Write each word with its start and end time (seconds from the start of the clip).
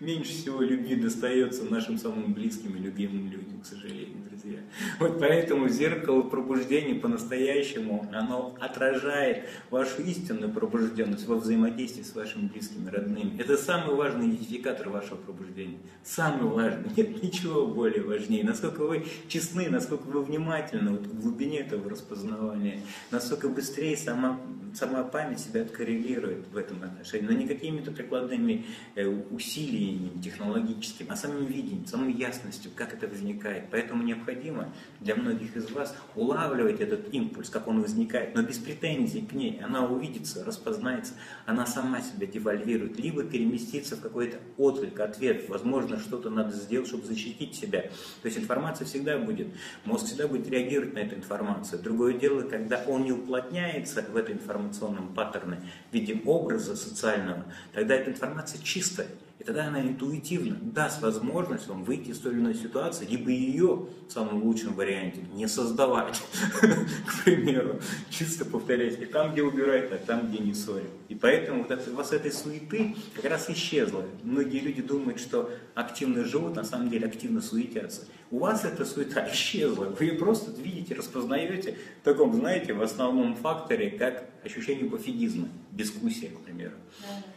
меньше 0.00 0.32
всего 0.32 0.60
любви 0.60 0.96
достается 0.96 1.64
нашим 1.64 1.98
самым 1.98 2.34
близким 2.34 2.76
и 2.76 2.78
любимым 2.78 3.30
людям, 3.30 3.60
к 3.62 3.66
сожалению, 3.66 4.16
друзья. 4.28 4.60
Вот 4.98 5.18
поэтому 5.18 5.68
зеркало 5.68 6.22
пробуждения 6.22 6.94
по-настоящему, 6.94 8.08
оно 8.12 8.54
отражает 8.60 9.48
вашу 9.70 10.02
истинную 10.02 10.52
пробужденность 10.52 11.26
во 11.26 11.36
взаимодействии 11.36 12.02
с 12.02 12.14
вашими 12.14 12.48
близкими, 12.48 12.90
родными. 12.90 13.38
Это 13.38 13.56
самый 13.56 13.94
важный 13.94 14.28
идентификатор 14.28 14.88
вашего 14.90 15.16
пробуждения. 15.16 15.78
Самый 16.04 16.50
важный. 16.50 16.90
Нет 16.96 17.22
ничего 17.22 17.66
более 17.66 18.02
важнее. 18.02 18.44
Насколько 18.44 18.86
вы 18.86 19.06
честны, 19.28 19.68
насколько 19.70 20.04
вы 20.04 20.22
внимательны 20.22 20.92
вот 20.92 21.06
в 21.06 21.20
глубине 21.20 21.60
этого 21.60 21.88
распознавания, 21.88 22.80
насколько 23.10 23.48
быстрее 23.48 23.96
сама, 23.96 24.40
сама 24.74 25.04
память 25.04 25.40
себя 25.40 25.62
откоррелирует 25.62 26.46
в 26.52 26.56
этом 26.56 26.82
отношении. 26.82 27.26
Но 27.26 27.32
не 27.32 27.46
какими-то 27.46 27.92
прикладными 27.92 28.66
э, 28.94 29.06
усилиями 29.06 29.86
технологическими, 30.22 31.08
а 31.10 31.16
самим 31.16 31.46
видением, 31.46 31.86
самой 31.86 32.12
ясностью, 32.12 32.70
как 32.74 32.94
это 32.94 33.06
возникает. 33.08 33.64
Поэтому 33.70 34.02
необходимо 34.02 34.72
для 35.00 35.14
многих 35.14 35.56
из 35.56 35.70
вас 35.70 35.94
улавливать 36.14 36.80
этот 36.80 37.12
импульс, 37.12 37.50
как 37.50 37.68
он 37.68 37.80
возникает, 37.80 38.34
но 38.34 38.42
без 38.42 38.58
претензий 38.58 39.22
к 39.22 39.32
ней. 39.32 39.60
Она 39.62 39.86
увидится, 39.86 40.44
распознается, 40.44 41.14
она 41.44 41.66
сама 41.66 42.00
себя 42.00 42.26
девальвирует, 42.26 42.98
либо 42.98 43.24
переместится 43.24 43.96
в 43.96 44.00
какой-то 44.00 44.38
отклик, 44.56 44.98
ответ. 45.00 45.48
Возможно, 45.48 45.98
что-то 45.98 46.30
надо 46.30 46.54
сделать, 46.54 46.88
чтобы 46.88 47.04
защитить 47.04 47.54
себя. 47.54 47.82
То 48.22 48.26
есть 48.26 48.38
информация 48.38 48.86
всегда 48.86 49.18
будет, 49.18 49.48
мозг 49.84 50.06
всегда 50.06 50.28
будет 50.28 50.48
реагировать 50.48 50.94
на 50.94 50.98
эту 51.00 51.16
информацию. 51.16 51.82
Другое 51.82 52.14
дело, 52.14 52.42
когда 52.42 52.82
он 52.86 53.04
не 53.04 53.12
уплотняется 53.12 54.02
в 54.02 54.16
этой 54.16 54.34
информационном 54.34 55.14
паттерне 55.14 55.60
в 55.90 55.94
виде 55.94 56.20
образа 56.24 56.76
социального, 56.76 57.44
тогда 57.72 57.94
эта 57.94 58.10
информация 58.10 58.62
чистая. 58.62 59.08
И 59.38 59.44
тогда 59.44 59.66
она 59.66 59.82
интуитивно 59.82 60.56
даст 60.62 61.02
возможность 61.02 61.68
вам 61.68 61.84
выйти 61.84 62.10
из 62.10 62.18
той 62.18 62.32
или 62.32 62.40
иной 62.40 62.54
ситуации, 62.54 63.06
либо 63.06 63.30
ее 63.30 63.86
в 64.08 64.10
самом 64.10 64.42
лучшем 64.42 64.74
варианте 64.74 65.20
не 65.34 65.46
создавать, 65.46 66.22
к 67.06 67.24
примеру, 67.24 67.80
чисто 68.08 68.46
повторять, 68.46 69.00
и 69.00 69.04
там, 69.04 69.32
где 69.32 69.42
убирать, 69.42 69.92
а 69.92 69.98
там, 69.98 70.28
где 70.28 70.38
не 70.38 70.54
ссорить. 70.54 70.88
И 71.08 71.14
поэтому 71.14 71.62
вот 71.62 71.70
это, 71.70 71.90
у 71.90 71.94
вас 71.94 72.12
этой 72.12 72.32
суеты 72.32 72.96
как 73.14 73.26
раз 73.26 73.48
исчезла. 73.48 74.04
Многие 74.24 74.58
люди 74.58 74.82
думают, 74.82 75.20
что 75.20 75.50
активно 75.74 76.24
живут, 76.24 76.56
на 76.56 76.64
самом 76.64 76.90
деле 76.90 77.06
активно 77.06 77.40
суетятся. 77.40 78.06
У 78.30 78.40
вас 78.40 78.64
эта 78.64 78.84
суета 78.84 79.28
исчезла. 79.32 79.84
Вы 79.84 80.06
ее 80.06 80.14
просто 80.14 80.50
видите, 80.60 80.94
распознаете 80.94 81.76
в 82.00 82.04
таком, 82.04 82.34
знаете, 82.34 82.72
в 82.72 82.82
основном 82.82 83.36
факторе, 83.36 83.90
как 83.90 84.28
ощущение 84.44 84.90
пофигизма, 84.90 85.48
бескусия, 85.70 86.30
к 86.30 86.40
примеру. 86.40 86.74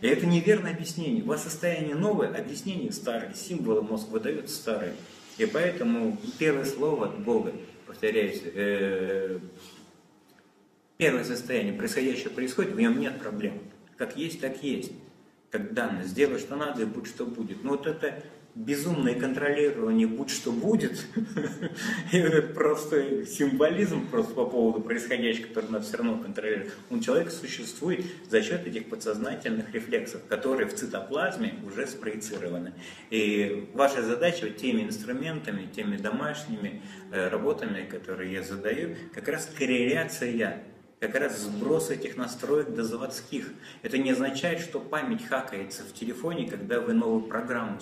И 0.02 0.08
это 0.08 0.26
неверное 0.26 0.74
объяснение. 0.74 1.24
У 1.24 1.28
вас 1.28 1.44
состояние 1.44 1.96
новое, 1.96 2.30
объяснение 2.30 2.92
старое, 2.92 3.34
символы 3.34 3.84
мозг 3.84 4.10
выдает 4.10 4.50
старые. 4.50 4.94
И 5.38 5.46
поэтому 5.46 6.18
первое 6.38 6.66
слово 6.66 7.08
от 7.08 7.20
Бога, 7.20 7.54
повторяюсь, 7.86 8.42
э, 8.44 9.40
первое 11.00 11.24
состояние, 11.24 11.74
происходящее 11.74 12.30
происходит, 12.30 12.74
в 12.74 12.80
нем 12.80 13.00
нет 13.00 13.20
проблем. 13.20 13.60
Как 13.98 14.18
есть, 14.18 14.42
так 14.42 14.62
есть. 14.62 14.92
Как 15.50 15.74
данность. 15.74 16.10
Сделай, 16.10 16.40
что 16.40 16.58
надо, 16.58 16.82
и 16.84 16.86
будь 16.86 17.08
что 17.08 17.26
будет. 17.26 17.64
Но 17.64 17.72
вот 17.72 17.88
это 17.88 18.22
безумное 18.54 19.16
контролирование 19.16 20.08
будь 20.08 20.30
что 20.30 20.52
будет, 20.52 21.06
и 22.12 22.18
этот 22.18 22.54
просто 22.54 23.26
символизм 23.26 24.08
просто 24.10 24.34
по 24.34 24.46
поводу 24.46 24.82
происходящего, 24.82 25.48
который 25.48 25.70
надо 25.70 25.86
все 25.86 25.98
равно 25.98 26.18
контролировать, 26.18 26.74
он 26.90 27.00
человек 27.00 27.32
существует 27.32 28.06
за 28.30 28.42
счет 28.42 28.68
этих 28.68 28.90
подсознательных 28.90 29.74
рефлексов, 29.74 30.26
которые 30.28 30.68
в 30.68 30.76
цитоплазме 30.76 31.56
уже 31.66 31.88
спроецированы. 31.88 32.74
И 33.10 33.70
ваша 33.74 34.04
задача 34.04 34.48
вот 34.48 34.58
теми 34.58 34.82
инструментами, 34.82 35.70
теми 35.74 35.96
домашними 35.96 36.82
э, 37.12 37.30
работами, 37.30 37.88
которые 37.90 38.34
я 38.34 38.44
задаю, 38.44 38.96
как 39.14 39.30
раз 39.30 39.50
корреляция 39.58 40.32
как 41.00 41.16
раз 41.16 41.40
сброс 41.40 41.90
этих 41.90 42.18
настроек 42.18 42.74
до 42.74 42.84
заводских. 42.84 43.52
Это 43.84 43.98
не 43.98 44.12
означает, 44.12 44.60
что 44.60 44.80
память 44.80 45.26
хакается 45.26 45.84
в 45.84 45.94
телефоне, 45.94 46.50
когда 46.50 46.82
вы 46.82 46.94
новую 46.94 47.24
программу 47.24 47.80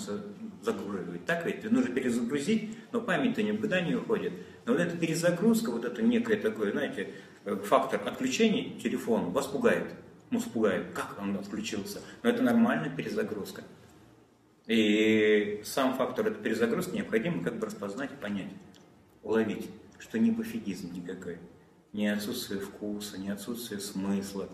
загружаете. 0.61 1.19
Так 1.25 1.45
ведь 1.45 1.69
нужно 1.69 1.93
перезагрузить, 1.93 2.77
но 2.91 3.01
память-то 3.01 3.41
никуда 3.41 3.81
не 3.81 3.95
уходит. 3.95 4.33
Но 4.65 4.73
вот 4.73 4.81
эта 4.81 4.95
перезагрузка, 4.95 5.71
вот 5.71 5.85
это 5.85 6.01
некое 6.03 6.37
такое, 6.37 6.71
знаете, 6.71 7.09
э, 7.45 7.55
фактор 7.55 8.07
отключения 8.07 8.79
телефона 8.79 9.29
вас 9.29 9.47
пугает. 9.47 9.87
Ну, 10.29 10.41
пугает, 10.41 10.91
как 10.93 11.17
он 11.19 11.35
отключился. 11.37 12.01
Но 12.21 12.29
это 12.29 12.43
нормальная 12.43 12.89
перезагрузка. 12.89 13.63
И 14.67 15.61
сам 15.63 15.95
фактор 15.95 16.27
этой 16.27 16.43
перезагрузки 16.43 16.95
необходимо 16.95 17.43
как 17.43 17.57
бы 17.57 17.65
распознать 17.65 18.11
и 18.11 18.15
понять, 18.15 18.51
уловить, 19.23 19.69
что 19.97 20.19
не 20.19 20.31
пофигизм 20.31 20.93
никакой 20.93 21.39
не 21.93 22.07
отсутствие 22.07 22.59
вкуса, 22.59 23.17
не 23.17 23.29
отсутствие 23.29 23.79
смысла. 23.79 24.49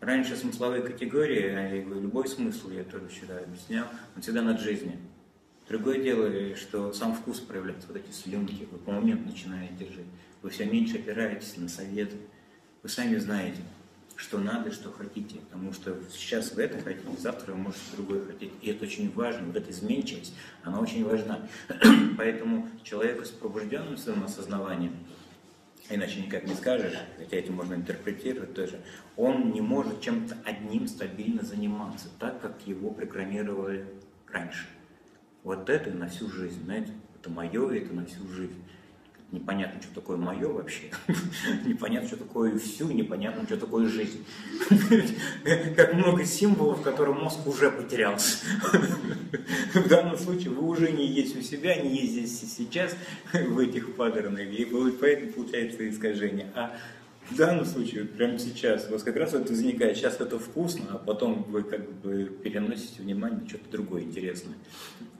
Раньше 0.00 0.36
смысловые 0.36 0.82
категории, 0.82 1.48
а 1.50 1.74
любой 1.74 2.26
смысл, 2.26 2.70
я 2.70 2.84
тоже 2.84 3.08
вчера 3.08 3.38
объяснял, 3.38 3.86
он 4.16 4.22
всегда 4.22 4.42
над 4.42 4.60
жизнью. 4.60 4.98
Другое 5.68 6.02
дело, 6.02 6.56
что 6.56 6.92
сам 6.92 7.14
вкус 7.14 7.38
проявляется, 7.38 7.86
вот 7.86 7.96
эти 7.96 8.10
слюнки, 8.10 8.66
вы 8.72 8.78
по 8.78 8.92
моменту 8.92 9.28
начинаете 9.28 9.84
жить. 9.86 10.06
Вы 10.42 10.50
все 10.50 10.64
меньше 10.64 10.96
опираетесь 10.96 11.56
на 11.58 11.68
совет. 11.68 12.10
Вы 12.82 12.88
сами 12.88 13.16
знаете, 13.18 13.60
что 14.16 14.38
надо, 14.38 14.72
что 14.72 14.90
хотите. 14.90 15.38
Потому 15.50 15.72
что 15.72 15.96
сейчас 16.10 16.54
вы 16.54 16.62
это 16.62 16.80
хотите, 16.80 17.06
завтра 17.18 17.52
вы 17.52 17.58
можете 17.58 17.82
другое 17.94 18.24
хотеть. 18.24 18.52
И 18.62 18.70
это 18.70 18.84
очень 18.84 19.12
важно. 19.12 19.46
Вот 19.46 19.56
эта 19.56 19.70
изменчивость, 19.70 20.34
она 20.64 20.80
очень 20.80 21.04
важна. 21.04 21.46
Поэтому 22.16 22.68
человеку 22.82 23.24
с 23.24 23.28
пробужденным 23.28 23.96
своим 23.96 24.24
осознаванием– 24.24 24.96
иначе 25.90 26.20
никак 26.20 26.46
не 26.46 26.54
скажешь, 26.54 26.94
хотя 27.18 27.36
этим 27.36 27.54
можно 27.54 27.74
интерпретировать 27.74 28.54
тоже, 28.54 28.80
он 29.16 29.52
не 29.52 29.60
может 29.60 30.00
чем-то 30.00 30.36
одним 30.44 30.86
стабильно 30.86 31.42
заниматься, 31.42 32.08
так 32.18 32.40
как 32.40 32.66
его 32.66 32.90
программировали 32.90 33.86
раньше. 34.28 34.66
Вот 35.42 35.68
это 35.68 35.90
на 35.90 36.08
всю 36.08 36.30
жизнь, 36.30 36.64
знаете, 36.64 36.92
это 37.18 37.30
мое, 37.30 37.70
это 37.74 37.92
на 37.94 38.06
всю 38.06 38.26
жизнь 38.28 38.62
непонятно, 39.32 39.80
что 39.80 39.94
такое 39.94 40.16
мое 40.16 40.48
вообще, 40.48 40.90
непонятно, 41.64 42.08
что 42.08 42.16
такое 42.16 42.58
всю, 42.58 42.90
непонятно, 42.90 43.44
что 43.44 43.56
такое 43.56 43.86
жизнь. 43.88 44.24
Как 45.76 45.94
много 45.94 46.24
символов, 46.24 46.82
которые 46.82 47.14
мозг 47.14 47.46
уже 47.46 47.70
потерялся. 47.70 48.38
В 49.74 49.88
данном 49.88 50.18
случае 50.18 50.50
вы 50.50 50.66
уже 50.66 50.90
не 50.90 51.06
есть 51.06 51.36
у 51.36 51.42
себя, 51.42 51.76
не 51.76 51.96
есть 51.96 52.12
здесь 52.12 52.42
и 52.42 52.46
сейчас 52.46 52.96
в 53.32 53.58
этих 53.58 53.94
паттернах, 53.94 54.40
и 54.40 54.64
поэтому 55.00 55.32
получается 55.32 55.88
искажение. 55.88 56.50
А 56.54 56.76
в 57.30 57.36
данном 57.36 57.64
случае, 57.64 58.04
прямо 58.04 58.38
сейчас, 58.38 58.88
у 58.88 58.92
вас 58.92 59.02
как 59.02 59.16
раз 59.16 59.34
это 59.34 59.48
возникает, 59.48 59.96
сейчас 59.96 60.20
это 60.20 60.38
вкусно, 60.38 60.84
а 60.90 60.98
потом 60.98 61.44
вы 61.44 61.62
как 61.62 61.90
бы 62.00 62.24
переносите 62.42 63.02
внимание 63.02 63.40
на 63.40 63.48
что-то 63.48 63.70
другое 63.70 64.02
интересное. 64.02 64.56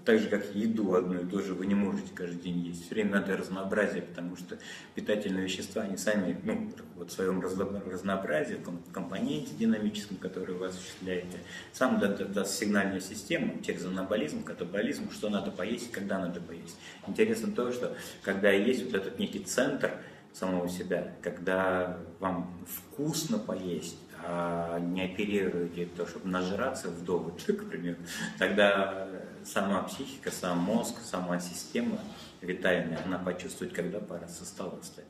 Так 0.05 0.19
же, 0.19 0.29
как 0.29 0.55
еду 0.55 0.95
одну 0.95 1.21
и 1.21 1.27
ту 1.27 1.41
же 1.43 1.53
вы 1.53 1.67
не 1.67 1.75
можете 1.75 2.09
каждый 2.15 2.41
день 2.41 2.59
есть. 2.61 2.87
Все 2.87 2.95
время 2.95 3.21
надо 3.21 3.37
разнообразие, 3.37 4.03
потому 4.03 4.35
что 4.35 4.59
питательные 4.95 5.45
вещества, 5.45 5.83
они 5.83 5.99
сами, 5.99 6.41
ну, 6.43 6.73
вот 6.97 7.11
в 7.11 7.13
своем 7.13 7.41
разнообразии, 7.41 8.55
в 8.55 8.93
компоненте 8.93 9.53
динамическом, 9.59 10.17
который 10.17 10.55
вы 10.55 10.69
осуществляете, 10.69 11.39
сам 11.73 11.99
даст 11.99 12.59
сигнальную 12.59 13.03
систему 13.03 13.61
через 13.63 13.85
анаболизм, 13.85 14.43
катаболизм, 14.43 15.11
что 15.13 15.29
надо 15.29 15.51
поесть 15.51 15.93
когда 15.93 16.19
надо 16.19 16.41
поесть. 16.41 16.77
Интересно 17.07 17.53
то, 17.53 17.71
что 17.71 17.95
когда 18.23 18.51
есть 18.51 18.85
вот 18.85 18.95
этот 18.95 19.19
некий 19.19 19.41
центр, 19.41 19.93
самого 20.33 20.69
себя, 20.69 21.13
когда 21.23 21.99
вам 22.19 22.51
вкусно 22.67 23.39
поесть, 23.39 23.97
а 24.23 24.79
не 24.79 25.05
оперируете 25.05 25.87
то, 25.97 26.07
чтобы 26.07 26.29
нажраться 26.29 26.89
вдоволь, 26.89 27.33
к 27.33 27.69
примеру, 27.69 27.99
тогда 28.39 29.09
сама 29.45 29.83
психика, 29.83 30.31
сам 30.31 30.59
мозг, 30.59 30.97
сама 31.03 31.41
система 31.41 31.99
витальная, 32.41 33.03
она 33.05 33.19
почувствует, 33.19 33.73
когда 33.73 33.99
пора 33.99 34.29
со 34.29 34.45
стола 34.45 34.79
встать. 34.83 35.05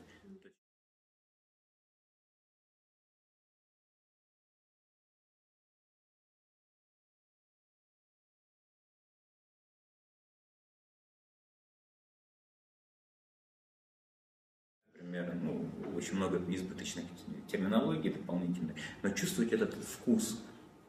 Очень 16.01 16.15
много 16.15 16.41
избыточных 16.47 17.05
терминологий 17.49 18.09
дополнительных, 18.09 18.75
но 19.03 19.09
чувствовать 19.11 19.53
этот 19.53 19.75
вкус, 19.75 20.39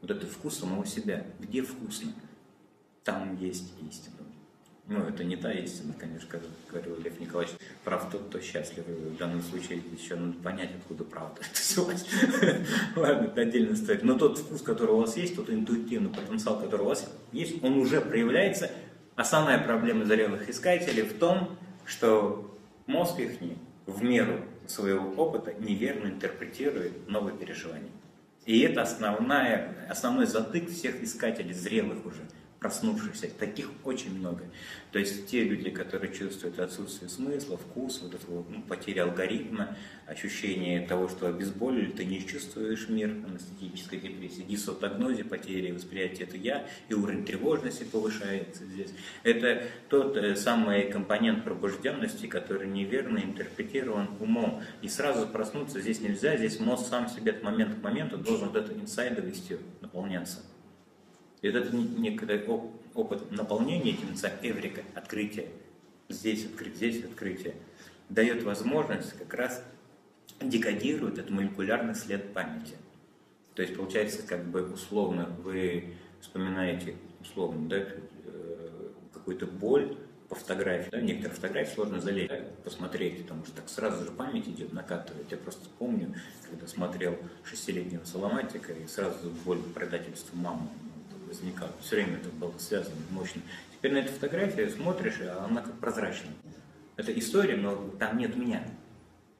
вот 0.00 0.10
этот 0.10 0.30
вкус 0.30 0.58
самого 0.58 0.86
себя. 0.86 1.26
Где 1.38 1.62
вкусно? 1.62 2.12
Там 3.04 3.36
есть 3.36 3.72
истина. 3.88 4.16
Ну, 4.86 4.98
это 5.00 5.22
не 5.22 5.36
та 5.36 5.52
истина, 5.52 5.94
конечно, 5.98 6.28
как 6.28 6.42
говорил 6.70 6.98
Лев 6.98 7.20
Николаевич. 7.20 7.54
Прав 7.84 8.10
тот, 8.10 8.22
кто 8.28 8.40
счастлив. 8.40 8.84
В 8.86 9.16
данном 9.16 9.40
случае 9.42 9.80
еще 9.92 10.16
надо 10.16 10.38
понять, 10.38 10.70
откуда 10.76 11.04
правда 11.04 11.40
все. 11.52 11.86
Ладно, 12.96 13.26
это 13.26 13.42
отдельная 13.42 13.74
история. 13.74 14.00
Но 14.02 14.18
тот 14.18 14.38
вкус, 14.38 14.62
который 14.62 14.92
у 14.92 14.98
вас 14.98 15.16
есть, 15.16 15.36
тот 15.36 15.50
интуитивный 15.50 16.10
потенциал, 16.10 16.58
который 16.58 16.82
у 16.82 16.86
вас 16.86 17.08
есть, 17.32 17.62
он 17.62 17.78
уже 17.78 18.00
проявляется. 18.00 18.70
Основная 19.14 19.62
проблема 19.62 20.04
зрелых 20.04 20.48
искателей 20.48 21.02
в 21.02 21.18
том, 21.18 21.56
что 21.84 22.58
мозг 22.86 23.20
их 23.20 23.38
в 23.86 24.02
меру 24.02 24.40
своего 24.66 25.10
опыта 25.22 25.54
неверно 25.54 26.08
интерпретирует 26.08 27.08
новые 27.08 27.36
переживания. 27.36 27.90
И 28.44 28.60
это 28.60 28.82
основная, 28.82 29.86
основной 29.88 30.26
затык 30.26 30.68
всех 30.70 31.02
искателей, 31.02 31.54
зрелых 31.54 32.04
уже– 32.04 32.22
проснувшихся. 32.62 33.28
Таких 33.38 33.70
очень 33.84 34.16
много. 34.16 34.44
То 34.92 34.98
есть 34.98 35.26
те 35.26 35.42
люди, 35.42 35.70
которые 35.70 36.14
чувствуют 36.14 36.60
отсутствие 36.60 37.10
смысла, 37.10 37.56
вкус, 37.56 38.00
вот 38.02 38.14
этого 38.14 38.46
ну, 38.48 38.62
потери 38.62 39.00
алгоритма, 39.00 39.76
ощущение 40.06 40.86
того, 40.86 41.08
что 41.08 41.26
обезболили, 41.26 41.90
ты 41.90 42.04
не 42.04 42.24
чувствуешь 42.24 42.88
мир 42.88 43.10
анестетической 43.26 43.98
депрессии, 43.98 44.42
дисотогнозе, 44.42 45.24
потери 45.24 45.72
восприятия 45.72 46.24
это 46.24 46.36
я, 46.36 46.66
и 46.88 46.94
уровень 46.94 47.24
тревожности 47.24 47.84
повышается 47.84 48.64
здесь. 48.64 48.90
Это 49.24 49.64
тот 49.88 50.16
э, 50.16 50.36
самый 50.36 50.90
компонент 50.90 51.44
пробужденности, 51.44 52.26
который 52.26 52.68
неверно 52.68 53.18
интерпретирован 53.18 54.08
умом. 54.20 54.62
И 54.82 54.88
сразу 54.88 55.26
проснуться 55.26 55.80
здесь 55.80 56.00
нельзя, 56.00 56.36
здесь 56.36 56.60
мозг 56.60 56.86
сам 56.88 57.08
себе 57.08 57.32
от 57.32 57.42
момента 57.42 57.76
к 57.76 57.82
моменту 57.82 58.18
должен 58.18 58.48
вот 58.48 58.56
это 58.56 58.72
инсайдовостью 58.72 59.58
наполняться. 59.80 60.40
И 61.42 61.50
вот 61.50 61.72
некий 61.72 62.46
опыт 62.94 63.30
наполнения 63.32 63.90
этим 63.90 64.14
эврика, 64.42 64.82
открытие, 64.94 65.48
здесь 66.08 66.46
открытие, 66.46 66.92
здесь 66.92 67.04
открытие, 67.04 67.54
дает 68.08 68.44
возможность 68.44 69.12
как 69.18 69.34
раз 69.34 69.62
декодировать 70.40 71.18
этот 71.18 71.30
молекулярный 71.30 71.96
след 71.96 72.32
памяти. 72.32 72.76
То 73.54 73.62
есть 73.62 73.76
получается, 73.76 74.22
как 74.22 74.44
бы 74.44 74.72
условно 74.72 75.36
вы 75.42 75.94
вспоминаете, 76.20 76.94
условно, 77.20 77.68
да, 77.68 77.78
э, 77.78 78.88
какую-то 79.12 79.46
боль 79.46 79.96
по 80.28 80.36
фотографии. 80.36 80.90
Да, 80.90 81.00
некоторые 81.00 81.34
фотографии 81.34 81.74
сложно 81.74 82.00
залезть, 82.00 82.32
посмотреть, 82.62 83.22
потому 83.22 83.44
что 83.44 83.56
так 83.56 83.68
сразу 83.68 84.04
же 84.04 84.12
память 84.12 84.46
идет, 84.48 84.72
накатывает. 84.72 85.30
Я 85.30 85.38
просто 85.38 85.68
помню, 85.78 86.14
когда 86.48 86.68
смотрел 86.68 87.18
шестилетнего 87.44 88.04
Соломатика, 88.04 88.72
и 88.72 88.86
сразу 88.86 89.30
боль 89.44 89.60
предательства 89.74 90.36
мамы 90.36 90.68
возникал. 91.32 91.68
Все 91.80 91.96
время 91.96 92.18
это 92.18 92.28
было 92.28 92.52
связано 92.58 92.96
мощно. 93.10 93.42
Теперь 93.72 93.92
на 93.92 93.98
эту 93.98 94.12
фотографию 94.12 94.70
смотришь, 94.70 95.20
а 95.22 95.46
она 95.48 95.62
как 95.62 95.78
прозрачная. 95.78 96.32
Это 96.96 97.16
история, 97.18 97.56
но 97.56 97.90
там 97.98 98.18
нет 98.18 98.36
меня. 98.36 98.62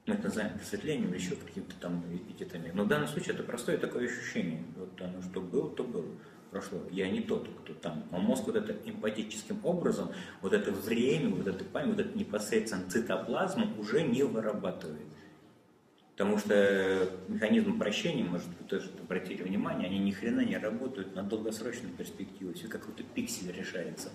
Мы 0.06 0.14
это 0.14 0.24
называем 0.24 0.58
просветлением 0.58 1.10
или 1.10 1.20
еще 1.20 1.36
каким-то 1.36 1.74
там 1.80 2.02
эпитетами. 2.12 2.72
Но 2.74 2.84
в 2.84 2.88
данном 2.88 3.06
случае 3.06 3.34
это 3.34 3.44
простое 3.44 3.78
такое 3.78 4.08
ощущение. 4.08 4.64
Вот 4.76 5.00
оно 5.00 5.22
что 5.22 5.40
было, 5.40 5.70
то 5.70 5.84
было. 5.84 6.06
Прошло. 6.50 6.80
Я 6.90 7.08
не 7.08 7.20
тот, 7.20 7.48
кто 7.62 7.72
там. 7.74 8.04
А 8.10 8.18
мозг 8.18 8.44
вот 8.46 8.56
это 8.56 8.76
эмпатическим 8.84 9.60
образом, 9.62 10.10
вот 10.42 10.52
это 10.52 10.72
время, 10.72 11.30
вот 11.30 11.46
это 11.46 11.64
память, 11.64 11.96
вот 11.96 12.00
это 12.00 12.18
непосредственно 12.18 12.90
цитоплазму 12.90 13.68
уже 13.78 14.02
не 14.02 14.22
вырабатывает. 14.22 15.06
Потому 16.12 16.38
что 16.38 17.08
механизм 17.28 17.78
прощения, 17.78 18.22
может 18.22 18.46
вы 18.46 18.68
тоже 18.68 18.90
обратили 19.00 19.42
внимание, 19.42 19.88
они 19.88 19.98
ни 19.98 20.10
хрена 20.10 20.40
не 20.40 20.58
работают 20.58 21.14
на 21.14 21.22
долгосрочную 21.22 21.94
перспективу. 21.94 22.52
Все 22.52 22.68
как 22.68 22.84
то 22.84 23.02
пиксель 23.02 23.50
решается. 23.50 24.10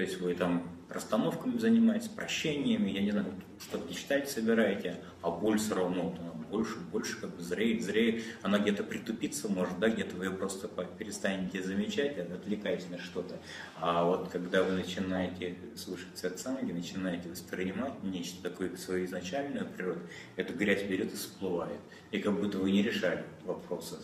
То 0.00 0.04
есть 0.04 0.18
вы 0.18 0.34
там 0.34 0.66
расстановками 0.88 1.58
занимаетесь, 1.58 2.08
прощениями, 2.08 2.88
я 2.88 3.02
не 3.02 3.10
знаю, 3.10 3.26
что-то 3.60 3.92
читать 3.92 4.30
собираете, 4.30 4.96
а 5.20 5.30
боль 5.30 5.58
все 5.58 5.74
равно 5.74 6.16
она 6.18 6.32
больше, 6.50 6.78
больше 6.90 7.20
как 7.20 7.36
бы 7.36 7.42
зреет, 7.42 7.82
зреет. 7.82 8.24
Она 8.40 8.58
где-то 8.60 8.82
притупиться 8.82 9.50
может, 9.50 9.78
да, 9.78 9.90
где-то 9.90 10.16
вы 10.16 10.24
ее 10.24 10.30
просто 10.30 10.68
перестанете 10.96 11.62
замечать, 11.62 12.16
отвлекаясь 12.18 12.88
на 12.88 12.96
что-то. 12.96 13.38
А 13.78 14.04
вот 14.04 14.30
когда 14.30 14.62
вы 14.62 14.72
начинаете 14.72 15.58
слушать 15.76 16.16
сатсанги, 16.16 16.72
начинаете 16.72 17.28
воспринимать 17.28 18.02
нечто 18.02 18.42
такое, 18.42 18.74
свою 18.76 19.04
изначальную 19.04 19.66
природу, 19.66 20.00
эта 20.36 20.54
грязь 20.54 20.82
берет 20.84 21.12
и 21.12 21.16
всплывает. 21.16 21.80
И 22.10 22.20
как 22.20 22.40
будто 22.40 22.56
вы 22.56 22.70
не 22.70 22.82
решали 22.82 23.22
вопросы 23.44 23.96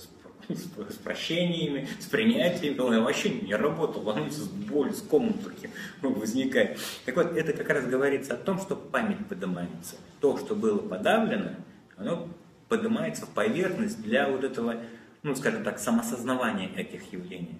с 0.48 0.96
прощениями, 0.96 1.88
с 1.98 2.06
принятием, 2.06 2.78
он 2.81 3.02
вообще 3.02 3.31
не 3.31 3.54
работал, 3.54 4.06
он 4.08 4.31
с 4.31 4.48
болью, 4.48 4.94
с 4.94 5.02
комом 5.02 5.34
таким 5.34 5.70
возникает. 6.00 6.78
Так 7.04 7.16
вот, 7.16 7.37
это 7.37 7.52
как 7.52 7.69
раз 7.69 7.87
говорится 7.87 8.34
о 8.34 8.37
том, 8.37 8.60
что 8.60 8.76
память 8.76 9.26
поднимается. 9.26 9.96
То, 10.20 10.37
что 10.38 10.54
было 10.54 10.78
подавлено, 10.78 11.50
оно 11.96 12.28
поднимается 12.69 13.26
в 13.26 13.31
поверхность 13.31 14.02
для 14.02 14.28
вот 14.28 14.44
этого, 14.44 14.76
ну, 15.22 15.34
скажем 15.34 15.64
так, 15.64 15.78
самосознавания 15.78 16.70
этих 16.76 17.12
явлений. 17.12 17.58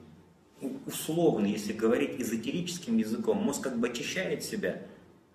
Условно, 0.87 1.47
если 1.47 1.73
говорить 1.73 2.21
эзотерическим 2.21 2.97
языком, 2.97 3.39
мозг 3.39 3.63
как 3.63 3.79
бы 3.79 3.89
очищает 3.89 4.43
себя, 4.43 4.83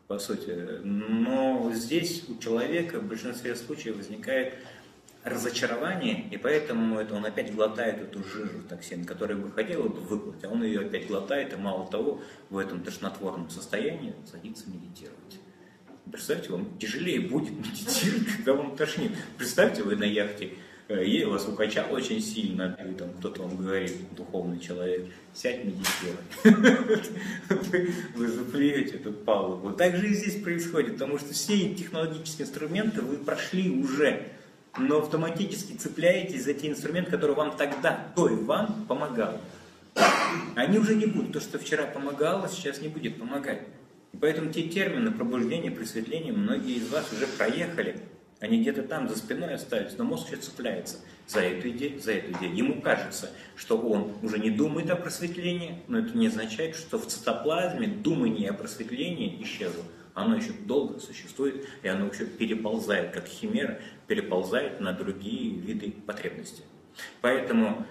по 0.07 0.19
сути, 0.19 0.81
но 0.83 1.71
здесь 1.74 2.25
у 2.27 2.38
человека 2.38 3.00
в 3.00 3.07
большинстве 3.07 3.56
случаев 3.56 3.97
возникает 3.97 4.56
разочарование, 5.23 6.27
и 6.31 6.38
поэтому 6.38 7.00
это 7.00 7.13
он 7.13 7.25
опять 7.25 7.53
глотает 7.53 8.01
эту 8.01 8.23
жижу 8.23 8.63
токсин, 8.68 9.06
который 9.06 9.35
бы 9.35 9.51
хотел 9.51 9.83
бы 9.83 10.00
выплыть, 10.01 10.44
а 10.44 10.50
он 10.50 10.63
ее 10.63 10.81
опять 10.81 11.07
глотает, 11.07 11.53
и 11.53 11.57
мало 11.57 11.88
того, 11.88 12.21
в 12.50 12.57
этом 12.57 12.81
тошнотворном 12.83 13.50
состоянии 13.50 14.15
садится 14.29 14.69
медитировать. 14.69 15.39
Представьте, 16.12 16.51
вам 16.51 16.77
тяжелее 16.79 17.21
будет 17.21 17.51
медитировать, 17.51 18.27
когда 18.38 18.53
вам 18.53 18.75
тошнит. 18.75 19.12
Представьте, 19.38 19.83
вы 19.83 19.95
на 19.95 20.06
яхте, 20.06 20.53
э, 20.88 21.06
и 21.06 21.23
вас 21.23 21.47
укачало 21.47 21.95
очень 21.95 22.19
сильно, 22.19 22.75
и 22.83 22.94
там 22.95 23.13
кто-то 23.19 23.44
вам 23.44 23.57
говорит, 23.57 23.94
духовный 24.15 24.59
человек, 24.59 25.06
сядь 25.33 25.63
медитируй. 25.63 26.18
Вы 28.15 28.27
заплюете 28.27 28.95
эту 28.95 29.13
палубу. 29.13 29.71
Так 29.71 29.95
же 29.95 30.07
и 30.07 30.13
здесь 30.15 30.41
происходит, 30.41 30.94
потому 30.94 31.19
что 31.19 31.33
все 31.33 31.75
технологические 31.75 32.47
инструменты 32.47 33.01
вы 33.01 33.18
прошли 33.18 33.69
уже 33.69 34.31
но 34.77 35.00
автоматически 35.00 35.73
цепляетесь 35.73 36.45
за 36.45 36.53
те 36.53 36.69
инструменты, 36.69 37.12
которые 37.12 37.35
вам 37.35 37.57
тогда, 37.57 38.07
то 38.15 38.29
и 38.29 38.35
вам 38.35 38.85
помогал. 38.88 39.39
Они 40.56 40.77
уже 40.77 40.95
не 40.95 41.06
будут. 41.06 41.33
То, 41.33 41.41
что 41.41 41.59
вчера 41.59 41.85
помогало, 41.85 42.47
сейчас 42.47 42.81
не 42.81 42.88
будет 42.88 43.19
помогать. 43.19 43.62
И 44.13 44.18
поэтому 44.18 44.51
те 44.51 44.63
термины 44.63 45.12
пробуждения, 45.12 45.71
просветления, 45.71 46.33
многие 46.33 46.75
из 46.75 46.89
вас 46.89 47.12
уже 47.12 47.27
проехали. 47.27 48.00
Они 48.39 48.59
где-то 48.62 48.83
там 48.83 49.07
за 49.07 49.18
спиной 49.18 49.53
остались, 49.53 49.97
но 49.97 50.03
мозг 50.03 50.27
сейчас 50.27 50.45
цепляется 50.45 50.97
за 51.27 51.41
эту 51.41 51.69
идею, 51.69 52.01
за 52.01 52.13
эту 52.13 52.31
идею. 52.31 52.56
Ему 52.56 52.81
кажется, 52.81 53.30
что 53.56 53.78
он 53.78 54.13
уже 54.23 54.40
не 54.40 54.49
думает 54.49 54.90
о 54.90 54.95
просветлении, 54.95 55.83
но 55.87 55.99
это 55.99 56.18
не 56.18 56.28
означает, 56.28 56.75
что 56.75 56.97
в 56.97 57.06
цитоплазме 57.06 57.87
думание 57.87 58.49
о 58.49 58.54
просветлении 58.54 59.42
исчезло 59.44 59.83
оно 60.13 60.35
еще 60.35 60.51
долго 60.51 60.99
существует, 60.99 61.66
и 61.83 61.87
оно 61.87 62.07
еще 62.07 62.25
переползает, 62.25 63.11
как 63.11 63.28
химера, 63.28 63.80
переползает 64.11 64.81
на 64.81 64.91
другие 64.91 65.56
виды 65.56 65.94
потребностей. 66.06 66.63
Поэтому 67.21 67.87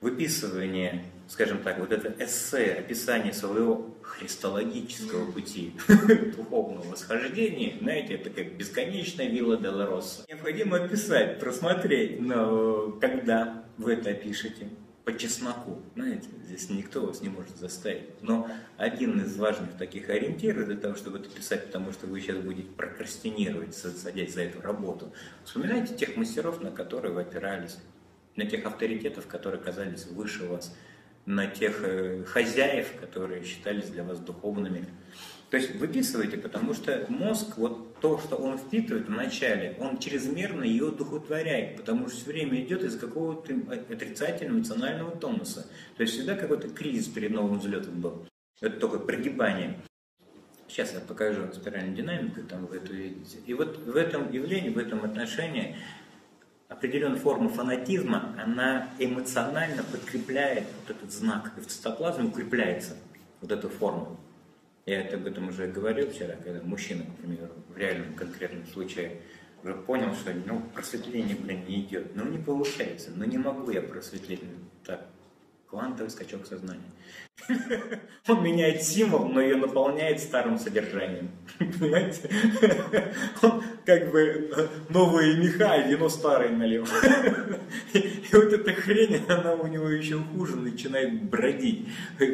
выписывание, 0.00 1.06
скажем 1.26 1.58
так, 1.58 1.80
вот 1.80 1.90
это 1.90 2.14
эссе, 2.24 2.74
описание 2.74 3.32
своего 3.32 3.96
христологического 4.00 5.32
пути 5.32 5.72
духовного 6.36 6.88
восхождения, 6.88 7.76
знаете, 7.80 8.14
это 8.14 8.30
как 8.30 8.56
бесконечная 8.56 9.28
вилла 9.28 9.56
Делароса. 9.56 10.24
Необходимо 10.28 10.76
описать, 10.76 11.40
просмотреть, 11.40 12.20
но 12.20 12.92
когда 13.00 13.64
вы 13.76 13.94
это 13.94 14.10
опишете, 14.10 14.68
по 15.04 15.12
чесноку. 15.16 15.82
Знаете, 15.94 16.28
здесь 16.44 16.70
никто 16.70 17.04
вас 17.04 17.20
не 17.20 17.28
может 17.28 17.56
заставить. 17.56 18.22
Но 18.22 18.48
один 18.78 19.20
из 19.20 19.36
важных 19.36 19.76
таких 19.76 20.08
ориентиров 20.08 20.66
для 20.66 20.76
того, 20.76 20.94
чтобы 20.94 21.18
это 21.18 21.28
писать, 21.28 21.66
потому 21.66 21.92
что 21.92 22.06
вы 22.06 22.20
сейчас 22.20 22.38
будете 22.38 22.68
прокрастинировать, 22.68 23.74
садясь 23.74 24.34
за 24.34 24.42
эту 24.42 24.62
работу, 24.62 25.12
вспоминайте 25.44 25.94
тех 25.94 26.16
мастеров, 26.16 26.62
на 26.62 26.70
которые 26.70 27.12
вы 27.12 27.20
опирались, 27.20 27.78
на 28.36 28.46
тех 28.46 28.64
авторитетов, 28.64 29.26
которые 29.26 29.60
казались 29.60 30.06
выше 30.06 30.46
вас, 30.46 30.74
на 31.26 31.46
тех 31.46 31.82
э, 31.82 32.24
хозяев, 32.24 32.98
которые 32.98 33.44
считались 33.44 33.90
для 33.90 34.04
вас 34.04 34.20
духовными. 34.20 34.86
То 35.54 35.58
есть 35.58 35.76
выписывайте, 35.76 36.36
потому 36.36 36.74
что 36.74 37.06
мозг, 37.08 37.58
вот 37.58 38.00
то, 38.00 38.18
что 38.18 38.34
он 38.34 38.58
впитывает 38.58 39.06
вначале, 39.06 39.76
он 39.78 39.98
чрезмерно 39.98 40.64
ее 40.64 40.90
духотворяет, 40.90 41.76
потому 41.76 42.08
что 42.08 42.16
все 42.16 42.32
время 42.32 42.60
идет 42.60 42.82
из 42.82 42.98
какого-то 42.98 43.54
отрицательного 43.70 44.58
эмоционального 44.58 45.12
тонуса. 45.12 45.68
То 45.96 46.02
есть 46.02 46.14
всегда 46.14 46.34
какой-то 46.34 46.70
кризис 46.70 47.06
перед 47.06 47.30
новым 47.30 47.60
взлетом 47.60 48.00
был. 48.00 48.26
Это 48.60 48.80
только 48.80 48.98
прогибание. 48.98 49.78
Сейчас 50.66 50.92
я 50.92 50.98
покажу 50.98 51.42
спиральную 51.52 51.94
динамику, 51.94 52.42
там 52.42 52.66
вы 52.66 52.78
это 52.78 52.90
увидите. 52.90 53.38
И 53.46 53.54
вот 53.54 53.78
в 53.78 53.94
этом 53.94 54.32
явлении, 54.32 54.70
в 54.70 54.78
этом 54.78 55.04
отношении 55.04 55.76
определенная 56.68 57.20
форма 57.20 57.48
фанатизма, 57.48 58.34
она 58.44 58.88
эмоционально 58.98 59.84
подкрепляет 59.84 60.64
вот 60.80 60.96
этот 60.96 61.12
знак, 61.12 61.52
и 61.56 61.60
в 61.60 61.68
цитоплазме 61.68 62.24
укрепляется 62.24 62.96
вот 63.40 63.52
эта 63.52 63.68
форма. 63.68 64.16
Я 64.86 65.00
это 65.00 65.16
об 65.16 65.26
этом 65.26 65.48
уже 65.48 65.66
говорил 65.66 66.10
вчера, 66.10 66.34
когда 66.36 66.62
мужчина, 66.62 67.04
к 67.04 67.16
примеру, 67.16 67.52
в 67.68 67.76
реальном 67.76 68.14
конкретном 68.14 68.66
случае 68.66 69.22
уже 69.62 69.74
понял, 69.74 70.14
что 70.14 70.34
ну, 70.46 70.60
просветление, 70.74 71.36
блин, 71.36 71.64
не 71.66 71.80
идет. 71.80 72.14
Ну, 72.14 72.24
не 72.28 72.38
получается. 72.38 73.10
Ну, 73.16 73.24
не 73.24 73.38
могу 73.38 73.70
я 73.70 73.80
просветлить. 73.80 74.42
Так, 74.84 75.08
квантовый 75.74 76.10
скачок 76.10 76.46
сознания. 76.46 76.80
Он 78.28 78.44
меняет 78.44 78.82
символ, 78.84 79.26
но 79.26 79.40
ее 79.40 79.56
наполняет 79.56 80.20
старым 80.20 80.56
содержанием. 80.56 81.30
Понимаете? 81.58 82.30
Он 83.42 83.60
как 83.84 84.12
бы 84.12 84.50
новые 84.88 85.36
меха, 85.36 85.72
а 85.72 85.78
вино 85.78 86.08
старое 86.08 86.50
налил. 86.50 86.86
И 87.92 88.24
вот 88.32 88.52
эта 88.52 88.72
хрень, 88.72 89.20
она 89.28 89.54
у 89.54 89.66
него 89.66 89.88
еще 89.88 90.18
хуже 90.18 90.56
начинает 90.56 91.24
бродить 91.24 91.88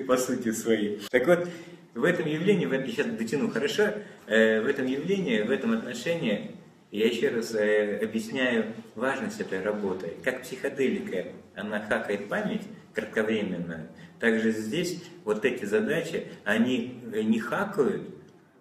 по 0.06 0.18
сути 0.18 0.52
своей. 0.52 1.00
Так 1.10 1.26
вот, 1.26 1.48
в 1.94 2.04
этом 2.04 2.26
явлении, 2.26 2.66
в 2.66 2.72
этом, 2.72 2.88
сейчас 2.88 3.06
дотяну 3.06 3.50
хорошо, 3.50 3.84
э, 4.26 4.60
в 4.60 4.66
этом 4.66 4.86
явлении, 4.86 5.40
в 5.40 5.50
этом 5.50 5.72
отношении 5.72 6.56
я 6.90 7.06
еще 7.06 7.28
раз 7.30 7.54
э, 7.54 8.00
объясняю 8.02 8.66
важность 8.94 9.40
этой 9.40 9.62
работы. 9.62 10.12
Как 10.22 10.42
психоделика, 10.42 11.28
она 11.54 11.80
хакает 11.80 12.28
память 12.28 12.62
кратковременную, 12.94 13.88
также 14.20 14.52
здесь 14.52 15.02
вот 15.24 15.46
эти 15.46 15.64
задачи, 15.64 16.28
они 16.44 17.00
не 17.10 17.40
хакают, 17.40 18.02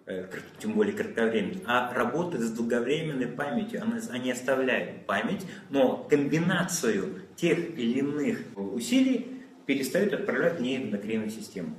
э, 0.06 0.26
тем 0.58 0.72
более 0.72 0.96
кратковременно, 0.96 1.60
а 1.66 1.92
работают 1.92 2.42
с 2.42 2.50
долговременной 2.50 3.26
памятью. 3.26 3.82
Они 4.10 4.32
оставляют 4.32 5.04
память, 5.04 5.46
но 5.68 5.98
комбинацию 5.98 7.20
тех 7.36 7.58
или 7.58 7.98
иных 7.98 8.38
усилий 8.56 9.42
перестают 9.66 10.14
отправлять 10.14 10.58
в 10.58 10.62
нейронокринную 10.62 11.30
систему. 11.30 11.76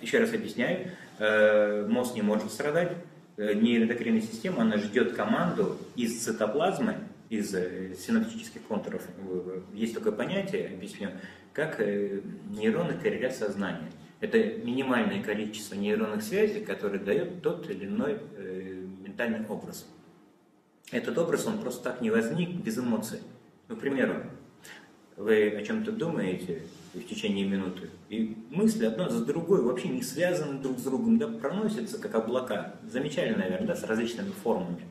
Еще 0.00 0.18
раз 0.18 0.34
объясняю, 0.34 0.90
э, 1.20 1.86
мозг 1.88 2.16
не 2.16 2.22
может 2.22 2.50
страдать, 2.50 2.92
Э, 2.92 3.11
нейроэндокринная 3.36 4.20
система, 4.20 4.62
она 4.62 4.76
ждет 4.78 5.14
команду 5.14 5.78
из 5.96 6.22
цитоплазмы, 6.22 6.96
из 7.28 7.54
э, 7.54 7.94
синаптических 7.94 8.62
контуров. 8.62 9.02
Есть 9.72 9.94
такое 9.94 10.12
понятие, 10.12 10.68
объясню, 10.74 11.10
как 11.52 11.80
э, 11.80 12.20
нейроны 12.50 12.94
коррелят 12.94 13.34
сознание. 13.34 13.90
Это 14.20 14.38
минимальное 14.38 15.22
количество 15.22 15.74
нейронных 15.74 16.22
связей, 16.22 16.64
которое 16.64 16.98
дает 16.98 17.42
тот 17.42 17.68
или 17.68 17.86
иной 17.86 18.20
ментальный 19.00 19.44
образ. 19.46 19.86
Этот 20.92 21.18
образ, 21.18 21.46
он 21.46 21.58
просто 21.58 21.84
так 21.84 22.00
не 22.00 22.10
возник 22.10 22.50
без 22.50 22.78
эмоций. 22.78 23.18
Ну, 23.68 23.76
к 23.76 23.80
примеру, 23.80 24.22
вы 25.22 25.48
о 25.50 25.62
чем-то 25.62 25.92
думаете, 25.92 26.62
в 26.94 27.02
течение 27.04 27.46
минуты. 27.46 27.88
И 28.10 28.36
мысли 28.50 28.84
одна 28.84 29.08
за 29.08 29.24
другой 29.24 29.62
вообще 29.62 29.88
не 29.88 30.02
связаны 30.02 30.60
друг 30.60 30.78
с 30.78 30.82
другом, 30.82 31.18
да, 31.18 31.28
проносятся 31.28 31.98
как 31.98 32.14
облака. 32.14 32.74
Замечали, 32.86 33.34
наверное, 33.34 33.68
да, 33.68 33.76
с 33.76 33.84
различными 33.84 34.30
формами. 34.30 34.82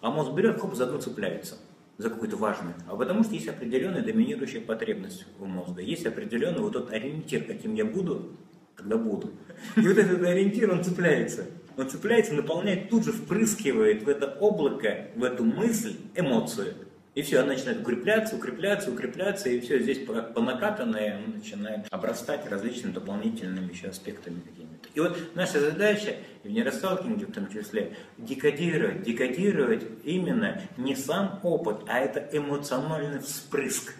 А 0.00 0.10
мозг 0.10 0.32
берет, 0.32 0.60
хоп, 0.60 0.74
за 0.74 0.84
одну 0.84 0.98
цепляется 1.00 1.56
за 1.96 2.10
какую-то 2.10 2.36
важную, 2.36 2.74
а 2.88 2.96
потому 2.96 3.22
что 3.22 3.34
есть 3.34 3.46
определенная 3.46 4.02
доминирующая 4.02 4.60
потребность 4.60 5.26
у 5.38 5.44
мозга, 5.44 5.80
есть 5.80 6.04
определенный 6.04 6.60
вот 6.60 6.72
тот 6.72 6.90
ориентир, 6.92 7.44
каким 7.44 7.74
я 7.74 7.84
буду, 7.84 8.32
когда 8.74 8.96
буду. 8.96 9.30
И 9.76 9.80
вот 9.80 9.96
этот 9.96 10.20
ориентир, 10.22 10.72
он 10.72 10.82
цепляется. 10.82 11.46
Он 11.76 11.88
цепляется, 11.88 12.34
наполняет, 12.34 12.88
тут 12.88 13.04
же 13.04 13.12
впрыскивает 13.12 14.02
в 14.02 14.08
это 14.08 14.26
облако, 14.40 15.08
в 15.14 15.22
эту 15.22 15.44
мысль 15.44 15.96
эмоцию. 16.14 16.74
И 17.14 17.22
все, 17.22 17.38
она 17.38 17.52
начинает 17.52 17.80
укрепляться, 17.80 18.34
укрепляться, 18.34 18.90
укрепляться, 18.90 19.48
и 19.48 19.60
все 19.60 19.78
здесь 19.78 20.04
по, 20.04 20.20
по 20.20 20.40
накатанной 20.40 21.12
она 21.12 21.26
начинает 21.36 21.86
обрастать 21.90 22.48
различными 22.50 22.92
дополнительными 22.92 23.72
еще 23.72 23.88
аспектами 23.88 24.40
какими-то. 24.40 24.88
И 24.94 25.00
вот 25.00 25.16
наша 25.36 25.60
задача, 25.60 26.16
в 26.42 26.48
нейросталкинге 26.48 27.26
в 27.26 27.32
том 27.32 27.48
числе, 27.48 27.96
декодировать, 28.18 29.02
декодировать 29.04 29.82
именно 30.02 30.60
не 30.76 30.96
сам 30.96 31.38
опыт, 31.44 31.82
а 31.86 32.00
это 32.00 32.28
эмоциональный 32.36 33.20
вспрыск 33.20 33.94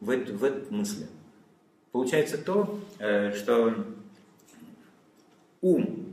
в, 0.00 0.10
эту, 0.10 0.36
в 0.36 0.44
эту 0.44 0.72
мысли. 0.72 1.06
Получается 1.92 2.36
то, 2.36 2.78
э, 2.98 3.32
что 3.34 3.86
ум 5.62 6.03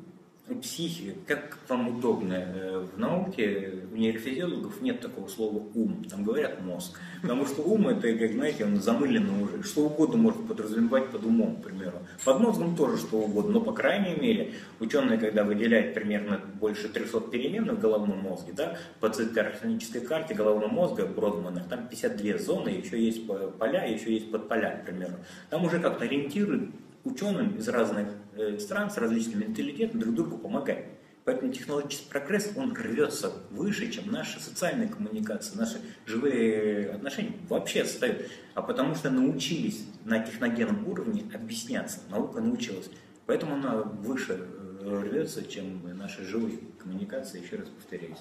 психика, 0.56 1.14
как 1.28 1.58
вам 1.68 1.98
удобно. 1.98 2.34
Э, 2.34 2.86
в 2.94 3.00
науке 3.00 3.86
у 3.92 3.96
нейрофизиологов 3.96 4.82
нет 4.82 5.00
такого 5.00 5.28
слова 5.28 5.64
ум, 5.74 6.04
там 6.10 6.24
говорят 6.24 6.62
мозг. 6.62 7.00
Потому 7.22 7.46
что 7.46 7.62
ум 7.62 7.88
это, 7.88 8.14
как 8.14 8.32
знаете, 8.32 8.66
он 8.66 8.78
замыленно 8.82 9.44
уже. 9.44 9.64
Что 9.64 9.86
угодно 9.86 10.18
можно 10.18 10.46
подразумевать 10.48 11.08
под 11.10 11.26
умом, 11.26 11.58
к 11.58 11.64
примеру. 11.64 12.00
Под 12.24 12.40
мозгом 12.40 12.76
тоже 12.76 12.98
что 12.98 13.18
угодно, 13.18 13.54
но 13.54 13.62
по 13.62 13.74
крайней 13.74 14.20
мере 14.20 14.54
ученые, 14.80 15.18
когда 15.18 15.44
выделяют 15.44 15.94
примерно 15.94 16.42
больше 16.60 16.90
300 16.90 17.22
переменных 17.22 17.78
в 17.78 17.80
головном 17.80 18.20
мозге, 18.20 18.54
да, 18.56 18.78
по 19.00 19.10
цитархонической 19.10 20.02
карте 20.02 20.34
головного 20.34 20.72
мозга 20.72 21.06
Бродмана, 21.06 21.66
там 21.70 21.88
52 21.88 22.38
зоны, 22.40 22.70
еще 22.70 23.00
есть 23.00 23.28
поля, 23.28 23.86
еще 23.86 24.14
есть 24.14 24.32
подполя, 24.32 24.78
к 24.78 24.86
примеру. 24.86 25.14
Там 25.50 25.66
уже 25.66 25.80
как-то 25.80 26.06
ориентируют 26.06 26.72
ученым 27.04 27.56
из 27.58 27.68
разных 27.68 28.10
э, 28.36 28.58
стран 28.60 28.90
с 28.90 28.98
различным 28.98 29.42
менталитетом 29.42 30.00
друг 30.00 30.16
другу 30.16 30.38
помогать. 30.38 30.86
Поэтому 31.24 31.52
технологический 31.54 32.10
прогресс, 32.10 32.52
он 32.56 32.74
рвется 32.74 33.32
выше, 33.52 33.92
чем 33.92 34.12
наши 34.12 34.40
социальные 34.40 34.90
коммуникации, 34.90 35.56
наши 35.56 35.78
живые 36.06 36.90
отношения 36.90 37.34
вообще 37.48 37.82
отстают. 37.82 38.28
А 38.56 38.64
потому 38.64 38.96
что 38.96 39.12
научились 39.12 39.86
на 40.04 40.20
техногенном 40.20 40.88
уровне 40.88 41.24
объясняться, 41.34 42.00
наука 42.10 42.42
научилась. 42.42 42.90
Поэтому 43.28 43.56
она 43.56 43.76
выше 43.76 44.34
э, 44.82 45.04
рвется, 45.04 45.44
чем 45.48 45.82
наши 45.96 46.26
живые 46.26 46.58
коммуникации, 46.80 47.44
еще 47.44 47.58
раз 47.58 47.68
повторяюсь. 47.70 48.18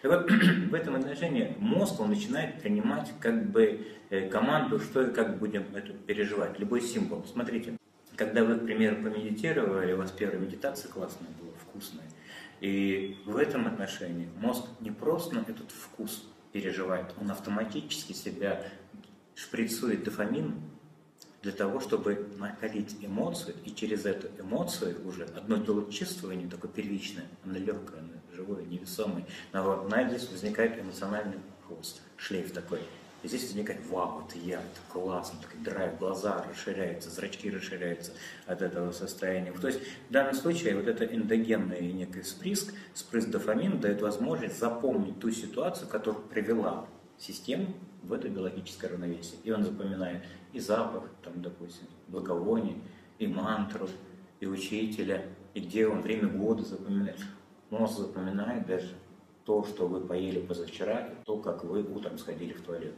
Так 0.00 0.10
вот, 0.10 0.30
в 0.70 0.74
этом 0.74 0.96
отношении 0.96 1.54
мозг, 1.58 2.00
он 2.00 2.08
начинает 2.08 2.62
принимать 2.62 3.12
как 3.20 3.50
бы 3.50 3.86
э, 4.08 4.28
команду, 4.30 4.80
что 4.80 5.02
и 5.02 5.12
как 5.12 5.38
будем 5.38 5.64
это 5.74 5.92
переживать, 5.92 6.58
любой 6.58 6.80
символ. 6.80 7.24
Смотрите, 7.30 7.76
когда 8.18 8.42
вы, 8.42 8.56
к 8.56 8.64
примеру, 8.64 8.96
помедитировали, 8.96 9.92
у 9.92 9.98
вас 9.98 10.10
первая 10.10 10.40
медитация 10.40 10.90
классная 10.90 11.28
была, 11.40 11.52
вкусная, 11.56 12.04
и 12.60 13.16
в 13.24 13.36
этом 13.36 13.68
отношении 13.68 14.28
мозг 14.40 14.64
не 14.80 14.90
просто 14.90 15.38
этот 15.46 15.70
вкус 15.70 16.26
переживает, 16.52 17.14
он 17.20 17.30
автоматически 17.30 18.12
себя 18.12 18.64
шприцует 19.36 20.02
дофамин 20.02 20.60
для 21.42 21.52
того, 21.52 21.78
чтобы 21.78 22.28
накалить 22.38 22.96
эмоцию, 23.00 23.54
и 23.64 23.72
через 23.72 24.04
эту 24.04 24.28
эмоцию 24.42 24.96
уже 25.06 25.22
одно 25.24 25.58
то 25.58 25.88
чувствование, 25.88 26.50
такое 26.50 26.72
первичное, 26.72 27.26
оно 27.44 27.56
легкое, 27.56 28.00
оно 28.00 28.14
живое, 28.34 28.64
невесомое, 28.64 29.24
на 29.52 30.08
здесь 30.08 30.28
возникает 30.28 30.76
эмоциональный 30.80 31.38
хвост, 31.64 32.02
шлейф 32.16 32.50
такой– 32.50 32.80
и 33.22 33.28
здесь 33.28 33.42
возникает, 33.44 33.84
вау, 33.88 34.24
это 34.28 34.38
я, 34.38 34.58
это 34.58 34.80
классно, 34.92 35.40
такой 35.40 35.60
драйв, 35.60 35.98
глаза 35.98 36.44
расширяются, 36.48 37.10
зрачки 37.10 37.50
расширяются 37.50 38.12
от 38.46 38.62
этого 38.62 38.92
состояния. 38.92 39.52
То 39.52 39.66
есть 39.66 39.80
в 40.08 40.12
данном 40.12 40.34
случае 40.34 40.76
вот 40.76 40.86
это 40.86 41.04
эндогенный 41.04 41.92
некий 41.92 42.22
спрыск, 42.22 42.72
спрыск 42.94 43.28
дофамина 43.28 43.76
дает 43.76 44.02
возможность 44.02 44.58
запомнить 44.58 45.18
ту 45.18 45.32
ситуацию, 45.32 45.88
которая 45.88 46.20
привела 46.22 46.86
систему 47.18 47.74
в 48.04 48.12
это 48.12 48.28
биологическое 48.28 48.92
равновесие. 48.92 49.40
И 49.42 49.50
он 49.50 49.64
запоминает 49.64 50.22
и 50.52 50.60
запах, 50.60 51.10
там, 51.24 51.42
допустим, 51.42 51.86
благовоний, 52.06 52.80
и 53.18 53.26
мантру, 53.26 53.88
и 54.38 54.46
учителя, 54.46 55.24
и 55.54 55.60
где 55.60 55.88
он 55.88 56.02
время 56.02 56.28
года 56.28 56.62
запоминает. 56.64 57.18
Мозг 57.70 57.98
запоминает 57.98 58.66
даже 58.66 58.94
то, 59.44 59.64
что 59.64 59.88
вы 59.88 60.00
поели 60.00 60.40
позавчера, 60.40 61.08
и 61.08 61.24
то, 61.24 61.38
как 61.38 61.64
вы 61.64 61.82
утром 61.82 62.16
сходили 62.18 62.52
в 62.52 62.62
туалет. 62.62 62.94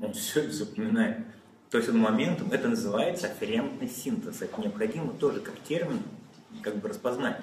Он 0.00 0.12
все 0.12 0.40
это 0.40 0.52
запоминает. 0.52 1.18
То 1.70 1.78
есть 1.78 1.90
он 1.90 1.98
моментом, 1.98 2.52
это 2.52 2.68
называется 2.68 3.26
афферентный 3.26 3.88
синтез. 3.88 4.42
Это 4.42 4.60
необходимо 4.60 5.12
тоже 5.14 5.40
как 5.40 5.58
термин 5.60 6.02
как 6.62 6.76
бы 6.76 6.88
распознать. 6.88 7.40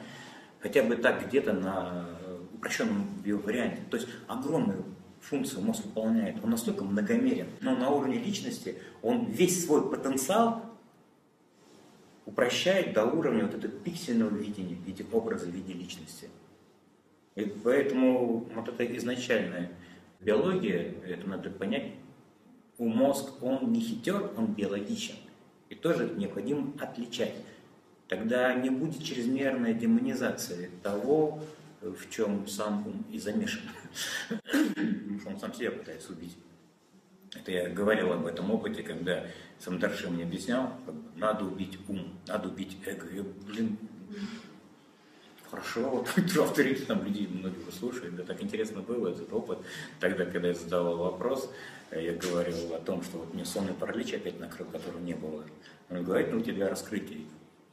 Хотя 0.60 0.84
бы 0.84 0.96
так 0.96 1.28
где-то 1.28 1.54
на 1.54 2.08
упрощенном 2.54 3.08
варианте. 3.26 3.82
То 3.90 3.98
есть 3.98 4.08
огромную 4.28 4.86
функцию 5.20 5.64
мозг 5.64 5.86
выполняет. 5.86 6.44
Он 6.44 6.52
настолько 6.52 6.84
многомерен. 6.84 7.48
Но 7.62 7.76
на 7.76 7.90
уровне 7.90 8.18
личности 8.20 8.78
он 9.02 9.26
весь 9.26 9.66
свой 9.66 9.90
потенциал 9.90 10.66
упрощает 12.26 12.94
до 12.94 13.06
уровня 13.06 13.46
вот 13.46 13.56
этого 13.56 13.74
пиксельного 13.74 14.36
видения 14.36 14.76
в 14.76 14.86
виде 14.86 15.06
образа, 15.12 15.46
в 15.46 15.50
виде 15.50 15.74
личности. 15.74 16.30
И 17.36 17.46
поэтому 17.64 18.48
вот 18.54 18.68
это 18.68 18.98
изначальная 18.98 19.72
биология, 20.20 20.94
это 21.06 21.28
надо 21.28 21.50
понять, 21.50 21.94
у 22.82 22.88
мозг, 22.90 23.44
он 23.44 23.72
не 23.72 23.80
хитер, 23.80 24.32
он 24.36 24.48
биологичен. 24.48 25.14
И 25.70 25.76
тоже 25.76 26.10
необходимо 26.18 26.74
отличать. 26.80 27.36
Тогда 28.08 28.56
не 28.56 28.72
будет 28.72 29.04
чрезмерной 29.04 29.76
демонизации 29.76 30.72
того, 30.82 31.44
в 31.82 32.10
чем 32.10 32.48
сам 32.48 32.86
ум 32.88 33.06
и 33.12 33.20
замешан. 33.20 33.62
Что 35.20 35.30
он 35.30 35.40
сам 35.40 35.54
себя 35.54 35.72
пытается 35.72 36.12
убить. 36.12 36.36
Это 37.36 37.52
я 37.52 37.70
говорил 37.70 38.14
об 38.14 38.26
этом 38.26 38.50
опыте, 38.50 38.82
когда 38.82 39.28
Самдарши 39.60 40.10
мне 40.10 40.24
объяснял, 40.24 40.74
надо 41.16 41.46
убить 41.46 41.78
ум, 41.88 42.20
надо 42.28 42.50
убить 42.50 42.78
эго. 42.84 43.08
Я, 43.14 43.24
блин, 43.46 43.78
хорошо, 45.52 45.90
вот 45.90 46.08
авторитет 46.38 46.88
там 46.88 47.04
людей 47.04 47.28
многие 47.28 47.70
слушают, 47.72 48.16
да 48.16 48.24
так 48.24 48.42
интересно 48.42 48.82
было 48.82 49.10
этот 49.10 49.32
опыт. 49.34 49.60
Тогда, 50.00 50.26
когда 50.26 50.48
я 50.48 50.54
задавал 50.54 50.98
вопрос, 50.98 51.52
я 51.92 52.14
говорил 52.14 52.74
о 52.74 52.80
том, 52.80 53.04
что 53.04 53.18
вот 53.18 53.34
мне 53.34 53.46
сонный 53.46 53.74
паралич 53.74 54.14
опять 54.14 54.40
накрыл, 54.40 54.66
которого 54.68 55.00
не 55.00 55.14
было. 55.14 55.44
Он 55.90 56.04
говорит, 56.04 56.32
ну 56.32 56.40
у 56.40 56.42
тебя 56.42 56.70
раскрытие 56.70 57.26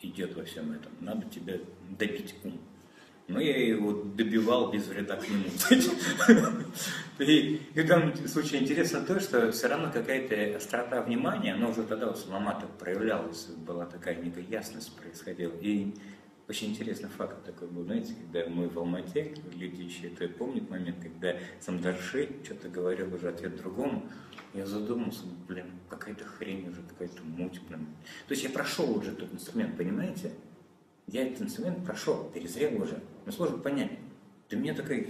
идет 0.03 0.35
во 0.37 0.45
всем 0.45 0.73
этом, 0.73 0.93
надо 1.01 1.29
тебя 1.29 1.59
добить 1.99 2.35
ум. 2.43 2.59
Но 3.29 3.41
я 3.41 3.59
его 3.59 3.93
добивал 3.93 4.73
без 4.73 4.87
вреда 4.87 5.17
к 5.17 5.29
нему. 5.29 5.45
И, 7.19 7.61
и 7.75 7.83
там 7.83 8.15
случае 8.29 8.63
интересно 8.63 9.01
то, 9.01 9.19
что 9.19 9.51
все 9.51 9.67
равно 9.67 9.91
какая-то 9.93 10.57
острота 10.57 11.03
внимания, 11.03 11.55
она 11.55 11.69
уже 11.69 11.83
тогда 11.83 12.11
у 12.11 12.15
Саламата 12.15 12.67
проявлялась, 12.79 13.47
была 13.47 13.87
такая 13.87 14.15
некая 14.23 14.45
ясность 14.45 14.95
происходила. 14.95 15.53
И 15.61 15.95
очень 16.49 16.71
интересный 16.71 17.11
факт 17.11 17.45
такой 17.45 17.69
был, 17.69 17.85
знаете, 17.85 18.15
когда 18.15 18.49
мы 18.49 18.69
в 18.69 18.79
Алмате, 18.79 19.35
люди 19.55 19.83
еще 19.83 20.09
это 20.09 20.29
помнят 20.29 20.71
момент, 20.71 20.97
когда 21.03 21.37
Самдарши 21.61 22.31
что-то 22.43 22.69
говорил 22.71 23.15
уже 23.15 23.29
ответ 23.29 23.57
другому, 23.57 24.07
я 24.55 24.65
задумался, 24.65 25.25
блин, 25.47 25.67
какая-то 25.91 26.25
хрень 26.25 26.69
уже, 26.69 26.83
какая-то 26.83 27.23
муть, 27.23 27.61
блин. 27.69 27.87
То 28.27 28.33
есть 28.33 28.45
я 28.45 28.51
прошел 28.51 28.97
уже 28.97 29.13
тот 29.15 29.33
инструмент, 29.33 29.77
понимаете? 29.77 30.33
Я 31.07 31.27
этот 31.27 31.43
инструмент 31.43 31.85
прошел, 31.85 32.31
перезрел 32.33 32.83
уже. 32.83 33.03
Но 33.27 33.33
сложно 33.33 33.59
понять. 33.59 33.93
Ты 34.49 34.57
мне 34.57 34.73
такая 34.73 35.07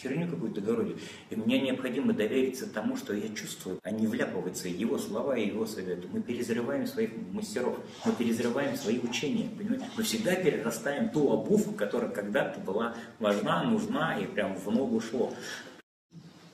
херню 0.00 0.28
какую-то 0.28 0.60
говорит. 0.60 0.98
И 1.30 1.36
мне 1.36 1.60
необходимо 1.60 2.12
довериться 2.12 2.72
тому, 2.72 2.96
что 2.96 3.12
я 3.12 3.28
чувствую, 3.34 3.80
а 3.82 3.90
не 3.90 4.06
вляпываться 4.06 4.68
его 4.68 4.98
слова 4.98 5.36
и 5.36 5.48
его 5.48 5.66
советы. 5.66 6.06
Мы 6.12 6.22
перезреваем 6.22 6.86
своих 6.86 7.10
мастеров, 7.32 7.76
мы 8.04 8.12
перезреваем 8.12 8.76
свои 8.76 9.00
учения. 9.00 9.48
Понимаете? 9.58 9.86
Мы 9.96 10.02
всегда 10.04 10.36
перерастаем 10.36 11.08
ту 11.08 11.28
обувку, 11.32 11.72
которая 11.72 12.10
когда-то 12.10 12.60
была 12.60 12.94
важна, 13.18 13.64
нужна 13.64 14.16
и 14.16 14.26
прям 14.26 14.54
в 14.54 14.70
ногу 14.70 15.00
шло. 15.00 15.34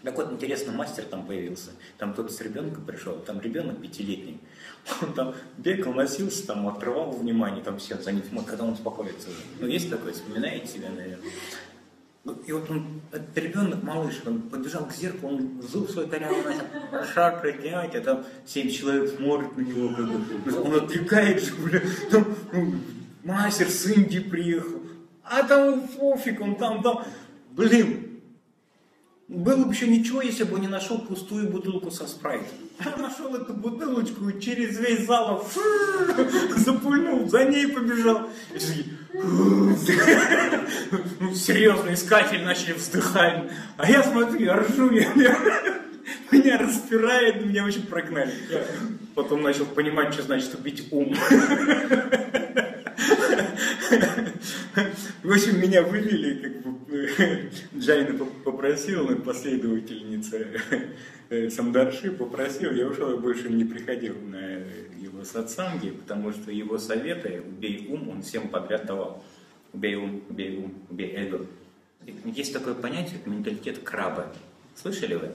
Так 0.02 0.16
вот, 0.16 0.32
интересно, 0.32 0.72
мастер 0.72 1.04
там 1.04 1.26
появился. 1.26 1.72
Там 1.98 2.14
кто-то 2.14 2.32
с 2.32 2.40
ребенком 2.40 2.84
пришел, 2.86 3.16
там 3.16 3.40
ребенок 3.40 3.82
пятилетний. 3.82 4.40
Он 5.02 5.12
там 5.12 5.34
бегал, 5.58 5.92
носился, 5.92 6.46
там 6.46 6.66
отрывал 6.68 7.10
внимание, 7.10 7.62
там 7.62 7.78
все 7.78 7.96
за 7.98 8.12
ним, 8.12 8.22
когда 8.46 8.64
он 8.64 8.72
успокоится. 8.72 9.28
Ну, 9.60 9.66
есть 9.66 9.90
такое, 9.90 10.12
вспоминаете 10.12 10.66
себя, 10.66 10.90
наверное. 10.90 11.30
Ну, 12.24 12.32
и 12.46 12.52
вот 12.52 12.70
он, 12.70 13.02
этот 13.12 13.36
ребенок, 13.36 13.82
малыш, 13.82 14.22
он 14.24 14.40
подбежал 14.42 14.86
к 14.86 14.94
зеркалу, 14.94 15.36
он 15.36 15.60
зуб 15.60 15.90
свой 15.90 16.08
корявый 16.08 16.42
начал 16.42 17.04
шаг 17.12 17.42
проделать, 17.42 17.94
а 17.94 18.00
там 18.00 18.24
семь 18.46 18.70
человек 18.70 19.10
смотрят 19.14 19.54
на 19.58 19.60
него, 19.60 19.94
как 19.94 20.64
он 20.64 20.74
отвлекает 20.74 21.42
же, 21.42 21.54
бля, 21.56 21.82
там, 22.10 22.34
ну, 22.50 22.74
мастер 23.24 23.68
с 23.68 23.84
Индии 23.86 24.20
приехал, 24.20 24.80
а 25.22 25.42
там 25.42 25.86
пофиг, 25.86 26.40
он 26.40 26.56
там, 26.56 26.82
там, 26.82 27.04
блин, 27.50 28.13
было 29.28 29.64
бы 29.64 29.72
еще 29.72 29.86
ничего, 29.86 30.20
если 30.20 30.44
бы 30.44 30.60
не 30.60 30.68
нашел 30.68 30.98
пустую 30.98 31.48
бутылку 31.48 31.90
со 31.90 32.06
спрайтом. 32.06 32.58
Я 32.84 32.94
нашел 32.96 33.34
эту 33.34 33.54
бутылочку 33.54 34.28
и 34.28 34.38
через 34.40 34.78
весь 34.78 35.06
зал 35.06 35.46
запульнул, 36.56 37.26
за 37.28 37.44
ней 37.44 37.68
побежал. 37.68 38.28
Ну, 41.20 41.32
серьезно, 41.34 41.94
искатели 41.94 42.42
начали 42.42 42.72
вздыхать. 42.72 43.48
А 43.76 43.88
я 43.88 44.02
смотрю, 44.02 44.40
я 44.40 44.56
ржу, 44.56 44.90
меня 46.32 46.58
распирает, 46.58 47.46
меня 47.46 47.64
очень 47.64 47.86
прогнали. 47.86 48.34
Потом 49.14 49.42
начал 49.42 49.66
понимать, 49.66 50.12
что 50.12 50.24
значит 50.24 50.52
убить 50.54 50.88
ум. 50.90 51.14
В 55.22 55.30
общем, 55.30 55.60
меня 55.60 55.82
вывели, 55.82 56.42
как 56.42 56.62
бы, 56.62 57.50
Джайна 57.78 58.24
попросил, 58.44 59.16
последовательница 59.22 60.46
э, 61.30 61.50
Самдарши 61.50 62.10
попросил, 62.12 62.72
я 62.72 62.86
ушел 62.86 63.16
и 63.16 63.20
больше 63.20 63.48
не 63.48 63.64
приходил 63.64 64.16
на 64.20 64.64
его 65.00 65.24
сатсанги, 65.24 65.90
потому 65.90 66.32
что 66.32 66.50
его 66.50 66.78
советы, 66.78 67.42
убей 67.46 67.86
ум, 67.88 68.08
он 68.08 68.22
всем 68.22 68.48
подряд 68.48 68.86
давал. 68.86 69.24
Убей 69.72 69.96
ум, 69.96 70.22
убей 70.28 70.58
ум, 70.58 70.74
убей 70.90 71.12
эго. 71.16 71.46
Есть 72.24 72.52
такое 72.52 72.74
понятие, 72.74 73.18
менталитет 73.26 73.78
краба. 73.80 74.32
Слышали 74.74 75.14
вы? 75.14 75.32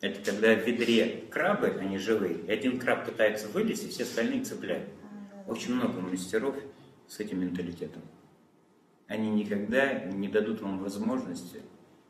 Это 0.00 0.18
когда 0.24 0.54
в 0.54 0.66
ведре 0.66 1.24
крабы, 1.30 1.68
они 1.78 1.98
живые, 1.98 2.38
и 2.46 2.50
один 2.50 2.78
краб 2.78 3.04
пытается 3.04 3.48
вылезть, 3.48 3.84
и 3.84 3.88
все 3.88 4.04
остальные 4.04 4.44
цепляют. 4.44 4.88
Очень 5.46 5.74
много 5.74 6.00
мастеров 6.00 6.56
с 7.10 7.18
этим 7.18 7.40
менталитетом. 7.40 8.02
Они 9.08 9.28
никогда 9.28 10.04
не 10.04 10.28
дадут 10.28 10.60
вам 10.60 10.78
возможности 10.78 11.60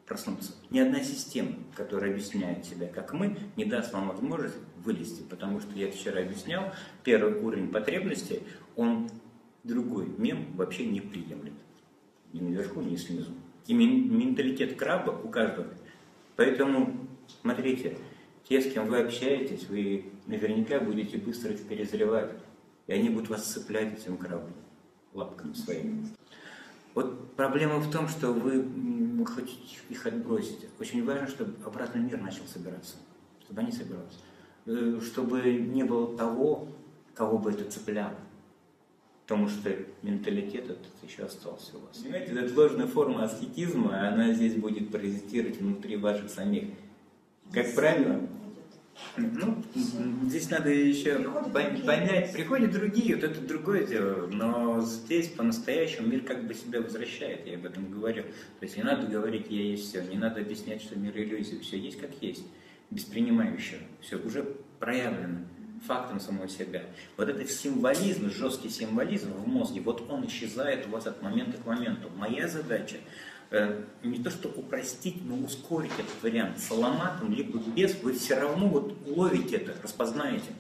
проснуться. 0.07 0.53
Ни 0.69 0.79
одна 0.79 1.01
система, 1.03 1.57
которая 1.75 2.11
объясняет 2.13 2.67
себя, 2.67 2.87
как 2.87 3.15
мы, 3.15 3.39
не 3.57 3.65
даст 3.65 3.95
вам 3.95 4.09
возможность 4.09 4.57
вылезти, 4.85 5.23
потому 5.23 5.61
что 5.61 5.73
я 5.75 5.91
вчера 5.91 6.21
объяснял, 6.21 6.75
первый 7.03 7.41
уровень 7.41 7.69
потребностей, 7.69 8.43
он 8.77 9.09
другой 9.65 10.07
мем 10.19 10.53
вообще 10.55 10.85
не 10.85 11.01
приемлет. 11.01 11.55
Ни 12.35 12.41
наверху, 12.41 12.83
ни 12.83 12.97
снизу. 12.97 13.33
И 13.67 13.73
менталитет 13.73 14.77
краба 14.77 15.13
у 15.13 15.29
каждого. 15.29 15.69
Поэтому, 16.37 17.09
смотрите, 17.41 17.97
те, 18.47 18.61
с 18.61 18.71
кем 18.71 18.87
вы 18.87 18.99
общаетесь, 18.99 19.67
вы 19.69 20.13
наверняка 20.27 20.79
будете 20.81 21.17
быстро 21.17 21.55
перезревать, 21.55 22.33
и 22.87 22.93
они 22.93 23.09
будут 23.09 23.31
вас 23.31 23.47
цеплять 23.47 23.99
этим 23.99 24.19
крабом 24.19 24.53
лапками 25.13 25.53
своими. 25.55 26.07
Вот 26.95 27.35
проблема 27.37 27.79
в 27.79 27.91
том, 27.91 28.09
что 28.09 28.33
вы 28.33 28.67
хотите 29.25 29.79
их 29.89 30.07
отбросить. 30.07 30.67
Очень 30.79 31.05
важно, 31.05 31.29
чтобы 31.29 31.55
обратный 31.65 32.03
мир 32.03 32.21
начал 32.21 32.45
собираться, 32.47 32.97
чтобы 33.45 33.61
они 33.61 33.73
собирались. 33.73 34.19
Э, 34.67 35.01
чтобы 35.03 35.53
не 35.53 35.85
было 35.85 36.17
того, 36.17 36.69
кого 37.15 37.39
бы 37.39 37.51
это 37.51 37.71
цепляло. 37.71 38.15
Потому 39.23 39.49
что 39.49 39.71
менталитет 40.03 40.65
этот 40.65 40.89
еще 41.03 41.25
остался 41.25 41.77
у 41.77 41.81
вас. 41.81 41.99
Понимаете, 41.99 42.33
эта 42.33 42.61
ложная 42.61 42.87
форма 42.87 43.25
аскетизма, 43.25 44.09
она 44.09 44.33
здесь 44.33 44.57
будет 44.57 44.91
паразитировать 44.91 45.61
внутри 45.61 45.97
ваших 45.97 46.31
самих. 46.31 46.71
Как 47.53 47.75
правило, 47.75 48.21
ну, 49.17 49.63
здесь 50.27 50.51
надо 50.51 50.71
еще 50.71 51.17
приходят 51.17 51.85
понять, 51.85 52.33
приходят 52.33 52.71
другие, 52.71 53.17
вот 53.17 53.25
это 53.25 53.41
другое 53.41 53.87
дело, 53.87 54.27
но 54.29 54.81
здесь 54.81 55.29
по-настоящему 55.29 56.09
мир 56.09 56.23
как 56.23 56.47
бы 56.47 56.55
себя 56.55 56.81
возвращает, 56.81 57.47
я 57.47 57.57
об 57.57 57.67
этом 57.67 57.91
говорю. 57.91 58.23
То 58.23 58.63
есть 58.63 58.77
не 58.77 58.83
надо 58.83 59.07
говорить 59.07 59.47
«я 59.51 59.63
есть 59.63 59.89
все», 59.89 60.03
не 60.03 60.17
надо 60.17 60.41
объяснять, 60.41 60.83
что 60.83 60.99
мир 60.99 61.17
иллюзии, 61.17 61.59
все 61.59 61.79
есть 61.79 62.01
как 62.01 62.11
есть, 62.21 62.45
без 62.91 63.05
принимающего, 63.05 63.81
все 64.01 64.17
уже 64.17 64.43
проявлено 64.79 65.41
фактом 65.87 66.21
самого 66.21 66.49
себя. 66.49 66.83
Вот 67.17 67.29
этот 67.29 67.51
символизм, 67.51 68.31
жесткий 68.31 68.69
символизм 68.69 69.33
в 69.33 69.49
мозге, 69.49 69.81
вот 69.81 70.11
он 70.11 70.27
исчезает 70.27 70.87
у 70.87 70.91
вас 70.91 71.07
от 71.07 71.23
момента 71.23 71.57
к 71.59 71.67
моменту. 71.67 72.11
Моя 72.17 72.49
задача 72.49 72.97
не 74.03 74.23
то 74.23 74.31
что 74.31 74.49
упростить, 74.49 75.25
но 75.25 75.37
ускорить 75.37 75.93
этот 75.99 76.23
вариант. 76.23 76.61
С 76.61 76.71
аламатом 76.71 77.33
либо 77.33 77.59
без, 77.59 78.01
вы 78.03 78.13
все 78.13 78.39
равно 78.39 78.69
вот 78.69 78.97
ловите 79.07 79.57
это, 79.57 79.75
распознаете. 79.83 80.53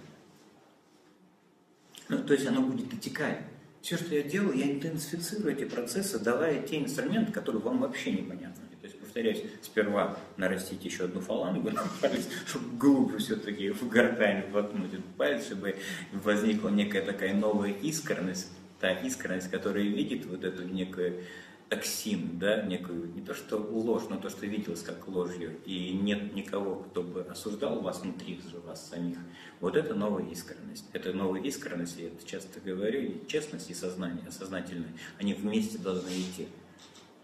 Ну, 2.09 2.19
то 2.25 2.35
есть 2.35 2.47
оно 2.47 2.63
будет 2.63 2.89
дотекать. 2.89 3.39
Все, 3.81 3.97
что 3.97 4.15
я 4.15 4.23
делаю, 4.23 4.59
я 4.59 4.71
интенсифицирую 4.71 5.53
эти 5.53 5.65
процессы, 5.65 6.19
давая 6.19 6.61
те 6.63 6.79
инструменты, 6.79 7.33
которые 7.33 7.63
вам 7.63 7.79
вообще 7.79 8.13
непонятны. 8.13 8.65
То 8.81 8.87
есть, 8.87 8.99
повторяюсь, 8.99 9.43
сперва 9.63 10.19
нарастить 10.37 10.85
еще 10.85 11.05
одну 11.05 11.21
фалангу 11.21 11.71
на 11.71 11.85
палец, 12.01 12.27
чтобы 12.47 12.77
глубже 12.77 13.19
все-таки 13.19 13.71
в 13.71 13.89
гортань 13.89 14.51
воткнуть 14.51 14.95
этот 14.95 15.15
палец, 15.17 15.47
чтобы 15.47 15.77
возникла 16.13 16.71
некая 16.71 17.03
такая 17.03 17.35
новая 17.35 17.71
искренность, 17.71 18.51
та 18.81 18.91
искренность, 18.91 19.51
которая 19.51 19.85
видит 19.85 20.27
вот 20.27 20.45
эту 20.45 20.65
некую 20.65 21.25
токсин, 21.71 22.37
да, 22.39 22.63
некую, 22.63 23.15
не 23.15 23.23
то 23.23 23.33
что 23.33 23.57
ложь, 23.57 24.03
но 24.11 24.19
то, 24.19 24.29
что 24.29 24.45
виделось 24.45 24.83
как 24.83 25.07
ложью, 25.07 25.57
и 25.65 25.93
нет 25.93 26.35
никого, 26.35 26.75
кто 26.75 27.05
бы 27.05 27.23
осуждал 27.23 27.81
вас 27.81 28.03
внутри 28.03 28.41
вас 28.67 28.89
самих, 28.89 29.17
вот 29.61 29.77
это 29.77 29.95
новая 29.95 30.25
искренность. 30.25 30.85
Это 30.93 31.13
новая 31.13 31.41
искренность, 31.41 31.97
я 31.97 32.09
это 32.09 32.27
часто 32.27 32.61
говорю, 32.61 33.01
и 33.01 33.27
честность, 33.29 33.71
и 33.71 33.75
сознание, 33.75 34.29
сознательное, 34.33 34.93
они 35.19 35.33
вместе 35.33 35.79
должны 35.79 36.09
идти. 36.09 36.49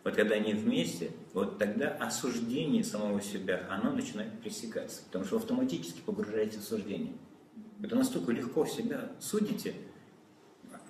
Вот 0.05 0.15
когда 0.15 0.37
они 0.37 0.55
вместе, 0.55 1.11
вот 1.33 1.59
тогда 1.59 1.89
осуждение 1.89 2.85
самого 2.85 3.21
себя, 3.21 3.67
оно 3.69 3.91
начинает 3.91 4.41
пресекаться, 4.41 5.03
потому 5.07 5.25
что 5.25 5.39
автоматически 5.39 6.01
погружаете 6.07 6.59
в 6.59 6.61
осуждение. 6.61 7.15
Это 7.83 7.97
настолько 7.97 8.31
легко 8.31 8.65
себя 8.65 9.11
судите, 9.19 9.75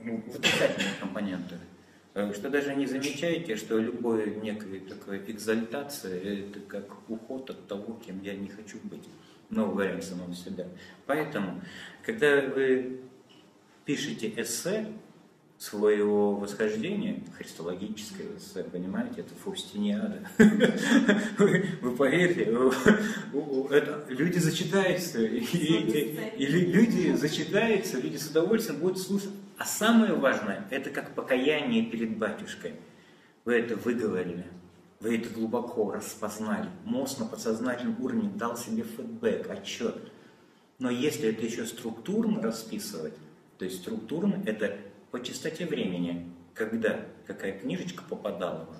ну, 0.02 0.22
в 0.26 1.00
компоненты, 1.00 1.58
что 2.32 2.48
даже 2.48 2.74
не 2.74 2.86
замечаете, 2.86 3.56
что 3.56 3.78
любая 3.78 4.26
некая 4.26 4.80
такая 4.80 5.22
экзальтация– 5.26 6.18
это 6.22 6.60
как 6.60 7.10
уход 7.10 7.50
от 7.50 7.66
того, 7.66 8.00
кем 8.06 8.22
я 8.22 8.34
не 8.34 8.48
хочу 8.48 8.78
быть. 8.84 9.04
новый 9.50 9.86
вариант 9.86 10.04
самого 10.04 10.34
себя. 10.34 10.66
Поэтому, 11.06 11.60
когда 12.02 12.40
вы 12.40 13.00
пишете 13.84 14.32
эссе, 14.36 14.86
своего 15.58 16.34
восхождения, 16.34 17.22
христологическое 17.36 18.26
эссе, 18.36 18.62
понимаете, 18.64 19.22
это 19.22 19.34
Фаустиниада. 19.42 20.28
Вы 21.38 21.96
поверьте, 21.96 22.44
люди 24.08 24.38
зачитаются, 24.38 25.22
и 25.22 26.46
люди 26.46 27.14
зачитаются, 27.14 27.98
люди 28.00 28.18
с 28.18 28.28
удовольствием 28.28 28.80
будут 28.80 28.98
слушать. 28.98 29.30
А 29.58 29.64
самое 29.64 30.12
важное, 30.12 30.66
это 30.70 30.90
как 30.90 31.14
покаяние 31.14 31.86
перед 31.86 32.18
батюшкой. 32.18 32.74
Вы 33.44 33.54
это 33.54 33.76
выговорили, 33.76 34.46
вы 35.00 35.16
это 35.16 35.30
глубоко 35.30 35.92
распознали. 35.92 36.68
Мозг 36.84 37.20
на 37.20 37.26
подсознательном 37.26 38.00
уровне 38.02 38.30
дал 38.34 38.56
себе 38.56 38.82
фидбэк, 38.82 39.48
отчет. 39.48 40.12
Но 40.78 40.90
если 40.90 41.30
это 41.30 41.44
еще 41.44 41.64
структурно 41.64 42.42
расписывать, 42.42 43.14
то 43.58 43.64
есть 43.64 43.80
структурно 43.82 44.42
это 44.44 44.76
по 45.10 45.22
частоте 45.22 45.64
времени, 45.64 46.30
когда 46.54 47.00
какая 47.26 47.58
книжечка 47.58 48.04
попадала 48.04 48.64
вам. 48.64 48.76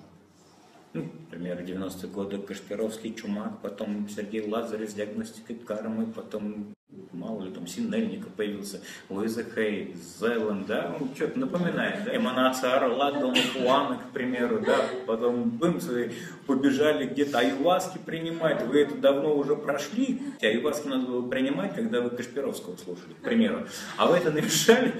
Ну, 0.93 1.11
например, 1.21 1.61
90-е 1.61 2.09
годы 2.09 2.37
Кашпировский, 2.39 3.13
Чумак, 3.13 3.61
потом 3.61 4.07
Сергей 4.09 4.47
Лазарев 4.47 4.89
с 4.89 4.93
диагностикой 4.93 5.55
кармы, 5.55 6.05
потом, 6.07 6.73
мало 7.11 7.43
ли, 7.43 7.51
там, 7.51 7.67
Синельников 7.67 8.31
появился, 8.33 8.81
Луиза 9.09 9.43
Хей, 9.43 9.95
Зеланд, 10.19 10.67
да, 10.67 10.95
ну, 10.97 11.09
что-то 11.15 11.39
напоминает, 11.39 12.05
да, 12.05 12.15
эманация 12.15 12.75
Орла, 12.77 13.11
Дона 13.11 13.39
Хуана, 13.53 13.97
к 13.97 14.13
примеру, 14.13 14.61
да, 14.65 14.77
потом 15.05 15.49
бымцы 15.49 16.13
побежали 16.45 17.07
где-то 17.07 17.39
аюваски 17.39 17.97
принимать, 17.97 18.65
вы 18.65 18.81
это 18.81 18.95
давно 18.95 19.35
уже 19.35 19.55
прошли, 19.55 20.21
аюваски 20.41 20.87
надо 20.87 21.07
было 21.07 21.27
принимать, 21.27 21.75
когда 21.75 22.01
вы 22.01 22.09
Кашпировского 22.11 22.77
слушали, 22.77 23.13
к 23.13 23.23
примеру, 23.23 23.67
а 23.97 24.07
вы 24.07 24.17
это 24.17 24.31
намешали, 24.31 24.93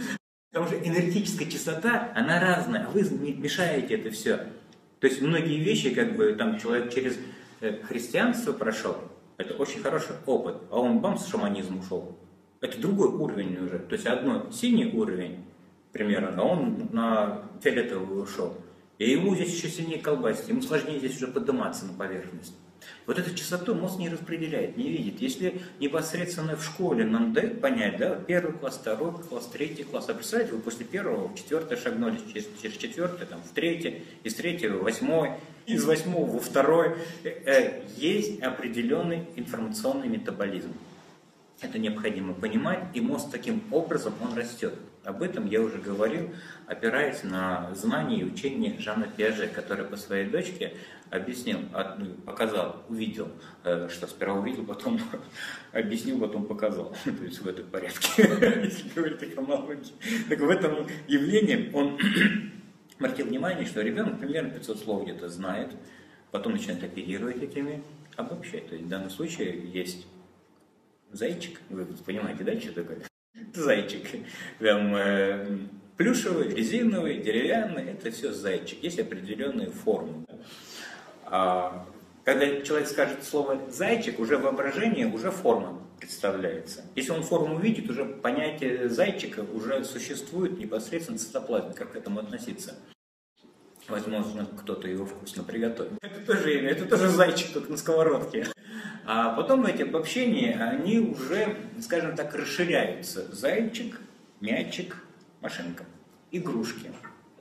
Потому 0.51 0.73
что 0.73 0.89
энергетическая 0.89 1.47
частота, 1.47 2.11
она 2.15 2.39
разная, 2.39 2.87
вы 2.87 3.03
мешаете 3.03 3.95
это 3.95 4.09
все. 4.09 4.37
То 4.99 5.05
есть 5.05 5.21
многие 5.21 5.59
вещи, 5.59 5.93
как 5.93 6.15
бы 6.15 6.33
там 6.33 6.57
человек 6.57 6.91
через 6.91 7.17
э, 7.59 7.83
христианство 7.83 8.53
прошел, 8.53 8.97
это 9.37 9.53
очень 9.53 9.81
хороший 9.81 10.15
опыт, 10.25 10.57
а 10.71 10.79
он 10.79 10.99
бам 10.99 11.17
с 11.17 11.27
шаманизм 11.27 11.79
ушел. 11.79 12.17
Это 12.59 12.79
другой 12.79 13.09
уровень 13.09 13.57
уже. 13.57 13.79
То 13.79 13.93
есть 13.93 14.07
одно 14.07 14.49
синий 14.51 14.87
уровень, 14.87 15.45
примерно, 15.91 16.41
а 16.41 16.43
он 16.43 16.89
на 16.91 17.43
фиолетовый 17.61 18.23
ушел. 18.23 18.55
И 18.97 19.11
ему 19.11 19.35
здесь 19.35 19.53
еще 19.53 19.69
сильнее 19.69 19.99
колбасить, 19.99 20.49
ему 20.49 20.61
сложнее 20.61 20.97
здесь 20.97 21.15
уже 21.17 21.27
подниматься 21.27 21.85
на 21.85 21.93
поверхность. 21.93 22.55
Вот 23.05 23.17
эту 23.17 23.33
частоту 23.33 23.73
мозг 23.73 23.99
не 23.99 24.09
распределяет, 24.09 24.75
не 24.77 24.89
видит. 24.89 25.21
Если 25.21 25.61
непосредственно 25.79 26.55
в 26.55 26.63
школе 26.63 27.05
нам 27.05 27.33
дают 27.33 27.61
понять, 27.61 27.97
да, 27.97 28.15
первый 28.15 28.53
класс, 28.53 28.77
второй 28.81 29.13
класс, 29.13 29.47
третий 29.51 29.83
класс, 29.83 30.09
а 30.09 30.13
представляете, 30.13 30.55
вы 30.55 30.61
после 30.61 30.85
первого 30.85 31.29
в 31.29 31.35
четвертый 31.35 31.77
шагнули, 31.77 32.19
через, 32.33 32.47
через 32.61 32.75
четвертый, 32.77 33.25
там, 33.25 33.41
в 33.41 33.53
третий, 33.53 34.03
из 34.23 34.35
третьего 34.35 34.79
в 34.79 34.83
восьмой, 34.83 35.31
из 35.65 35.85
восьмого 35.85 36.29
во 36.29 36.39
второй. 36.39 36.97
Э, 37.23 37.29
э, 37.29 37.83
есть 37.95 38.41
определенный 38.41 39.25
информационный 39.35 40.07
метаболизм. 40.07 40.73
Это 41.61 41.79
необходимо 41.79 42.33
понимать, 42.33 42.83
и 42.93 43.01
мозг 43.01 43.31
таким 43.31 43.63
образом 43.71 44.13
он 44.21 44.37
растет. 44.37 44.75
Об 45.07 45.23
этом 45.23 45.47
я 45.47 45.61
уже 45.61 45.77
говорил, 45.77 46.31
опираясь 46.65 47.23
на 47.23 47.73
знания 47.73 48.19
и 48.19 48.23
учения 48.25 48.77
Жана 48.77 49.07
Пиаже, 49.07 49.47
который 49.47 49.85
по 49.85 49.95
своей 49.95 50.29
дочке 50.29 50.73
объяснил, 51.09 51.59
ну, 51.97 52.07
показал, 52.25 52.83
увидел, 52.89 53.29
э, 53.63 53.87
что 53.89 54.05
сперва 54.07 54.39
увидел, 54.39 54.65
потом 54.65 54.99
объяснил, 55.71 56.19
потом 56.19 56.45
показал. 56.45 56.93
То 57.05 57.23
есть 57.23 57.39
в 57.39 57.47
этом 57.47 57.67
порядке, 57.67 58.09
если 58.65 58.89
говорить 58.93 59.23
о 59.23 59.27
хронологии. 59.27 59.93
Так 60.27 60.39
в 60.41 60.49
этом 60.49 60.85
явлении 61.07 61.71
он 61.73 61.97
обратил 62.99 63.27
внимание, 63.27 63.65
что 63.65 63.81
ребенок 63.81 64.19
примерно 64.19 64.49
500 64.49 64.77
слов 64.77 65.03
где-то 65.03 65.29
знает, 65.29 65.71
потом 66.31 66.51
начинает 66.51 66.83
оперировать 66.83 67.41
этими, 67.41 67.81
обобщать. 68.17 68.67
То 68.67 68.75
есть 68.75 68.87
в 68.87 68.89
данном 68.89 69.09
случае 69.09 69.71
есть 69.71 70.05
зайчик, 71.13 71.61
вы 71.69 71.85
понимаете, 71.85 72.43
да, 72.43 72.59
что 72.59 72.73
такое? 72.73 72.99
Зайчик. 73.53 74.07
Там 74.59 74.95
э, 74.95 75.57
плюшевый, 75.97 76.49
резиновый, 76.53 77.17
деревянный, 77.19 77.91
это 77.91 78.11
все 78.11 78.31
зайчик. 78.31 78.83
Есть 78.83 78.99
определенные 78.99 79.69
формы. 79.69 80.25
А, 81.25 81.85
когда 82.23 82.61
человек 82.61 82.87
скажет 82.87 83.23
слово 83.23 83.59
зайчик, 83.69 84.19
уже 84.19 84.37
воображение, 84.37 85.07
уже 85.07 85.31
форма 85.31 85.81
представляется. 85.99 86.85
Если 86.95 87.11
он 87.11 87.23
форму 87.23 87.57
видит, 87.59 87.89
уже 87.89 88.05
понятие 88.05 88.89
зайчика 88.89 89.41
уже 89.41 89.83
существует 89.83 90.57
непосредственно 90.59 91.17
цитоплазме, 91.17 91.73
как 91.73 91.93
к 91.93 91.95
этому 91.95 92.19
относиться. 92.19 92.75
Возможно, 93.87 94.45
кто-то 94.45 94.87
его 94.87 95.05
вкусно 95.05 95.43
приготовит. 95.43 95.93
Это 96.01 96.25
тоже 96.25 96.59
имя, 96.59 96.69
это 96.69 96.85
тоже 96.85 97.07
зайчик, 97.07 97.53
только 97.53 97.71
на 97.71 97.77
сковородке. 97.77 98.47
А 99.05 99.33
потом 99.33 99.65
эти 99.65 99.83
обобщения, 99.83 100.55
они 100.55 100.99
уже, 100.99 101.55
скажем 101.81 102.15
так, 102.15 102.35
расширяются. 102.35 103.33
Зайчик, 103.33 104.01
мячик, 104.41 104.97
машинка, 105.41 105.85
игрушки. 106.31 106.91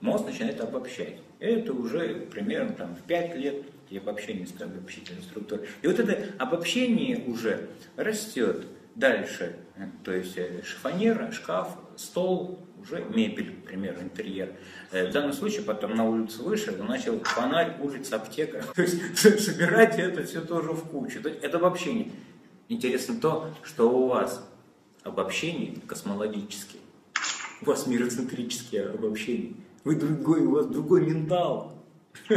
Мозг 0.01 0.27
начинает 0.27 0.61
обобщать. 0.61 1.17
Это 1.41 1.73
уже 1.73 2.27
примерно 2.31 2.73
там, 2.75 2.95
в 2.95 3.03
5 3.03 3.37
лет 3.37 3.65
и 3.91 3.99
обобщение 3.99 4.47
обобщительной 4.61 5.23
структуры. 5.23 5.67
И 5.83 5.87
вот 5.89 5.99
это 5.99 6.33
обобщение 6.39 7.25
уже 7.27 7.69
растет 7.97 8.67
дальше. 8.95 9.57
То 10.05 10.13
есть 10.13 10.37
э, 10.37 10.63
шифонера, 10.65 11.31
шкаф, 11.33 11.77
стол, 11.97 12.61
уже 12.87 13.05
мебель, 13.05 13.57
например, 13.57 13.99
интерьер. 14.01 14.53
Э, 14.91 15.09
в 15.09 15.13
данном 15.13 15.33
случае 15.33 15.63
потом 15.63 15.95
на 15.95 16.09
улицу 16.09 16.45
вышел, 16.45 16.75
начал 16.85 17.19
фонарь, 17.21 17.77
улица, 17.81 18.17
аптека. 18.17 18.65
То 18.75 18.83
есть 18.83 19.19
собирать 19.41 19.99
это 19.99 20.25
все 20.25 20.41
тоже 20.41 20.71
в 20.71 20.89
кучу. 20.89 21.21
Это 21.21 21.59
обобщение. 21.59 22.11
Интересно 22.69 23.17
то, 23.21 23.51
что 23.63 23.91
у 23.91 24.09
вас 24.09 24.47
обобщение 25.03 25.77
космологические. 25.87 26.83
У 27.63 27.67
вас 27.67 27.87
мироцентрические 27.87 28.87
обобщения. 28.87 29.55
Вы 29.85 29.97
другой, 29.97 30.41
у 30.41 30.53
вас 30.53 30.67
другой 30.67 31.07
ментал. 31.07 31.75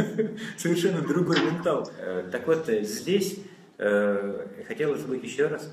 Совершенно 0.56 1.00
другой 1.02 1.40
ментал. 1.40 1.90
Э, 1.98 2.28
так 2.30 2.46
вот, 2.46 2.68
здесь 2.82 3.38
хотелось 4.68 5.00
бы 5.04 5.16
еще 5.16 5.46
раз 5.46 5.72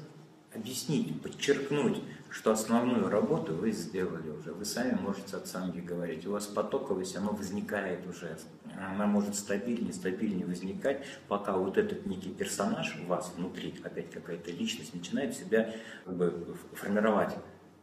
объяснить, 0.55 1.21
подчеркнуть, 1.21 1.97
что 2.29 2.51
основную 2.51 3.09
работу 3.09 3.53
вы 3.53 3.71
сделали 3.71 4.29
уже. 4.29 4.51
Вы 4.53 4.65
сами 4.65 4.97
можете 4.99 5.37
от 5.37 5.47
самки 5.47 5.79
говорить. 5.79 6.25
У 6.27 6.31
вас 6.31 6.45
потоковость, 6.45 7.15
оно 7.15 7.31
возникает 7.31 8.05
уже. 8.07 8.37
Она 8.75 9.05
может 9.05 9.35
стабильнее, 9.35 9.93
стабильнее 9.93 10.45
возникать, 10.45 11.03
пока 11.27 11.53
вот 11.53 11.77
этот 11.77 12.05
некий 12.05 12.29
персонаж 12.29 12.97
у 13.03 13.07
вас 13.07 13.33
внутри, 13.35 13.75
опять 13.83 14.11
какая-то 14.11 14.51
личность, 14.51 14.93
начинает 14.93 15.35
себя 15.35 15.73
как 16.05 16.15
бы 16.15 16.55
формировать. 16.73 17.35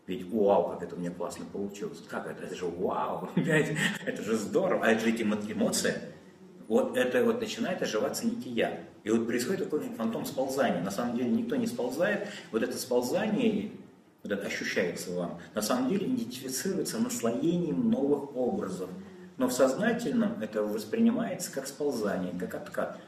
Ведь 0.07 0.31
вау, 0.31 0.69
как 0.69 0.83
это 0.83 0.97
у 0.97 0.99
меня 0.99 1.11
классно 1.11 1.47
получилось. 1.47 2.03
Как 2.09 2.27
это? 2.27 2.45
Это 2.45 2.55
же 2.55 2.67
вау, 2.67 3.31
это 3.37 4.23
же 4.23 4.37
здорово. 4.37 4.85
А 4.85 4.91
это 4.91 5.07
ведь 5.07 5.23
эмоция. 5.23 6.01
Вот 6.69 6.97
это 6.97 7.25
вот 7.25 7.41
начинает 7.41 7.83
оживаться 7.83 8.27
некий 8.27 8.51
я. 8.51 8.81
И 9.03 9.11
вот 9.11 9.27
происходит 9.27 9.65
такой 9.65 9.81
фантом 9.81 10.25
сползания. 10.25 10.83
На 10.83 10.91
самом 10.91 11.17
деле 11.17 11.31
никто 11.31 11.57
не 11.57 11.67
сползает. 11.67 12.29
Вот 12.53 12.63
это 12.63 12.77
сползание 12.79 13.71
вот 14.25 14.33
это 14.33 14.47
ощущается 14.47 15.13
вам, 15.13 15.39
на 15.55 15.61
самом 15.63 15.91
деле 15.91 16.07
идентифицируется 16.07 16.99
наслоением 16.99 17.91
новых 17.91 18.35
образов. 18.35 18.89
Но 19.37 19.49
в 19.49 19.53
сознательном 19.53 20.41
это 20.41 20.63
воспринимается 20.63 21.53
как 21.53 21.67
сползание, 21.67 22.33
как 22.39 22.55
откат. 22.55 22.99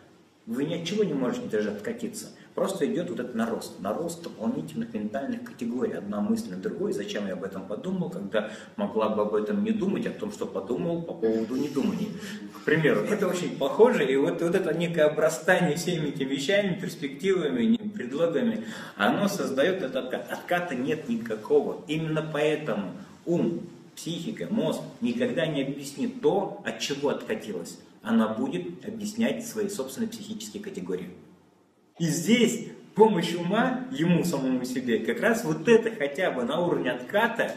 Вы 0.45 0.65
ни 0.65 0.75
от 0.75 0.87
чего 0.87 1.05
не 1.05 1.15
можете 1.15 1.49
даже 1.49 1.71
откатиться. 1.71 2.29
Просто 2.57 2.87
идет 2.87 3.11
вот 3.11 3.21
этот 3.21 3.35
нарост, 3.35 3.81
нарост 3.81 4.23
дополнительных 4.23 4.95
ментальных 4.95 5.45
категорий, 5.45 5.93
одна 5.93 6.23
мысль 6.23 6.53
на 6.53 6.57
другой. 6.57 6.95
Зачем 6.95 7.27
я 7.27 7.35
об 7.35 7.45
этом 7.45 7.67
подумал, 7.67 8.09
когда 8.09 8.51
могла 8.77 9.11
бы 9.11 9.21
об 9.21 9.35
этом 9.35 9.63
не 9.63 9.73
думать, 9.73 10.07
о 10.07 10.11
том, 10.11 10.33
что 10.33 10.47
подумал 10.47 11.03
по 11.03 11.13
поводу 11.13 11.55
недумания. 11.55 12.09
К 12.55 12.65
примеру, 12.65 13.03
это 13.03 13.29
очень 13.29 13.59
похоже, 13.59 14.11
и 14.11 14.17
вот, 14.17 14.41
вот 14.41 14.55
это 14.55 14.73
некое 14.73 15.03
обрастание 15.03 15.77
всеми 15.77 16.09
этими 16.09 16.31
вещами, 16.31 16.81
перспективами, 16.81 17.77
предлогами, 17.77 18.65
оно 18.97 19.29
создает 19.29 19.83
этот 19.83 19.97
откат. 19.97 20.27
Отката 20.33 20.75
нет 20.75 21.11
никакого. 21.11 21.85
Именно 21.89 22.27
поэтому 22.33 22.93
ум, 23.27 23.61
психика, 23.95 24.47
мозг 24.51 24.81
никогда 25.03 25.47
не 25.47 25.61
объяснит 25.61 26.23
то, 26.23 26.63
от 26.65 26.81
чего 26.81 27.11
откатилось 27.11 27.79
она 28.03 28.29
будет 28.29 28.87
объяснять 28.87 29.45
свои 29.45 29.69
собственные 29.69 30.09
психические 30.09 30.63
категории. 30.63 31.11
И 31.99 32.05
здесь 32.05 32.67
помощь 32.95 33.35
ума 33.35 33.87
ему 33.91 34.25
самому 34.25 34.65
себе, 34.65 34.99
как 34.99 35.21
раз 35.21 35.45
вот 35.45 35.67
это 35.69 35.91
хотя 35.95 36.31
бы 36.31 36.45
на 36.45 36.61
уровне 36.61 36.91
отката 36.91 37.53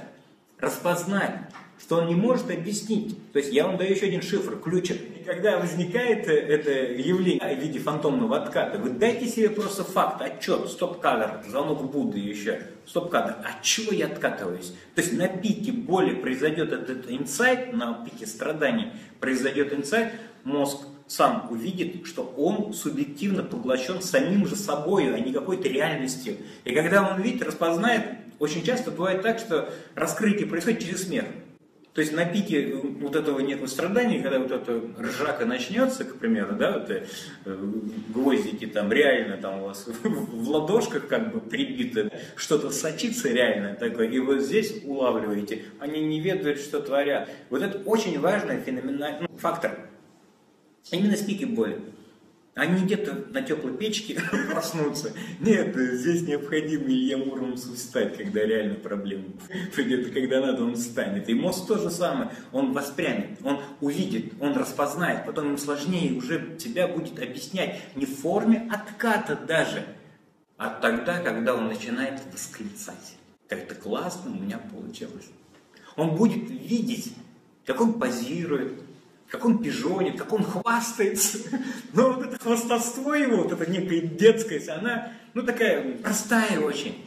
распознать, 0.60 1.34
что 1.80 1.98
он 1.98 2.08
не 2.08 2.16
может 2.16 2.50
объяснить. 2.52 3.18
То 3.32 3.40
есть 3.40 3.54
я 3.54 3.66
вам 3.66 3.78
даю 3.78 3.92
еще 3.92 4.08
один 4.08 4.22
шифр, 4.22 4.58
ключик. 4.60 4.98
И 5.20 5.24
когда 5.24 5.58
возникает 5.58 6.28
это 6.28 6.72
явление 6.72 7.56
в 7.56 7.60
виде 7.60 7.80
фантомного 7.80 8.44
отката, 8.44 8.78
вы 8.78 8.92
дайте 8.92 9.28
себе 9.28 9.50
просто 9.50 9.84
факт, 9.84 10.22
отчет, 10.22 10.70
стоп-кадр, 10.70 11.44
звонок 11.48 11.90
Будды 11.90 12.20
еще, 12.20 12.62
стоп-кадр, 12.86 13.36
от 13.44 13.62
чего 13.62 13.94
я 13.94 14.08
откатываюсь? 14.08 14.74
То 14.96 15.02
есть 15.02 15.18
на 15.18 15.28
пике 15.28 15.72
боли 15.72 16.16
произойдет 16.16 16.74
этот 16.74 17.10
инсайт, 17.10 17.74
на 17.74 18.06
пике 18.06 18.26
страданий 18.26 18.88
произойдет 19.20 19.74
инсайт, 19.74 20.14
мозг 20.44 20.80
сам 21.10 21.48
увидит, 21.50 22.06
что 22.06 22.22
он 22.38 22.72
субъективно 22.72 23.44
поглощен 23.44 24.02
самим 24.02 24.48
же 24.48 24.56
собой, 24.56 25.14
а 25.14 25.20
не 25.20 25.34
какой-то 25.34 25.68
реальностью. 25.68 26.38
И 26.64 26.74
когда 26.74 27.12
он 27.12 27.20
увидит, 27.20 27.42
распознает, 27.42 28.04
очень 28.38 28.64
часто 28.64 28.92
бывает 28.92 29.24
так, 29.24 29.40
что 29.40 29.74
раскрытие 29.96 30.48
происходит 30.48 30.82
через 30.82 31.08
смерть. 31.08 31.28
То 31.94 32.02
есть 32.02 32.14
на 32.14 32.24
пике 32.24 32.76
вот 32.76 33.16
этого 33.16 33.40
некого 33.40 33.66
страдания, 33.66 34.22
когда 34.22 34.40
вот 34.40 34.52
эта 34.52 34.80
ржака 35.00 35.46
начнется, 35.46 36.06
к 36.06 36.18
примеру, 36.18 36.56
да, 36.56 36.78
вот 36.78 36.92
э, 36.92 37.06
гвоздики 38.10 38.68
там 38.68 38.92
реально 38.92 39.38
там 39.38 39.64
у 39.64 39.66
вас 39.66 39.88
в 40.04 40.50
ладошках 40.50 41.08
как 41.08 41.34
бы 41.34 41.42
прибиты, 41.42 42.12
что-то 42.36 42.70
сочится 42.70 43.30
реально 43.30 43.74
такое, 43.74 44.08
и 44.08 44.20
вы 44.20 44.40
здесь 44.40 44.82
улавливаете, 44.86 45.64
они 45.80 46.02
не 46.02 46.22
ведают, 46.22 46.60
что 46.60 46.80
творят. 46.80 47.28
Вот 47.50 47.64
это 47.64 47.80
очень 47.80 48.20
важный 48.20 48.62
феноменальный 48.62 49.28
ну, 49.30 49.38
фактор. 49.40 49.90
Именно 50.92 51.18
с 51.18 51.22
пики 51.22 51.46
боли. 51.46 51.80
Они 52.56 52.84
где-то 52.84 53.28
на 53.32 53.42
теплой 53.42 53.78
печке 53.78 54.20
проснутся. 54.52 55.14
Нет, 55.40 55.76
здесь 55.76 56.24
необходимо 56.24 56.86
Илья 56.88 57.18
Муромцу 57.18 57.74
встать, 57.74 58.18
когда 58.18 58.44
реально 58.44 58.76
проблема 58.76 59.26
придет, 59.74 60.12
когда 60.12 60.42
надо, 60.42 60.64
он 60.64 60.76
встанет. 60.76 61.30
И 61.30 61.34
мозг 61.34 61.68
то 61.68 61.78
же 61.78 61.90
самое, 61.90 62.32
он 62.52 62.74
воспрянет, 62.74 63.40
он 63.44 63.62
увидит, 63.80 64.34
он 64.42 64.58
распознает, 64.58 65.26
потом 65.26 65.48
ему 65.48 65.58
сложнее 65.58 66.18
уже 66.18 66.58
тебя 66.58 66.88
будет 66.90 67.22
объяснять 67.22 67.82
не 67.96 68.06
в 68.06 68.18
форме 68.20 68.70
отката 68.70 69.38
даже, 69.38 69.86
а 70.58 70.70
тогда, 70.70 71.22
когда 71.22 71.56
он 71.56 71.68
начинает 71.68 72.20
восклицать. 72.34 73.16
Как 73.48 73.60
это 73.60 73.76
классно 73.76 74.32
у 74.32 74.36
меня 74.36 74.58
получилось. 74.58 75.30
Он 75.96 76.16
будет 76.16 76.50
видеть, 76.50 77.14
как 77.66 77.80
он 77.80 78.00
позирует, 78.00 78.74
как 79.30 79.46
он 79.46 79.60
пижонит, 79.60 80.18
как 80.18 80.34
он 80.34 80.44
хвастается. 80.44 81.40
Но 81.94 82.14
вот 82.14 82.26
это 82.26 82.40
хвастовство 82.40 83.14
его, 83.14 83.44
вот 83.44 83.52
эта 83.52 83.70
некая 83.70 84.02
детскость, 84.02 84.70
она, 84.70 85.12
ну, 85.34 85.44
такая 85.44 85.98
простая 85.98 86.60
очень. 86.60 87.06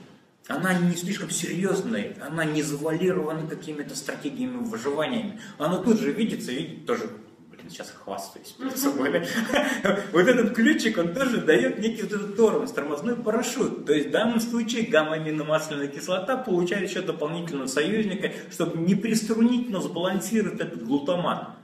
Она 0.48 0.74
не 0.74 0.96
слишком 0.96 1.30
серьезная, 1.30 2.16
она 2.20 2.44
не 2.44 2.62
завуалирована 2.62 3.46
какими-то 3.46 3.94
стратегиями 3.94 4.58
выживания. 4.58 5.40
Она 5.58 5.78
тут 5.78 6.00
же 6.00 6.10
видится, 6.10 6.50
видит 6.50 6.84
тоже, 6.84 7.08
блин, 7.48 7.70
сейчас 7.70 7.90
хвастаюсь 7.90 8.48
перед 8.58 8.76
собой. 8.76 9.24
Вот 10.12 10.26
этот 10.26 10.54
ключик, 10.54 10.98
он 10.98 11.14
тоже 11.14 11.38
дает 11.38 11.78
некий 11.78 12.02
вот 12.02 12.12
этот 12.12 12.36
тормоз, 12.36 12.72
тормозной 12.72 13.16
парашют. 13.16 13.86
То 13.86 13.92
есть 13.92 14.08
в 14.08 14.10
данном 14.10 14.40
случае 14.40 14.86
гамма-аминомасляная 14.86 15.86
кислота 15.86 16.36
получает 16.36 16.90
еще 16.90 17.02
дополнительного 17.02 17.68
союзника, 17.68 18.32
чтобы 18.50 18.78
не 18.78 18.96
приструнить, 18.96 19.70
но 19.70 19.80
сбалансировать 19.80 20.60
этот 20.60 20.84
глутамат. 20.84 21.61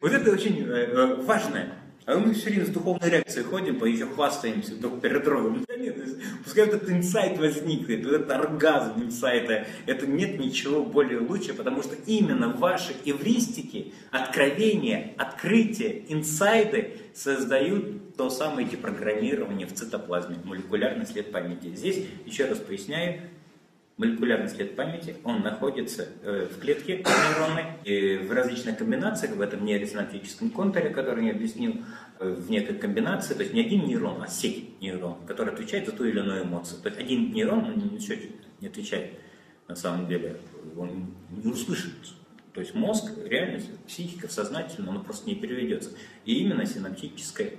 Вот 0.00 0.12
это 0.12 0.30
очень 0.30 0.66
э, 0.66 0.72
э, 0.72 1.14
важное. 1.22 1.74
А 2.06 2.18
мы 2.18 2.32
все 2.32 2.48
время 2.48 2.64
с 2.64 2.70
духовной 2.70 3.10
реакцией 3.10 3.44
ходим, 3.44 3.78
по 3.78 3.84
еще 3.84 4.06
хвастаемся 4.06 4.74
друг 4.74 5.00
перед 5.02 5.22
другом. 5.22 5.62
Да 5.68 5.76
нет, 5.76 5.96
пускай 6.42 6.66
этот 6.66 6.88
инсайт 6.88 7.38
возникнет, 7.38 8.04
вот 8.04 8.14
этот 8.14 8.30
оргазм 8.30 9.02
инсайта, 9.02 9.66
это 9.86 10.06
нет 10.06 10.40
ничего 10.40 10.82
более 10.82 11.20
лучше, 11.20 11.52
потому 11.52 11.82
что 11.82 11.94
именно 12.06 12.48
ваши 12.48 12.94
эвристики, 13.04 13.92
откровения, 14.10 15.12
открытия, 15.18 16.02
инсайды 16.08 16.96
создают 17.14 18.16
то 18.16 18.30
самое 18.30 18.66
депрограммирование 18.66 19.66
в 19.66 19.74
цитоплазме, 19.74 20.36
молекулярный 20.42 21.06
след 21.06 21.30
памяти. 21.30 21.74
Здесь, 21.76 22.06
еще 22.24 22.46
раз 22.46 22.58
поясняю, 22.58 23.20
молекулярный 24.00 24.48
след 24.48 24.76
памяти, 24.76 25.16
он 25.24 25.42
находится 25.42 26.08
э, 26.22 26.48
в 26.50 26.58
клетке 26.58 27.04
нейронной, 27.04 27.64
и 27.84 28.16
в 28.16 28.32
различных 28.32 28.78
комбинациях, 28.78 29.36
в 29.36 29.40
этом 29.42 29.62
нейросинаптическом 29.62 30.48
контуре, 30.50 30.88
который 30.88 31.26
я 31.26 31.32
объяснил, 31.32 31.84
э, 32.18 32.30
в 32.30 32.50
некой 32.50 32.76
комбинации, 32.76 33.34
то 33.34 33.42
есть 33.42 33.52
не 33.52 33.60
один 33.60 33.86
нейрон, 33.86 34.22
а 34.22 34.26
сеть 34.26 34.80
нейронов, 34.80 35.18
который 35.26 35.52
отвечает 35.52 35.84
за 35.84 35.92
ту 35.92 36.04
или 36.04 36.18
иную 36.18 36.44
эмоцию. 36.44 36.80
То 36.80 36.88
есть 36.88 36.98
один 36.98 37.30
нейрон 37.34 37.66
он 37.66 37.76
ничего 37.92 38.16
не 38.62 38.68
отвечает 38.68 39.18
на 39.68 39.76
самом 39.76 40.08
деле, 40.08 40.38
он 40.78 41.14
не 41.30 41.52
услышит. 41.52 41.92
То 42.54 42.62
есть 42.62 42.74
мозг, 42.74 43.04
реальность, 43.26 43.68
психика, 43.86 44.28
сознательно, 44.28 44.90
он 44.90 45.04
просто 45.04 45.28
не 45.28 45.34
переведется. 45.34 45.90
И 46.24 46.38
именно 46.38 46.64
синаптическая 46.64 47.50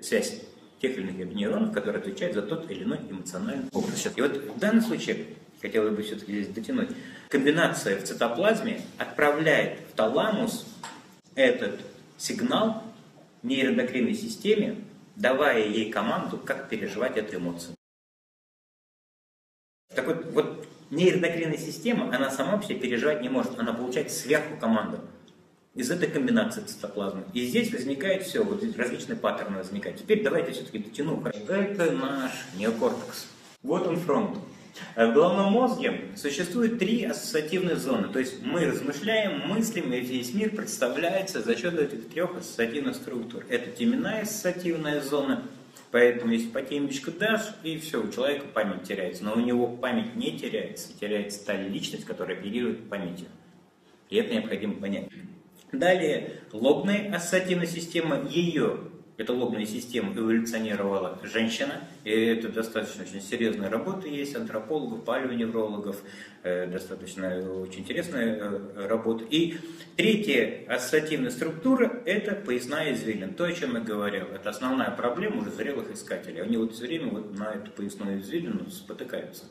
связь 0.00 0.40
тех 0.80 0.96
или 0.96 1.10
иных 1.10 1.34
нейронов, 1.34 1.74
которые 1.74 2.00
отвечают 2.00 2.34
за 2.34 2.40
тот 2.40 2.70
или 2.70 2.84
иной 2.84 3.00
эмоциональный 3.10 3.68
образ. 3.72 4.10
И 4.16 4.20
вот 4.22 4.34
в 4.34 4.58
данном 4.58 4.80
случае 4.80 5.26
хотелось 5.60 5.94
бы 5.94 6.02
все-таки 6.02 6.32
здесь 6.32 6.48
дотянуть, 6.48 6.90
комбинация 7.28 7.98
в 7.98 8.04
цитоплазме 8.04 8.80
отправляет 8.98 9.80
в 9.90 9.94
таламус 9.94 10.66
этот 11.34 11.80
сигнал 12.16 12.82
нейроэндокринной 13.42 14.14
системе, 14.14 14.76
давая 15.16 15.66
ей 15.66 15.90
команду, 15.90 16.38
как 16.38 16.68
переживать 16.68 17.16
эту 17.16 17.36
эмоцию. 17.36 17.74
Так 19.94 20.06
вот, 20.06 20.26
вот 20.32 20.68
нейроэндокринная 20.90 21.58
система, 21.58 22.14
она 22.14 22.30
сама 22.30 22.60
себе 22.62 22.78
переживать 22.78 23.22
не 23.22 23.28
может, 23.28 23.58
она 23.58 23.72
получает 23.72 24.10
сверху 24.10 24.56
команду 24.56 25.00
из 25.74 25.90
этой 25.90 26.08
комбинации 26.08 26.62
цитоплазмы. 26.62 27.24
И 27.32 27.46
здесь 27.46 27.72
возникает 27.72 28.24
все, 28.24 28.42
вот 28.42 28.62
здесь 28.62 28.76
различные 28.76 29.16
паттерны 29.16 29.58
возникают. 29.58 29.98
Теперь 29.98 30.22
давайте 30.22 30.52
все-таки 30.52 30.78
дотяну. 30.78 31.22
Это 31.24 31.92
наш 31.92 32.32
неокортекс. 32.56 33.28
Вот 33.62 33.86
он 33.86 33.96
фронт. 33.96 34.38
В 34.96 35.12
головном 35.12 35.52
мозге 35.52 36.02
существует 36.16 36.78
три 36.78 37.04
ассоциативные 37.04 37.76
зоны. 37.76 38.08
То 38.08 38.18
есть 38.18 38.42
мы 38.42 38.66
размышляем, 38.66 39.48
мыслим, 39.48 39.92
и 39.92 40.00
весь 40.00 40.34
мир 40.34 40.50
представляется 40.50 41.42
за 41.42 41.56
счет 41.56 41.78
этих 41.78 42.08
трех 42.08 42.36
ассоциативных 42.36 42.96
структур. 42.96 43.44
Это 43.48 43.70
теменная 43.70 44.22
ассоциативная 44.22 45.00
зона, 45.00 45.42
поэтому 45.90 46.32
если 46.32 46.48
по 46.48 46.62
темечку 46.62 47.10
дашь, 47.10 47.54
и 47.62 47.78
все, 47.78 48.02
у 48.02 48.10
человека 48.10 48.46
память 48.52 48.84
теряется. 48.84 49.24
Но 49.24 49.34
у 49.34 49.40
него 49.40 49.66
память 49.68 50.16
не 50.16 50.38
теряется, 50.38 50.88
теряется 50.98 51.44
та 51.44 51.56
личность, 51.56 52.04
которая 52.04 52.36
оперирует 52.36 52.88
памятью. 52.88 53.28
И 54.08 54.16
это 54.16 54.32
необходимо 54.32 54.74
понять. 54.74 55.08
Далее, 55.72 56.40
лобная 56.52 57.14
ассоциативная 57.14 57.66
система, 57.66 58.26
ее 58.28 58.80
эта 59.20 59.34
лобная 59.34 59.66
система 59.66 60.14
эволюционировала 60.14 61.18
женщина, 61.22 61.84
и 62.04 62.10
это 62.10 62.48
достаточно 62.48 63.04
очень 63.04 63.20
серьезная 63.20 63.68
работа 63.68 64.08
есть 64.08 64.34
антропологов, 64.34 65.04
палеоневрологов, 65.04 66.02
э, 66.42 66.66
достаточно 66.66 67.38
очень 67.60 67.80
интересная 67.80 68.38
э, 68.38 68.86
работа. 68.86 69.24
И 69.28 69.58
третья 69.96 70.64
ассоциативная 70.66 71.30
структура– 71.30 72.00
это 72.06 72.34
поясная 72.34 72.94
извилина, 72.94 73.34
то, 73.34 73.44
о 73.44 73.52
чем 73.52 73.74
я 73.74 73.80
говорил. 73.80 74.24
Это 74.34 74.48
основная 74.48 74.90
проблема 74.90 75.42
уже 75.42 75.50
зрелых 75.50 75.92
искателей. 75.92 76.40
Они 76.40 76.56
вот 76.56 76.72
все 76.72 76.86
время 76.86 77.10
вот 77.10 77.36
на 77.36 77.52
эту 77.52 77.72
поясную 77.72 78.20
извилину 78.20 78.70
спотыкаются. 78.70 79.44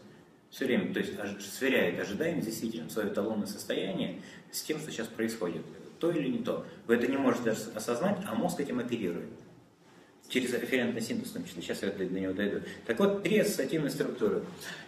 Все 0.49 0.65
время, 0.65 0.91
то 0.91 0.99
есть 0.99 1.13
сверяют 1.41 1.99
ожидаемое 1.99 2.41
действительно 2.41 2.89
свое 2.89 3.09
эталонное 3.09 3.45
состояние 3.45 4.19
с 4.51 4.63
тем, 4.63 4.79
что 4.79 4.89
сейчас 4.89 5.05
происходит. 5.05 5.61
То 5.99 6.09
или 6.09 6.27
не 6.27 6.39
то. 6.39 6.65
Вы 6.87 6.95
это 6.95 7.05
не 7.05 7.17
можете 7.17 7.51
осознать, 7.51 8.17
а 8.25 8.33
мозг 8.33 8.59
этим 8.59 8.79
оперирует 8.79 9.29
через 10.29 10.53
референтный 10.53 11.01
синтез 11.01 11.33
в 11.33 11.61
сейчас 11.61 11.81
я 11.81 11.89
до 11.89 12.05
него 12.05 12.33
дойду. 12.33 12.61
Так 12.85 12.99
вот, 12.99 13.23
три 13.23 13.39
ассоциативные 13.39 13.89
структуры. 13.89 14.43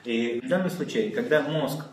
И 0.05 0.39
в 0.43 0.47
данном 0.47 0.69
случае, 0.69 1.11
когда 1.11 1.41
мозг 1.41 1.85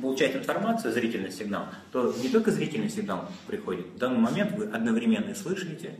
получает 0.00 0.36
информацию, 0.36 0.92
зрительный 0.92 1.32
сигнал, 1.32 1.66
то 1.92 2.14
не 2.22 2.28
только 2.28 2.50
зрительный 2.50 2.88
сигнал 2.88 3.28
приходит, 3.46 3.86
в 3.86 3.98
данный 3.98 4.20
момент 4.20 4.52
вы 4.52 4.64
одновременно 4.66 5.34
слышите, 5.34 5.94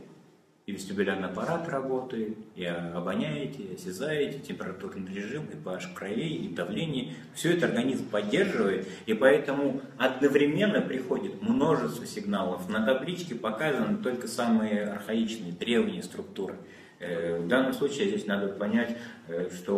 и 0.67 0.73
вестибулярный 0.73 1.27
аппарат 1.27 1.67
работает, 1.67 2.37
и 2.55 2.65
обоняете, 2.65 3.63
и 3.63 3.75
осязаете, 3.75 4.39
температурный 4.39 5.11
режим, 5.11 5.45
и 5.45 5.55
pH 5.55 5.93
кровей, 5.95 6.35
и 6.35 6.53
давление. 6.53 7.15
Все 7.33 7.53
это 7.53 7.65
организм 7.65 8.07
поддерживает, 8.09 8.87
и 9.07 9.13
поэтому 9.13 9.81
одновременно 9.97 10.81
приходит 10.81 11.41
множество 11.41 12.05
сигналов. 12.05 12.69
На 12.69 12.85
табличке 12.85 13.35
показаны 13.35 13.97
только 13.97 14.27
самые 14.27 14.83
архаичные, 14.83 15.51
древние 15.51 16.03
структуры. 16.03 16.55
Э, 16.99 17.39
в 17.39 17.47
данном 17.47 17.73
случае 17.73 18.09
здесь 18.09 18.27
надо 18.27 18.49
понять, 18.49 18.95
э, 19.27 19.49
что 19.51 19.75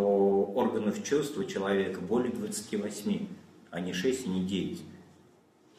органов 0.53 1.01
чувств 1.03 1.39
человека 1.47 2.01
более 2.01 2.33
28, 2.33 3.27
а 3.71 3.79
не 3.79 3.93
6 3.93 4.25
и 4.25 4.29
не 4.29 4.43
9. 4.45 4.83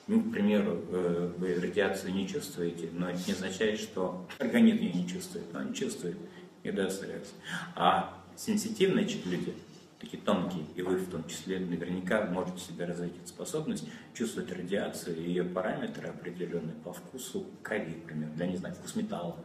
Ну, 0.06 0.20
к 0.20 0.32
примеру, 0.32 0.82
э, 0.90 1.32
вы 1.38 1.54
радиацию 1.54 2.12
не 2.12 2.28
чувствуете, 2.28 2.90
но 2.92 3.08
это 3.08 3.20
не 3.26 3.32
означает, 3.32 3.80
что 3.80 4.26
организм 4.38 4.82
ее 4.82 4.92
не 4.92 5.08
чувствует. 5.08 5.46
Он 5.54 5.72
чувствует 5.72 6.18
и 6.62 6.70
даст 6.70 7.02
реакцию. 7.02 7.36
А 7.74 8.22
сенситивные 8.36 9.06
люди, 9.24 9.54
такие 9.98 10.22
тонкие, 10.22 10.66
и 10.74 10.82
вы 10.82 10.96
в 10.96 11.10
том 11.10 11.26
числе 11.26 11.58
наверняка 11.58 12.26
можете 12.26 12.60
себе 12.60 12.84
развить 12.84 13.16
эту 13.16 13.28
способность 13.28 13.88
чувствовать 14.12 14.52
радиацию 14.52 15.16
и 15.16 15.22
ее 15.22 15.44
параметры 15.44 16.08
определенные 16.08 16.74
по 16.84 16.92
вкусу 16.92 17.46
крови, 17.62 17.96
например, 18.02 18.28
да, 18.36 18.46
не 18.46 18.58
знаю, 18.58 18.74
вкус 18.74 18.96
металла, 18.96 19.36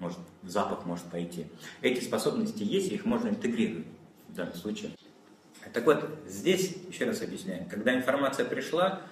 может, 0.00 0.18
запах 0.42 0.84
может 0.84 1.04
пойти. 1.06 1.46
Эти 1.80 2.02
способности 2.02 2.64
есть, 2.64 2.90
их 2.90 3.04
можно 3.04 3.28
интегрировать 3.28 3.86
в 4.28 4.34
данном 4.34 4.54
случае. 4.54 4.90
Так 5.72 5.84
вот, 5.86 6.08
здесь, 6.26 6.76
еще 6.88 7.04
раз 7.04 7.22
объясняю, 7.22 7.68
когда 7.68 7.94
информация 7.94 8.46
пришла, 8.46 9.02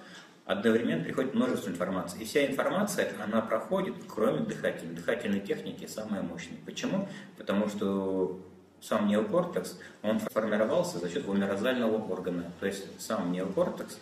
одновременно 0.47 1.03
приходит 1.03 1.35
множество 1.35 1.69
информации. 1.69 2.21
И 2.21 2.25
вся 2.25 2.45
информация, 2.47 3.11
она 3.21 3.41
проходит, 3.41 3.95
кроме 4.07 4.39
дыхательной. 4.39 4.95
Дыхательной 4.95 5.41
техники 5.41 5.85
самая 5.85 6.21
мощная. 6.21 6.57
Почему? 6.65 7.07
Потому 7.37 7.67
что 7.67 8.39
сам 8.79 9.07
неокортекс, 9.07 9.77
он 10.01 10.19
формировался 10.19 10.99
за 10.99 11.09
счет 11.09 11.25
гломерозального 11.25 11.97
органа. 11.97 12.51
То 12.61 12.65
есть 12.65 12.85
сам 12.99 13.31
неокортекс, 13.31 13.99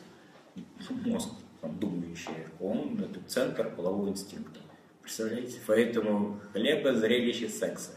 мозг 0.89 1.29
там, 1.61 1.79
думающий, 1.79 2.31
он 2.59 2.99
это 2.99 3.19
центр 3.27 3.69
полового 3.71 4.09
инстинкта. 4.09 4.59
Представляете? 5.01 5.57
Поэтому 5.65 6.39
хлеба, 6.53 6.93
зрелище, 6.93 7.49
секса. 7.49 7.91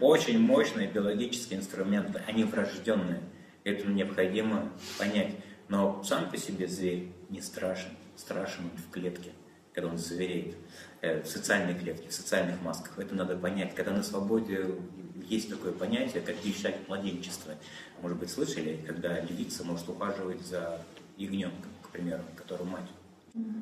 Очень 0.00 0.38
мощные 0.38 0.88
биологические 0.88 1.58
инструменты, 1.58 2.20
они 2.28 2.44
врожденные. 2.44 3.20
Это 3.64 3.88
необходимо 3.88 4.70
понять. 4.98 5.34
Но 5.68 6.02
сам 6.02 6.30
по 6.30 6.36
себе 6.36 6.66
зверь 6.66 7.12
не 7.28 7.40
страшен. 7.40 7.90
Страшен 8.16 8.64
он 8.64 8.78
в 8.78 8.90
клетке, 8.90 9.30
когда 9.72 9.90
он 9.90 9.98
звереет. 9.98 10.56
Э, 11.00 11.22
в 11.22 11.26
социальной 11.26 11.78
клетке, 11.78 12.08
в 12.08 12.12
социальных 12.12 12.60
масках. 12.62 12.98
Это 12.98 13.14
надо 13.14 13.36
понять. 13.36 13.74
Когда 13.74 13.92
на 13.92 14.02
свободе 14.02 14.74
есть 15.28 15.48
такое 15.48 15.72
понятие, 15.72 16.22
как 16.22 16.40
дичать 16.42 16.88
младенчество. 16.88 17.54
Может 18.02 18.18
быть, 18.18 18.30
слышали, 18.30 18.82
когда 18.86 19.20
львица 19.20 19.64
может 19.64 19.88
ухаживать 19.88 20.40
за 20.42 20.80
ягненком, 21.16 21.70
к 21.82 21.90
примеру, 21.90 22.22
которого 22.36 22.64
мать 22.64 22.88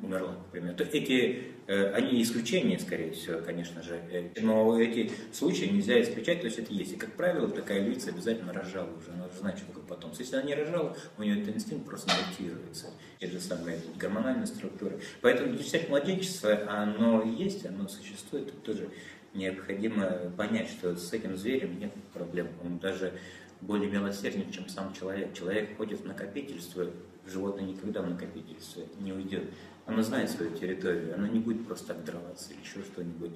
умерла, 0.01 0.37
например. 0.45 0.73
То 0.75 0.83
эти, 0.93 1.43
э, 1.67 1.91
они 1.91 2.21
исключения, 2.21 2.79
скорее 2.79 3.11
всего, 3.11 3.41
конечно 3.41 3.81
же, 3.83 3.95
э, 4.11 4.29
но 4.41 4.79
эти 4.79 5.11
случаи 5.31 5.65
нельзя 5.65 6.01
исключать, 6.01 6.41
то 6.41 6.45
есть 6.45 6.59
это 6.59 6.73
есть. 6.73 6.93
И, 6.93 6.95
как 6.95 7.13
правило, 7.13 7.49
такая 7.49 7.81
львица 7.81 8.09
обязательно 8.09 8.53
рожала 8.53 8.89
уже, 8.97 9.11
она 9.11 9.25
уже 9.25 9.57
что 9.57 9.67
такое 9.67 9.83
потомство. 9.83 10.23
Если 10.23 10.35
она 10.35 10.45
не 10.45 10.55
рожала, 10.55 10.95
у 11.17 11.23
нее 11.23 11.41
этот 11.41 11.55
инстинкт 11.55 11.85
просто 11.85 12.11
не 12.13 12.31
активируется. 12.31 12.87
Это 13.19 13.31
же 13.33 13.39
самая 13.39 13.79
гормональная 13.97 14.45
структура. 14.45 14.99
Поэтому 15.21 15.55
действительно 15.55 15.97
младенчество, 15.97 16.59
оно 16.69 17.23
есть, 17.23 17.65
оно 17.65 17.87
существует, 17.87 18.47
это 18.47 18.57
тоже 18.57 18.89
необходимо 19.33 20.31
понять, 20.35 20.69
что 20.69 20.95
с 20.95 21.13
этим 21.13 21.37
зверем 21.37 21.79
нет 21.79 21.93
проблем. 22.13 22.47
Он 22.63 22.79
даже 22.79 23.13
более 23.61 23.89
милосерден, 23.89 24.51
чем 24.51 24.67
сам 24.69 24.93
человек. 24.93 25.33
Человек 25.33 25.77
ходит 25.77 26.01
в 26.01 26.05
накопительство, 26.05 26.87
животное 27.29 27.65
никогда 27.65 28.01
в 28.01 28.09
накопительство 28.09 28.83
не 28.99 29.13
уйдет. 29.13 29.43
Она 29.85 30.03
знает 30.03 30.29
свою 30.29 30.51
территорию, 30.51 31.15
она 31.15 31.29
не 31.29 31.39
будет 31.39 31.65
просто 31.65 31.87
так 31.93 32.03
драться 32.03 32.51
или 32.51 32.59
еще 32.59 32.81
что-нибудь. 32.81 33.31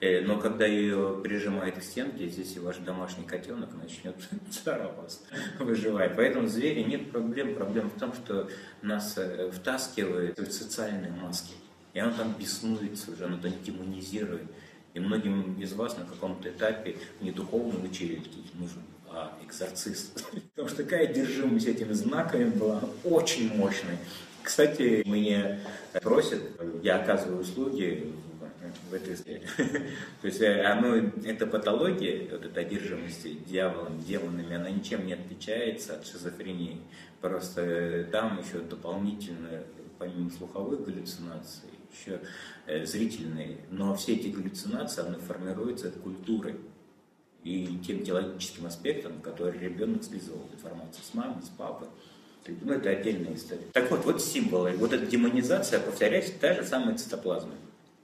Э, 0.00 0.22
но 0.22 0.38
когда 0.38 0.64
ее 0.64 1.20
прижимает 1.22 1.78
к 1.78 1.82
стенке, 1.82 2.26
здесь 2.26 2.56
и 2.56 2.58
ваш 2.58 2.78
домашний 2.78 3.24
котенок 3.24 3.68
начнет 3.74 4.16
царапаться, 4.50 5.20
выживать. 5.58 6.16
Поэтому 6.16 6.46
в 6.46 6.50
звере 6.50 6.84
нет 6.84 7.10
проблем. 7.10 7.54
Проблема 7.54 7.90
в 7.90 7.98
том, 7.98 8.14
что 8.14 8.48
нас 8.80 9.18
э, 9.18 9.50
втаскивают 9.50 10.38
в 10.38 10.50
социальные 10.50 11.12
маски. 11.12 11.52
И 11.92 11.98
оно 11.98 12.16
там 12.16 12.34
беснуется 12.38 13.10
уже, 13.12 13.26
оно 13.26 13.36
там 13.36 13.52
демонизирует. 13.62 14.46
И 14.94 15.00
многим 15.00 15.60
из 15.60 15.74
вас 15.74 15.98
на 15.98 16.04
каком-то 16.04 16.48
этапе 16.48 16.96
не 17.20 17.30
духовно 17.30 17.78
учили, 17.84 18.22
нужен 18.54 18.82
а 19.12 19.36
экзорцист. 19.44 20.24
Потому 20.54 20.68
что 20.68 20.84
такая 20.84 21.08
одержимость 21.08 21.66
этими 21.66 21.92
знаками 21.92 22.44
была 22.50 22.82
очень 23.04 23.54
мощной. 23.56 23.98
Кстати, 24.42 25.02
мне 25.06 25.60
просят, 26.02 26.40
я 26.82 26.96
оказываю 26.96 27.40
услуги 27.40 28.14
в 28.90 28.94
этой 28.94 29.16
сфере. 29.16 29.42
То 30.20 30.26
есть 30.26 30.40
э, 30.40 30.62
оно, 30.64 30.96
эта 31.24 31.46
патология, 31.46 32.28
вот 32.30 32.44
эта 32.44 32.60
одержимость 32.60 33.44
дьяволом, 33.46 34.00
демонами, 34.00 34.54
она 34.54 34.70
ничем 34.70 35.06
не 35.06 35.14
отличается 35.14 35.94
от 35.94 36.06
шизофрении. 36.06 36.80
Просто 37.20 37.62
э, 37.62 38.04
там 38.04 38.40
еще 38.40 38.60
дополнительно, 38.60 39.64
помимо 39.98 40.30
слуховых 40.30 40.84
галлюцинаций, 40.84 41.68
еще 41.92 42.20
э, 42.66 42.84
зрительные. 42.86 43.58
Но 43.70 43.94
все 43.94 44.14
эти 44.14 44.28
галлюцинации, 44.28 45.06
они 45.06 45.16
формируются 45.16 45.88
от 45.88 45.94
культуры 45.94 46.56
и 47.44 47.78
тем 47.86 48.04
теологическим 48.04 48.66
аспектом, 48.66 49.20
который 49.20 49.58
ребенок 49.58 50.04
слизывал 50.04 50.46
информацию 50.52 51.02
с 51.04 51.14
мамы, 51.14 51.42
с 51.42 51.48
папы. 51.48 51.86
Ну, 52.62 52.72
это 52.72 52.90
отдельная 52.90 53.34
история. 53.34 53.66
Так 53.72 53.90
вот, 53.90 54.04
вот 54.04 54.22
символы. 54.22 54.72
Вот 54.76 54.92
эта 54.92 55.06
демонизация, 55.06 55.78
повторяюсь, 55.78 56.32
та 56.40 56.54
же 56.54 56.64
самая 56.64 56.96
цитоплазма. 56.96 57.52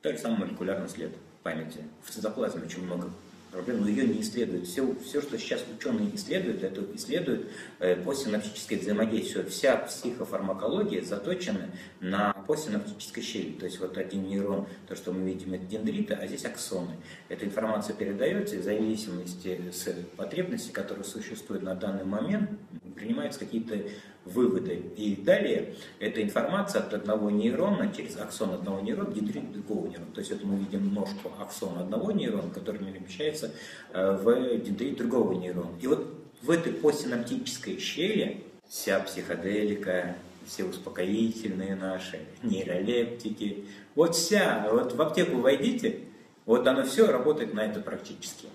Та 0.03 0.13
же 0.13 0.19
самый 0.19 0.39
молекулярный 0.39 0.89
след 0.89 1.11
памяти. 1.43 1.81
В 2.05 2.11
цитоплазме 2.11 2.63
очень 2.65 2.85
много 2.85 3.11
проблем, 3.57 3.81
но 3.81 3.89
ее 3.89 4.07
не 4.07 4.21
исследуют. 4.21 4.67
Все, 4.67 4.95
все 5.03 5.23
что 5.23 5.39
сейчас 5.39 5.65
ученые 5.75 6.15
исследуют, 6.15 6.63
это 6.63 6.85
исследуют 6.95 7.49
э, 7.79 7.97
посинапсическое 7.97 8.79
взаимодействие. 8.79 9.47
Вся 9.47 9.77
психофармакология 9.77 11.03
заточена 11.03 11.71
на 12.01 12.33
посинапсической 12.47 13.23
щели. 13.23 13.53
То 13.53 13.65
есть 13.65 13.81
вот 13.81 13.97
один 13.97 14.25
нейрон, 14.25 14.67
то, 14.87 14.95
что 14.95 15.13
мы 15.13 15.27
видим, 15.27 15.55
это 15.55 15.65
дендриты, 15.65 16.13
а 16.15 16.27
здесь 16.27 16.45
аксоны. 16.45 16.97
Эта 17.31 17.47
информация 17.47 17.97
передается, 17.97 18.57
в 18.57 18.63
зависимости 18.63 19.59
с 19.73 19.89
потребностей, 20.17 20.73
которые 20.73 21.05
существуют 21.05 21.63
на 21.63 21.75
данный 21.75 22.05
момент, 22.05 22.51
принимаются 22.95 23.41
какие-то 23.41 23.79
выводы. 24.27 24.83
И 24.97 25.17
далее 25.17 25.75
эта 25.99 26.23
информация 26.23 26.83
от 26.83 26.93
одного 26.93 27.31
нейрона 27.31 27.93
через 27.97 28.19
аксон 28.19 28.51
одного 28.51 28.81
нейрона 28.81 29.13
генерит 29.13 29.53
другого 29.53 29.87
нейрона. 29.87 30.11
То 30.15 30.21
есть 30.21 30.33
это 30.33 30.47
мы 30.47 30.59
видим 30.59 30.93
ножку 30.93 31.33
аксона 31.39 31.81
одного 31.81 32.13
нейрона, 32.13 32.51
который 32.51 32.79
перемещается 32.79 33.53
э, 33.93 34.19
в 34.23 34.59
дендрит 34.59 34.97
другого 34.99 35.33
нейрона. 35.33 35.71
И 35.81 35.87
вот 35.87 36.07
в 36.43 36.51
этой 36.51 36.73
постсинаптической 36.73 37.79
щели 37.79 38.45
вся 38.69 39.01
психоделика, 39.01 40.17
все 40.47 40.65
успокоительные 40.65 41.75
наши, 41.75 42.21
нейролептики, 42.43 43.65
вот 43.95 44.15
вся, 44.15 44.69
вот 44.71 44.93
в 44.93 45.03
аптеку 45.03 45.39
войдите, 45.39 46.01
вот 46.45 46.67
оно 46.67 46.85
все 46.85 47.11
работает 47.11 47.55
на 47.55 47.61
это 47.61 47.81
практически. 47.81 48.47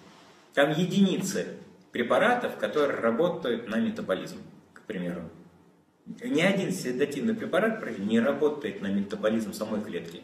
Там 0.54 0.72
единицы 0.72 1.48
препаратов, 1.92 2.58
которые 2.58 3.00
работают 3.00 3.68
на 3.68 3.78
метаболизм, 3.78 4.38
к 4.74 4.82
примеру. 4.82 5.24
Ни 6.06 6.42
один 6.42 6.72
седативный 6.72 7.34
препарат 7.34 7.84
не 8.00 8.20
работает 8.20 8.82
на 8.82 8.88
метаболизм 8.88 9.54
самой 9.54 9.82
клетки. 9.82 10.22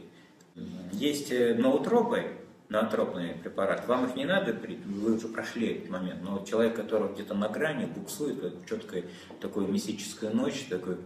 Есть 0.91 1.31
э, 1.31 1.53
ноутропы, 1.53 2.25
ноотропные 2.69 3.35
препараты. 3.35 3.87
Вам 3.87 4.05
их 4.05 4.15
не 4.15 4.25
надо, 4.25 4.55
вы 4.85 5.15
уже 5.15 5.27
прошли 5.27 5.67
этот 5.73 5.89
момент. 5.89 6.21
Но 6.23 6.43
человек, 6.43 6.75
который 6.75 7.13
где-то 7.13 7.35
на 7.35 7.47
грани, 7.47 7.85
буксует, 7.85 8.65
четкая 8.67 9.03
такой 9.39 9.67
мистическая 9.67 10.31
ночь, 10.31 10.65
такой 10.69 10.97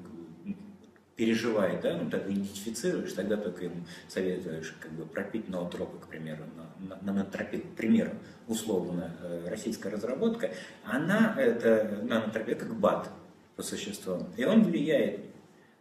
переживает, 1.16 1.82
да, 1.82 1.98
ну 2.02 2.10
так 2.10 2.28
идентифицируешь, 2.28 3.14
тогда 3.14 3.38
только 3.38 3.66
ему 3.66 3.86
советуешь 4.08 4.76
как 4.80 4.92
бы 4.94 5.06
пропить 5.06 5.50
ноотропы, 5.50 6.00
к 6.00 6.08
примеру, 6.08 6.44
на, 6.80 6.96
на, 7.02 7.14
на 7.14 7.26
к 7.26 7.76
примеру, 7.78 8.12
условно, 8.48 9.16
э, 9.22 9.48
российская 9.48 9.90
разработка, 9.90 10.50
она, 10.84 11.36
это 11.38 12.00
нанотропия, 12.02 12.56
как 12.56 12.74
БАТ, 12.74 13.10
по 13.56 13.64
существу. 13.64 14.28
И 14.38 14.46
он 14.46 14.64
влияет 14.64 15.22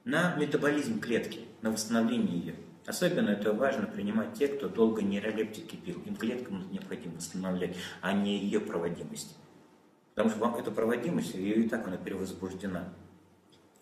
на 0.05 0.35
метаболизм 0.37 1.01
клетки, 1.01 1.41
на 1.63 1.71
восстановление 1.71 2.39
ее. 2.39 2.55
Особенно 2.87 3.31
это 3.31 3.53
важно 3.53 3.87
принимать 3.87 4.35
те, 4.35 4.49
кто 4.49 4.69
долго 4.69 5.03
нейролептики 5.03 5.77
пил. 5.77 6.03
Им 6.07 6.17
клетку 6.17 6.55
необходимо 6.71 7.17
восстанавливать, 7.17 7.77
а 8.01 8.13
не 8.13 8.39
ее 8.39 8.61
проводимость. 8.61 9.37
Потому 10.15 10.31
что 10.31 10.41
вам 10.41 10.57
эта 10.57 10.71
проводимость, 10.71 11.35
ее 11.35 11.57
и 11.57 11.69
так 11.69 11.87
она 11.87 11.97
перевозбуждена. 11.97 12.93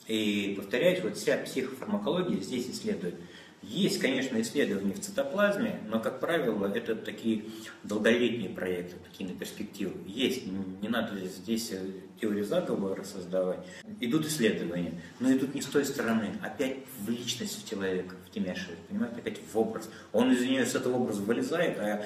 И 0.07 0.55
повторяюсь, 0.57 1.03
вот 1.03 1.17
вся 1.17 1.39
психофармакология 1.39 2.41
здесь 2.41 2.69
исследует. 2.69 3.17
Есть, 3.63 3.99
конечно, 3.99 4.41
исследования 4.41 4.95
в 4.95 5.01
цитоплазме, 5.01 5.81
но, 5.89 6.01
как 6.01 6.21
правило, 6.21 6.67
это 6.67 6.95
такие 6.95 7.45
долголетние 7.83 8.51
проекты, 8.51 8.97
такие 9.05 9.29
на 9.29 9.37
перспективу. 9.37 9.99
Есть, 10.07 10.45
не 10.47 10.89
надо 10.89 11.19
здесь 11.27 11.73
э, 11.73 11.91
теорию 12.21 12.45
заговора 12.45 13.05
создавать. 13.05 13.61
Идут 14.01 14.27
исследования, 14.27 15.01
но 15.21 15.33
идут 15.33 15.55
не 15.55 15.63
с 15.63 15.67
той 15.67 15.85
стороны, 15.85 16.33
опять 16.43 16.79
в 17.01 17.09
личность 17.09 17.65
в 17.65 17.69
человека 17.69 18.17
втемяшивает, 18.27 18.79
понимаете, 18.89 19.17
опять 19.19 19.41
в 19.53 19.59
образ. 19.59 19.89
Он 20.13 20.33
из 20.33 20.43
нее 20.43 20.67
с 20.67 20.75
этого 20.75 20.97
образа 20.97 21.23
вылезает, 21.23 21.79
а 21.79 22.05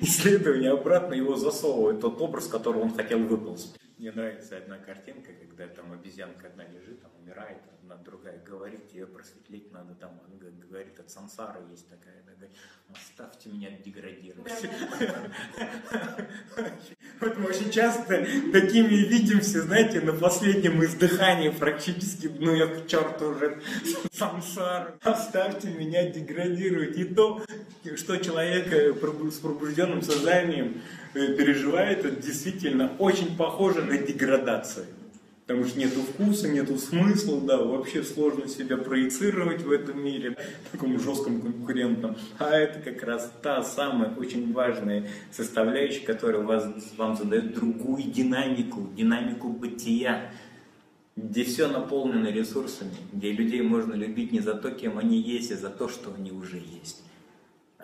исследование 0.00 0.72
обратно 0.72 1.14
его 1.14 1.36
засовывает, 1.36 2.00
тот 2.00 2.20
образ, 2.20 2.46
который 2.46 2.82
он 2.82 2.94
хотел 2.94 3.20
выполнить. 3.20 3.74
Мне 3.98 4.10
нравится 4.10 4.56
одна 4.56 4.78
картинка, 4.78 5.30
когда 5.32 5.68
там 5.68 5.92
обезьянка 5.92 6.48
одна 6.48 6.64
лежит, 6.64 7.00
там 7.00 7.10
умирает, 7.22 7.58
одна 7.92 8.04
другая 8.04 8.40
говорит, 8.44 8.92
ее 8.92 9.06
просветлить 9.06 9.72
надо, 9.72 9.94
там 9.94 10.20
она 10.26 10.50
говорит, 10.68 10.98
от 10.98 11.10
сансары 11.10 11.60
есть 11.70 11.88
такая, 11.88 12.14
она 12.22 12.32
говорит, 12.34 12.56
оставьте 12.92 13.48
меня 13.48 13.70
деградировать. 13.84 14.52
Вот 17.20 17.38
мы 17.38 17.50
очень 17.50 17.70
часто 17.70 18.26
такими 18.52 18.96
видимся, 18.96 19.62
знаете, 19.62 20.00
на 20.00 20.12
последнем 20.12 20.84
издыхании 20.84 21.50
практически, 21.50 22.26
ну 22.26 22.52
я 22.52 22.66
к 22.66 22.88
черту 22.88 23.28
уже 23.28 23.62
сансар, 24.12 24.98
оставьте 25.02 25.68
меня 25.68 26.10
деградировать. 26.10 26.96
И 26.96 27.04
то, 27.04 27.40
что 27.94 28.16
человек 28.16 28.72
э, 28.72 28.92
с 29.30 29.38
пробужденным 29.38 30.02
сознанием 30.02 30.82
э, 31.14 31.36
переживает, 31.36 32.04
это 32.04 32.20
действительно 32.20 32.96
очень 32.98 33.36
похоже 33.36 33.84
на 33.84 33.98
деградацию. 33.98 34.86
Потому 35.52 35.68
что 35.68 35.78
нету 35.80 36.00
вкуса, 36.00 36.48
нету 36.48 36.78
смысла, 36.78 37.38
да, 37.42 37.58
вообще 37.58 38.02
сложно 38.02 38.48
себя 38.48 38.78
проецировать 38.78 39.60
в 39.60 39.70
этом 39.70 40.02
мире, 40.02 40.34
таком 40.70 40.98
жестком 40.98 41.42
конкурентном. 41.42 42.16
А 42.38 42.56
это 42.56 42.80
как 42.80 43.02
раз 43.02 43.30
та 43.42 43.62
самая 43.62 44.14
очень 44.14 44.50
важная 44.54 45.10
составляющая, 45.30 46.06
которая 46.06 46.40
вас, 46.40 46.66
вам 46.96 47.18
задает 47.18 47.52
другую 47.52 48.04
динамику, 48.04 48.88
динамику 48.96 49.50
бытия, 49.50 50.30
где 51.16 51.44
все 51.44 51.68
наполнено 51.68 52.28
ресурсами, 52.28 52.96
где 53.12 53.30
людей 53.32 53.60
можно 53.60 53.92
любить 53.92 54.32
не 54.32 54.40
за 54.40 54.54
то, 54.54 54.70
кем 54.70 54.96
они 54.96 55.20
есть, 55.20 55.52
а 55.52 55.58
за 55.58 55.68
то, 55.68 55.90
что 55.90 56.14
они 56.16 56.32
уже 56.32 56.56
есть 56.56 57.02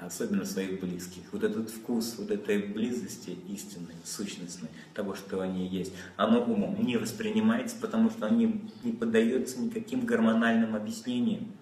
особенно 0.00 0.44
своих 0.44 0.80
близких. 0.80 1.22
Вот 1.32 1.44
этот 1.44 1.70
вкус, 1.70 2.16
вот 2.18 2.30
этой 2.30 2.58
близости 2.58 3.36
истинной, 3.48 3.94
сущностной, 4.04 4.68
того, 4.94 5.14
что 5.14 5.40
они 5.40 5.66
есть, 5.66 5.92
оно 6.16 6.42
умом 6.42 6.84
не 6.84 6.96
воспринимается, 6.96 7.76
потому 7.80 8.10
что 8.10 8.26
они 8.26 8.62
не 8.82 8.92
поддается 8.92 9.60
никаким 9.60 10.06
гормональным 10.06 10.74
объяснениям. 10.74 11.52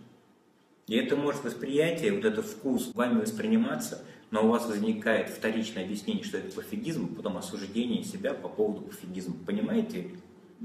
И 0.86 0.96
это 0.96 1.16
может 1.16 1.44
восприятие, 1.44 2.12
вот 2.12 2.24
этот 2.24 2.46
вкус 2.46 2.92
вами 2.94 3.20
восприниматься, 3.20 4.02
но 4.30 4.44
у 4.44 4.48
вас 4.48 4.66
возникает 4.66 5.30
вторичное 5.30 5.84
объяснение, 5.84 6.24
что 6.24 6.38
это 6.38 6.52
пофигизм, 6.52 7.14
потом 7.14 7.36
осуждение 7.36 8.04
себя 8.04 8.34
по 8.34 8.48
поводу 8.48 8.82
пофигизма. 8.82 9.34
Понимаете, 9.46 10.10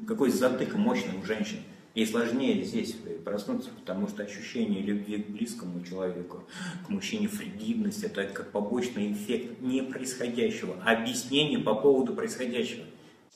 какой 0.07 0.29
затык 0.29 0.75
мощный 0.75 1.17
у 1.17 1.25
женщин? 1.25 1.59
И 1.93 2.05
сложнее 2.05 2.63
здесь 2.63 2.95
проснуться, 3.25 3.69
потому 3.71 4.07
что 4.07 4.23
ощущение 4.23 4.81
любви 4.81 5.21
к 5.21 5.29
близкому 5.29 5.83
человеку, 5.83 6.43
к 6.85 6.89
мужчине 6.89 7.27
фригидность, 7.27 8.03
это 8.03 8.23
как 8.23 8.51
побочный 8.51 9.11
эффект 9.11 9.59
не 9.59 9.81
происходящего, 9.83 10.77
а 10.85 10.93
объяснение 10.93 11.59
по 11.59 11.75
поводу 11.75 12.13
происходящего. 12.13 12.85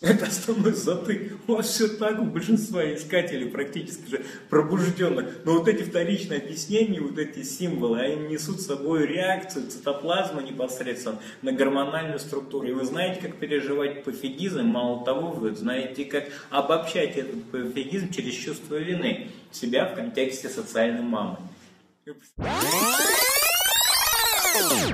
Это 0.02 0.26
основной 0.26 0.74
затык. 0.74 1.39
У 1.48 1.54
вас 1.54 1.70
все 1.70 1.88
так 1.88 2.20
у 2.20 2.26
большинства 2.26 2.93
искателей 2.93 3.48
практически 3.50 4.10
же 4.10 4.26
пробужденных. 4.50 5.46
Но 5.46 5.54
вот 5.54 5.70
эти 5.70 5.84
вторичные 5.84 6.41
объяснения, 6.41 7.00
вот 7.00 7.18
эти 7.18 7.43
символы, 7.43 8.02
они 8.02 8.28
несут 8.28 8.60
с 8.60 8.66
собой 8.66 9.08
реакцию 9.08 9.68
цитоплазмы 9.68 10.43
непосредственно 10.43 11.20
на 11.41 11.54
гормональную 11.54 12.20
структуру. 12.20 12.68
И 12.68 12.74
вы 12.74 12.84
знаете, 12.84 13.22
как 13.22 13.38
переживать 13.38 14.04
пофигизм. 14.04 14.66
Мало 14.66 15.06
того, 15.06 15.32
вы 15.32 15.56
знаете, 15.56 16.04
как 16.04 16.26
обобщать 16.50 17.16
этот 17.16 17.43
пофигизм 17.46 18.12
через 18.12 18.34
чувство 18.34 18.76
вины 18.76 19.30
себя 19.52 19.86
в 19.86 19.96
контексте 19.96 20.50
социальной 20.50 21.04
мамы. 21.04 21.38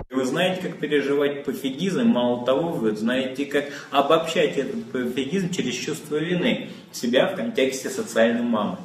Вы 0.10 0.26
знаете, 0.26 0.62
как 0.62 0.80
переживать 0.80 1.44
пофигизм, 1.44 2.04
мало 2.04 2.46
того, 2.46 2.70
вы 2.70 2.96
знаете, 2.96 3.46
как 3.46 3.66
обобщать 3.92 4.58
этот 4.58 4.92
пофигизм 4.92 5.52
через 5.52 5.76
чувство 5.76 6.18
вины 6.18 6.70
себя 6.92 7.28
в 7.28 7.36
контексте 7.36 7.90
социальной 7.90 8.44
мамы. 8.44 8.78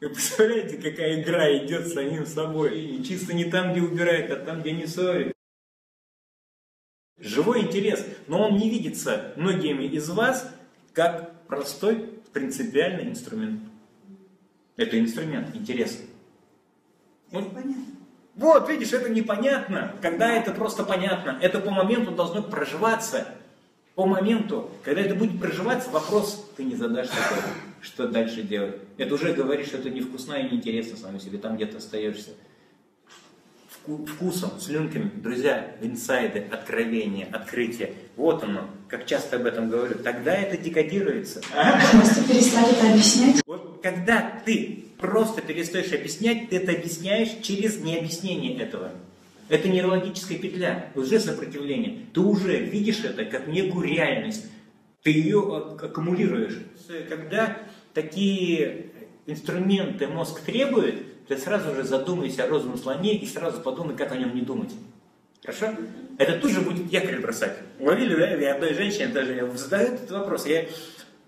Вы 0.00 0.10
представляете, 0.10 0.76
какая 0.76 1.22
игра 1.22 1.56
идет 1.56 1.86
с 1.86 1.94
самим 1.94 2.26
собой? 2.26 2.80
И 2.80 3.04
чисто 3.04 3.32
не 3.32 3.44
там, 3.44 3.72
где 3.72 3.80
убирает, 3.80 4.30
а 4.30 4.36
там, 4.36 4.60
где 4.60 4.72
не 4.72 4.86
совет. 4.86 5.32
Живой 7.18 7.62
интерес, 7.62 8.04
но 8.26 8.48
он 8.48 8.56
не 8.56 8.68
видится 8.68 9.32
многими 9.36 9.84
из 9.84 10.08
вас 10.10 10.52
как 10.92 11.46
простой 11.46 12.10
принципиальный 12.32 13.08
инструмент. 13.08 13.62
Это 14.76 14.98
инструмент, 14.98 15.54
интерес. 15.54 16.02
Вот, 17.30 17.52
вот, 18.34 18.68
видишь, 18.68 18.92
это 18.92 19.08
непонятно. 19.08 19.94
Когда 20.02 20.30
это 20.30 20.52
просто 20.52 20.84
понятно, 20.84 21.38
это 21.40 21.58
по 21.58 21.70
моменту 21.70 22.10
должно 22.12 22.42
проживаться. 22.42 23.26
По 23.94 24.04
моменту, 24.04 24.70
когда 24.84 25.00
это 25.00 25.14
будет 25.14 25.40
проживаться, 25.40 25.88
вопрос 25.90 26.50
ты 26.56 26.64
не 26.64 26.74
задашь 26.74 27.08
такой, 27.08 27.42
что 27.80 28.06
дальше 28.06 28.42
делать. 28.42 28.76
Это 28.98 29.14
уже 29.14 29.32
говоришь, 29.32 29.68
что 29.68 29.78
это 29.78 29.88
невкусно 29.88 30.34
и 30.34 30.50
неинтересно 30.50 30.98
самому 30.98 31.18
себе, 31.18 31.38
там 31.38 31.56
где-то 31.56 31.78
остаешься 31.78 32.30
вкусом, 33.86 34.58
слюнками. 34.60 35.10
Друзья, 35.14 35.76
инсайды, 35.80 36.44
откровения, 36.50 37.28
открытия. 37.32 37.92
Вот 38.16 38.42
оно, 38.42 38.68
как 38.88 39.06
часто 39.06 39.36
об 39.36 39.46
этом 39.46 39.68
говорю. 39.70 39.96
Тогда 39.96 40.34
это 40.34 40.56
декодируется. 40.56 41.40
Просто 41.92 42.28
перестали 42.28 42.72
это 42.72 42.90
объяснять. 42.90 43.42
Вот 43.46 43.80
когда 43.82 44.40
ты 44.44 44.84
просто 44.98 45.42
перестаешь 45.42 45.92
объяснять, 45.92 46.48
ты 46.48 46.56
это 46.56 46.72
объясняешь 46.72 47.30
через 47.42 47.78
необъяснение 47.80 48.58
этого. 48.58 48.90
Это 49.48 49.68
нейрологическая 49.68 50.38
петля, 50.38 50.90
уже 50.96 51.20
сопротивление. 51.20 52.06
Ты 52.12 52.20
уже 52.20 52.58
видишь 52.58 53.04
это 53.04 53.24
как 53.24 53.46
некую 53.46 53.86
реальность. 53.86 54.46
Ты 55.02 55.12
ее 55.12 55.38
аккумулируешь. 55.80 56.58
Когда 57.08 57.58
такие 57.94 58.86
инструменты 59.26 60.08
мозг 60.08 60.40
требует, 60.40 61.02
ты 61.28 61.36
сразу 61.36 61.74
же 61.74 61.84
задумайся 61.84 62.44
о 62.44 62.48
розовом 62.48 62.78
слоне 62.78 63.16
и 63.16 63.26
сразу 63.26 63.60
подумай, 63.60 63.96
как 63.96 64.12
о 64.12 64.16
нем 64.16 64.34
не 64.34 64.42
думать. 64.42 64.72
Хорошо? 65.42 65.74
Это 66.18 66.38
тут 66.38 66.50
же 66.50 66.60
будет 66.60 66.92
якорь 66.92 67.20
бросать. 67.20 67.56
Ловили, 67.80 68.14
да, 68.14 68.28
я 68.34 68.54
одной 68.54 68.74
женщине 68.74 69.08
даже 69.08 69.34
я 69.34 69.46
задаю 69.50 69.94
этот 69.94 70.10
вопрос. 70.10 70.46
Я 70.46 70.66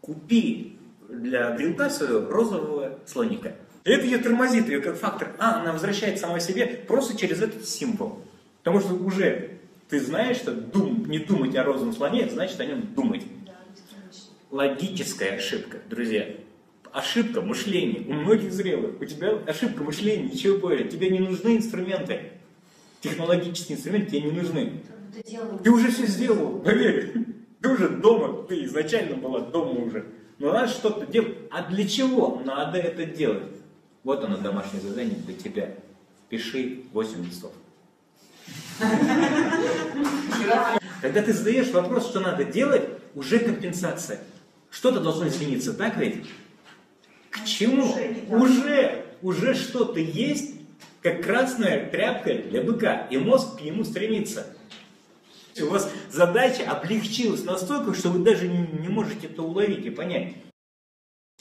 купи 0.01 0.77
для 1.09 1.51
грилка 1.57 1.91
своего 1.91 2.31
розового 2.31 2.99
слоника. 3.07 3.55
И 3.85 3.91
это 3.91 4.05
ее 4.05 4.19
тормозит, 4.19 4.69
ее 4.69 4.81
как 4.81 4.97
фактор. 4.97 5.35
А, 5.39 5.61
она 5.61 5.73
возвращает 5.73 6.19
сама 6.19 6.41
себе 6.41 6.67
просто 6.67 7.17
через 7.17 7.43
этот 7.43 7.67
символ. 7.67 8.25
Потому 8.63 8.81
что 8.81 8.95
уже 8.95 9.59
ты 9.89 10.01
знаешь, 10.01 10.37
что 10.37 10.53
дум, 10.53 11.07
не 11.07 11.19
думать 11.19 11.55
о 11.57 11.65
розовом 11.65 11.95
слоне, 11.95 12.29
значит 12.29 12.61
о 12.61 12.67
нем 12.67 12.95
думать. 12.95 13.23
Логическая 14.51 15.37
ошибка, 15.37 15.79
друзья 15.89 16.27
ошибка 16.99 17.41
мышления 17.41 18.01
у 18.09 18.13
многих 18.13 18.53
зрелых. 18.53 19.01
У 19.01 19.05
тебя 19.05 19.39
ошибка 19.47 19.85
мышления, 19.85 20.25
ничего 20.25 20.59
более. 20.59 20.89
Тебе 20.89 21.11
не 21.11 21.21
нужны 21.21 21.57
инструменты. 21.57 22.33
Технологические 23.01 23.79
инструменты 23.79 24.11
тебе 24.11 24.23
не 24.23 24.33
нужны. 24.33 24.83
Ты 25.63 25.71
уже 25.71 25.91
все 25.93 26.07
сделал, 26.07 26.59
поверь. 26.59 27.13
Ты 27.61 27.69
уже 27.69 27.89
дома, 27.89 28.45
ты 28.47 28.65
изначально 28.65 29.17
была 29.17 29.41
дома 29.41 29.81
уже. 29.85 30.07
Но 30.39 30.53
надо 30.53 30.69
что-то 30.69 31.07
делать. 31.07 31.37
А 31.51 31.63
для 31.63 31.87
чего 31.89 32.43
надо 32.45 32.79
это 32.79 33.05
делать? 33.05 33.55
Вот 34.03 34.25
оно 34.25 34.37
домашнее 34.37 34.83
задание 34.83 35.17
для 35.17 35.35
тебя. 35.35 35.75
Пиши 36.29 36.83
8 36.93 37.25
листов. 37.25 37.53
Когда 41.01 41.23
ты 41.23 41.33
задаешь 41.33 41.71
вопрос, 41.71 42.09
что 42.09 42.21
надо 42.21 42.45
делать, 42.45 42.89
уже 43.15 43.39
компенсация. 43.39 44.21
Что-то 44.71 45.01
должно 45.01 45.29
измениться, 45.29 45.73
так 45.75 45.97
ведь? 45.97 46.25
К 47.31 47.45
чему? 47.45 47.95
Уже, 48.29 49.05
уже 49.23 49.55
что-то 49.55 50.01
есть, 50.01 50.55
как 51.03 51.23
красная 51.23 51.89
тряпка 51.91 52.35
для 52.35 52.63
быка, 52.63 53.07
и 53.11 53.17
мозг 53.19 53.59
к 53.59 53.63
нему 53.63 53.85
стремится. 53.85 54.47
У 55.61 55.67
вас 55.67 55.91
задача 56.11 56.71
облегчилась 56.71 57.45
настолько, 57.45 57.95
что 57.95 58.11
вы 58.11 58.25
даже 58.25 58.47
не, 58.47 58.67
не 58.81 58.89
можете 58.89 59.27
это 59.27 59.43
уловить 59.43 59.85
и 59.85 59.91
понять. 59.91 60.35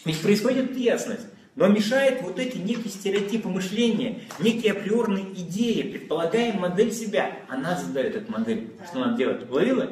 Ведь 0.06 0.22
происходит 0.22 0.76
ясность. 0.76 1.28
Но 1.56 1.68
мешает 1.68 2.22
вот 2.22 2.38
эти 2.38 2.58
некие 2.58 2.90
стереотипы 2.90 3.50
мышления, 3.50 4.22
некие 4.40 4.74
априорные 4.74 5.26
идеи, 5.34 5.82
предполагаем 5.82 6.60
модель 6.60 6.92
себя. 6.92 7.40
Она 7.48 7.76
задает 7.76 8.16
эту 8.16 8.32
модель, 8.32 8.74
что 8.88 9.00
надо 9.00 9.18
делать. 9.18 9.50
Уловила? 9.50 9.92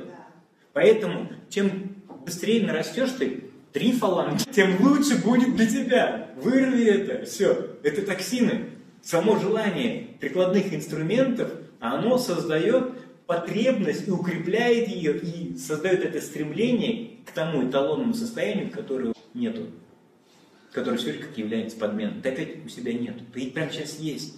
Поэтому, 0.74 1.28
чем 1.50 2.04
быстрее 2.24 2.68
нарастешь 2.68 3.10
ты, 3.18 3.45
трифалан, 3.76 4.38
тем 4.38 4.82
лучше 4.82 5.22
будет 5.22 5.58
для 5.58 5.68
тебя. 5.68 6.30
Вырви 6.38 6.86
это, 6.86 7.26
все. 7.26 7.76
Это 7.84 8.04
токсины. 8.04 8.70
Само 9.02 9.38
желание 9.38 10.08
прикладных 10.22 10.74
инструментов, 10.74 11.52
оно 11.82 12.18
создает 12.18 12.94
потребность 13.28 14.08
и 14.08 14.12
укрепляет 14.12 14.88
ее, 14.88 15.20
и 15.20 15.58
создает 15.58 16.06
это 16.06 16.22
стремление 16.22 17.18
к 17.26 17.32
тому 17.32 17.70
эталонному 17.70 18.14
состоянию, 18.14 18.72
которого 18.72 19.14
нету. 19.34 19.68
Которое 20.72 20.98
все 20.98 21.12
как 21.14 21.38
является 21.38 21.78
подменой. 21.78 22.22
Ты 22.24 22.30
опять 22.30 22.66
у 22.66 22.70
себя 22.70 22.94
нет. 22.94 23.16
Ты 23.34 23.52
прямо 23.52 23.72
сейчас 23.72 24.00
есть. 24.00 24.38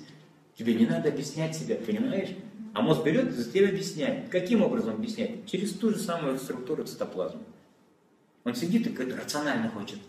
Тебе 0.57 0.73
не 0.73 0.87
надо 0.87 1.09
объяснять 1.09 1.55
себя, 1.55 1.75
понимаешь? 1.75 2.29
А 2.73 2.81
мозг 2.81 3.03
берет 3.03 3.29
и 3.29 3.31
за 3.33 3.51
тебя 3.51 3.69
объясняет. 3.69 4.29
Каким 4.29 4.63
образом 4.63 4.95
объясняет? 4.95 5.45
Через 5.45 5.73
ту 5.73 5.91
же 5.91 5.99
самую 5.99 6.39
структуру 6.39 6.83
цитоплазмы. 6.85 7.41
Он 8.47 8.55
сидит 8.55 8.87
и 8.87 9.11
рационально 9.11 9.67
хочет. 9.67 9.99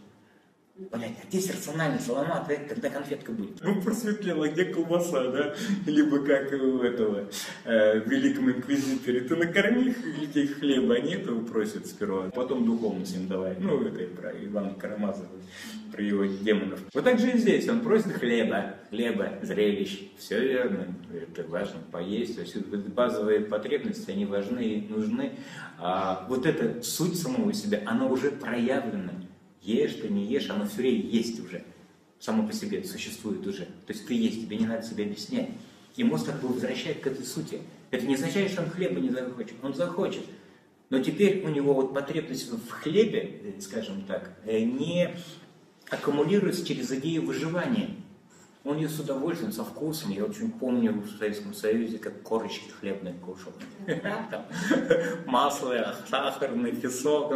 Блять, 0.79 1.17
а 1.21 1.27
здесь 1.27 1.51
рациональный 1.51 1.99
саламат, 1.99 2.49
э, 2.51 2.57
когда 2.69 2.89
конфетка 2.89 3.33
будет? 3.33 3.61
Ну, 3.65 3.83
просветлела, 3.83 4.49
где 4.49 4.65
колбаса, 4.65 5.27
да? 5.27 5.55
Либо 5.87 6.21
как 6.25 6.53
у 6.53 6.79
этого 6.79 7.29
э, 7.65 7.99
Великом 8.07 8.49
Инквизиторе. 8.53 9.23
Ты 9.23 9.35
накорми 9.35 9.93
детей 10.21 10.47
хлеба, 10.47 10.95
они 10.95 11.15
этого 11.15 11.45
просят 11.45 11.87
сперва. 11.87 12.31
Потом 12.31 12.65
духовность 12.65 13.17
им 13.17 13.27
давай. 13.27 13.57
Ну, 13.59 13.83
это 13.83 14.05
про 14.15 14.31
Ивана 14.31 14.75
Карамазова, 14.75 15.27
про 15.91 16.01
его 16.01 16.27
демонов. 16.27 16.79
Вот 16.95 17.03
так 17.03 17.19
же 17.19 17.33
и 17.33 17.39
здесь. 17.39 17.69
Он 17.69 17.81
просит 17.81 18.13
хлеба, 18.13 18.77
хлеба, 18.91 19.33
зрелищ. 19.43 20.13
Все 20.17 20.39
верно. 20.39 20.95
Это 21.13 21.43
важно 21.49 21.81
поесть. 21.91 22.39
Есть 22.39 22.57
базовые 22.57 23.41
потребности, 23.41 24.13
они 24.13 24.27
важны 24.27 24.61
и 24.61 24.89
нужны. 24.89 25.33
А 25.81 26.25
вот 26.29 26.47
эта 26.47 26.81
суть 26.85 27.19
самого 27.19 27.53
себя, 27.53 27.83
она 27.85 28.07
уже 28.07 28.31
проявлена 28.31 29.18
ешь 29.75 29.95
ты, 29.95 30.09
не 30.09 30.27
ешь, 30.27 30.51
оно 30.51 30.67
все 30.67 30.79
время 30.79 31.01
есть 31.01 31.41
уже. 31.41 31.65
Само 32.19 32.47
по 32.47 32.53
себе 32.53 32.83
существует 32.85 33.47
уже. 33.47 33.65
То 33.87 33.93
есть 33.93 34.07
ты 34.07 34.15
есть, 34.15 34.43
тебе 34.43 34.57
не 34.57 34.67
надо 34.67 34.83
себе 34.83 35.05
объяснять. 35.05 35.51
И 35.97 36.05
мозг 36.05 36.27
как 36.27 36.41
бы 36.41 36.49
возвращает 36.49 37.01
к 37.01 37.07
этой 37.07 37.25
сути. 37.25 37.61
Это 37.91 38.07
не 38.07 38.15
означает, 38.15 38.51
что 38.51 38.63
он 38.63 38.71
хлеба 38.71 39.01
не 39.01 39.11
захочет. 39.11 39.55
Он 39.63 39.75
захочет. 39.75 40.25
Но 40.91 41.01
теперь 41.01 41.45
у 41.45 41.49
него 41.49 41.75
вот 41.75 41.93
потребность 41.93 42.51
в 42.51 42.71
хлебе, 42.71 43.57
скажем 43.61 44.03
так, 44.03 44.33
э, 44.45 44.61
не 44.61 45.15
аккумулируется 45.91 46.67
через 46.67 46.91
идею 46.93 47.27
выживания. 47.27 47.91
Он 48.69 48.77
ее 48.77 48.91
с 48.91 49.01
удовольствием, 49.01 49.51
со 49.51 49.65
вкусом. 49.65 50.11
Я 50.11 50.27
очень 50.27 50.53
помню 50.53 50.93
в 50.93 51.19
Советском 51.19 51.55
Союзе, 51.55 51.97
как 51.99 52.21
корочки 52.23 52.69
хлебные 52.69 53.15
кушал. 53.15 53.51
Масло, 55.25 55.97
сахарный 56.11 56.73
песок. 56.73 57.33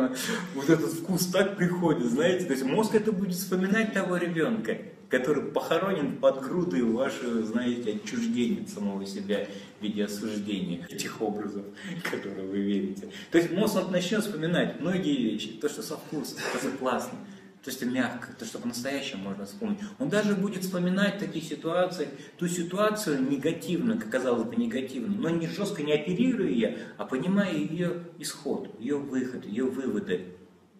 Вот 0.55 0.69
этот 0.69 0.93
вкус 0.93 1.29
так 1.29 1.57
приходит, 1.57 2.05
знаете. 2.11 2.45
То 2.45 2.53
есть 2.53 2.67
мозг 2.67 2.95
это 2.95 3.13
будет 3.13 3.35
вспоминать 3.35 3.95
того 3.95 4.19
ребенка, 4.19 4.77
который 5.09 5.45
похоронен 5.45 6.19
под 6.19 6.43
грудой 6.43 6.83
вашего, 6.83 7.43
знаете, 7.43 7.93
отчуждения 7.93 8.67
самого 8.67 9.07
себя 9.07 9.47
в 9.81 9.83
виде 9.83 10.05
осуждения 10.05 10.87
этих 10.91 11.23
образов, 11.23 11.65
которые 12.11 12.47
вы 12.47 12.59
верите. 12.59 13.09
То 13.31 13.39
есть 13.39 13.51
мозг 13.53 13.89
начнет 13.91 14.23
вспоминать 14.23 14.81
многие 14.81 15.17
вещи, 15.17 15.49
то, 15.49 15.71
что 15.71 15.83
со 15.83 15.97
вкусом, 15.97 16.37
то, 16.53 16.59
что 16.59 16.77
классно 16.77 17.19
то 17.63 17.71
есть 17.71 17.85
мягко, 17.85 18.29
то, 18.37 18.45
что 18.45 18.59
по-настоящему 18.59 19.23
можно 19.23 19.47
вспомнить. 19.47 19.79
Он 20.01 20.09
даже 20.09 20.35
будет 20.35 20.65
вспоминать 20.65 21.21
такие 21.21 21.45
ситуации, 21.45 22.09
ту 22.37 22.49
ситуацию 22.49 23.23
негативную, 23.23 24.01
как 24.01 24.11
казалось 24.11 24.49
бы 24.49 24.57
негативную, 24.57 25.21
но 25.21 25.31
не 25.31 25.47
жестко 25.47 25.83
не 25.85 25.93
оперируя 25.93 26.49
ее, 26.49 26.79
а 26.99 27.05
понимая 27.05 27.55
ее 27.55 28.03
исход, 28.19 28.69
ее 28.81 28.97
выход, 28.97 29.47
ее 29.47 29.65
выводы. 29.65 30.27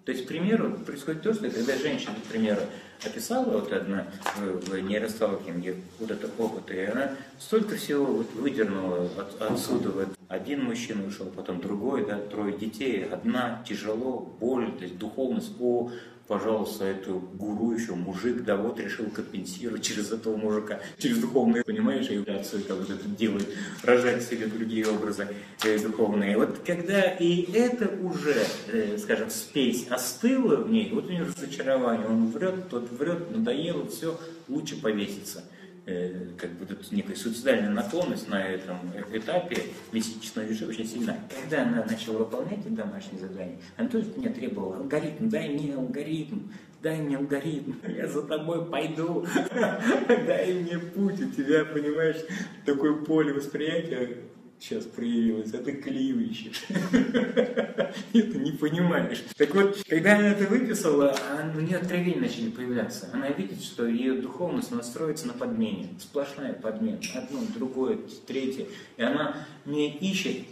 То 0.05 0.11
есть, 0.11 0.25
к 0.25 0.29
примеру, 0.29 0.73
происходит 0.85 1.23
то, 1.23 1.33
что 1.33 1.49
когда 1.49 1.77
женщина, 1.77 2.15
к 2.17 2.33
примеру, 2.33 2.63
описала 3.05 3.45
вот 3.45 3.73
одна 3.73 4.09
в 4.37 4.77
нейросталкинге 4.81 5.77
вот 6.01 6.11
этот 6.11 6.33
опыт, 6.39 6.71
и 6.73 6.81
она 6.81 7.13
столько 7.39 7.77
всего 7.77 8.07
вот 8.07 8.33
выдернула 8.35 9.09
от, 9.17 9.41
отсюда. 9.41 9.91
Вот. 9.91 10.09
Один 10.29 10.65
мужчина 10.65 11.07
ушел, 11.07 11.27
потом 11.27 11.61
другой, 11.61 12.05
да, 12.07 12.19
трое 12.19 12.57
детей, 12.57 13.05
одна, 13.05 13.65
тяжело, 13.69 14.21
боль, 14.41 14.73
то 14.73 14.83
есть 14.83 14.99
духовность, 14.99 15.53
о, 15.61 15.93
пожалуйста, 16.27 16.85
эту 16.85 17.19
гуру 17.19 17.73
еще 17.73 17.95
мужик, 17.95 18.45
да 18.45 18.57
вот 18.57 18.79
решил 18.81 19.07
компенсировать 19.07 19.83
через 19.83 20.13
этого 20.13 20.37
мужика, 20.37 20.81
через 20.99 21.19
духовные, 21.19 21.65
понимаешь, 21.65 22.09
являться, 22.09 22.59
как 22.61 22.79
вот 22.79 22.91
это 22.91 23.09
делает, 23.09 23.49
рожать 23.83 24.23
себе 24.23 24.47
другие 24.47 24.87
образы 24.87 25.29
э, 25.65 25.79
духовные. 25.79 26.37
Вот 26.37 26.61
когда 26.65 27.03
и 27.03 27.43
это 27.53 27.89
уже, 28.03 28.47
э, 28.69 28.99
скажем, 28.99 29.31
спесь 29.31 29.87
остыла 29.89 30.57
в 30.57 30.71
ней, 30.71 30.91
вот 30.93 31.07
у 31.07 31.11
него 31.11 31.27
разочарование, 31.27 32.07
он 32.07 32.29
врет, 32.29 32.69
тот 32.69 32.91
врет, 32.91 33.31
надоело, 33.31 33.87
все, 33.89 34.19
лучше 34.49 34.81
повеситься. 34.81 35.45
Э, 35.85 36.29
как 36.39 36.53
бы 36.53 36.65
тут 36.65 36.93
некая 36.93 37.17
суицидальная 37.17 37.71
наклонность 37.71 38.29
на 38.29 38.41
этом 38.41 38.79
этапе 39.13 39.65
месячного 39.91 40.47
режима 40.47 40.71
очень 40.71 40.87
сильна. 40.87 41.17
Когда 41.41 41.63
она 41.63 41.85
начала 41.85 42.19
выполнять 42.19 42.61
эти 42.61 42.69
домашние 42.69 43.21
задания, 43.21 43.59
она 43.77 43.89
тоже 43.89 44.07
мне 44.17 44.29
требовала 44.29 44.77
алгоритм, 44.77 45.29
дай 45.29 45.49
мне 45.49 45.75
алгоритм, 45.75 46.39
дай 46.83 47.01
мне 47.01 47.17
алгоритм, 47.17 47.73
я 47.89 48.07
за 48.07 48.23
тобой 48.23 48.65
пойду, 48.67 49.27
дай 50.09 50.53
мне 50.53 50.79
путь, 50.79 51.21
у 51.21 51.31
тебя, 51.31 51.65
понимаешь, 51.65 52.25
такое 52.65 52.95
поле 53.03 53.33
восприятия 53.33 54.19
сейчас 54.61 54.85
проявилось, 54.85 55.53
а 55.53 55.59
ты 55.59 55.73
Это 58.13 58.39
не 58.39 58.53
понимаешь. 58.53 59.25
Так 59.37 59.55
вот, 59.55 59.83
когда 59.89 60.17
она 60.17 60.29
это 60.29 60.45
выписала, 60.47 61.15
у 61.55 61.61
нее 61.61 61.79
откровения 61.79 62.21
начали 62.21 62.51
появляться. 62.51 63.09
Она 63.13 63.29
видит, 63.29 63.63
что 63.63 63.87
ее 63.87 64.15
духовность 64.15 64.71
настроится 64.71 65.27
на 65.27 65.33
подмене. 65.33 65.89
Сплошная 65.99 66.53
подмена. 66.53 66.99
Одно, 67.15 67.41
другое, 67.55 67.99
третье. 68.27 68.67
И 68.97 69.03
она 69.03 69.37
не 69.65 69.91
ищет 69.99 70.47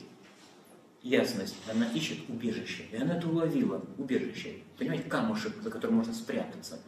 ясность, 1.03 1.57
она 1.71 1.87
ищет 1.87 2.19
убежище. 2.29 2.85
И 2.93 2.97
она 2.97 3.17
это 3.17 3.29
уловила, 3.29 3.83
убежище. 3.99 4.57
Понимаете, 4.79 5.05
камушек, 5.05 5.55
за 5.63 5.71
которым 5.71 5.97
можно 5.97 6.15
спрятаться. 6.15 6.79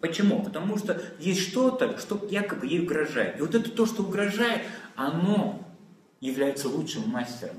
Почему? 0.00 0.42
Потому 0.42 0.76
что 0.76 1.00
есть 1.18 1.48
что-то, 1.48 1.98
что 1.98 2.26
якобы 2.30 2.66
ей 2.66 2.80
угрожает. 2.80 3.38
И 3.38 3.40
вот 3.40 3.54
это 3.54 3.70
то, 3.70 3.86
что 3.86 4.02
угрожает, 4.02 4.62
оно 4.96 5.66
является 6.20 6.68
лучшим 6.68 7.08
мастером. 7.08 7.56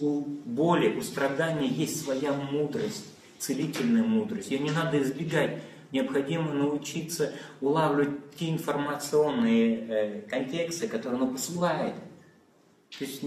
У 0.00 0.20
боли, 0.20 0.96
у 0.96 1.02
страдания 1.02 1.68
есть 1.68 2.02
своя 2.02 2.32
мудрость, 2.32 3.06
целительная 3.38 4.02
мудрость. 4.02 4.50
Ее 4.50 4.60
не 4.60 4.70
надо 4.70 5.00
избегать. 5.02 5.62
Необходимо 5.92 6.52
научиться 6.52 7.32
улавливать 7.60 8.34
те 8.36 8.50
информационные 8.50 9.76
э, 9.76 10.20
контексты, 10.22 10.86
которые 10.86 11.20
оно 11.20 11.32
посылает. 11.32 11.94
То 12.96 13.04
есть 13.04 13.22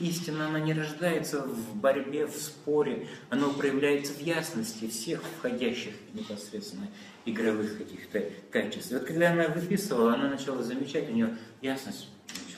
истина, 0.00 0.48
она 0.48 0.60
не 0.60 0.72
рождается 0.72 1.42
в 1.42 1.76
борьбе, 1.76 2.26
в 2.26 2.36
споре, 2.36 3.06
она 3.28 3.48
проявляется 3.48 4.12
в 4.12 4.20
ясности 4.20 4.88
всех 4.88 5.22
входящих 5.38 5.94
непосредственно 6.12 6.88
игровых 7.24 7.78
каких-то 7.78 8.24
качеств. 8.50 8.90
И 8.90 8.94
вот 8.94 9.04
когда 9.04 9.32
она 9.32 9.48
выписывала, 9.48 10.14
она 10.14 10.28
начала 10.28 10.62
замечать, 10.62 11.08
у 11.08 11.12
нее 11.12 11.36
ясность 11.62 12.08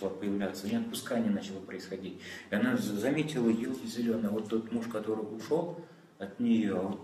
начала 0.03 0.11
появляться, 0.11 0.67
не 0.67 0.77
отпускание 0.77 1.31
начало 1.31 1.61
происходить. 1.61 2.21
И 2.51 2.55
она 2.55 2.77
заметила 2.77 3.49
елки 3.49 3.87
зеленые. 3.87 4.31
Вот 4.31 4.49
тот 4.49 4.73
муж, 4.73 4.87
который 4.87 5.21
ушел 5.21 5.81
от 6.19 6.39
нее, 6.41 6.77
а 6.77 6.99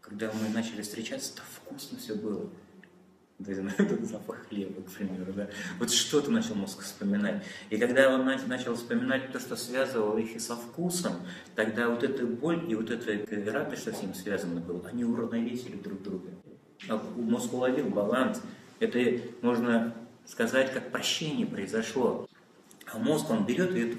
когда 0.00 0.30
мы 0.32 0.48
начали 0.50 0.82
встречаться, 0.82 1.36
так 1.36 1.44
вкусно 1.44 1.98
все 1.98 2.14
было. 2.14 2.48
Этот 3.46 4.04
запах 4.04 4.48
хлеба, 4.48 4.82
к 4.82 4.90
примеру, 4.90 5.32
да. 5.32 5.48
Вот 5.78 5.92
что-то 5.92 6.28
начал 6.28 6.56
мозг 6.56 6.82
вспоминать. 6.82 7.44
И 7.70 7.76
когда 7.76 8.12
он 8.12 8.24
начал 8.24 8.74
вспоминать 8.74 9.30
то, 9.30 9.38
что 9.38 9.54
связывало 9.54 10.18
их 10.18 10.34
и 10.34 10.40
со 10.40 10.56
вкусом, 10.56 11.12
тогда 11.54 11.88
вот 11.88 12.02
эта 12.02 12.26
боль 12.26 12.64
и 12.68 12.74
вот 12.74 12.90
эта 12.90 13.52
радость, 13.52 13.82
что 13.82 13.92
с 13.92 14.02
ним 14.02 14.12
связано 14.14 14.60
было, 14.60 14.88
они 14.88 15.04
уравновесили 15.04 15.76
друг 15.76 16.02
друга. 16.02 16.30
А 16.88 17.00
мозг 17.16 17.52
уловил 17.52 17.88
баланс. 17.90 18.42
Это 18.80 19.20
можно 19.40 19.94
сказать, 20.28 20.72
как 20.72 20.90
прощение 20.90 21.46
произошло. 21.46 22.27
А 22.92 22.98
мозг, 22.98 23.30
он 23.30 23.44
берет 23.44 23.74
и 23.76 23.96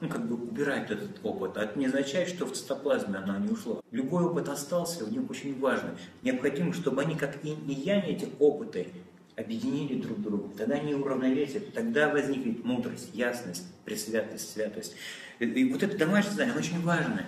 ну, 0.00 0.08
как 0.08 0.26
бы 0.26 0.34
убирает 0.34 0.90
этот 0.90 1.20
опыт. 1.22 1.56
А 1.56 1.64
это 1.64 1.78
не 1.78 1.86
означает, 1.86 2.28
что 2.28 2.46
в 2.46 2.52
цитоплазме 2.52 3.18
оно 3.18 3.38
не 3.38 3.50
ушло. 3.50 3.82
Любой 3.90 4.24
опыт 4.24 4.48
остался, 4.48 5.04
в 5.04 5.12
нем 5.12 5.26
очень 5.30 5.58
важно. 5.60 5.96
Необходимо, 6.22 6.72
чтобы 6.72 7.02
они, 7.02 7.14
как 7.14 7.44
и 7.44 7.52
и 7.52 7.72
янь, 7.72 8.06
эти 8.06 8.28
опыты, 8.38 8.88
объединили 9.36 10.00
друг 10.00 10.20
друга. 10.20 10.48
Тогда 10.56 10.74
они 10.74 10.94
уравновесят, 10.94 11.72
тогда 11.72 12.08
возникнет 12.08 12.64
мудрость, 12.64 13.10
ясность, 13.14 13.64
пресвятость, 13.84 14.52
святость. 14.52 14.94
И, 15.38 15.72
вот 15.72 15.82
это 15.82 15.96
домашнее 15.96 16.32
задание, 16.32 16.52
оно 16.52 16.60
очень 16.60 16.82
важное. 16.82 17.26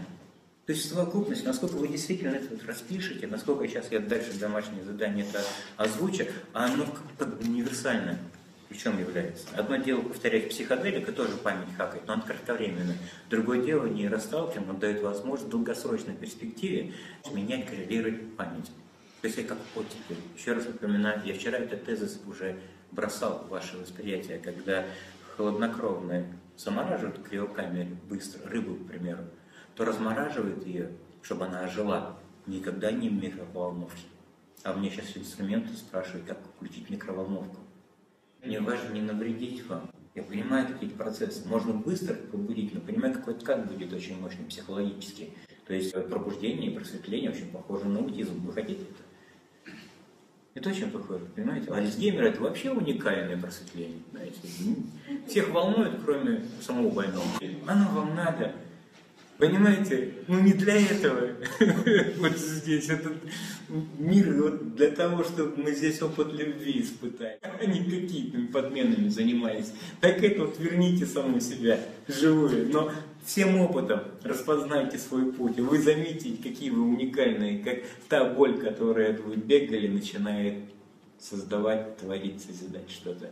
То 0.67 0.73
есть 0.73 0.89
совокупность, 0.89 1.45
насколько 1.45 1.75
вы 1.75 1.89
действительно 1.89 2.35
это 2.35 2.49
вот 2.51 2.65
распишете, 2.65 3.27
насколько 3.27 3.69
сейчас 3.69 3.93
я 3.93 4.01
дальше 4.01 4.33
домашнее 4.39 4.83
задание 4.83 5.27
это 5.27 5.43
озвучу, 5.77 6.25
оно 6.55 6.87
как 7.19 7.39
бы 7.39 7.47
универсальное 7.47 8.19
чем 8.77 8.99
является. 8.99 9.47
Одно 9.57 9.77
дело 9.77 10.03
повторять 10.03 10.51
психоделика, 10.51 11.13
тоже 11.13 11.37
память 11.37 11.75
хакать, 11.77 12.07
но 12.07 12.15
он 12.15 12.23
кратковременный. 12.23 12.97
Другое 13.31 13.63
дело 13.63 13.87
нейросталкинг, 13.87 14.69
он 14.69 14.79
дает 14.79 15.03
возможность 15.03 15.49
в 15.49 15.51
долгосрочной 15.51 16.15
перспективе 16.15 16.93
менять, 17.33 17.67
коррелировать 17.67 18.37
память. 18.37 18.71
То 19.21 19.29
есть 19.29 19.39
я 19.39 19.45
как 19.45 19.59
оттепель. 19.75 20.23
Еще 20.37 20.53
раз 20.53 20.67
напоминаю, 20.67 21.23
я 21.25 21.35
вчера 21.35 21.59
этот 21.59 21.85
тезис 21.85 22.21
уже 22.27 22.59
бросал 22.91 23.45
в 23.47 23.49
ваше 23.49 23.79
восприятие, 23.79 24.39
когда 24.39 24.85
хладнокровные 25.37 26.27
замораживают 26.57 27.19
в 27.19 27.23
криокамере 27.23 27.97
быстро, 28.09 28.49
рыбу, 28.49 28.75
к 28.77 28.87
примеру, 28.87 29.25
то 29.75 29.85
размораживают 29.85 30.67
ее, 30.67 30.91
чтобы 31.23 31.47
она 31.47 31.61
ожила, 31.61 32.19
никогда 32.47 32.93
не 32.93 33.09
в 33.09 33.15
микроволновке. 33.15 34.03
А 34.63 34.73
мне 34.73 34.91
сейчас 34.91 35.17
инструменты 35.17 35.75
спрашивают, 35.75 36.27
как 36.27 36.39
включить 36.57 36.89
микроволновку. 36.91 37.64
Мне 38.45 38.61
важно 38.61 38.93
не 38.93 39.01
навредить 39.01 39.67
вам, 39.67 39.91
Я 40.15 40.23
понимаю 40.23 40.69
какие-то 40.69 40.97
процессы. 40.97 41.47
Можно 41.49 41.75
быстро 41.75 42.15
пробудить, 42.15 42.75
но 42.75 42.81
понимаю, 42.81 43.15
какой 43.15 43.35
откат 43.35 43.67
будет 43.71 43.93
очень 43.93 44.21
мощный 44.21 44.45
психологический. 44.45 45.33
То 45.67 45.75
есть 45.75 45.93
пробуждение 46.09 46.71
и 46.71 46.75
просветление 46.75 47.31
очень 47.31 47.51
похоже 47.51 47.87
на 47.87 48.01
аутизм. 48.01 48.41
Вы 48.47 48.53
хотите 48.53 48.83
это? 48.83 49.73
Это 50.55 50.71
очень 50.71 50.91
похоже, 50.91 51.25
понимаете? 51.35 51.73
Альцгеймер 51.73 52.25
это 52.25 52.43
вообще 52.43 52.71
уникальное 52.71 53.37
просветление. 53.37 53.99
Знаете? 54.13 54.39
Всех 55.27 55.51
волнует, 55.51 55.95
кроме 56.05 56.45
самого 56.61 56.91
больного. 56.91 57.27
Оно 57.67 57.91
вам 57.91 58.15
надо. 58.15 58.53
Понимаете? 59.39 60.15
Ну 60.29 60.41
не 60.41 60.53
для 60.53 60.77
этого. 60.77 61.31
вот 62.19 62.39
здесь 62.39 62.89
этот 62.89 63.15
мир 63.99 64.33
вот 64.41 64.77
для 64.77 64.91
того, 64.91 65.25
чтобы 65.25 65.63
мы 65.63 65.73
здесь 65.73 66.01
опыт 66.03 66.33
любви 66.33 66.83
испытали, 66.83 67.39
а 67.43 67.65
не 67.65 67.81
какими-то 67.81 68.53
подменами 68.53 69.09
занимались. 69.09 69.73
Так 70.01 70.23
это 70.23 70.45
вот 70.45 70.59
верните 70.61 71.05
саму 71.05 71.41
себя 71.41 71.81
живую. 72.07 72.71
Но 72.73 72.93
всем 73.25 73.61
опытом 73.61 74.03
распознайте 74.23 74.99
свой 74.99 75.33
путь. 75.33 75.59
И 75.59 75.63
вы 75.63 75.81
заметите, 75.81 76.41
какие 76.41 76.71
вы 76.71 76.83
уникальные, 76.83 77.59
как 77.59 77.79
та 78.09 78.25
боль, 78.25 78.59
которая 78.59 79.17
вы 79.17 79.37
бегали, 79.37 79.89
начинает 79.89 80.59
создавать, 81.19 81.97
творить, 81.97 82.43
созидать 82.43 82.91
что-то. 82.91 83.31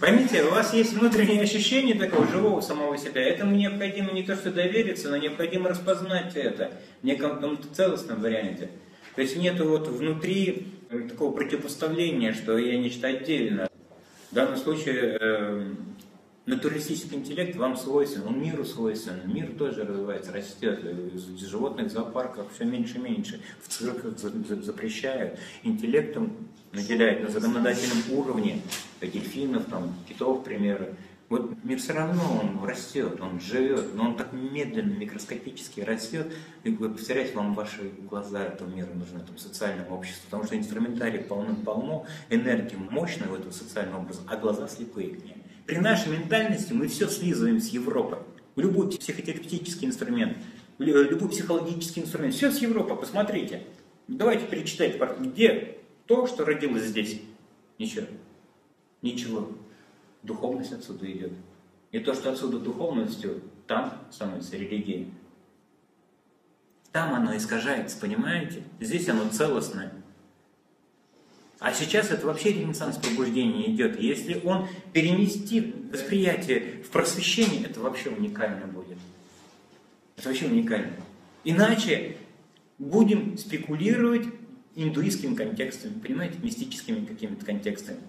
Поймите, 0.00 0.44
у 0.44 0.50
вас 0.50 0.72
есть 0.72 0.94
внутреннее 0.94 1.42
ощущение 1.42 1.94
такого 1.94 2.26
живого 2.26 2.60
самого 2.62 2.96
себя. 2.96 3.22
Этому 3.22 3.54
необходимо 3.54 4.12
не 4.12 4.22
то 4.22 4.34
что 4.34 4.50
довериться, 4.50 5.10
но 5.10 5.18
необходимо 5.18 5.68
распознать 5.68 6.34
это 6.36 6.72
в 7.02 7.04
неком 7.04 7.58
целостном 7.74 8.22
варианте. 8.22 8.70
То 9.14 9.22
есть 9.22 9.36
нет 9.36 9.60
вот 9.60 9.88
внутри 9.88 10.68
такого 11.08 11.32
противопоставления, 11.32 12.32
что 12.32 12.56
я 12.56 12.78
нечто 12.78 13.08
отдельно. 13.08 13.68
В 14.30 14.34
данном 14.34 14.56
случае 14.56 15.18
э, 15.20 15.74
натуралистический 16.46 17.16
интеллект 17.16 17.56
вам 17.56 17.76
свойствен, 17.76 18.26
он 18.26 18.40
миру 18.40 18.64
свойствен, 18.64 19.20
мир 19.26 19.52
тоже 19.58 19.84
развивается, 19.84 20.32
растет, 20.32 20.84
из 21.14 21.46
животных 21.46 21.90
зоопарках 21.90 22.46
все 22.54 22.64
меньше 22.64 22.98
и 22.98 23.00
меньше, 23.00 23.40
в 23.60 23.68
цирках 23.68 24.18
запрещают, 24.18 25.38
интеллектом 25.62 26.48
наделяют 26.72 27.22
на 27.22 27.28
законодательном 27.28 27.98
уровне, 28.12 28.62
дельфинов, 29.00 29.64
там, 29.66 29.94
китов, 30.08 30.44
примеры. 30.44 30.94
Вот 31.28 31.52
мир 31.62 31.78
все 31.78 31.92
равно, 31.92 32.40
он 32.42 32.68
растет, 32.68 33.20
он 33.20 33.38
живет, 33.40 33.94
но 33.94 34.06
он 34.06 34.16
так 34.16 34.32
медленно, 34.32 34.90
микроскопически 34.90 35.80
растет. 35.80 36.26
И 36.64 36.70
вы 36.70 36.90
представляете, 36.90 37.36
вам 37.36 37.54
ваши 37.54 37.92
глаза 38.08 38.44
этого 38.44 38.68
мира 38.68 38.88
нужны, 38.92 39.18
этому 39.18 39.38
социальному 39.38 39.96
обществу, 39.96 40.24
потому 40.24 40.44
что 40.44 40.56
инструментарий 40.56 41.20
полным-полно, 41.20 42.04
энергии 42.30 42.74
мощная 42.74 43.28
в 43.28 43.34
этом 43.34 43.52
социальном 43.52 44.00
образе, 44.00 44.20
а 44.26 44.36
глаза 44.36 44.66
слепые 44.66 45.10
к 45.10 45.24
ней. 45.24 45.36
При 45.66 45.76
нашей 45.76 46.10
ментальности 46.10 46.72
мы 46.72 46.88
все 46.88 47.06
слизываем 47.06 47.60
с 47.60 47.68
Европы. 47.68 48.18
Любой 48.56 48.90
психотерапевтический 48.90 49.86
инструмент, 49.86 50.36
любой 50.78 51.28
психологический 51.28 52.00
инструмент, 52.00 52.34
все 52.34 52.50
с 52.50 52.58
Европы, 52.58 52.96
посмотрите. 52.96 53.62
Давайте 54.08 54.46
перечитать, 54.46 55.00
где 55.20 55.76
то, 56.10 56.26
что 56.26 56.44
родилось 56.44 56.86
здесь. 56.86 57.20
Ничего. 57.78 58.08
Ничего. 59.00 59.48
Духовность 60.24 60.72
отсюда 60.72 61.08
идет. 61.08 61.30
И 61.92 62.00
то, 62.00 62.14
что 62.14 62.32
отсюда 62.32 62.58
духовностью, 62.58 63.40
там 63.68 63.96
становится 64.10 64.56
религией. 64.56 65.08
Там 66.90 67.14
оно 67.14 67.36
искажается, 67.36 67.96
понимаете? 67.96 68.64
Здесь 68.80 69.08
оно 69.08 69.28
целостное. 69.28 69.92
А 71.60 71.72
сейчас 71.72 72.10
это 72.10 72.26
вообще 72.26 72.54
ренессанс 72.54 72.96
пробуждения 72.96 73.70
идет. 73.70 74.00
Если 74.00 74.40
он 74.44 74.66
перенести 74.92 75.72
восприятие 75.92 76.82
в 76.82 76.90
просвещение, 76.90 77.66
это 77.66 77.78
вообще 77.78 78.10
уникально 78.10 78.66
будет. 78.66 78.98
Это 80.16 80.28
вообще 80.28 80.46
уникально. 80.46 80.90
Иначе 81.44 82.16
будем 82.78 83.38
спекулировать 83.38 84.26
индуистскими 84.74 85.34
контекстами, 85.34 85.98
понимаете, 86.00 86.36
мистическими 86.42 87.04
какими-то 87.04 87.44
контекстами. 87.44 88.00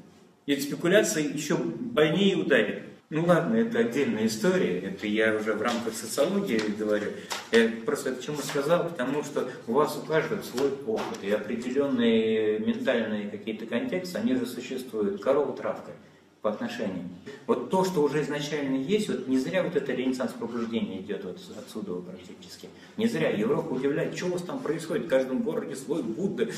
И 0.46 0.54
эта 0.54 0.64
спекуляция 0.64 1.24
еще 1.24 1.56
больнее 1.58 2.36
ударит. 2.38 2.84
Ну 3.10 3.26
ладно, 3.26 3.58
это 3.58 3.80
отдельная 3.80 4.28
история, 4.28 4.80
это 4.80 5.06
я 5.06 5.36
уже 5.36 5.54
в 5.54 5.62
рамках 5.62 5.94
социологии 5.94 6.60
говорю. 6.78 7.08
Я 7.52 7.70
просто 7.86 8.12
это 8.12 8.24
чему 8.24 8.38
сказал, 8.38 8.88
потому 8.88 9.22
что 9.24 9.50
у 9.68 9.74
вас 9.74 9.98
у 9.98 10.06
каждого 10.06 10.42
свой 10.42 10.72
опыт, 10.88 11.18
и 11.22 11.30
определенные 11.30 12.60
ментальные 12.60 13.30
какие-то 13.30 13.66
контексты, 13.66 14.18
они 14.18 14.36
же 14.36 14.46
существуют. 14.46 15.22
Корова 15.22 15.56
травка 15.56 15.92
по 16.42 16.50
отношению. 16.50 17.08
Вот 17.46 17.70
то, 17.70 17.86
что 17.86 18.02
уже 18.02 18.22
изначально 18.24 18.76
есть, 18.78 19.10
вот 19.10 19.28
не 19.28 19.38
зря 19.38 19.62
вот 19.62 19.76
это 19.76 19.92
ренессанс 19.94 20.32
пробуждения 20.34 21.00
идет 21.00 21.24
вот 21.24 21.38
отсюда 21.58 21.94
практически. 22.02 22.70
Не 22.98 23.08
зря. 23.08 23.30
Европа 23.30 23.74
удивляет, 23.74 24.18
что 24.18 24.26
у 24.26 24.30
вас 24.30 24.42
там 24.42 24.60
происходит. 24.60 25.06
В 25.06 25.10
каждом 25.10 25.44
городе 25.44 25.76
свой 25.76 26.02
Будда. 26.02 26.50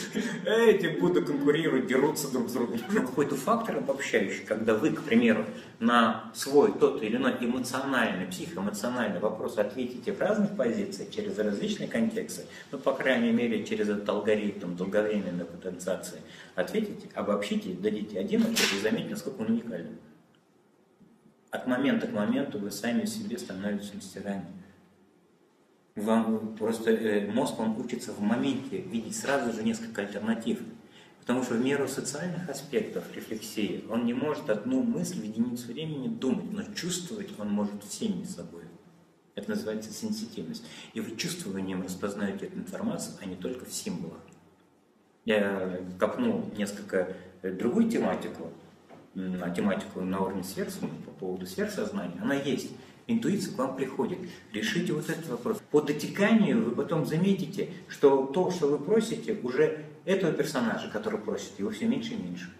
Эти 0.45 0.87
Будды 0.99 1.21
конкурируют, 1.21 1.87
дерутся 1.87 2.31
друг 2.31 2.49
с 2.49 2.53
другом. 2.53 2.79
Какой-то 2.79 3.35
фактор 3.35 3.77
обобщающий, 3.77 4.45
когда 4.45 4.73
вы, 4.73 4.91
к 4.91 5.01
примеру, 5.01 5.45
на 5.83 6.31
свой 6.33 6.71
тот 6.73 7.01
или 7.03 7.17
иной 7.17 7.35
эмоциональный, 7.39 8.27
психоэмоциональный 8.27 9.19
вопрос 9.19 9.57
ответите 9.57 10.13
в 10.13 10.19
разных 10.19 10.55
позициях, 10.55 11.09
через 11.11 11.37
различные 11.37 11.87
контексты, 11.87 12.45
ну, 12.71 12.77
по 12.77 12.93
крайней 12.93 13.31
мере, 13.31 13.65
через 13.65 13.89
этот 13.89 14.07
алгоритм 14.07 14.75
долговременной 14.75 15.45
потенциации, 15.45 16.21
ответите, 16.55 17.09
обобщите, 17.13 17.73
дадите 17.73 18.19
один 18.19 18.43
ответ 18.43 18.73
и 18.75 18.81
заметьте, 18.81 19.09
насколько 19.11 19.41
он 19.41 19.47
уникален. 19.47 19.97
От 21.51 21.67
момента 21.67 22.07
к 22.07 22.13
моменту 22.13 22.57
вы 22.57 22.71
сами 22.71 23.05
себе 23.05 23.37
становитесь 23.37 23.93
мастерами. 23.93 24.45
Вам 25.95 26.55
просто 26.55 26.89
э, 26.91 27.31
мозг, 27.31 27.59
он 27.59 27.79
учится 27.79 28.11
в 28.11 28.19
моменте 28.19 28.79
видеть 28.79 29.15
сразу 29.15 29.53
же 29.53 29.61
несколько 29.61 30.01
альтернатив. 30.01 30.59
Потому 31.23 31.41
что 31.41 31.53
в 31.53 31.63
меру 31.63 31.87
социальных 31.87 32.49
аспектов 32.49 33.05
рефлексии 33.15 33.85
он 33.89 34.05
не 34.05 34.13
может 34.13 34.49
одну 34.49 34.83
мысль 34.83 35.21
в 35.21 35.23
единицу 35.23 35.67
времени 35.67 36.09
думать, 36.09 36.51
но 36.51 36.63
чувствовать 36.75 37.29
он 37.39 37.49
может 37.49 37.81
всеми 37.85 38.25
собой. 38.25 38.63
Это 39.33 39.51
называется 39.51 39.93
сенситивность. 39.93 40.65
И 40.93 40.99
вы 40.99 41.15
чувствованием 41.15 41.81
распознаете 41.81 42.47
эту 42.47 42.59
информацию, 42.59 43.15
а 43.21 43.25
не 43.25 43.37
только 43.37 43.63
в 43.63 43.73
символах. 43.73 44.19
Я 45.23 45.79
копнул 45.97 46.43
несколько 46.57 47.15
э, 47.41 47.53
другую 47.53 47.89
тематику, 47.89 48.51
на 49.13 49.49
тематику 49.49 50.01
на 50.01 50.19
уровне 50.19 50.43
сверх, 50.43 50.73
по 51.05 51.11
поводу 51.11 51.45
сверхсознания. 51.45 52.19
Она 52.21 52.35
есть. 52.35 52.71
Интуиция 53.07 53.53
к 53.53 53.57
вам 53.57 53.75
приходит. 53.77 54.19
Решите 54.51 54.91
вот 54.91 55.09
этот 55.09 55.27
вопрос. 55.27 55.61
По 55.71 55.81
дотеканию 55.81 56.63
вы 56.63 56.71
потом 56.71 57.05
заметите, 57.05 57.69
что 57.87 58.25
то, 58.25 58.51
что 58.51 58.67
вы 58.67 58.77
просите, 58.77 59.39
уже 59.43 59.85
этого 60.05 60.33
персонажа, 60.33 60.89
который 60.89 61.19
просит, 61.19 61.57
его 61.59 61.69
все 61.69 61.85
меньше 61.85 62.13
и 62.13 62.17
меньше. 62.17 62.51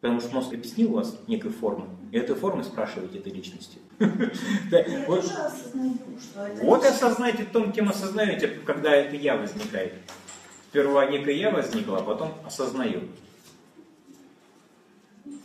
Потому 0.00 0.20
что 0.20 0.34
мозг 0.34 0.54
объяснил 0.54 0.92
у 0.92 0.96
вас 0.96 1.18
некой 1.26 1.50
формы, 1.50 1.86
и 2.10 2.16
этой 2.16 2.34
формы 2.34 2.64
спрашиваете 2.64 3.18
этой 3.18 3.32
личности. 3.32 3.78
Вот 6.62 6.84
осознайте 6.84 7.44
том, 7.44 7.72
кем 7.72 7.88
осознаете, 7.88 8.48
когда 8.64 8.94
это 8.94 9.16
я 9.16 9.36
возникает. 9.36 9.94
Сперва 10.70 11.06
некое 11.06 11.34
я 11.34 11.50
возникло, 11.50 11.98
а 11.98 12.02
потом 12.02 12.34
осознаю. 12.44 13.02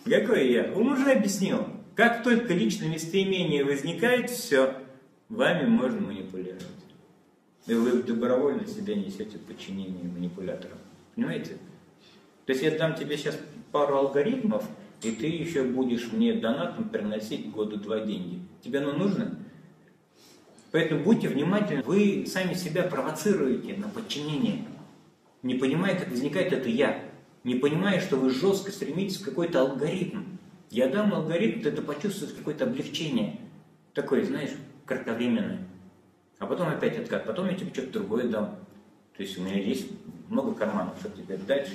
Какое 0.05 0.43
я? 0.43 0.73
Он 0.73 0.89
уже 0.89 1.11
объяснил. 1.11 1.67
Как 1.95 2.23
только 2.23 2.53
личное 2.53 2.89
местоимение 2.89 3.63
возникает, 3.63 4.29
все, 4.29 4.75
вами 5.29 5.65
можно 5.65 6.01
манипулировать. 6.01 6.61
И 7.65 7.73
вы 7.73 8.03
добровольно 8.03 8.67
себя 8.67 8.95
несете 8.95 9.39
подчинение 9.39 10.03
манипуляторам. 10.03 10.77
Понимаете? 11.15 11.57
То 12.45 12.53
есть 12.53 12.63
я 12.63 12.77
дам 12.77 12.95
тебе 12.95 13.17
сейчас 13.17 13.39
пару 13.71 13.95
алгоритмов, 13.97 14.65
и 15.01 15.11
ты 15.11 15.27
еще 15.27 15.63
будешь 15.63 16.11
мне 16.11 16.33
донатом 16.33 16.89
приносить 16.89 17.51
года 17.51 17.77
два 17.77 18.01
деньги. 18.01 18.39
Тебе 18.61 18.79
оно 18.79 18.93
нужно? 18.93 19.37
Поэтому 20.71 21.03
будьте 21.03 21.29
внимательны. 21.29 21.83
Вы 21.83 22.25
сами 22.27 22.53
себя 22.53 22.83
провоцируете 22.83 23.75
на 23.77 23.87
подчинение. 23.87 24.65
Не 25.41 25.55
понимая, 25.55 25.97
как 25.97 26.09
возникает 26.09 26.51
это 26.51 26.69
«я». 26.69 27.01
Не 27.43 27.55
понимая, 27.55 28.01
что 28.01 28.17
вы 28.17 28.31
жестко 28.31 28.71
стремитесь 28.71 29.19
к 29.19 29.25
какой-то 29.25 29.61
алгоритм. 29.61 30.23
Я 30.71 30.89
дам 30.89 31.13
алгоритм, 31.13 31.67
это 31.67 31.83
почувствует 31.83 32.33
какое-то 32.33 32.65
облегчение. 32.65 33.39
Такое, 33.93 34.25
знаешь, 34.25 34.49
кратковременное. 34.85 35.59
А 36.39 36.47
потом 36.47 36.67
опять 36.67 36.97
откат. 36.97 37.25
Потом 37.25 37.47
я 37.47 37.53
тебе 37.53 37.71
что-то 37.71 37.99
другое 37.99 38.27
дам. 38.27 38.57
То 39.15 39.23
есть 39.23 39.37
у 39.37 39.43
меня 39.43 39.59
есть 39.61 39.87
много 40.29 40.53
карманов, 40.53 40.95
чтобы 40.99 41.17
тебе 41.17 41.37
дать 41.37 41.69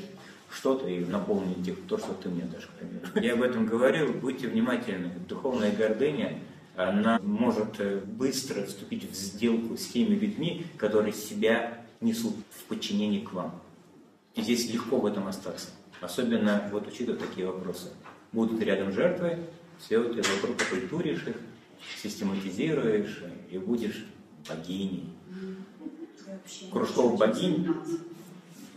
что-то 0.51 0.89
и 0.89 1.05
наполнить 1.05 1.67
их, 1.67 1.77
то, 1.89 1.99
что 1.99 2.13
ты 2.15 2.29
мне 2.29 2.43
дашь, 2.43 2.67
к 2.67 2.71
примеру. 2.71 3.07
Я 3.15 3.35
об 3.35 3.43
этом 3.43 3.67
говорил, 3.67 4.13
будьте 4.13 4.49
внимательны. 4.49 5.13
Духовная 5.29 5.71
гордыня, 5.71 6.39
она 6.77 7.19
может 7.23 7.79
э, 7.79 8.01
быстро 8.01 8.65
вступить 8.65 9.11
в 9.11 9.15
сделку 9.15 9.77
с 9.77 9.87
теми 9.87 10.15
людьми, 10.15 10.67
которые 10.77 11.13
себя 11.13 11.85
несут 12.01 12.35
в 12.51 12.65
подчинении 12.65 13.21
к 13.21 13.33
вам. 13.33 13.61
И 14.35 14.43
здесь 14.43 14.73
легко 14.73 14.99
в 14.99 15.07
этом 15.07 15.29
остаться. 15.29 15.69
Особенно 16.01 16.69
вот 16.73 16.89
учитывая 16.89 17.19
такие 17.19 17.47
вопросы. 17.47 17.91
Будут 18.33 18.63
рядом 18.63 18.93
жертвы, 18.93 19.39
все 19.79 20.03
ты 20.03 20.23
вокруг 20.23 20.61
окультуришь 20.63 21.27
их, 21.27 21.37
систематизируешь 22.03 23.23
и 23.51 23.59
будешь 23.59 24.07
богиней. 24.49 25.11
Кружков 26.71 27.19
богинь 27.19 27.67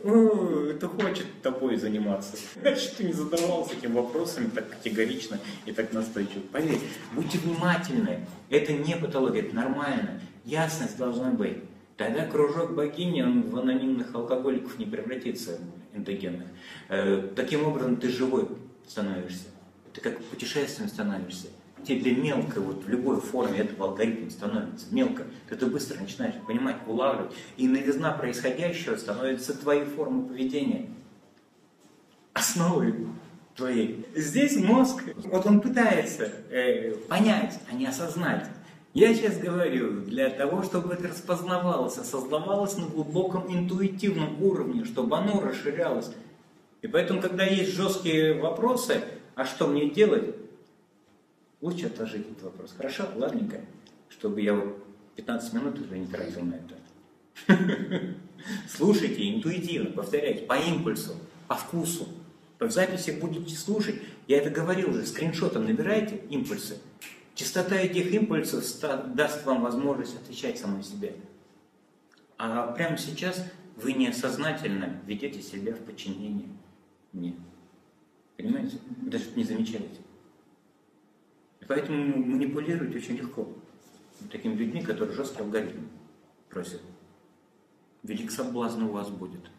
ну, 0.04 0.66
это 0.68 0.88
хочет 0.88 1.26
тобой 1.42 1.78
заниматься. 1.78 2.38
Значит, 2.62 2.96
ты 2.98 3.06
не 3.06 3.14
задавался 3.14 3.74
этим 3.74 3.94
вопросами 3.94 4.50
так 4.50 4.70
категорично 4.70 5.40
и 5.66 5.72
так 5.72 5.94
настойчиво. 5.94 6.42
Поверь, 6.52 6.80
будьте 7.14 7.38
внимательны. 7.38 8.28
Это 8.50 8.74
не 8.74 8.96
патология, 8.96 9.42
это 9.42 9.56
нормально. 9.56 10.22
Ясность 10.46 10.98
должна 10.98 11.32
быть. 11.32 11.58
Тогда 11.98 12.26
кружок 12.26 12.76
богини, 12.76 13.22
он 13.22 13.44
в 13.44 13.58
анонимных 13.58 14.14
алкоголиков 14.14 14.78
не 14.78 14.86
превратится, 14.86 15.60
эндогенных. 15.94 16.48
Э, 16.90 17.30
таким 17.36 17.66
образом, 17.66 17.98
ты 17.98 18.10
живой 18.10 18.48
становишься. 18.88 19.46
Ты 19.94 20.02
как 20.02 20.22
путешественным 20.24 20.90
становишься 20.90 21.48
тебе 21.86 22.16
мелко, 22.16 22.60
вот 22.60 22.84
в 22.84 22.90
любой 22.90 23.20
форме 23.20 23.60
этого 23.60 23.90
алгоритма 23.90 24.30
становится 24.30 24.86
мелко, 24.92 25.24
ты 25.48 25.56
это 25.56 25.68
быстро 25.68 26.00
начинаешь 26.00 26.36
понимать, 26.48 26.78
улавливать, 26.88 27.34
и 27.58 27.68
новизна 27.68 28.12
происходящего 28.12 28.96
становится 28.96 29.58
твоей 29.58 29.86
формой 29.86 30.28
поведения, 30.28 30.90
основой 32.34 33.08
твоей. 33.56 34.06
Здесь 34.16 34.58
мозг, 34.58 35.04
вот 35.26 35.46
он 35.46 35.62
пытается 35.62 36.30
э, 36.50 36.96
понять, 37.08 37.60
а 37.70 37.76
не 37.76 37.86
осознать. 37.86 38.48
Я 38.94 39.14
сейчас 39.16 39.38
говорю 39.38 40.02
для 40.02 40.30
того, 40.30 40.62
чтобы 40.62 40.94
это 40.94 41.08
распознавалось, 41.08 41.98
осознавалось 41.98 42.78
на 42.78 42.86
глубоком 42.86 43.52
интуитивном 43.52 44.42
уровне, 44.42 44.86
чтобы 44.86 45.18
оно 45.18 45.42
расширялось. 45.42 46.12
И 46.84 46.88
поэтому, 46.88 47.22
когда 47.22 47.44
есть 47.44 47.74
жесткие 47.74 48.40
вопросы, 48.40 49.02
а 49.36 49.46
что 49.46 49.68
мне 49.68 49.90
делать, 49.90 50.36
Лучше 51.64 51.86
отложить 51.86 52.30
этот 52.30 52.44
вопрос. 52.44 52.74
Хорошо? 52.76 53.08
Ладненько. 53.16 53.62
Чтобы 54.10 54.42
я 54.42 54.54
вот 54.54 54.84
15 55.16 55.54
минут 55.54 55.80
уже 55.80 55.98
не 55.98 56.08
тратил 56.08 56.42
на 56.44 56.56
это. 56.56 56.76
Слушайте 58.68 59.34
интуитивно, 59.34 59.92
повторяйте, 59.92 60.46
по 60.46 60.56
импульсу, 60.56 61.16
по 61.48 61.56
вкусу. 61.56 62.10
В 62.60 62.70
записи 62.70 63.12
будете 63.12 63.56
слушать, 63.56 63.96
я 64.28 64.40
это 64.40 64.50
говорил 64.50 64.90
уже, 64.90 65.06
скриншотом 65.06 65.64
набирайте 65.64 66.18
импульсы. 66.30 66.80
Частота 67.34 67.78
этих 67.78 68.14
импульсов 68.14 68.66
даст 69.16 69.46
вам 69.46 69.62
возможность 69.62 70.18
отвечать 70.18 70.60
самой 70.60 70.84
себе. 70.84 71.16
А 72.38 72.74
прямо 72.74 72.98
сейчас 72.98 73.42
вы 73.78 73.94
неосознательно 73.94 75.00
ведете 75.08 75.42
себя 75.42 75.74
в 75.74 75.80
подчинении 75.80 76.50
мне. 77.14 77.36
Понимаете? 78.36 78.80
Даже 79.04 79.32
не 79.38 79.46
замечаете. 79.46 80.03
Поэтому 81.68 82.18
манипулировать 82.18 82.96
очень 82.96 83.18
легко 83.18 83.48
такими 84.32 84.56
людьми, 84.56 84.82
которые 84.82 85.16
жесткий 85.16 85.42
алгоритм 85.42 85.88
просят. 86.50 86.82
Велик 88.04 88.32
соблазн 88.32 88.84
у 88.84 88.90
вас 88.90 89.10
будет. 89.10 89.50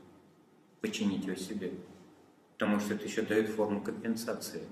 Починить 0.81 1.25
его 1.25 1.37
себе. 1.37 1.73
Потому 2.53 2.79
что 2.79 2.95
это 2.95 3.05
еще 3.05 3.23
дает 3.23 3.49
форму 3.49 3.81
компенсации 3.81 4.63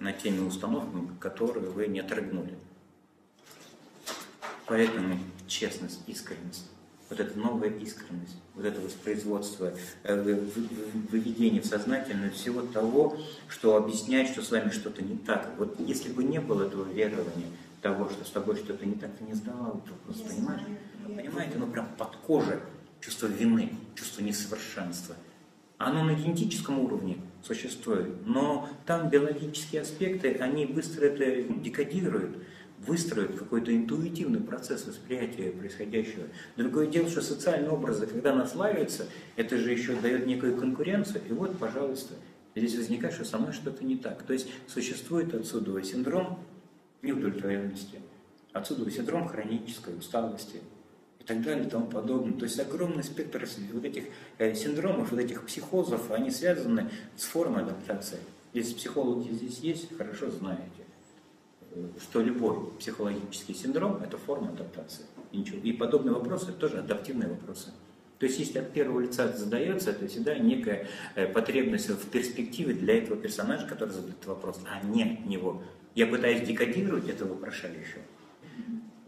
на 0.00 0.12
теми 0.12 0.40
установками, 0.46 1.10
которые 1.20 1.70
вы 1.70 1.86
не 1.88 2.00
отрыгнули. 2.00 2.56
Поэтому 4.66 5.18
честность, 5.46 6.00
искренность 6.06 6.70
вот 7.10 7.20
эта 7.20 7.38
новая 7.38 7.70
искренность, 7.70 8.36
вот 8.54 8.64
это 8.64 8.80
воспроизводство, 8.80 9.72
э, 10.02 10.40
выведение 11.10 11.62
в 11.62 11.66
сознательное 11.66 12.30
всего 12.30 12.62
того, 12.62 13.16
что 13.48 13.76
объясняет, 13.76 14.28
что 14.28 14.42
с 14.42 14.50
вами 14.50 14.70
что-то 14.70 15.02
не 15.02 15.16
так. 15.16 15.50
Вот 15.58 15.78
если 15.80 16.10
бы 16.12 16.24
не 16.24 16.40
было 16.40 16.64
этого 16.64 16.84
верования, 16.92 17.46
того, 17.80 18.08
что 18.10 18.24
с 18.24 18.30
тобой 18.30 18.56
что-то 18.56 18.84
не 18.84 18.94
так, 18.94 19.10
ты 19.16 19.24
не 19.24 19.34
сдавал 19.34 19.78
этот 19.78 19.90
вопрос, 19.90 20.20
понимаешь? 20.28 20.62
Понимаете, 21.06 21.56
оно 21.56 21.66
прям 21.66 21.88
под 21.96 22.16
кожей, 22.16 22.58
чувство 23.00 23.26
вины, 23.26 23.72
чувство 23.94 24.22
несовершенства. 24.22 25.14
Оно 25.78 26.02
на 26.02 26.14
генетическом 26.14 26.80
уровне 26.80 27.18
существует, 27.42 28.26
но 28.26 28.68
там 28.84 29.08
биологические 29.08 29.82
аспекты, 29.82 30.34
они 30.34 30.66
быстро 30.66 31.06
это 31.06 31.54
декодируют 31.54 32.36
выстроить 32.86 33.36
какой-то 33.36 33.74
интуитивный 33.74 34.40
процесс 34.40 34.86
восприятия 34.86 35.50
происходящего. 35.50 36.24
Другое 36.56 36.86
дело, 36.86 37.08
что 37.08 37.20
социальные 37.20 37.70
образы, 37.70 38.06
когда 38.06 38.34
наслаиваются, 38.34 39.06
это 39.36 39.56
же 39.56 39.72
еще 39.72 39.94
дает 39.96 40.26
некую 40.26 40.56
конкуренцию, 40.56 41.22
и 41.28 41.32
вот, 41.32 41.58
пожалуйста, 41.58 42.14
здесь 42.54 42.76
возникает, 42.76 43.14
что 43.14 43.24
со 43.24 43.38
мной 43.38 43.52
что-то 43.52 43.84
не 43.84 43.96
так. 43.96 44.22
То 44.22 44.32
есть 44.32 44.48
существует 44.66 45.34
отсюда 45.34 45.82
синдром 45.82 46.38
неудовлетворенности, 47.02 48.00
отсюда 48.52 48.90
синдром 48.90 49.28
хронической 49.28 49.96
усталости 49.96 50.60
и 51.20 51.24
так 51.24 51.42
далее 51.42 51.66
и 51.66 51.70
тому 51.70 51.86
подобное. 51.86 52.38
То 52.38 52.44
есть 52.44 52.58
огромный 52.58 53.04
спектр 53.04 53.46
вот 53.72 53.84
этих 53.84 54.04
э, 54.38 54.54
синдромов, 54.54 55.10
вот 55.10 55.20
этих 55.20 55.44
психозов, 55.44 56.10
они 56.10 56.30
связаны 56.30 56.90
с 57.16 57.24
формой 57.24 57.62
адаптации. 57.62 58.18
Если 58.54 58.74
психологи 58.74 59.30
здесь 59.30 59.58
есть, 59.58 59.96
хорошо 59.96 60.30
знаете 60.30 60.87
что 62.00 62.22
любой 62.22 62.70
психологический 62.78 63.54
синдром– 63.54 64.00
это 64.04 64.18
форма 64.18 64.50
адаптации. 64.50 65.04
И, 65.32 65.38
ничего. 65.38 65.58
и 65.62 65.72
подобные 65.72 66.14
вопросы– 66.14 66.52
тоже 66.58 66.78
адаптивные 66.78 67.28
вопросы. 67.28 67.72
То 68.18 68.26
есть, 68.26 68.38
если 68.38 68.58
от 68.58 68.72
первого 68.72 69.00
лица 69.00 69.26
это 69.26 69.38
задается, 69.38 69.90
это 69.90 70.08
всегда 70.08 70.36
некая 70.36 70.88
э, 71.14 71.28
потребность 71.28 71.88
в 71.88 72.08
перспективе 72.10 72.74
для 72.74 72.98
этого 72.98 73.16
персонажа, 73.16 73.66
который 73.66 73.90
задает 73.90 74.24
вопрос, 74.26 74.60
а 74.68 74.84
не 74.84 75.22
него. 75.24 75.62
Я 75.94 76.06
пытаюсь 76.06 76.46
декодировать 76.46 77.08
это 77.08 77.24
вопрошающего. 77.26 78.02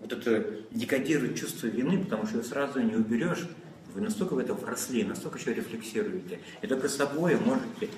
Вот 0.00 0.12
это 0.12 0.60
декодировать 0.70 1.38
чувство 1.38 1.66
вины, 1.66 2.02
потому 2.04 2.26
что 2.26 2.42
сразу 2.42 2.80
не 2.80 2.94
уберешь, 2.94 3.48
вы 3.94 4.00
настолько 4.00 4.34
в 4.34 4.38
это 4.38 4.54
вросли, 4.54 5.02
настолько 5.02 5.38
еще 5.38 5.52
рефлексируете. 5.52 6.38
И 6.62 6.66
только 6.66 6.88
собой 6.88 7.36
можете 7.36 7.88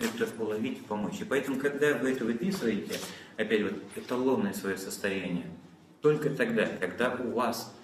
это 0.00 0.26
уловить 0.42 0.78
и 0.78 0.82
помочь. 0.82 1.20
И 1.20 1.24
поэтому, 1.24 1.58
когда 1.60 1.94
вы 1.98 2.12
это 2.12 2.24
выписываете, 2.24 2.98
опять 3.36 3.62
вот 3.62 3.74
эталонное 3.96 4.52
свое 4.52 4.76
состояние, 4.76 5.46
только 6.00 6.30
тогда, 6.30 6.66
когда 6.66 7.14
у 7.14 7.32
вас 7.32 7.74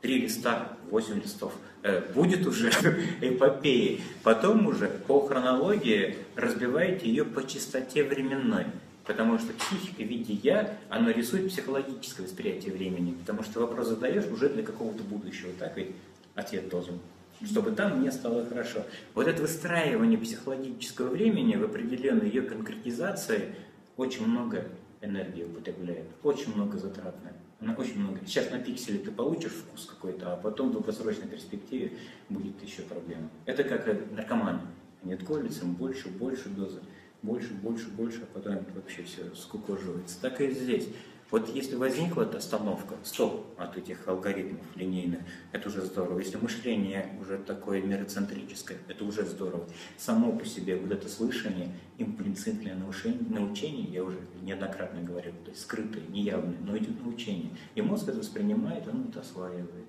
три 0.00 0.20
листа, 0.20 0.76
восемь 0.90 1.20
листов, 1.20 1.52
э, 1.82 2.12
будет 2.14 2.46
уже 2.46 2.70
эпопея, 3.20 4.00
потом 4.22 4.66
уже 4.66 4.88
по 4.88 5.26
хронологии 5.26 6.16
разбиваете 6.36 7.08
ее 7.08 7.24
по 7.24 7.46
частоте 7.46 8.04
временной. 8.04 8.66
Потому 9.04 9.38
что 9.38 9.52
психика 9.52 10.02
в 10.02 10.06
виде 10.06 10.34
«я», 10.34 10.78
она 10.88 11.12
рисует 11.12 11.48
психологическое 11.48 12.22
восприятие 12.22 12.72
времени. 12.72 13.12
Потому 13.12 13.42
что 13.42 13.60
вопрос 13.60 13.88
задаешь 13.88 14.26
уже 14.26 14.48
для 14.48 14.62
какого-то 14.62 15.02
будущего, 15.02 15.50
так 15.58 15.76
ведь 15.76 15.96
ответ 16.36 16.68
должен 16.68 17.00
чтобы 17.44 17.72
там 17.72 18.00
мне 18.00 18.12
стало 18.12 18.44
хорошо. 18.44 18.84
Вот 19.14 19.26
это 19.26 19.42
выстраивание 19.42 20.18
психологического 20.18 21.08
времени 21.08 21.56
в 21.56 21.64
определенной 21.64 22.28
ее 22.28 22.42
конкретизации 22.42 23.54
очень 23.96 24.26
много 24.26 24.64
энергии 25.00 25.44
употребляет, 25.44 26.06
очень 26.22 26.54
много 26.54 26.78
затратное. 26.78 27.34
Она 27.60 27.74
очень 27.74 28.00
много. 28.00 28.20
Сейчас 28.24 28.50
на 28.50 28.58
пикселе 28.58 28.98
ты 28.98 29.10
получишь 29.10 29.52
вкус 29.52 29.86
какой-то, 29.86 30.32
а 30.32 30.36
потом 30.36 30.70
в 30.70 30.72
долгосрочной 30.72 31.28
перспективе 31.28 31.92
будет 32.30 32.62
еще 32.62 32.82
проблема. 32.82 33.28
Это 33.44 33.64
как 33.64 33.86
наркоманы. 34.12 34.60
Они 35.02 35.12
отколются 35.12 35.64
больше, 35.66 36.08
больше 36.08 36.48
дозы, 36.48 36.80
больше, 37.22 37.52
больше, 37.54 37.88
больше, 37.88 38.22
а 38.22 38.26
потом 38.32 38.64
вообще 38.74 39.02
все 39.02 39.34
скукоживается. 39.34 40.20
Так 40.20 40.40
и 40.40 40.50
здесь. 40.50 40.88
Вот 41.30 41.48
если 41.48 41.76
возникла 41.76 42.22
эта 42.22 42.38
остановка, 42.38 42.96
стоп 43.04 43.46
от 43.56 43.76
этих 43.76 44.08
алгоритмов 44.08 44.60
линейных, 44.74 45.20
это 45.52 45.68
уже 45.68 45.82
здорово. 45.82 46.18
Если 46.18 46.36
мышление 46.36 47.08
уже 47.20 47.38
такое 47.38 47.80
мироцентрическое, 47.82 48.78
это 48.88 49.04
уже 49.04 49.24
здорово. 49.24 49.64
Само 49.96 50.32
по 50.32 50.44
себе 50.44 50.74
вот 50.76 50.90
это 50.90 51.08
слышание, 51.08 51.70
имплицитное 51.98 52.74
научение, 52.74 53.20
научение, 53.28 53.86
я 53.92 54.02
уже 54.02 54.18
неоднократно 54.42 55.02
говорил, 55.02 55.32
то 55.44 55.50
есть 55.50 55.62
скрытое, 55.62 56.02
неявное, 56.08 56.58
но 56.66 56.76
идет 56.76 57.00
научение. 57.00 57.50
И 57.76 57.82
мозг 57.82 58.08
это 58.08 58.18
воспринимает, 58.18 58.88
он 58.88 59.08
это 59.08 59.20
осваивает. 59.20 59.86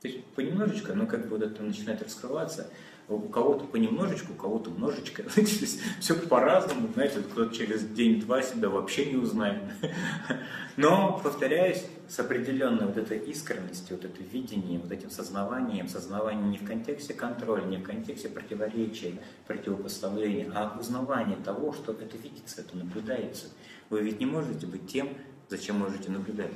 То 0.00 0.06
есть 0.06 0.24
понемножечку, 0.36 0.92
оно 0.92 1.06
как 1.06 1.24
бы 1.24 1.30
вот 1.30 1.42
это 1.42 1.60
начинает 1.64 2.00
раскрываться, 2.00 2.70
у 3.08 3.20
кого-то 3.20 3.64
понемножечку, 3.64 4.32
у 4.32 4.36
кого-то 4.36 4.70
множечко. 4.70 5.24
Все 6.00 6.14
по-разному, 6.14 6.88
знаете, 6.92 7.20
кто-то 7.20 7.54
через 7.54 7.82
день-два 7.84 8.42
себя 8.42 8.68
вообще 8.68 9.06
не 9.06 9.16
узнает. 9.16 9.62
Но, 10.76 11.18
повторяюсь, 11.22 11.84
с 12.08 12.18
определенной 12.20 12.86
вот 12.86 12.98
этой 12.98 13.18
искренностью, 13.18 13.96
вот 13.96 14.04
это 14.04 14.22
видением, 14.22 14.82
вот 14.82 14.92
этим 14.92 15.10
сознаванием, 15.10 15.88
сознаванием 15.88 16.50
не 16.50 16.58
в 16.58 16.64
контексте 16.64 17.14
контроля, 17.14 17.64
не 17.64 17.78
в 17.78 17.82
контексте 17.82 18.28
противоречия, 18.28 19.14
противопоставления, 19.46 20.50
а 20.54 20.76
узнавание 20.78 21.36
того, 21.36 21.72
что 21.72 21.92
это 21.92 22.16
видится, 22.16 22.60
это 22.60 22.76
наблюдается. 22.76 23.46
Вы 23.88 24.02
ведь 24.02 24.20
не 24.20 24.26
можете 24.26 24.66
быть 24.66 24.86
тем, 24.86 25.08
зачем 25.48 25.78
можете 25.78 26.10
наблюдать. 26.10 26.52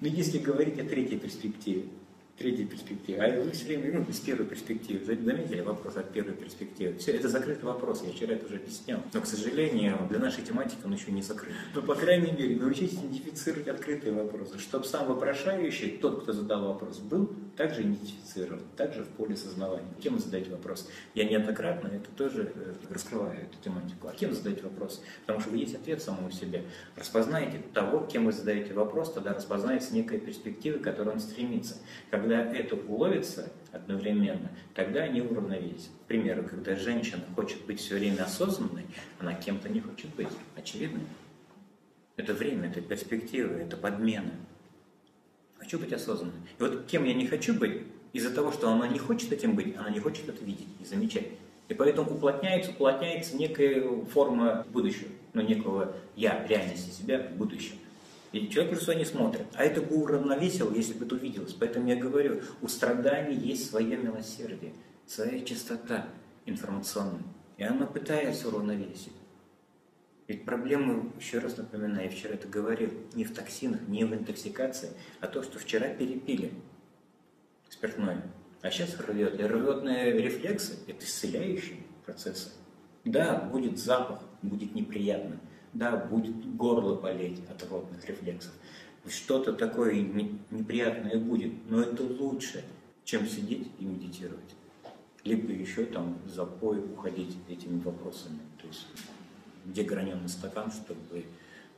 Но 0.00 0.08
если 0.08 0.38
говорить 0.38 0.78
о 0.80 0.84
третьей 0.84 1.18
перспективе, 1.18 1.84
третьей 2.40 2.64
перспективы. 2.64 3.22
А 3.22 3.42
вы 3.42 3.50
все 3.50 3.66
время, 3.66 3.98
ну, 3.98 4.06
из 4.08 4.18
первой 4.18 4.46
перспективы. 4.46 5.04
Заметили 5.04 5.60
вопрос 5.60 5.98
от 5.98 6.10
первой 6.10 6.32
перспективы? 6.32 6.96
Все, 6.96 7.12
это 7.12 7.28
закрытый 7.28 7.64
вопрос, 7.64 8.02
я 8.02 8.12
вчера 8.12 8.32
это 8.32 8.46
уже 8.46 8.56
объяснял. 8.56 9.00
Но, 9.12 9.20
к 9.20 9.26
сожалению, 9.26 9.98
для 10.08 10.18
нашей 10.18 10.42
тематики 10.42 10.78
он 10.82 10.94
еще 10.94 11.12
не 11.12 11.20
закрыт. 11.20 11.52
Но, 11.74 11.82
по 11.82 11.94
крайней 11.94 12.32
мере, 12.32 12.56
научитесь 12.56 12.94
идентифицировать 12.94 13.68
открытые 13.68 14.14
вопросы, 14.14 14.58
чтобы 14.58 14.86
сам 14.86 15.06
вопрошающий, 15.06 15.98
тот, 15.98 16.22
кто 16.22 16.32
задал 16.32 16.68
вопрос, 16.68 16.98
был 17.00 17.30
также 17.58 17.82
идентифицирован, 17.82 18.62
также 18.74 19.02
в 19.04 19.08
поле 19.08 19.36
сознавания. 19.36 19.92
Кем 20.00 20.14
вы 20.14 20.20
задаете 20.20 20.50
вопрос? 20.50 20.88
Я 21.14 21.24
неоднократно 21.24 21.88
это 21.88 22.08
тоже 22.16 22.52
э, 22.54 22.72
раскрываю, 22.88 23.38
эту 23.38 23.58
тематику. 23.62 24.08
А 24.08 24.12
кем 24.12 24.32
задаете 24.32 24.62
вопрос? 24.62 25.02
Потому 25.26 25.40
что 25.40 25.50
вы 25.50 25.58
есть 25.58 25.74
ответ 25.74 26.02
самому 26.02 26.30
себе. 26.30 26.64
Распознайте 26.96 27.60
того, 27.74 28.06
кем 28.10 28.24
вы 28.24 28.32
задаете 28.32 28.72
вопрос, 28.72 29.12
тогда 29.12 29.34
распознается 29.34 29.94
некая 29.94 30.18
перспектива, 30.18 30.78
к 30.78 30.82
которой 30.82 31.10
он 31.10 31.20
стремится. 31.20 31.74
Когда 32.10 32.29
когда 32.30 32.56
это 32.56 32.76
уловится 32.76 33.50
одновременно, 33.72 34.50
тогда 34.72 35.00
они 35.00 35.20
уравновесят. 35.20 35.90
К 36.04 36.06
примеру, 36.06 36.44
когда 36.44 36.76
женщина 36.76 37.22
хочет 37.34 37.64
быть 37.66 37.80
все 37.80 37.96
время 37.96 38.22
осознанной, 38.22 38.86
она 39.18 39.34
кем-то 39.34 39.68
не 39.68 39.80
хочет 39.80 40.14
быть. 40.14 40.28
Очевидно. 40.54 41.00
Это 42.16 42.32
время, 42.32 42.68
это 42.68 42.82
перспектива, 42.82 43.54
это 43.54 43.76
подмена. 43.76 44.30
Хочу 45.58 45.80
быть 45.80 45.92
осознанной. 45.92 46.38
И 46.56 46.62
вот 46.62 46.86
кем 46.86 47.04
я 47.04 47.14
не 47.14 47.26
хочу 47.26 47.52
быть, 47.52 47.82
из-за 48.12 48.32
того, 48.32 48.52
что 48.52 48.70
она 48.70 48.86
не 48.86 49.00
хочет 49.00 49.32
этим 49.32 49.56
быть, 49.56 49.76
она 49.76 49.90
не 49.90 49.98
хочет 49.98 50.28
это 50.28 50.44
видеть 50.44 50.68
и 50.80 50.84
замечать. 50.84 51.26
И 51.68 51.74
поэтому 51.74 52.12
уплотняется, 52.12 52.70
уплотняется 52.70 53.36
некая 53.36 54.04
форма 54.04 54.64
будущего, 54.72 55.08
ну, 55.32 55.42
некого 55.42 55.96
я, 56.14 56.46
реальности 56.46 56.90
себя 56.90 57.26
в 57.28 57.36
будущем. 57.36 57.74
И 58.32 58.48
человек 58.48 58.72
просто 58.72 58.94
не 58.94 59.04
смотрит. 59.04 59.46
А 59.54 59.64
это 59.64 59.82
бы 59.82 59.96
уравновесил, 59.96 60.72
если 60.72 60.94
бы 60.94 61.04
это 61.04 61.16
увиделось. 61.16 61.52
Поэтому 61.52 61.88
я 61.88 61.96
говорю, 61.96 62.42
у 62.62 62.68
страданий 62.68 63.34
есть 63.34 63.68
свое 63.68 63.96
милосердие, 63.96 64.72
своя 65.06 65.40
чистота 65.40 66.06
информационная. 66.46 67.24
И 67.56 67.64
она 67.64 67.86
пытается 67.86 68.48
уравновесить. 68.48 69.12
Ведь 70.28 70.44
проблема, 70.44 71.10
еще 71.18 71.40
раз 71.40 71.56
напоминаю, 71.56 72.04
я 72.04 72.10
вчера 72.10 72.34
это 72.34 72.46
говорил, 72.46 72.90
не 73.14 73.24
в 73.24 73.34
токсинах, 73.34 73.80
не 73.88 74.04
в 74.04 74.14
интоксикации, 74.14 74.90
а 75.18 75.26
то, 75.26 75.42
что 75.42 75.58
вчера 75.58 75.88
перепили 75.88 76.52
спиртное. 77.68 78.22
А 78.62 78.70
сейчас 78.70 78.96
рвет. 79.00 79.40
И 79.40 79.42
рвотные 79.42 80.12
рефлексы– 80.12 80.74
это 80.86 81.04
исцеляющие 81.04 81.78
процессы. 82.06 82.50
Да, 83.04 83.40
будет 83.40 83.78
запах, 83.78 84.20
будет 84.42 84.74
неприятно– 84.76 85.40
да, 85.72 85.96
будет 85.96 86.56
горло 86.56 86.96
болеть 86.96 87.40
от 87.48 87.70
ротных 87.70 88.04
рефлексов. 88.08 88.52
Что-то 89.06 89.52
такое 89.52 89.94
неприятное 89.94 91.18
будет, 91.18 91.52
но 91.68 91.80
это 91.80 92.02
лучше, 92.02 92.64
чем 93.04 93.26
сидеть 93.26 93.68
и 93.78 93.84
медитировать. 93.84 94.54
Либо 95.24 95.52
еще 95.52 95.84
там 95.84 96.18
запой 96.26 96.78
уходить 96.78 97.36
этими 97.48 97.80
вопросами. 97.80 98.40
То 98.60 98.66
есть 98.66 98.86
где 99.64 99.84
стакан, 100.28 100.70
чтобы 100.70 101.24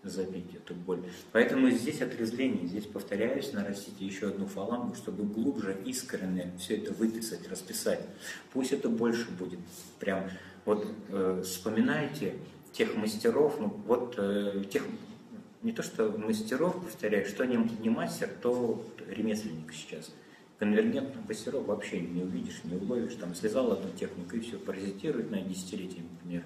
забить 0.03 0.55
эту 0.55 0.74
боль. 0.74 1.03
Поэтому 1.30 1.70
здесь 1.70 2.03
отрезвление, 2.03 2.66
здесь, 2.66 2.86
повторяюсь, 2.86 3.53
нарастите 3.53 4.05
еще 4.05 4.28
одну 4.28 4.47
фалангу, 4.47 4.95
чтобы 4.95 5.24
глубже, 5.24 5.76
искренне 5.84 6.53
все 6.59 6.76
это 6.76 6.93
выписать, 6.93 7.49
расписать. 7.49 8.01
Пусть 8.53 8.72
это 8.72 8.88
больше 8.88 9.30
будет. 9.30 9.61
Прям 10.01 10.28
вот 10.64 10.86
э, 11.09 11.43
вспоминайте 11.45 12.34
тех 12.73 12.97
мастеров, 12.97 13.57
ну 13.61 13.68
вот 13.87 14.14
э, 14.16 14.64
тех, 14.70 14.83
не 15.62 15.73
то 15.73 15.83
что 15.83 16.11
мастеров, 16.11 16.83
повторяю, 16.83 17.27
что 17.27 17.47
не, 17.47 17.57
не 17.81 17.91
мастер, 17.91 18.29
то 18.41 18.85
ремесленник 19.09 19.73
сейчас. 19.73 20.12
Конвергентных 20.59 21.29
мастеров 21.29 21.66
вообще 21.66 22.01
не 22.01 22.23
увидишь, 22.23 22.61
не 22.64 22.77
уловишь, 22.77 23.14
там 23.14 23.35
слезал 23.35 23.73
одну 23.73 23.91
технику 23.91 24.37
и 24.37 24.41
все, 24.41 24.59
паразитирует 24.59 25.31
на 25.31 25.41
десятилетие, 25.41 26.05
например. 26.11 26.45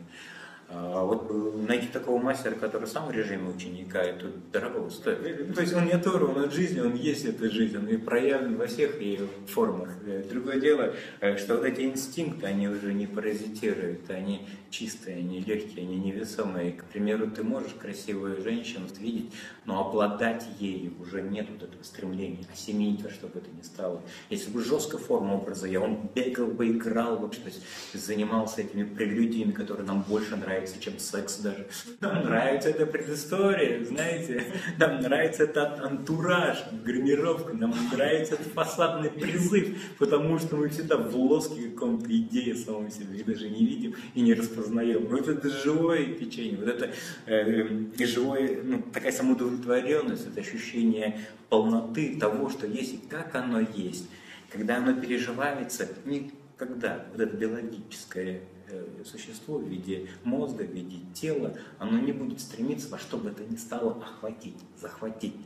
А 0.69 1.05
вот 1.05 1.31
найти 1.69 1.87
такого 1.87 2.21
мастера, 2.21 2.55
который 2.55 2.89
сам 2.89 3.07
в 3.07 3.13
режиме 3.13 3.51
ученика, 3.51 4.03
это 4.03 4.27
дорого 4.53 4.91
стоит. 4.91 5.55
То 5.55 5.61
есть 5.61 5.73
он 5.73 5.87
не 5.87 5.93
оторван 5.93 6.45
от 6.45 6.53
жизни, 6.53 6.81
он 6.81 6.95
есть 6.95 7.25
эта 7.25 7.49
жизнь, 7.49 7.77
он 7.77 7.87
и 7.87 7.97
проявлен 7.97 8.57
во 8.57 8.67
всех 8.67 9.01
ее 9.01 9.29
формах. 9.47 9.91
Другое 10.29 10.61
дело, 10.61 10.93
э, 11.21 11.37
что 11.37 11.57
вот 11.57 11.65
эти 11.65 11.83
инстинкты, 11.83 12.47
они 12.47 12.69
уже 12.69 12.95
не 12.95 13.07
паразитируют, 13.07 14.11
они 14.11 14.47
чистые, 14.71 15.19
они 15.19 15.41
легкие, 15.41 15.87
они 15.87 15.97
невесомые. 15.97 16.73
К 16.73 16.85
примеру, 16.85 17.31
ты 17.31 17.45
можешь 17.45 17.73
красивую 17.75 18.43
женщину 18.43 18.87
видеть, 18.99 19.33
но 19.65 19.87
обладать 19.87 20.45
ею 20.59 20.93
уже 21.01 21.23
нет 21.23 21.47
вот 21.49 21.63
этого 21.63 21.83
стремления, 21.83 22.45
осеменить 22.53 23.03
во 23.03 23.11
что 23.11 23.29
это 23.29 23.49
ни 23.57 23.63
стало. 23.63 24.03
Если 24.31 24.51
бы 24.51 24.65
жесткая 24.65 25.01
форма 25.01 25.35
образа, 25.35 25.69
я 25.69 25.81
он 25.81 26.11
бегал 26.15 26.49
бы, 26.49 26.69
играл 26.69 27.19
бы, 27.19 27.29
то 27.29 27.47
есть 27.47 27.63
занимался 27.95 28.63
этими 28.63 28.85
прелюдиями, 28.85 29.53
которые 29.53 29.87
нам 29.87 30.03
больше 30.03 30.37
нравятся, 30.37 30.56
нравится, 30.57 30.81
чем 30.81 30.99
секс 30.99 31.39
даже. 31.39 31.67
Нам 32.01 32.25
нравится 32.25 32.71
эта 32.71 32.87
предыстория, 32.87 33.85
знаете. 33.85 34.43
Нам 34.79 35.01
нравится 35.01 35.45
этот 35.45 35.81
антураж, 35.81 36.59
гримировка, 36.85 37.53
нам 37.53 37.75
нравится 37.93 38.35
этот 38.35 38.49
фасадный 38.49 39.11
призыв, 39.11 39.77
потому 39.99 40.39
что 40.39 40.57
мы 40.57 40.69
всегда 40.69 40.97
в 40.97 41.15
лоске 41.17 41.71
каком-то 41.71 42.07
идеи 42.11 42.53
самого 42.55 42.91
себе 42.91 43.19
и 43.19 43.23
даже 43.23 43.49
не 43.49 43.67
видим 43.67 43.95
и 44.15 44.21
не 44.21 44.35
распознаем. 44.35 45.07
Вот 45.07 45.29
это 45.29 45.49
живое 45.51 46.07
печенье, 46.07 46.59
вот 46.59 46.69
это 46.69 46.91
э, 47.27 47.69
живое, 47.99 48.63
ну, 48.63 48.83
такая 48.93 49.13
самоудовлетворенность, 49.13 50.27
это 50.27 50.41
ощущение 50.41 51.21
полноты 51.49 52.17
того, 52.19 52.49
что 52.51 52.67
есть 52.67 52.95
и 52.95 52.99
как 53.09 53.35
оно 53.35 53.61
есть. 53.61 54.09
Когда 54.51 54.77
оно 54.77 54.99
переживается, 54.99 55.89
никогда 56.05 57.05
вот 57.13 57.21
это 57.21 57.37
биологическое 57.37 58.41
Э, 58.41 58.56
существо 59.05 59.59
в 59.59 59.69
виде 59.69 60.09
мозга, 60.25 60.63
в 60.63 60.71
виде 60.71 60.99
тела, 61.15 61.57
оно 61.79 61.99
не 61.99 62.13
будет 62.13 62.41
стремиться 62.41 62.89
во 62.89 62.99
что 62.99 63.17
бы 63.17 63.31
это 63.31 63.45
ни 63.45 63.57
стало 63.57 63.93
охватить, 64.03 64.59
захватить, 64.81 65.37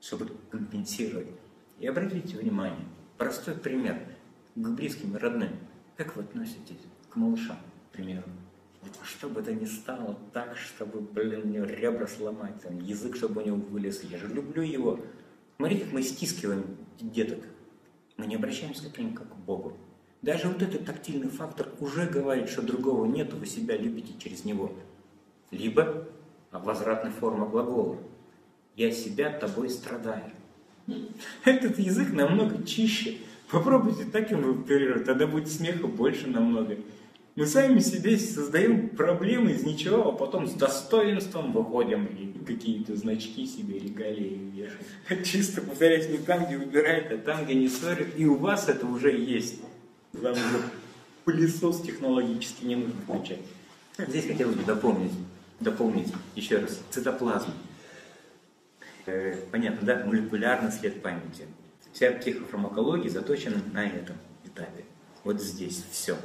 чтобы 0.00 0.28
компенсировать. 0.50 1.28
И 1.78 1.86
обратите 1.86 2.36
внимание, 2.36 2.86
простой 3.18 3.54
пример 3.54 4.00
к 4.54 4.68
близким 4.68 5.16
и 5.16 5.18
родным. 5.18 5.50
Как 5.96 6.16
вы 6.16 6.22
относитесь 6.22 6.76
к 7.10 7.16
малышам, 7.16 7.58
к 7.90 7.96
примеру? 7.96 8.24
Вот 8.82 8.92
что 9.04 9.28
бы 9.28 9.40
это 9.40 9.54
ни 9.54 9.64
стало 9.64 10.18
так, 10.32 10.56
чтобы, 10.56 11.00
блин, 11.00 11.48
мне 11.48 11.64
ребра 11.64 12.06
сломать, 12.06 12.60
там, 12.60 12.78
язык, 12.78 13.16
чтобы 13.16 13.42
у 13.42 13.44
него 13.46 13.56
вылез. 13.56 14.02
Я 14.02 14.18
же 14.18 14.28
люблю 14.28 14.62
его. 14.62 15.00
Смотрите, 15.56 15.84
как 15.84 15.92
мы 15.94 16.02
стискиваем 16.02 16.76
деток. 17.00 17.38
Мы 18.16 18.26
не 18.26 18.36
обращаемся 18.36 18.90
к 18.90 18.98
ним 18.98 19.14
как 19.14 19.28
к 19.28 19.36
Богу. 19.36 19.76
Даже 20.24 20.48
вот 20.48 20.62
этот 20.62 20.86
тактильный 20.86 21.28
фактор 21.28 21.68
уже 21.80 22.06
говорит, 22.06 22.48
что 22.48 22.62
другого 22.62 23.04
нет, 23.04 23.34
вы 23.34 23.44
себя 23.44 23.76
любите 23.76 24.14
через 24.18 24.46
него. 24.46 24.72
Либо 25.50 26.08
возвратная 26.50 27.10
форма 27.10 27.46
глагола. 27.46 27.98
Я 28.74 28.90
себя 28.90 29.28
тобой 29.28 29.68
страдаю. 29.68 30.32
Этот 31.44 31.78
язык 31.78 32.10
намного 32.14 32.64
чище. 32.64 33.18
Попробуйте 33.50 34.06
так 34.06 34.30
ему 34.30 34.52
оперировать, 34.52 35.04
тогда 35.04 35.26
будет 35.26 35.48
смеха 35.48 35.88
больше 35.88 36.26
намного. 36.26 36.78
Мы 37.36 37.46
сами 37.46 37.80
себе 37.80 38.16
создаем 38.16 38.88
проблемы 38.88 39.52
из 39.52 39.62
ничего, 39.62 40.08
а 40.08 40.12
потом 40.12 40.46
с 40.46 40.52
достоинством 40.52 41.52
выходим 41.52 42.06
и 42.06 42.32
какие-то 42.44 42.96
значки 42.96 43.46
себе 43.46 43.78
регалии 43.78 44.40
вешаем. 44.54 45.22
Чисто, 45.24 45.60
повторяюсь, 45.60 46.08
не 46.08 46.16
там, 46.16 46.46
где 46.46 46.56
выбирает, 46.56 47.12
а 47.12 47.18
там, 47.18 47.44
где 47.44 47.54
не 47.54 47.68
ссорят. 47.68 48.08
И 48.16 48.24
у 48.24 48.36
вас 48.36 48.70
это 48.70 48.86
уже 48.86 49.14
есть. 49.14 49.60
Вам 50.14 50.36
пылесос 51.24 51.80
технологически 51.80 52.64
не 52.64 52.76
нужно 52.76 53.00
включать. 53.02 53.40
Здесь 53.98 54.26
хотел 54.26 54.50
бы 54.50 54.62
дополнить, 54.62 55.12
дополнить 55.60 56.12
еще 56.36 56.58
раз, 56.58 56.80
цитоплазму. 56.90 57.52
Э, 59.06 59.36
понятно, 59.50 59.86
да, 59.86 60.04
молекулярный 60.04 60.70
след 60.70 61.02
памяти. 61.02 61.46
Вся 61.92 62.12
психофармакология 62.12 63.10
заточена 63.10 63.60
на 63.72 63.86
этом 63.86 64.16
этапе. 64.44 64.84
Вот 65.24 65.40
здесь 65.40 65.84
все. 65.90 66.16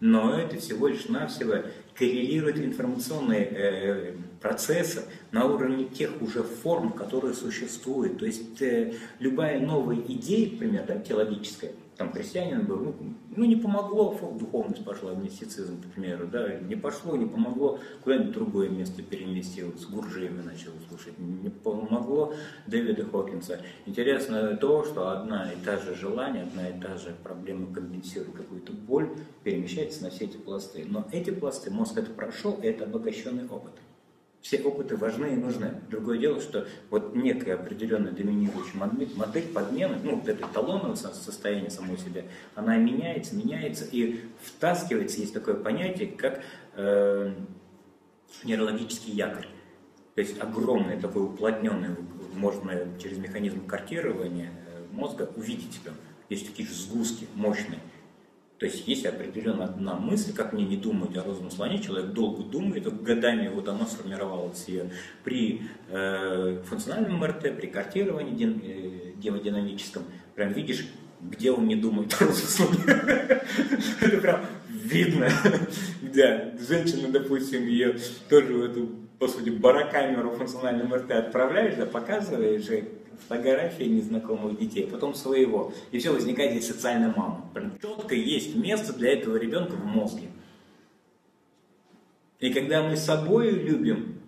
Но 0.00 0.38
это 0.38 0.58
всего 0.58 0.88
лишь 0.88 1.06
навсего 1.06 1.62
коррелирует 1.94 2.58
информационные 2.58 3.48
э, 3.50 4.14
процессы 4.40 5.04
на 5.30 5.46
уровне 5.46 5.86
тех 5.86 6.10
уже 6.20 6.42
форм, 6.42 6.92
которые 6.92 7.34
существуют. 7.34 8.18
То 8.18 8.26
есть 8.26 8.60
э, 8.60 8.94
любая 9.18 9.60
новая 9.60 9.96
идея, 9.96 10.50
например, 10.50 10.84
да, 10.86 10.98
теологическая, 10.98 11.72
там 11.96 12.12
христианин 12.12 12.66
был, 12.66 12.78
ну, 12.78 12.94
ну 13.36 13.44
не 13.44 13.56
помогло, 13.56 14.18
духовность 14.38 14.84
пошла, 14.84 15.14
мистицизм, 15.14 15.80
к 15.80 15.94
примеру, 15.94 16.26
да, 16.26 16.58
не 16.58 16.76
пошло, 16.76 17.16
не 17.16 17.26
помогло, 17.26 17.78
куда-нибудь 18.02 18.32
другое 18.32 18.68
место 18.68 19.02
переместилось, 19.02 19.84
Гурджиева 19.86 20.42
начал 20.42 20.72
слушать, 20.88 21.18
не 21.18 21.50
помогло 21.50 22.34
Дэвида 22.66 23.04
Хокинса. 23.04 23.60
Интересно 23.86 24.56
то, 24.56 24.84
что 24.84 25.10
одна 25.10 25.52
и 25.52 25.56
та 25.64 25.76
же 25.78 25.94
желание, 25.94 26.44
одна 26.44 26.68
и 26.68 26.80
та 26.80 26.96
же 26.96 27.14
проблема 27.22 27.72
компенсирует 27.72 28.36
какую-то 28.36 28.72
боль, 28.72 29.10
перемещается 29.42 30.02
на 30.02 30.10
все 30.10 30.24
эти 30.24 30.36
пласты. 30.36 30.84
Но 30.88 31.06
эти 31.12 31.30
пласты 31.30 31.70
мозг 31.70 31.96
это 31.96 32.10
прошел, 32.10 32.58
это 32.62 32.84
обогащенный 32.84 33.46
опыт. 33.46 33.72
Все 34.44 34.60
опыты 34.60 34.98
важны 34.98 35.32
и 35.32 35.36
нужны. 35.36 35.80
Другое 35.88 36.18
дело, 36.18 36.38
что 36.38 36.68
вот 36.90 37.16
некая 37.16 37.54
определенная 37.54 38.12
доминирующая 38.12 38.78
модель 39.16 39.46
подмены, 39.46 39.98
ну, 40.04 40.16
вот 40.16 40.28
это 40.28 40.46
эталонное 40.46 40.96
состояние 40.96 41.70
самого 41.70 41.96
себя, 41.96 42.24
она 42.54 42.76
меняется, 42.76 43.34
меняется 43.34 43.86
и 43.90 44.20
втаскивается, 44.42 45.22
есть 45.22 45.32
такое 45.32 45.54
понятие, 45.54 46.08
как 46.08 46.42
э, 46.74 47.32
нейрологический 48.44 49.14
якорь. 49.14 49.48
То 50.14 50.20
есть 50.20 50.38
огромный 50.38 51.00
такой 51.00 51.24
уплотненный, 51.24 51.96
можно 52.34 52.86
через 53.02 53.16
механизм 53.16 53.66
картирования 53.66 54.50
э, 54.66 54.84
мозга 54.92 55.30
увидеть 55.36 55.80
его. 55.82 55.94
Есть 56.28 56.48
такие 56.48 56.68
же 56.68 56.74
сгустки 56.74 57.26
мощные. 57.34 57.80
То 58.58 58.66
есть 58.66 58.86
есть 58.86 59.04
определенная 59.04 59.66
одна 59.66 59.94
мысль, 59.94 60.32
как 60.32 60.52
мне 60.52 60.64
не 60.64 60.76
думать 60.76 61.16
о 61.16 61.24
розовом 61.24 61.50
слоне, 61.50 61.80
человек 61.80 62.12
долго 62.12 62.44
думает, 62.44 62.86
годами 63.02 63.48
вот 63.48 63.68
оно 63.68 63.84
сформировалось 63.84 64.68
ее 64.68 64.90
при 65.24 65.62
э, 65.88 66.62
функциональном 66.64 67.18
МРТ, 67.18 67.56
при 67.56 67.66
картировании 67.66 68.34
дин, 68.34 68.62
э, 68.62 69.12
гемодинамическом, 69.16 70.04
прям 70.36 70.52
видишь, 70.52 70.86
где 71.20 71.50
он 71.50 71.66
не 71.66 71.74
думает 71.74 72.14
о 72.20 72.26
розовом 72.26 72.74
слоне. 72.76 72.84
Это 74.00 74.18
прям 74.18 74.46
видно. 74.68 75.28
Да, 76.14 76.52
женщина, 76.68 77.08
допустим, 77.08 77.66
ее 77.66 77.96
тоже 78.28 78.54
в 78.54 78.62
эту, 78.62 78.88
по 79.24 79.28
сути, 79.28 79.48
барокамеру 79.48 80.32
функциональной 80.32 80.84
МРТ 80.84 81.12
отправляешь, 81.12 81.76
да, 81.76 81.86
показываешь, 81.86 82.68
фотографии 83.26 83.84
незнакомых 83.84 84.58
детей, 84.58 84.86
потом 84.86 85.14
своего. 85.14 85.72
И 85.92 85.98
все, 85.98 86.12
возникает 86.12 86.50
здесь 86.50 86.66
социальная 86.66 87.08
мама. 87.08 87.48
Прям 87.54 87.72
четко 87.80 88.14
есть 88.14 88.54
место 88.54 88.92
для 88.92 89.14
этого 89.14 89.36
ребенка 89.36 89.76
в 89.76 89.84
мозге. 89.86 90.28
И 92.38 92.52
когда 92.52 92.82
мы 92.82 92.98
собой 92.98 93.48
любим, 93.48 94.20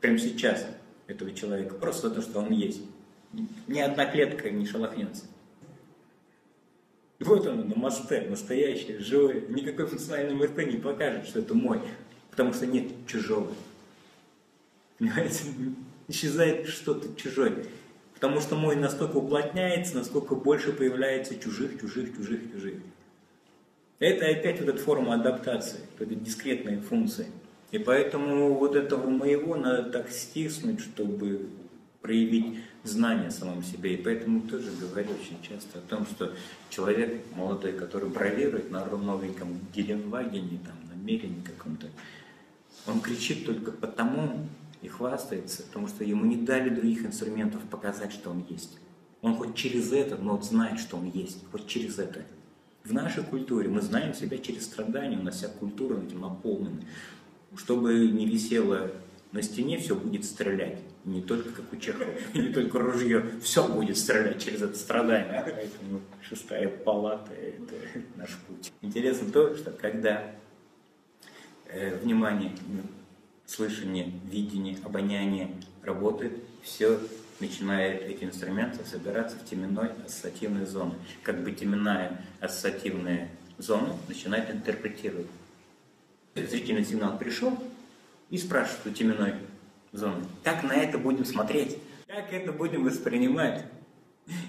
прямо 0.00 0.18
сейчас, 0.18 0.66
этого 1.06 1.30
человека, 1.34 1.74
просто 1.74 2.08
то, 2.08 2.22
что 2.22 2.38
он 2.38 2.50
есть, 2.50 2.80
ни 3.66 3.78
одна 3.78 4.06
клетка 4.06 4.48
не 4.48 4.64
шелохнется. 4.64 5.26
Вот 7.20 7.46
он 7.46 7.68
на 7.68 7.76
мосте, 7.76 8.22
настоящий, 8.22 8.96
живой. 8.96 9.44
Никакой 9.50 9.84
функциональный 9.84 10.34
МРТ 10.34 10.66
не 10.66 10.78
покажет, 10.78 11.26
что 11.26 11.40
это 11.40 11.52
мой, 11.52 11.82
потому 12.30 12.54
что 12.54 12.64
нет 12.64 12.86
чужого. 13.06 13.52
Понимаете? 14.98 15.44
Исчезает 16.08 16.68
что-то 16.68 17.14
чужое. 17.20 17.64
Потому 18.14 18.40
что 18.40 18.56
мой 18.56 18.76
настолько 18.76 19.16
уплотняется, 19.16 19.96
насколько 19.96 20.34
больше 20.34 20.72
появляется 20.72 21.38
чужих, 21.38 21.80
чужих, 21.80 22.16
чужих, 22.16 22.52
чужих. 22.52 22.74
Это 23.98 24.26
опять 24.26 24.60
вот 24.60 24.68
эта 24.68 24.78
форма 24.78 25.14
адаптации, 25.14 25.80
это 25.98 26.14
дискретные 26.14 26.80
функции. 26.80 27.26
И 27.70 27.78
поэтому 27.78 28.54
вот 28.54 28.76
этого 28.76 29.08
моего 29.08 29.56
надо 29.56 29.90
так 29.90 30.10
стиснуть, 30.10 30.80
чтобы 30.80 31.48
проявить 32.02 32.58
знание 32.82 33.28
о 33.28 33.30
самом 33.30 33.62
себе. 33.62 33.94
И 33.94 33.96
поэтому 33.96 34.42
тоже 34.42 34.70
говорю 34.78 35.08
очень 35.10 35.42
часто 35.42 35.78
о 35.78 35.82
том, 35.82 36.06
что 36.06 36.34
человек 36.68 37.22
молодой, 37.34 37.72
который 37.72 38.10
бравирует 38.10 38.70
на 38.70 38.84
новеньком 38.84 39.58
Геленвагене, 39.74 40.60
там, 40.64 40.76
на 40.92 41.02
Мерине 41.02 41.42
каком-то, 41.44 41.86
он 42.86 43.00
кричит 43.00 43.46
только 43.46 43.72
потому, 43.72 44.46
и 44.84 44.88
хвастается, 44.88 45.62
потому 45.62 45.88
что 45.88 46.04
ему 46.04 46.26
не 46.26 46.36
дали 46.36 46.68
других 46.68 47.06
инструментов 47.06 47.62
показать, 47.70 48.12
что 48.12 48.30
он 48.30 48.44
есть. 48.48 48.78
Он 49.22 49.34
хоть 49.34 49.54
через 49.54 49.92
это, 49.92 50.16
но 50.16 50.36
вот 50.36 50.44
знает, 50.44 50.78
что 50.78 50.98
он 50.98 51.10
есть, 51.10 51.38
хоть 51.50 51.66
через 51.66 51.98
это. 51.98 52.22
В 52.84 52.92
нашей 52.92 53.24
культуре 53.24 53.70
мы 53.70 53.80
знаем 53.80 54.12
себя 54.12 54.36
через 54.36 54.66
страдания, 54.66 55.18
у 55.18 55.22
нас 55.22 55.36
вся 55.36 55.48
культура 55.48 55.98
этим 55.98 56.20
наполнена. 56.20 56.82
Чтобы 57.56 58.08
не 58.08 58.26
висело 58.26 58.90
на 59.32 59.40
стене, 59.40 59.78
все 59.78 59.94
будет 59.94 60.26
стрелять. 60.26 60.78
Не 61.06 61.22
только 61.22 61.48
как 61.50 61.72
у 61.72 61.76
Чехова, 61.76 62.10
не 62.34 62.52
только 62.52 62.78
ружье, 62.78 63.24
все 63.42 63.66
будет 63.66 63.96
стрелять 63.96 64.44
через 64.44 64.60
это 64.60 64.76
страдание. 64.76 65.42
Поэтому 65.46 66.02
шестая 66.20 66.68
палата– 66.68 67.32
это 67.32 67.74
наш 68.16 68.36
путь. 68.46 68.70
Интересно 68.82 69.32
то, 69.32 69.56
что 69.56 69.70
когда 69.70 70.34
э, 71.68 71.96
внимание 71.96 72.52
слышание, 73.46 74.12
видение, 74.30 74.78
обоняние 74.84 75.50
работает, 75.82 76.32
все 76.62 76.98
начинает 77.40 78.02
эти 78.02 78.24
инструменты 78.24 78.84
собираться 78.84 79.36
в 79.36 79.44
теменной 79.44 79.90
ассоциативной 80.06 80.66
зоне. 80.66 80.94
Как 81.22 81.42
бы 81.42 81.52
теменная 81.52 82.24
ассоциативная 82.40 83.28
зона 83.58 83.96
начинает 84.08 84.50
интерпретировать. 84.50 85.26
Зрительный 86.34 86.84
сигнал 86.84 87.18
пришел 87.18 87.56
и 88.30 88.38
спрашивает 88.38 88.86
у 88.86 88.90
теменной 88.90 89.34
зоны, 89.92 90.24
как 90.42 90.64
на 90.64 90.72
это 90.72 90.98
будем 90.98 91.24
смотреть, 91.24 91.78
как 92.06 92.32
это 92.32 92.52
будем 92.52 92.84
воспринимать. 92.84 93.64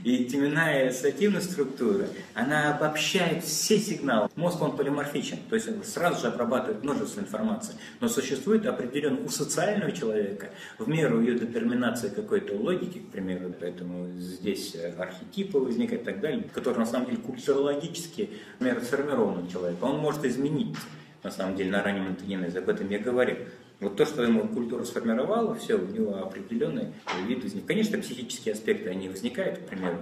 И 0.06 0.26
теменная 0.26 0.90
ассоциативная 0.90 1.42
структура, 1.42 2.08
она 2.34 2.76
обобщает 2.76 3.44
все 3.44 3.78
сигналы. 3.78 4.30
Мозг, 4.36 4.62
он 4.62 4.78
полиморфичен, 4.78 5.40
то 5.50 5.56
есть 5.56 5.68
он 5.68 5.84
сразу 5.84 6.22
же 6.22 6.28
обрабатывает 6.28 6.84
множество 6.84 7.20
информации. 7.20 7.74
Но 8.00 8.08
существует 8.08 8.66
определенно 8.66 9.20
у 9.26 9.30
социального 9.30 9.92
человека, 9.92 10.52
в 10.78 10.88
меру 10.88 11.22
ее 11.22 11.38
детерминации 11.38 12.10
какой-то 12.10 12.54
логики, 12.54 13.00
к 13.00 13.12
примеру, 13.12 13.54
поэтому 13.60 14.08
здесь 14.18 14.78
архетипы 14.98 15.58
возникают 15.58 16.04
и 16.04 16.06
так 16.06 16.22
далее, 16.22 16.44
которые 16.54 16.80
на 16.80 16.86
самом 16.86 17.08
деле 17.08 17.18
культурологически, 17.18 18.30
например, 18.60 18.84
сформированы 18.84 19.50
человека. 19.50 19.84
Он 19.84 19.98
может 19.98 20.24
изменить, 20.24 20.76
на 21.24 21.32
самом 21.32 21.56
деле, 21.58 21.72
на 21.72 21.84
раннем 21.84 22.08
интегенезе, 22.10 22.60
об 22.60 22.70
этом 22.70 22.90
я 22.90 23.00
говорил. 23.00 23.38
Вот 23.80 23.98
то, 23.98 24.06
что 24.06 24.24
ему 24.24 24.48
культура 24.48 24.84
сформировала, 24.84 25.56
все, 25.56 25.76
у 25.76 25.86
него 25.88 26.16
определенный 26.18 26.94
вид 27.28 27.44
возник. 27.44 27.66
Конечно, 27.66 27.98
психические 27.98 28.54
аспекты, 28.54 28.90
они 28.90 29.10
возникают, 29.10 29.60
к 29.60 29.68
примеру. 29.68 29.98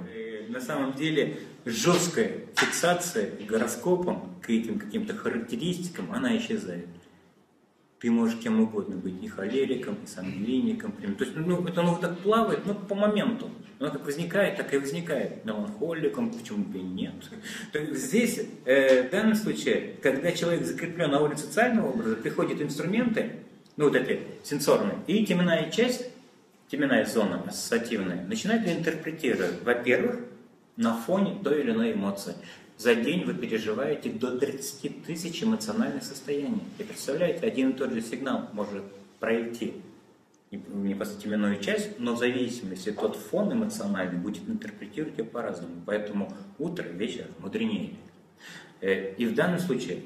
На 0.49 0.61
самом 0.61 0.93
деле 0.93 1.38
жесткая 1.65 2.41
фиксация 2.55 3.32
гороскопом 3.47 4.36
к 4.41 4.49
этим 4.49 4.78
каким-то 4.78 5.15
характеристикам, 5.15 6.11
она 6.11 6.38
исчезает. 6.38 6.88
Ты 7.99 8.11
можешь 8.11 8.38
кем 8.39 8.59
угодно 8.59 8.97
быть, 8.97 9.24
и 9.24 9.28
холериком, 9.30 9.97
и 10.03 10.07
сангвиником. 10.07 10.91
То 10.91 11.24
есть, 11.24 11.38
ну, 11.38 11.65
это 11.65 11.82
ну, 11.82 11.97
так 11.99 12.19
плавает, 12.19 12.65
ну, 12.65 12.76
по 12.76 12.95
моменту. 12.95 13.49
Оно 13.80 13.91
как 13.91 14.05
возникает, 14.05 14.57
так 14.57 14.74
и 14.74 14.78
возникает. 14.78 15.45
Меланхоликом, 15.45 16.32
почему 16.32 16.65
бы 16.65 16.80
и 16.80 16.84
нет. 16.84 17.13
То 17.71 17.80
есть 17.80 17.95
здесь, 17.95 18.41
э, 18.65 19.07
в 19.07 19.11
данном 19.11 19.36
случае, 19.36 19.95
когда 20.01 20.34
человек 20.34 20.65
закреплен 20.65 21.11
на 21.11 21.21
уровне 21.21 21.38
социального 21.38 21.91
образа, 21.91 22.17
приходят 22.17 22.61
инструменты, 22.61 23.32
ну 23.76 23.86
вот 23.86 23.95
эти 23.95 24.19
сенсорные, 24.43 24.97
и 25.07 25.26
теменная 25.26 25.71
часть, 25.71 26.09
теменная 26.67 27.05
зона 27.05 27.43
ассоциативная, 27.47 28.26
начинает 28.26 28.67
интерпретировать, 28.67 29.63
во-первых, 29.63 30.19
на 30.76 30.95
фоне 30.95 31.38
той 31.43 31.61
или 31.61 31.71
иной 31.71 31.93
эмоции. 31.93 32.36
За 32.78 32.95
день 32.95 33.24
вы 33.24 33.34
переживаете 33.34 34.09
до 34.09 34.38
30 34.38 35.05
тысяч 35.05 35.43
эмоциональных 35.43 36.03
состояний. 36.03 36.63
И 36.80 36.84
представляете, 36.84 37.45
один 37.45 37.69
и 37.69 37.74
тот 37.74 37.93
же 37.93 38.01
сигнал 38.01 38.49
может 38.53 38.84
пройти 39.19 39.76
непосредственную 40.51 41.59
часть, 41.59 41.99
но 41.99 42.15
в 42.15 42.19
зависимости 42.19 42.91
тот 42.91 43.15
фон 43.15 43.53
эмоциональный 43.53 44.19
будет 44.19 44.47
интерпретировать 44.47 45.17
ее 45.17 45.26
по-разному. 45.26 45.82
Поэтому 45.86 46.34
утро, 46.59 46.84
вечер 46.84 47.28
мудренее. 47.39 47.91
Э, 48.82 49.13
и 49.15 49.26
в 49.26 49.34
данном 49.34 49.59
случае 49.59 50.01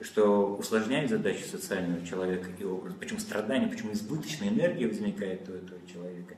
что 0.00 0.56
усложняет 0.56 1.10
задачу 1.10 1.44
социального 1.44 2.04
человека 2.06 2.50
и 2.58 2.64
образ. 2.64 2.94
Почему 2.94 3.18
страдание, 3.18 3.68
почему 3.68 3.92
избыточная 3.92 4.48
энергия 4.48 4.86
возникает 4.86 5.48
у 5.48 5.52
этого 5.52 5.80
человека. 5.92 6.36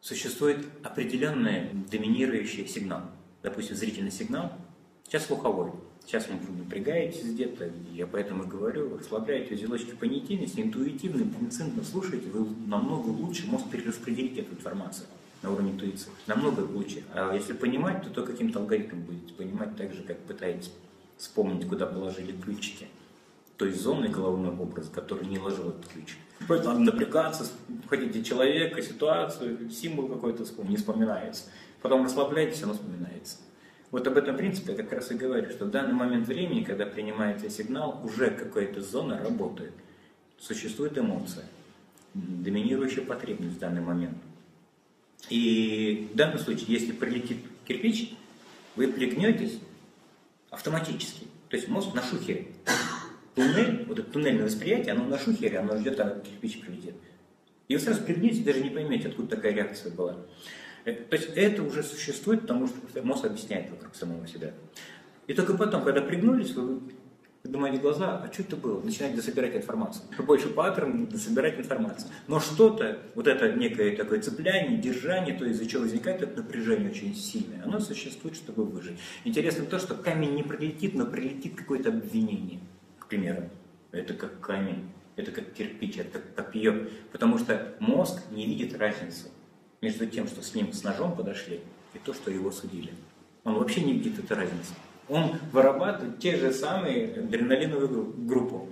Существует 0.00 0.66
определенный 0.82 1.70
доминирующий 1.90 2.66
сигнал. 2.66 3.02
Допустим, 3.42 3.76
зрительный 3.76 4.10
сигнал, 4.10 4.52
сейчас 5.06 5.26
слуховой. 5.26 5.72
Сейчас 6.06 6.28
вы 6.28 6.34
напрягаетесь 6.58 7.24
где-то, 7.24 7.70
я 7.92 8.06
поэтому 8.06 8.44
и 8.44 8.46
говорю, 8.46 8.98
расслабляете 8.98 9.54
узелочки 9.54 9.94
понятийности, 9.94 10.60
интуитивно, 10.60 11.22
интенсивно 11.22 11.82
слушаете, 11.82 12.28
вы 12.28 12.46
намного 12.66 13.08
лучше 13.08 13.46
можете 13.46 13.70
перераспределить 13.70 14.36
эту 14.36 14.52
информацию 14.52 15.06
на 15.40 15.50
уровне 15.50 15.72
интуиции. 15.72 16.10
Намного 16.26 16.60
лучше. 16.60 17.04
А 17.14 17.34
если 17.34 17.54
понимать, 17.54 18.02
то, 18.02 18.10
то 18.10 18.22
каким-то 18.22 18.58
алгоритмом 18.58 19.02
будете 19.04 19.32
понимать 19.32 19.76
так 19.76 19.94
же, 19.94 20.02
как 20.02 20.18
пытаетесь 20.18 20.70
вспомнить, 21.16 21.68
куда 21.68 21.86
положили 21.86 22.32
ключики 22.32 22.88
той 23.56 23.72
зоны 23.72 24.08
головной 24.08 24.52
образ, 24.56 24.88
который 24.88 25.26
не 25.26 25.38
ложил 25.38 25.70
этот 25.70 25.86
ключ. 25.86 26.16
Поэтому 26.48 26.78
надо 26.78 26.92
напрягаться, 26.92 27.46
хотите 27.88 28.24
человека, 28.24 28.82
ситуацию, 28.82 29.70
символ 29.70 30.08
какой-то 30.08 30.44
не 30.64 30.76
вспоминается. 30.76 31.44
Потом 31.80 32.04
расслабляйтесь, 32.04 32.62
оно 32.62 32.74
вспоминается. 32.74 33.38
Вот 33.90 34.06
об 34.08 34.16
этом 34.16 34.36
принципе 34.36 34.72
я 34.72 34.78
как 34.78 34.92
раз 34.92 35.10
и 35.12 35.14
говорю, 35.14 35.50
что 35.50 35.66
в 35.66 35.70
данный 35.70 35.92
момент 35.92 36.26
времени, 36.26 36.64
когда 36.64 36.84
принимается 36.84 37.48
сигнал, 37.48 38.00
уже 38.02 38.30
какая-то 38.30 38.80
зона 38.80 39.20
работает. 39.22 39.72
Существует 40.36 40.98
эмоция, 40.98 41.44
доминирующая 42.14 43.04
потребность 43.04 43.56
в 43.56 43.58
данный 43.60 43.82
момент. 43.82 44.18
И 45.30 46.08
в 46.12 46.16
данном 46.16 46.38
случае, 46.38 46.66
если 46.68 46.92
прилетит 46.92 47.38
кирпич, 47.66 48.14
вы 48.74 48.88
пригнетесь, 48.88 49.60
автоматически. 50.54 51.26
То 51.48 51.56
есть 51.56 51.68
мозг 51.68 51.94
на 51.94 52.02
шухере. 52.02 52.48
туннель, 53.34 53.84
вот 53.86 53.98
это 53.98 54.10
туннельное 54.10 54.44
восприятие, 54.44 54.94
оно 54.94 55.04
на 55.04 55.18
шухере, 55.18 55.58
оно 55.58 55.76
ждет, 55.76 56.00
а 56.00 56.20
кирпич 56.20 56.60
прилетит. 56.60 56.94
И 57.68 57.74
вы 57.74 57.80
сразу 57.80 58.02
пригнете, 58.02 58.42
даже 58.42 58.60
не 58.60 58.70
поймете, 58.70 59.08
откуда 59.08 59.36
такая 59.36 59.52
реакция 59.52 59.92
была. 59.92 60.16
Э, 60.84 60.92
то 60.92 61.16
есть 61.16 61.30
это 61.34 61.62
уже 61.62 61.82
существует, 61.82 62.42
потому 62.42 62.68
что 62.68 63.02
мозг 63.02 63.24
объясняет 63.24 63.70
вокруг 63.70 63.94
самого 63.94 64.26
себя. 64.26 64.52
И 65.26 65.34
только 65.34 65.54
потом, 65.54 65.82
когда 65.82 66.02
пригнулись, 66.02 66.52
вы 66.54 66.80
поднимаете 67.44 67.78
глаза, 67.78 68.22
а 68.24 68.32
что 68.32 68.42
это 68.42 68.56
было? 68.56 68.80
Начинаете 68.80 69.16
дособирать 69.16 69.54
информацию. 69.54 70.04
Больше 70.18 70.48
паттерн, 70.48 71.06
дособирать 71.06 71.58
информацию. 71.58 72.10
Но 72.26 72.40
что-то, 72.40 72.98
вот 73.14 73.28
это 73.28 73.52
некое 73.52 73.94
такое 73.94 74.20
цепляние, 74.22 74.78
держание, 74.78 75.36
то 75.36 75.44
из-за 75.44 75.66
чего 75.66 75.82
возникает 75.82 76.22
это 76.22 76.42
напряжение 76.42 76.90
очень 76.90 77.14
сильное, 77.14 77.62
оно 77.62 77.80
существует, 77.80 78.34
чтобы 78.34 78.64
выжить. 78.64 78.98
Интересно 79.24 79.66
то, 79.66 79.78
что 79.78 79.94
камень 79.94 80.34
не 80.34 80.42
прилетит, 80.42 80.94
но 80.94 81.04
прилетит 81.04 81.54
какое-то 81.54 81.90
обвинение, 81.90 82.60
к 82.98 83.08
примеру. 83.08 83.50
Это 83.92 84.14
как 84.14 84.40
камень, 84.40 84.88
это 85.14 85.30
как 85.30 85.52
кирпич, 85.52 85.98
это 85.98 86.18
как 86.18 86.34
копье. 86.34 86.88
Потому 87.12 87.38
что 87.38 87.74
мозг 87.78 88.22
не 88.30 88.46
видит 88.46 88.76
разницу 88.76 89.28
между 89.82 90.06
тем, 90.06 90.26
что 90.26 90.42
с 90.42 90.54
ним 90.54 90.72
с 90.72 90.82
ножом 90.82 91.14
подошли, 91.14 91.60
и 91.92 91.98
то, 91.98 92.14
что 92.14 92.30
его 92.30 92.50
судили. 92.50 92.94
Он 93.44 93.54
вообще 93.54 93.82
не 93.82 93.92
видит 93.92 94.18
этой 94.18 94.38
разницы. 94.38 94.72
Он 95.08 95.38
вырабатывает 95.52 96.18
те 96.18 96.36
же 96.36 96.52
самые 96.52 97.12
адреналиновую 97.12 98.14
группу, 98.26 98.68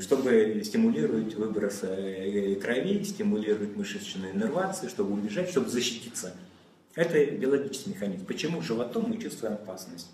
чтобы 0.00 0.62
стимулировать 0.64 1.34
выброс 1.34 1.80
э, 1.82 2.54
крови, 2.56 3.02
стимулировать 3.04 3.74
мышечную 3.74 4.34
иннервацию, 4.34 4.90
чтобы 4.90 5.14
убежать, 5.14 5.48
чтобы 5.48 5.68
защититься. 5.68 6.34
Это 6.94 7.24
биологический 7.24 7.90
механизм. 7.90 8.26
Почему 8.26 8.60
животом 8.60 9.08
мы 9.08 9.18
чувствуем 9.18 9.54
опасность? 9.54 10.10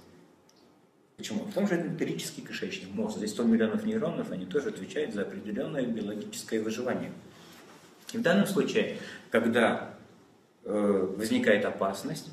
Почему? 1.16 1.44
Потому 1.44 1.66
что 1.66 1.76
это 1.76 1.88
энтерический 1.88 2.44
кишечник, 2.44 2.90
мозг. 2.92 3.18
Здесь 3.18 3.30
100 3.30 3.44
миллионов 3.44 3.84
нейронов, 3.84 4.30
они 4.32 4.46
тоже 4.46 4.70
отвечают 4.70 5.14
за 5.14 5.22
определенное 5.22 5.86
биологическое 5.86 6.60
выживание. 6.60 7.12
И 8.12 8.18
в 8.18 8.22
данном 8.22 8.46
случае, 8.46 8.98
когда 9.30 9.94
э, 10.64 11.14
возникает 11.16 11.64
опасность, 11.64 12.30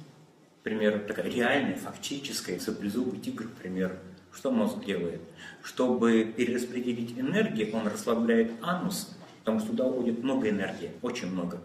к 0.62 0.64
примеру, 0.64 1.00
такая 1.08 1.28
реальная, 1.28 1.76
фактическая, 1.76 2.60
саблезубый 2.60 3.20
тигр, 3.20 3.46
к 3.46 3.54
примеру, 3.54 3.96
что 4.32 4.52
мозг 4.52 4.86
делает? 4.86 5.20
Чтобы 5.64 6.24
перераспределить 6.38 7.18
энергию, 7.18 7.76
он 7.76 7.88
расслабляет 7.88 8.52
анус, 8.62 9.18
потому 9.40 9.60
что 9.60 9.70
туда 9.70 9.86
уходит 9.88 10.22
много 10.22 10.50
энергии, 10.50 10.92
очень 11.02 11.32
много. 11.32 11.60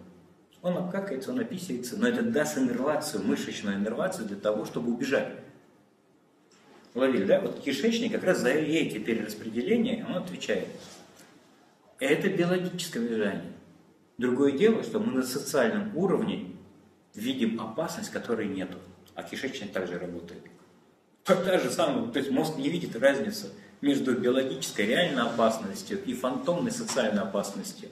Он 0.62 0.78
обкакается, 0.78 1.30
он 1.30 1.40
описывается, 1.40 1.99
но 1.99 2.09
это 2.09 2.22
даст 2.22 2.57
иннервацию, 2.57 3.22
мышечную 3.22 3.76
иннервацию 3.76 4.26
для 4.26 4.38
того, 4.38 4.64
чтобы 4.64 4.94
убежать. 4.94 5.28
Ловили, 6.94 7.24
да? 7.24 7.42
Вот 7.42 7.61
кишечник 7.61 8.12
как 8.12 8.24
раз 8.24 8.38
за 8.38 8.49
эти 8.49 8.97
перераспределения 8.97 10.07
он 10.09 10.16
отвечает. 10.16 10.68
Это 11.99 12.30
биологическое 12.30 13.07
движение. 13.07 13.53
Другое 14.16 14.53
дело, 14.53 14.82
что 14.82 15.01
мы 15.01 15.12
на 15.12 15.22
социальном 15.22 15.94
уровне 15.94 16.55
видим 17.16 17.60
опасность, 17.60 18.10
которой 18.10 18.46
нету. 18.46 18.78
А 19.14 19.22
кишечник 19.22 19.72
также 19.72 19.98
работает. 19.98 20.42
Та 21.24 21.58
же 21.58 21.70
самая, 21.70 22.06
то 22.12 22.18
есть 22.20 22.30
мозг 22.30 22.56
не 22.56 22.68
видит 22.68 22.94
разницу 22.94 23.48
между 23.80 24.14
биологической 24.14 24.86
реальной 24.86 25.22
опасностью 25.22 26.02
и 26.04 26.14
фантомной 26.14 26.70
социальной 26.70 27.22
опасностью. 27.22 27.88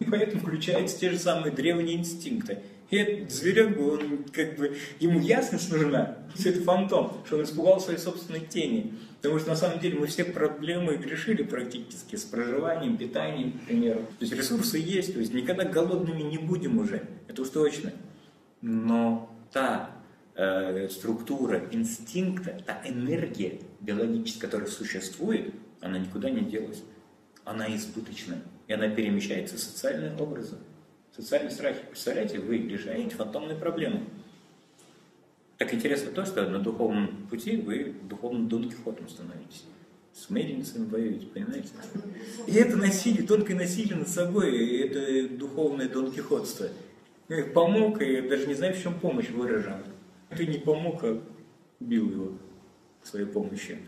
И 0.00 0.04
поэтому 0.04 0.42
включаются 0.42 0.98
те 0.98 1.10
же 1.10 1.18
самые 1.18 1.52
древние 1.52 1.96
инстинкты. 1.96 2.58
И 2.90 2.96
этот 2.96 3.30
зверек, 3.30 3.78
он 3.80 4.24
как 4.32 4.56
бы, 4.56 4.76
ему 4.98 5.20
ясность 5.20 5.70
нужна, 5.70 6.18
что 6.34 6.48
это 6.48 6.62
фантом, 6.62 7.12
что 7.26 7.36
он 7.36 7.44
испугал 7.44 7.80
своей 7.80 7.98
собственной 7.98 8.40
тени. 8.40 8.94
Потому 9.20 9.40
что 9.40 9.50
на 9.50 9.56
самом 9.56 9.80
деле 9.80 9.98
мы 9.98 10.06
все 10.06 10.24
проблемы 10.24 10.96
решили 10.96 11.42
практически 11.42 12.16
с 12.16 12.22
проживанием, 12.22 12.96
питанием, 12.96 13.52
к 13.52 13.66
примеру. 13.66 14.00
То 14.18 14.24
есть 14.24 14.32
ресурсы 14.32 14.78
есть, 14.78 15.14
то 15.14 15.18
есть 15.18 15.34
никогда 15.34 15.64
голодными 15.64 16.22
не 16.22 16.38
будем 16.38 16.78
уже, 16.78 17.06
это 17.26 17.42
уж 17.42 17.48
точно. 17.48 17.92
Но 18.60 19.30
та 19.52 19.90
э, 20.34 20.88
структура 20.88 21.62
инстинкта, 21.70 22.60
та 22.66 22.82
энергия 22.84 23.60
биологическая, 23.80 24.48
которая 24.48 24.68
существует, 24.68 25.54
она 25.80 25.98
никуда 25.98 26.30
не 26.30 26.42
делась. 26.42 26.82
Она 27.44 27.74
избыточная. 27.74 28.42
И 28.66 28.72
она 28.72 28.88
перемещается 28.88 29.56
в 29.56 29.60
социальные 29.60 30.16
образы. 30.16 30.56
Социальный 31.16 31.50
страх. 31.50 31.76
Представляете, 31.88 32.38
вы 32.38 32.58
решаете 32.58 33.16
фантомные 33.16 33.56
проблемы. 33.56 34.04
Так 35.56 35.74
интересно 35.74 36.12
то, 36.12 36.24
что 36.24 36.48
на 36.48 36.60
духовном 36.60 37.26
пути 37.28 37.56
вы 37.56 37.94
духовным 38.08 38.48
Дон 38.48 38.70
Кихотом 38.70 39.08
становитесь. 39.08 39.64
С 40.12 40.30
мельницами 40.30 40.88
воюете, 40.88 41.26
понимаете? 41.26 41.68
И 42.46 42.52
это 42.52 42.76
насилие, 42.76 43.26
тонкое 43.26 43.56
насилие 43.56 43.96
над 43.96 44.08
собой, 44.08 44.56
и 44.56 44.78
это 44.78 45.34
духовное 45.36 45.88
Дон 45.88 46.12
Кихотство. 46.12 46.68
Я 47.28 47.44
помог, 47.44 48.00
и 48.00 48.22
даже 48.22 48.46
не 48.46 48.54
знаю, 48.54 48.74
в 48.74 48.82
чем 48.82 48.98
помощь 48.98 49.28
выражена. 49.28 49.82
Ты 50.36 50.46
не 50.46 50.58
помог, 50.58 51.04
а 51.04 51.20
убил 51.80 52.10
его 52.10 52.32
своей 53.02 53.26
помощью. 53.26 53.78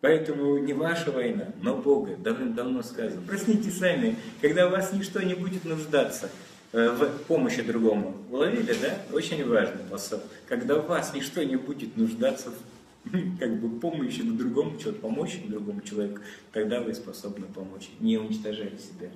Поэтому 0.00 0.58
не 0.58 0.74
ваша 0.74 1.10
война, 1.10 1.48
но 1.62 1.76
Бога, 1.76 2.16
давным-давно 2.16 2.82
сказано. 2.82 3.22
Проснитесь 3.26 3.78
сами, 3.78 4.16
когда 4.42 4.66
у 4.66 4.70
вас 4.70 4.92
ничто 4.92 5.22
не 5.22 5.32
будет 5.32 5.64
нуждаться 5.64 6.28
э, 6.72 6.90
в 6.90 7.22
помощи 7.24 7.62
другому. 7.62 8.14
Уловили, 8.30 8.74
да? 8.82 8.98
Очень 9.14 9.48
важный 9.48 9.82
посыл. 9.90 10.20
Когда 10.46 10.78
у 10.78 10.82
вас 10.82 11.14
ничто 11.14 11.42
не 11.42 11.56
будет 11.56 11.96
нуждаться 11.96 12.50
в 12.50 12.54
как 13.38 13.60
бы 13.60 13.80
помощи 13.80 14.22
другому 14.22 14.78
человеку, 14.78 15.08
помочь 15.08 15.38
другому 15.46 15.80
человеку, 15.82 16.20
тогда 16.52 16.80
вы 16.80 16.94
способны 16.94 17.46
помочь, 17.46 17.90
не 18.00 18.18
уничтожая 18.18 18.72
себя. 18.78 19.10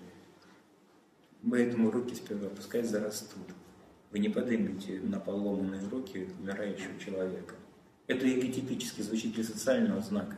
Поэтому 1.49 1.91
руки 1.91 2.14
сперва 2.14 2.49
пускай 2.49 2.82
зарастут. 2.82 3.47
Вы 4.11 4.18
не 4.18 4.28
поднимете 4.28 5.01
на 5.01 5.20
поломанные 5.20 5.86
руки 5.89 6.28
умирающего 6.41 6.99
человека. 6.99 7.55
Это 8.07 8.26
эготипически 8.26 9.03
звучит 9.03 9.34
для 9.34 9.45
социального 9.45 10.01
знака. 10.01 10.36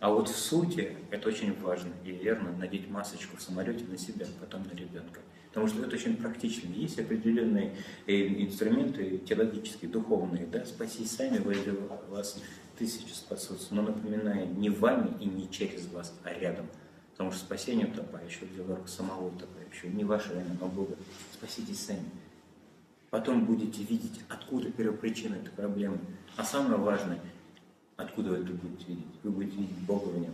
А 0.00 0.10
вот 0.10 0.28
в 0.28 0.36
сути 0.36 0.96
это 1.10 1.28
очень 1.28 1.54
важно 1.60 1.92
и 2.04 2.10
верно 2.10 2.52
надеть 2.52 2.88
масочку 2.88 3.36
в 3.36 3.42
самолете 3.42 3.84
на 3.84 3.98
себя, 3.98 4.26
потом 4.40 4.64
на 4.64 4.76
ребенка. 4.76 5.20
Потому 5.48 5.66
что 5.66 5.84
это 5.84 5.94
очень 5.94 6.16
практично. 6.16 6.68
Есть 6.72 6.98
определенные 6.98 7.76
э, 8.06 8.44
инструменты 8.44 9.18
теологические, 9.18 9.90
духовные. 9.90 10.46
Да? 10.46 10.64
Спасись 10.64 11.10
сами, 11.10 11.38
возле 11.38 11.72
вас 12.08 12.40
тысячи 12.78 13.12
спасутся. 13.12 13.74
Но 13.74 13.82
напоминаю, 13.82 14.48
не 14.54 14.70
вами 14.70 15.10
и 15.20 15.26
не 15.26 15.50
через 15.50 15.86
вас, 15.88 16.14
а 16.24 16.32
рядом. 16.32 16.66
Потому 17.12 17.32
что 17.32 17.40
спасение 17.40 17.86
утопающего– 17.86 18.46
дело 18.56 18.76
рук 18.76 18.88
самого 18.88 19.26
утопающего. 19.26 19.59
Не 19.84 20.04
ваша 20.04 20.32
вина, 20.32 20.56
но 20.60 20.68
Бога. 20.68 20.96
Спаситесь 21.32 21.80
сами. 21.80 22.04
Потом 23.10 23.44
будете 23.44 23.82
видеть, 23.82 24.20
откуда 24.28 24.70
первопричина 24.70 25.34
этой 25.34 25.50
проблемы. 25.50 25.98
А 26.36 26.44
самое 26.44 26.76
важное, 26.76 27.18
откуда 27.96 28.30
вы 28.30 28.36
это 28.36 28.52
будете 28.52 28.84
видеть? 28.86 29.04
Вы 29.22 29.30
будете 29.30 29.56
видеть 29.56 29.78
Бога 29.78 30.08
в 30.08 30.18
нем. 30.18 30.32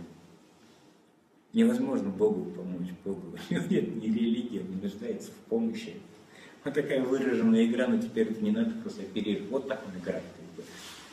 Невозможно 1.53 2.11
Богу 2.11 2.51
помочь, 2.51 2.91
Богу. 3.05 3.37
Нет 3.51 3.97
ни 3.97 4.07
религии, 4.07 4.61
он 4.61 4.77
не 4.77 4.83
нуждается 4.83 5.31
в 5.31 5.49
помощи. 5.49 5.95
Вот 6.65 6.75
такая 6.75 7.03
выраженная 7.03 7.65
игра, 7.65 7.87
но 7.87 7.99
теперь 7.99 8.31
это 8.31 8.43
не 8.45 8.51
надо 8.51 8.73
просто 8.83 9.03
оперировать. 9.03 9.49
Вот 9.51 9.69
так 9.69 9.83
он 9.87 9.99
играет. 10.01 10.25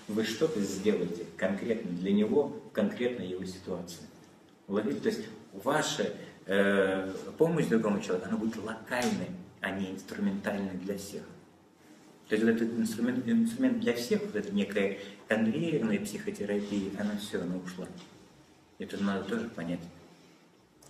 Вы 0.07 0.25
что-то 0.25 0.59
сделаете 0.59 1.25
конкретно 1.37 1.91
для 1.91 2.11
него, 2.11 2.59
в 2.69 2.71
конкретной 2.73 3.27
его 3.27 3.45
ситуации. 3.45 4.01
Ловите? 4.67 4.99
То 4.99 5.09
есть 5.09 5.25
ваша 5.53 6.11
э, 6.45 7.11
помощь 7.37 7.65
другому 7.65 8.01
человеку, 8.01 8.27
она 8.29 8.37
будет 8.37 8.57
локальной, 8.57 9.29
а 9.61 9.71
не 9.71 9.91
инструментальной 9.91 10.73
для 10.73 10.97
всех. 10.97 11.23
То 12.27 12.35
есть 12.35 12.47
этот 12.47 12.79
инструмент, 12.79 13.27
инструмент 13.27 13.79
для 13.79 13.93
всех, 13.93 14.21
вот 14.21 14.35
эта 14.35 14.53
некая 14.53 14.97
конвейерная 15.27 15.99
психотерапия, 15.99 16.91
она 16.99 17.17
все, 17.17 17.41
она 17.41 17.57
ушла. 17.57 17.87
Это 18.79 19.01
надо 19.03 19.25
тоже 19.25 19.49
понять. 19.49 19.81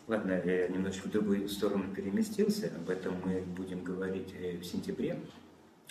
Ладно, 0.08 0.41
я 0.43 0.68
немножечко 0.68 1.07
в 1.07 1.11
другую 1.11 1.48
сторону 1.48 1.94
переместился, 1.95 2.72
об 2.76 2.90
этом 2.90 3.15
мы 3.23 3.41
будем 3.41 3.84
говорить 3.84 4.34
э, 4.38 4.57
в 4.57 4.65
сентябре, 4.65 5.18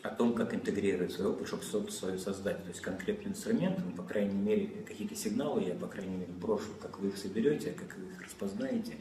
о 0.03 0.11
том, 0.11 0.35
как 0.35 0.53
интегрировать 0.53 1.13
свой 1.13 1.29
опыт, 1.29 1.47
чтобы 1.47 1.63
что-то 1.63 1.93
свое 1.93 2.19
создать. 2.19 2.63
То 2.63 2.69
есть 2.69 2.81
конкретный 2.81 3.31
инструмент, 3.31 3.79
ну, 3.85 3.93
по 3.93 4.03
крайней 4.03 4.35
мере, 4.35 4.67
какие-то 4.87 5.15
сигналы 5.15 5.63
я, 5.63 5.75
по 5.75 5.87
крайней 5.87 6.17
мере, 6.17 6.33
брошу, 6.33 6.71
как 6.81 6.99
вы 6.99 7.09
их 7.09 7.17
соберете, 7.17 7.71
как 7.73 7.97
вы 7.97 8.11
их 8.11 8.23
распознаете, 8.23 8.97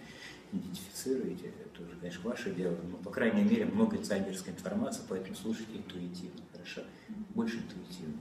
идентифицируете, 0.51 1.51
это 1.65 1.83
уже, 1.83 1.95
конечно, 1.97 2.29
ваше 2.29 2.51
дело, 2.51 2.77
но, 2.89 2.97
по 2.97 3.09
крайней 3.09 3.43
мере, 3.43 3.65
много 3.65 3.97
инсайдерской 3.97 4.53
информации, 4.53 5.01
поэтому 5.07 5.35
слушайте 5.35 5.77
интуитивно, 5.77 6.41
хорошо? 6.51 6.81
Больше 7.29 7.57
интуитивно. 7.57 8.17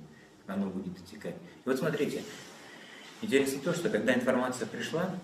Оно 0.46 0.66
будет 0.68 0.98
отекать. 0.98 1.36
И 1.64 1.68
вот 1.68 1.78
смотрите, 1.78 2.22
интересно 3.22 3.60
то, 3.62 3.72
что 3.72 3.88
когда 3.88 4.14
информация 4.14 4.66
пришла, 4.66 5.14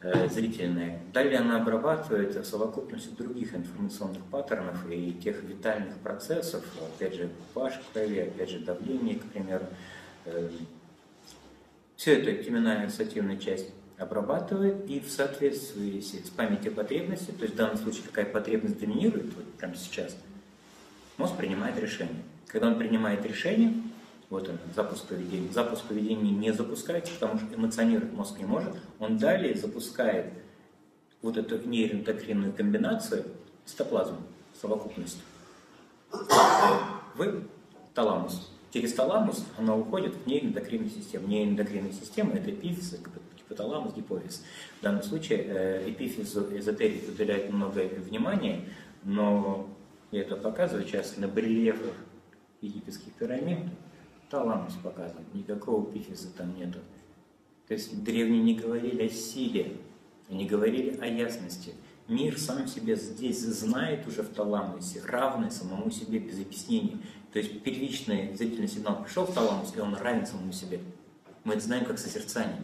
э, 0.00 0.28
зрительная, 0.28 1.00
далее 1.12 1.38
она 1.38 1.60
обрабатывается 1.60 2.42
в 2.42 2.46
совокупности 2.46 3.10
других 3.10 3.54
информационных 3.54 4.22
паттернов 4.24 4.88
и 4.90 5.12
тех 5.12 5.42
витальных 5.42 5.96
процессов, 5.98 6.64
опять 6.94 7.14
же, 7.14 7.30
pH 7.54 7.82
крови, 7.92 8.18
опять 8.18 8.50
же, 8.50 8.60
давление, 8.60 9.16
к 9.16 9.24
примеру. 9.24 9.66
Э, 10.24 10.50
все 11.96 12.20
это 12.20 12.44
теменная 12.44 12.86
ассоциативная 12.86 13.38
часть 13.38 13.70
обрабатывает 13.98 14.88
и 14.88 15.00
в 15.00 15.10
соответствии 15.10 16.00
с 16.00 16.30
памятью 16.30 16.72
потребности, 16.72 17.32
то 17.32 17.42
есть 17.42 17.54
в 17.54 17.56
данном 17.56 17.76
случае 17.76 18.04
какая 18.04 18.26
потребность 18.26 18.78
доминирует 18.78 19.34
вот 19.34 19.44
прямо 19.54 19.74
сейчас, 19.74 20.16
мозг 21.16 21.36
принимает 21.36 21.78
решение. 21.78 22.22
Когда 22.46 22.68
он 22.68 22.78
принимает 22.78 23.26
решение, 23.26 23.74
вот 24.30 24.48
он, 24.48 24.58
запуск 24.74 25.06
поведения. 25.06 25.50
Запуск 25.52 25.84
поведения 25.84 26.30
не 26.30 26.52
запускается, 26.52 27.12
потому 27.14 27.38
что 27.38 27.54
эмоционировать 27.54 28.12
мозг 28.12 28.38
не 28.38 28.44
может. 28.44 28.74
Он 28.98 29.18
далее 29.18 29.54
запускает 29.54 30.32
вот 31.20 31.36
эту 31.36 31.58
нейроэндокринную 31.66 32.52
комбинацию 32.52 33.24
цитоплазму, 33.64 34.18
совокупность, 34.60 35.18
в 36.10 37.42
таламус. 37.94 38.50
Через 38.72 38.92
таламус 38.92 39.44
она 39.56 39.74
уходит 39.74 40.14
в 40.14 40.26
нейроэндокринную 40.26 40.90
систему. 40.90 41.26
Нейроэндокринная 41.26 41.92
система– 41.92 42.32
это 42.34 42.50
эпифиз, 42.50 42.94
гипоталамус, 43.48 43.94
гипофиз. 43.94 44.44
В 44.80 44.82
данном 44.82 45.02
случае 45.02 45.44
э, 45.46 45.90
эпифизу 45.90 46.56
эзотерик 46.56 47.08
уделяет 47.08 47.50
много 47.50 47.80
внимания, 47.80 48.64
но 49.04 49.68
я 50.10 50.22
это 50.22 50.36
показываю 50.36 50.86
часто 50.86 51.20
на 51.20 51.28
барельефах 51.28 51.94
египетских 52.60 53.12
пирамид. 53.14 53.58
Таламус 54.30 54.74
показан, 54.82 55.24
никакого 55.32 55.90
эпифиза 55.90 56.28
там 56.36 56.54
нету. 56.58 56.80
То 57.66 57.74
есть 57.74 58.02
древние 58.04 58.42
не 58.42 58.54
говорили 58.54 59.06
о 59.06 59.08
силе, 59.08 59.76
они 60.28 60.46
говорили 60.46 60.98
о 60.98 61.06
ясности. 61.06 61.74
Мир 62.08 62.38
сам 62.38 62.66
себя 62.66 62.94
здесь 62.94 63.40
знает 63.40 64.06
уже 64.06 64.22
в 64.22 64.28
таламусе, 64.28 65.02
равный 65.04 65.50
самому 65.50 65.90
себе 65.90 66.18
без 66.18 66.40
объяснений. 66.40 67.02
То 67.32 67.38
есть 67.38 67.62
первичный 67.62 68.34
зрительный 68.34 68.68
сигнал 68.68 69.02
пришел 69.02 69.24
в 69.24 69.34
таламус, 69.34 69.74
и 69.76 69.80
он 69.80 69.94
равен 69.94 70.26
самому 70.26 70.52
себе. 70.52 70.80
Мы 71.44 71.54
это 71.54 71.64
знаем 71.64 71.84
как 71.84 71.98
созерцание. 71.98 72.62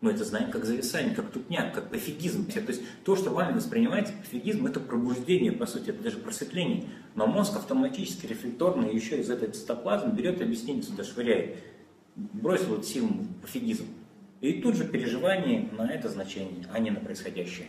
Мы 0.00 0.12
это 0.12 0.24
знаем 0.24 0.50
как 0.50 0.64
зависание, 0.64 1.14
как 1.14 1.30
тупняк, 1.30 1.74
как 1.74 1.90
пофигизм. 1.90 2.46
То 2.46 2.60
есть 2.60 2.82
то, 3.04 3.16
что 3.16 3.30
вами 3.30 3.56
воспринимается 3.56 4.14
пофигизм, 4.14 4.66
это 4.66 4.80
пробуждение, 4.80 5.52
по 5.52 5.66
сути, 5.66 5.90
это 5.90 6.02
даже 6.02 6.16
просветление. 6.16 6.84
Но 7.14 7.26
мозг 7.26 7.56
автоматически, 7.56 8.26
рефлекторно 8.26 8.86
еще 8.86 9.20
из 9.20 9.28
этой 9.28 9.50
цитоплазмы 9.50 10.12
берет 10.12 10.40
объяснение 10.40 10.82
сюда, 10.82 11.04
швыряет. 11.04 11.58
Бросил 12.16 12.76
вот 12.76 12.86
силу 12.86 13.10
пофигизм. 13.42 13.84
И 14.40 14.62
тут 14.62 14.74
же 14.74 14.86
переживание 14.88 15.68
на 15.76 15.90
это 15.90 16.08
значение, 16.08 16.66
а 16.72 16.78
не 16.78 16.90
на 16.90 17.00
происходящее. 17.00 17.66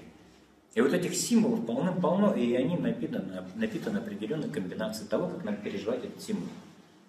И 0.74 0.80
вот 0.80 0.94
этих 0.94 1.14
символов 1.16 1.66
полно-полно, 1.66 2.34
и 2.34 2.54
они 2.56 2.78
напитаны, 2.78 3.44
напитаны 3.56 3.98
определенной 3.98 4.50
комбинацией 4.50 5.10
того, 5.10 5.28
как 5.28 5.44
надо 5.44 5.58
переживать 5.58 6.06
этот 6.06 6.22
символ. 6.22 6.48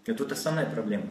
И 0.05 0.13
тут 0.13 0.33
основная 0.33 0.67
проблема. 0.67 1.05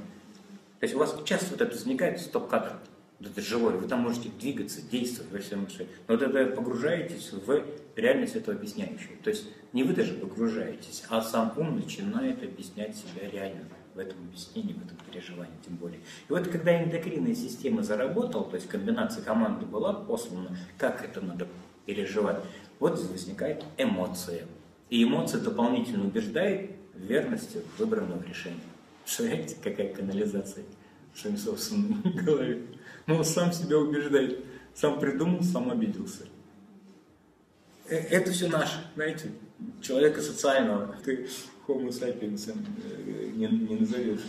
То 0.82 0.84
есть 0.84 0.96
у 0.96 1.00
вас 1.00 1.16
часто 1.24 1.52
вот 1.52 1.62
это 1.62 1.72
возникает 1.74 2.20
стоп-кадр 2.20 2.74
вот 3.22 3.32
это 3.32 3.42
живое, 3.42 3.78
вы 3.78 3.88
там 3.88 4.00
можете 4.00 4.30
двигаться, 4.30 4.82
действовать 4.82 5.32
во 5.32 5.40
всем 5.40 5.66
этом. 5.66 5.88
Но 6.08 6.16
вот 6.16 6.24
это 6.24 6.56
погружаетесь 6.56 7.32
в 7.32 7.64
реальность 7.96 8.36
этого 8.36 8.58
объясняющего. 8.58 9.16
То 9.24 9.30
есть 9.30 9.48
не 9.74 9.84
вы 9.84 9.94
даже 9.94 10.14
погружаетесь, 10.14 11.04
а 11.10 11.22
сам 11.22 11.54
ум 11.56 11.76
начинает 11.76 12.42
объяснять 12.44 12.96
себя 12.96 13.30
реально 13.30 13.66
в 13.94 14.00
этом 14.00 14.18
объяснении, 14.28 14.74
в 14.74 14.84
этом 14.84 14.98
переживании 15.10 15.54
тем 15.64 15.76
более. 15.76 16.00
И 16.00 16.32
вот 16.32 16.48
когда 16.48 16.84
эндокринная 16.84 17.36
система 17.36 17.84
заработала, 17.84 18.46
то 18.46 18.56
есть 18.56 18.68
комбинация 18.68 19.24
команды 19.24 19.68
была 19.68 19.94
послана, 19.94 20.58
как 20.80 21.04
это 21.06 21.22
надо 21.22 21.48
переживать, 21.86 22.42
вот 22.80 23.00
возникает 23.00 23.64
эмоция. 23.78 24.46
И 24.90 25.04
эмоция 25.04 25.42
дополнительно 25.42 26.06
убеждает 26.06 26.72
в 26.96 27.06
верности 27.06 27.60
выбранного 27.78 28.24
решения. 28.24 28.58
Представляете, 29.04 29.58
какая 29.62 29.94
канализация 29.94 30.64
в 31.14 31.20
своей 31.20 31.38
собственной 31.38 32.02
голове? 32.24 32.62
Но 33.08 33.18
он 33.18 33.26
сам 33.26 33.52
себя 33.52 33.78
убеждает. 33.78 34.44
Сам 34.74 35.00
придумал, 35.00 35.44
сам 35.44 35.70
обиделся. 35.70 36.26
Э, 37.92 37.98
это 37.98 38.32
все 38.32 38.48
наше, 38.48 38.86
знаете, 38.96 39.32
человека 39.82 40.22
социального. 40.22 40.96
Ты 41.04 41.28
homo 41.68 41.90
sapiens 41.90 42.50
э, 42.50 43.30
не, 43.36 43.48
не 43.48 43.76
назовешь. 43.76 44.22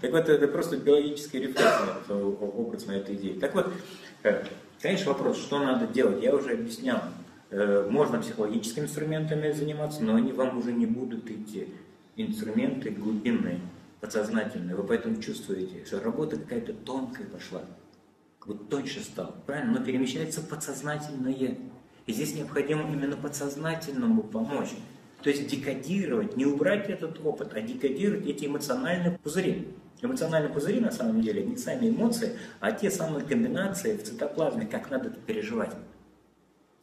Так 0.00 0.12
вот, 0.12 0.28
это 0.28 0.48
просто 0.48 0.78
биологический 0.78 1.40
рефлекс, 1.40 2.08
образ 2.08 2.86
на 2.86 2.92
этой 2.92 3.14
идее. 3.16 3.38
Так 3.38 3.54
вот, 3.54 3.72
э, 4.22 4.44
конечно, 4.80 5.12
вопрос, 5.12 5.38
что 5.38 5.58
надо 5.58 5.86
делать, 5.86 6.22
я 6.22 6.34
уже 6.34 6.52
объяснял. 6.52 7.02
Можно 7.50 8.20
психологическими 8.20 8.84
инструментами 8.84 9.50
заниматься, 9.50 10.04
но 10.04 10.14
они 10.14 10.30
вам 10.30 10.56
уже 10.56 10.72
не 10.72 10.86
будут 10.86 11.28
идти. 11.28 11.66
Инструменты 12.14 12.90
глубинные, 12.90 13.58
подсознательные. 14.00 14.76
Вы 14.76 14.84
поэтому 14.84 15.20
чувствуете, 15.20 15.84
что 15.84 15.98
работа 15.98 16.36
какая-то 16.36 16.74
тонкая 16.74 17.26
пошла 17.26 17.62
вот 18.46 18.68
тоньше 18.68 19.00
стал, 19.00 19.36
правильно? 19.46 19.78
Но 19.78 19.84
перемещается 19.84 20.40
подсознательное. 20.40 21.58
И 22.06 22.12
здесь 22.12 22.34
необходимо 22.34 22.90
именно 22.90 23.16
подсознательному 23.16 24.22
помочь. 24.22 24.70
То 25.22 25.28
есть 25.28 25.46
декодировать, 25.46 26.36
не 26.36 26.46
убрать 26.46 26.88
этот 26.88 27.24
опыт, 27.24 27.52
а 27.54 27.60
декодировать 27.60 28.26
эти 28.26 28.46
эмоциональные 28.46 29.18
пузыри. 29.18 29.68
Эмоциональные 30.00 30.52
пузыри 30.52 30.80
на 30.80 30.90
самом 30.90 31.20
деле 31.20 31.44
не 31.44 31.58
сами 31.58 31.90
эмоции, 31.90 32.38
а 32.58 32.72
те 32.72 32.90
самые 32.90 33.24
комбинации 33.26 33.96
в 33.96 34.02
цитоплазме, 34.02 34.66
как 34.66 34.90
надо 34.90 35.08
это 35.08 35.18
переживать. 35.18 35.72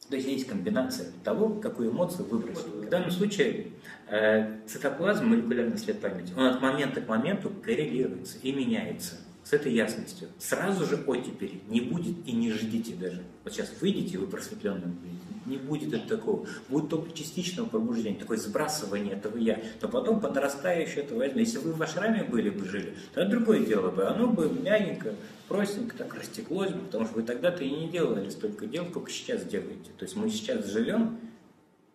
То 0.08 0.16
есть 0.16 0.28
есть 0.28 0.46
комбинация 0.46 1.08
того, 1.24 1.48
какую 1.48 1.90
эмоцию 1.90 2.26
выбросить. 2.28 2.64
В 2.66 2.88
данном 2.88 3.10
случае 3.10 3.72
э, 4.08 4.60
цитоплазм, 4.66 5.26
молекулярный 5.26 5.76
след 5.76 6.00
памяти, 6.00 6.32
он 6.36 6.46
от 6.46 6.62
момента 6.62 7.00
к 7.00 7.08
моменту 7.08 7.50
коррелируется 7.50 8.38
и 8.42 8.52
меняется 8.52 9.16
с 9.48 9.52
этой 9.54 9.72
ясностью. 9.72 10.28
Сразу 10.38 10.84
же 10.84 11.02
оттепели 11.06 11.60
не 11.68 11.80
будет 11.80 12.16
и 12.26 12.32
не 12.32 12.52
ждите 12.52 12.94
даже. 12.94 13.22
Вот 13.44 13.54
сейчас 13.54 13.72
выйдете, 13.80 14.18
вы 14.18 14.26
просветленным 14.26 14.92
будете, 14.92 15.22
не 15.46 15.56
будет 15.56 15.94
это 15.94 16.16
такого. 16.16 16.46
Будет 16.68 16.90
только 16.90 17.16
частичного 17.16 17.66
пробуждения, 17.66 18.18
такое 18.18 18.36
сбрасывание 18.36 19.14
этого 19.14 19.38
я. 19.38 19.62
Но 19.80 19.88
потом 19.88 20.20
подрастающее 20.20 21.02
это 21.02 21.14
возьмет. 21.14 21.38
Если 21.38 21.58
вы 21.58 21.72
в 21.72 21.82
ашраме 21.82 22.24
были 22.24 22.50
бы 22.50 22.66
жили, 22.66 22.94
то 23.14 23.24
другое 23.26 23.64
дело 23.64 23.90
бы. 23.90 24.04
Оно 24.06 24.26
бы 24.26 24.50
мягенько, 24.50 25.14
простенько 25.48 25.96
так 25.96 26.12
растеклось 26.12 26.72
бы, 26.72 26.80
потому 26.80 27.06
что 27.06 27.14
вы 27.14 27.22
тогда-то 27.22 27.64
и 27.64 27.70
не 27.70 27.88
делали 27.88 28.28
столько 28.28 28.66
дел, 28.66 28.86
сколько 28.90 29.10
сейчас 29.10 29.46
делаете. 29.46 29.90
То 29.96 30.04
есть 30.04 30.14
мы 30.14 30.28
сейчас 30.28 30.66
живем 30.66 31.18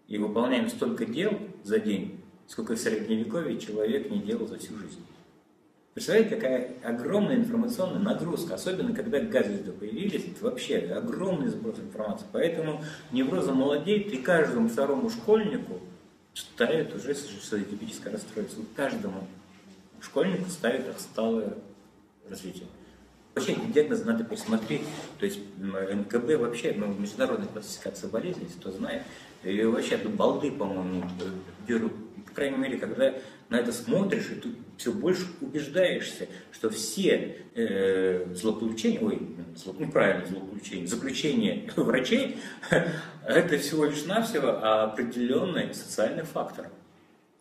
и 0.07 0.17
выполняем 0.17 0.69
столько 0.69 1.05
дел 1.05 1.39
за 1.63 1.77
день, 1.77 2.19
сколько 2.47 2.75
в 2.75 2.79
средневековье 2.79 3.59
человек 3.59 4.09
не 4.09 4.23
делал 4.23 4.47
за 4.47 4.57
всю 4.57 4.75
жизнь. 4.75 5.01
Представляете, 5.93 6.35
какая 6.35 6.71
огромная 6.83 7.35
информационная 7.35 7.99
нагрузка, 7.99 8.55
особенно 8.55 8.95
когда 8.95 9.19
гаджеты 9.19 9.71
появились, 9.71 10.25
это 10.25 10.43
вообще 10.43 10.77
огромный 10.79 11.49
сброс 11.49 11.77
информации. 11.77 12.25
Поэтому 12.31 12.83
невроза 13.11 13.53
молодеет, 13.53 14.11
и 14.11 14.17
каждому 14.17 14.69
второму 14.69 15.11
школьнику 15.11 15.79
ставят 16.33 16.95
уже 16.95 17.13
типическое 17.13 18.13
расстройство. 18.13 18.63
Каждому 18.75 19.27
школьнику 20.01 20.49
ставят 20.49 20.89
отсталое 20.89 21.53
развитие. 22.27 22.65
Вообще 23.35 23.55
диагноз 23.55 24.03
надо 24.03 24.23
пересмотреть. 24.23 24.81
То 25.19 25.25
есть 25.25 25.39
МКБ 25.59 26.39
вообще, 26.39 26.73
ну, 26.75 26.91
международная 26.93 27.47
классификация 27.47 28.09
болезней, 28.09 28.47
кто 28.59 28.71
знает, 28.71 29.03
и 29.43 29.63
вообще 29.63 29.97
балды, 29.97 30.51
по-моему, 30.51 31.03
берут. 31.67 31.93
По 32.25 32.37
крайней 32.37 32.57
мере, 32.57 32.77
когда 32.79 33.13
на 33.53 33.57
это 33.57 33.71
смотришь, 33.71 34.31
и 34.31 34.35
ты 34.35 34.49
все 34.77 34.91
больше 34.91 35.27
убеждаешься, 35.39 36.27
что 36.51 36.71
все 36.71 37.37
э, 37.53 38.25
злоключения, 38.33 38.99
ой, 38.99 39.21
зло, 39.55 39.75
неправильно 39.77 40.25
злоключения, 40.25 40.87
заключения 40.87 41.69
врачей, 41.75 42.37
это 43.27 43.57
всего 43.59 43.85
лишь 43.85 44.05
навсего 44.05 44.49
определенный 44.49 45.71
социальный 45.75 46.23
фактор 46.23 46.67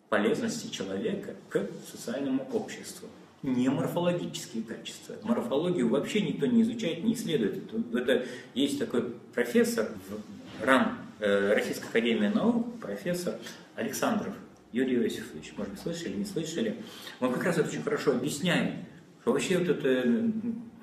полезности 0.09 0.67
человека 0.71 1.33
к 1.49 1.67
социальному 1.91 2.47
обществу. 2.53 3.09
Не 3.41 3.69
морфологические 3.69 4.61
качества. 4.63 5.15
Морфологию 5.23 5.89
вообще 5.89 6.21
никто 6.21 6.45
не 6.45 6.61
изучает, 6.61 7.03
не 7.03 7.15
исследует. 7.15 7.63
Это 7.91 8.23
есть 8.53 8.77
такой 8.77 9.15
профессор 9.33 9.89
в 10.07 10.63
РАН, 10.63 10.95
э, 11.21 11.53
Российской 11.55 11.87
Академии 11.87 12.27
Наук, 12.27 12.79
профессор 12.79 13.33
Александров, 13.75 14.35
Юрий 14.73 14.97
Иосифович, 15.03 15.53
может 15.55 15.73
быть, 15.73 15.81
слышали, 15.81 16.15
не 16.15 16.25
слышали, 16.25 16.77
он 17.19 17.31
как 17.31 17.43
раз 17.43 17.59
это 17.59 17.69
очень 17.69 17.83
хорошо 17.83 18.11
объясняет, 18.11 18.73
что 19.21 19.31
вообще 19.31 19.59
вот 19.59 19.69
это, 19.69 20.31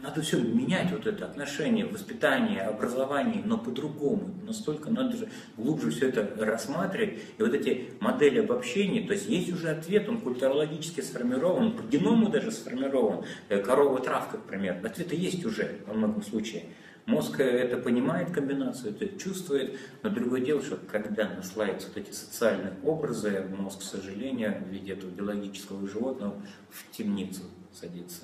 надо 0.01 0.23
все 0.23 0.39
менять, 0.39 0.93
вот 0.93 1.09
это 1.09 1.27
отношение, 1.27 1.85
воспитание, 1.87 2.63
образование, 2.63 3.43
но 3.45 3.59
по-другому, 3.59 4.33
настолько 4.47 4.91
надо 4.91 5.17
же 5.17 5.29
глубже 5.57 5.91
все 5.91 6.09
это 6.09 6.33
рассматривать, 6.39 7.19
и 7.37 7.43
вот 7.43 7.53
эти 7.53 7.91
модели 7.99 8.39
обобщения, 8.39 9.05
то 9.05 9.13
есть 9.13 9.29
есть 9.29 9.53
уже 9.53 9.71
ответ, 9.71 10.09
он 10.09 10.21
культурологически 10.21 11.01
сформирован, 11.01 11.73
по 11.73 11.83
геному 11.83 12.29
даже 12.31 12.53
сформирован, 12.53 13.25
э, 13.49 13.61
корова 13.61 13.99
травка, 13.99 14.37
например, 14.37 14.79
ответы 14.85 15.17
есть 15.17 15.45
уже 15.45 15.81
во 15.89 15.95
многом 15.95 16.23
случае. 16.23 16.63
Мозг 17.11 17.41
это 17.41 17.77
понимает 17.77 18.31
комбинацию, 18.31 18.95
это 18.95 19.19
чувствует, 19.19 19.77
но 20.05 20.11
другое 20.11 20.43
дело, 20.43 20.63
что 20.63 20.77
когда 20.77 21.29
наслаиваются 21.29 21.89
вот 21.89 21.97
эти 21.97 22.13
социальные 22.13 22.75
образы, 22.85 23.45
мозг, 23.59 23.81
к 23.81 23.83
сожалению, 23.83 24.63
в 24.65 24.69
виде 24.69 24.93
этого 24.93 25.11
биологического 25.11 25.89
животного 25.89 26.41
в 26.71 26.89
темницу 26.93 27.43
садится. 27.73 28.23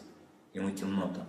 Ему 0.54 0.70
темно 0.70 1.12
там, 1.12 1.26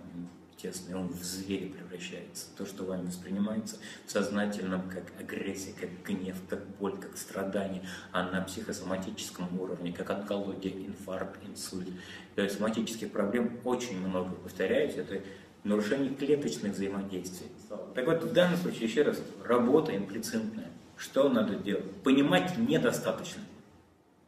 тесный, 0.56 0.94
он 0.94 1.08
в 1.08 1.24
зверя 1.24 1.68
превращается. 1.68 2.46
То, 2.56 2.64
что 2.64 2.84
вами 2.84 3.06
воспринимается 3.06 3.78
в 4.06 4.10
сознательном 4.12 4.88
как 4.88 5.12
агрессия, 5.18 5.72
как 5.72 5.90
гнев, 6.04 6.36
как 6.48 6.64
боль, 6.78 6.96
как 6.96 7.16
страдание, 7.16 7.82
а 8.12 8.30
на 8.30 8.40
психосоматическом 8.42 9.60
уровне, 9.60 9.92
как 9.92 10.10
онкология, 10.10 10.72
инфаркт, 10.86 11.44
инсульт. 11.44 11.88
То 12.36 12.42
есть 12.42 12.58
соматических 12.58 13.10
проблем 13.10 13.58
очень 13.64 13.98
много. 13.98 14.30
Повторяюсь, 14.36 14.94
это 14.94 15.22
нарушение 15.68 16.14
клеточных 16.14 16.72
взаимодействий. 16.72 17.48
Так 17.94 18.06
вот, 18.06 18.22
в 18.24 18.32
данном 18.32 18.56
случае, 18.58 18.88
еще 18.88 19.02
раз, 19.02 19.22
работа 19.44 19.96
имплицитная. 19.96 20.68
Что 20.96 21.28
надо 21.28 21.54
делать? 21.54 21.90
Понимать 22.02 22.56
недостаточно. 22.58 23.42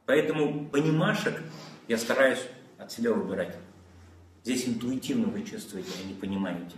Поэтому 0.06 0.66
понимашек 0.66 1.34
я 1.88 1.98
стараюсь 1.98 2.46
от 2.78 2.92
себя 2.92 3.12
выбирать. 3.12 3.56
Здесь 4.44 4.68
интуитивно 4.68 5.26
вы 5.28 5.42
чувствуете, 5.42 5.90
а 6.02 6.06
не 6.06 6.14
понимаете. 6.14 6.76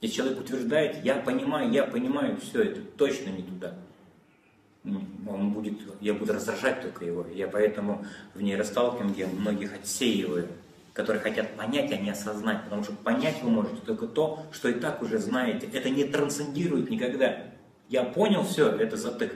Здесь 0.00 0.12
человек 0.12 0.40
утверждает, 0.40 1.04
я 1.04 1.16
понимаю, 1.16 1.70
я 1.70 1.84
понимаю, 1.84 2.36
все 2.36 2.62
это 2.62 2.80
точно 2.80 3.30
не 3.30 3.42
туда. 3.42 3.74
Он 4.84 5.50
будет, 5.50 5.78
я 6.00 6.14
буду 6.14 6.34
раздражать 6.34 6.82
только 6.82 7.04
его. 7.04 7.26
Я 7.34 7.48
поэтому 7.48 8.04
в 8.34 8.42
нейросталкинге 8.42 9.26
многих 9.26 9.74
отсеиваю, 9.74 10.48
которые 10.94 11.20
хотят 11.20 11.56
понять, 11.56 11.92
а 11.92 11.96
не 11.96 12.10
осознать. 12.10 12.64
Потому 12.64 12.82
что 12.82 12.92
понять 12.94 13.42
вы 13.42 13.50
можете 13.50 13.82
только 13.84 14.06
то, 14.06 14.46
что 14.52 14.68
и 14.70 14.74
так 14.74 15.02
уже 15.02 15.18
знаете. 15.18 15.68
Это 15.72 15.90
не 15.90 16.04
трансцендирует 16.04 16.88
никогда. 16.88 17.36
Я 17.88 18.04
понял 18.04 18.44
все, 18.44 18.70
это 18.70 18.96
затык. 18.96 19.34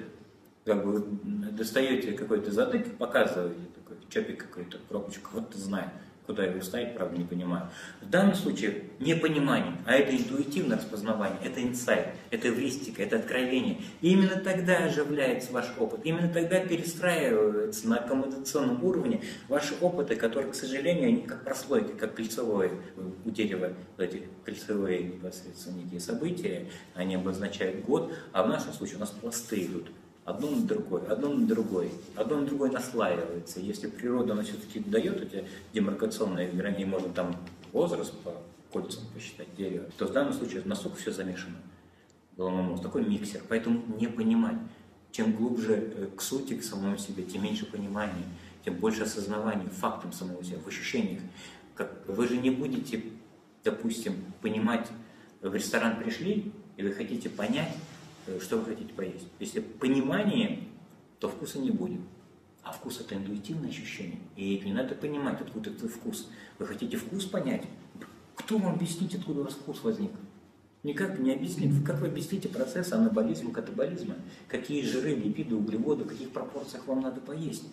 Как 0.65 0.85
бы 0.85 1.05
достаете 1.53 2.13
какой-то 2.13 2.51
затык, 2.51 2.97
показываете 2.97 3.61
такой 3.75 3.97
чопик 4.09 4.47
какой-то, 4.47 4.79
пробочку, 4.89 5.31
вот 5.35 5.51
ты 5.51 5.59
знаешь 5.59 5.91
куда 6.29 6.45
его 6.45 6.61
ставить, 6.61 6.95
правда, 6.95 7.17
не 7.17 7.25
понимаю. 7.25 7.71
В 8.03 8.11
данном 8.11 8.35
случае 8.35 8.85
не 9.01 9.15
понимание, 9.15 9.73
а 9.87 9.95
это 9.95 10.15
интуитивное 10.15 10.77
распознавание, 10.77 11.39
это 11.43 11.63
инсайт, 11.63 12.09
это 12.31 12.49
эвристика, 12.49 13.03
это 13.03 13.17
откровение. 13.17 13.81
И 14.03 14.13
именно 14.13 14.37
тогда 14.37 14.85
оживляется 14.85 15.51
ваш 15.53 15.65
опыт, 15.79 16.01
именно 16.05 16.29
тогда 16.29 16.61
перестраивается 16.61 17.89
на 17.89 17.97
аккомодационном 17.97 18.85
уровне 18.85 19.23
ваши 19.49 19.75
опыты, 19.81 20.17
которые, 20.17 20.53
к 20.53 20.55
сожалению, 20.55 21.09
они 21.09 21.23
как 21.23 21.45
прослойки, 21.45 21.93
как 21.93 22.15
кольцевое 22.15 22.73
у 23.25 23.31
дерева, 23.31 23.73
эти 23.97 24.25
кольцевые 24.45 25.05
непосредственно 25.05 25.99
события, 25.99 26.69
они 26.95 27.15
обозначают 27.15 27.87
год, 27.87 28.13
а 28.33 28.43
в 28.43 28.49
нашем 28.49 28.75
случае 28.75 28.97
у 28.97 29.01
нас 29.01 29.11
пласты 29.11 29.65
идут 29.65 29.91
одно 30.29 30.51
на 30.51 30.67
другое, 30.67 31.03
одно 31.11 31.33
на 31.33 31.47
другое, 31.47 31.89
одно 32.15 32.37
на 32.37 32.47
другое 32.47 32.71
наслаивается. 32.71 33.61
Если 33.61 33.89
природа, 33.89 34.35
она 34.35 34.43
все-таки 34.43 34.81
дает 34.81 35.23
эти 35.23 35.47
демаркационные 35.73 36.51
грани, 36.51 36.85
можно 36.85 37.09
там 37.09 37.37
возраст 37.73 38.13
по 38.21 38.35
кольцам 38.71 39.05
посчитать 39.15 39.49
дерево, 39.57 39.87
то 39.97 40.07
в 40.07 40.13
данном 40.13 40.35
случае 40.35 40.63
настолько 40.67 40.99
все 40.99 41.13
замешано. 41.13 41.57
Головной 42.37 42.63
мозг, 42.63 42.83
такой 42.83 43.05
миксер. 43.05 43.43
Поэтому 43.49 43.83
не 43.99 44.07
понимать. 44.07 44.59
Чем 45.11 45.33
глубже 45.33 45.75
э, 45.75 46.09
к 46.15 46.21
сути, 46.21 46.55
к 46.55 46.63
самому 46.63 46.99
себе, 46.99 47.25
тем 47.25 47.43
меньше 47.43 47.65
понимания, 47.65 48.25
тем 48.65 48.75
больше 48.75 49.05
осознавания 49.05 49.69
фактом 49.71 50.13
самого 50.13 50.45
себя, 50.45 50.59
в 50.59 50.69
ощущениях. 50.69 51.23
Как, 51.75 52.07
вы 52.07 52.29
же 52.29 52.37
не 52.37 52.51
будете, 52.51 53.03
допустим, 53.65 54.15
понимать, 54.43 54.87
в 55.41 55.55
ресторан 55.55 55.97
пришли, 55.97 56.53
и 56.77 56.83
вы 56.83 56.93
хотите 56.93 57.31
понять, 57.31 57.75
что 58.41 58.59
вы 58.59 58.65
хотите 58.67 58.93
поесть. 58.93 59.27
Если 59.41 59.61
понимание, 59.61 60.61
то 61.21 61.29
вкуса 61.29 61.59
не 61.59 61.71
будет. 61.71 62.01
А 62.63 62.73
вкус 62.73 63.01
это 63.01 63.15
интуитивное 63.15 63.71
ощущение. 63.71 64.19
И 64.37 64.61
не 64.65 64.73
надо 64.73 64.95
понимать, 64.95 65.41
откуда 65.41 65.71
этот 65.71 65.91
вкус. 65.91 66.29
Вы 66.59 66.67
хотите 66.67 66.97
вкус 66.97 67.25
понять? 67.25 67.65
Кто 68.35 68.59
вам 68.59 68.75
объяснит, 68.75 69.15
откуда 69.15 69.41
у 69.41 69.45
вас 69.45 69.55
вкус 69.55 69.83
возник? 69.83 70.13
Никак 70.83 71.19
не 71.19 71.33
объяснит. 71.33 71.73
Как 71.85 72.01
вы 72.01 72.09
объясните 72.09 72.49
процесс 72.49 72.93
анаболизма, 72.93 73.53
катаболизма? 73.53 74.17
Какие 74.47 74.83
жиры, 74.83 75.15
липиды, 75.15 75.55
углеводы, 75.55 76.05
в 76.05 76.09
каких 76.09 76.31
пропорциях 76.31 76.87
вам 76.87 77.01
надо 77.01 77.21
поесть? 77.21 77.65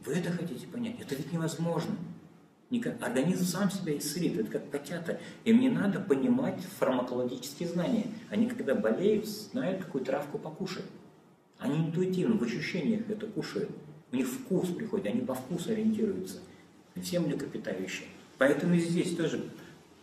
Вы 0.00 0.14
это 0.14 0.30
хотите 0.30 0.66
понять? 0.66 1.00
Это 1.00 1.14
ведь 1.14 1.32
невозможно. 1.32 1.94
Организм 3.00 3.46
сам 3.46 3.70
себя 3.70 3.96
исцелит, 3.96 4.38
это 4.38 4.50
как 4.50 4.70
котята. 4.70 5.18
Им 5.44 5.60
не 5.60 5.70
надо 5.70 6.00
понимать 6.00 6.60
фармакологические 6.78 7.68
знания. 7.68 8.08
Они, 8.28 8.46
когда 8.46 8.74
болеют, 8.74 9.26
знают, 9.26 9.84
какую 9.84 10.04
травку 10.04 10.38
покушать. 10.38 10.84
Они 11.58 11.78
интуитивно, 11.78 12.36
в 12.36 12.42
ощущениях 12.42 13.08
это 13.08 13.26
кушают. 13.26 13.70
У 14.12 14.16
них 14.16 14.28
вкус 14.28 14.68
приходит, 14.68 15.06
они 15.06 15.22
по 15.22 15.34
вкусу 15.34 15.70
ориентируются. 15.70 16.38
Все 16.94 17.20
млекопитающие. 17.20 18.08
Поэтому 18.36 18.74
и 18.74 18.80
здесь 18.80 19.16
тоже 19.16 19.44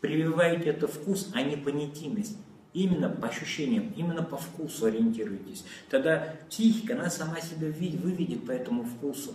прививайте 0.01 0.69
это 0.69 0.87
вкус, 0.87 1.29
а 1.33 1.41
не 1.43 1.55
понятийность. 1.55 2.37
Именно 2.73 3.09
по 3.09 3.27
ощущениям, 3.27 3.93
именно 3.95 4.23
по 4.23 4.37
вкусу 4.37 4.87
ориентируйтесь. 4.87 5.63
Тогда 5.89 6.35
психика, 6.49 6.95
она 6.95 7.09
сама 7.09 7.39
себя 7.39 7.67
выведет 7.67 8.45
по 8.45 8.51
этому 8.51 8.83
вкусу. 8.83 9.33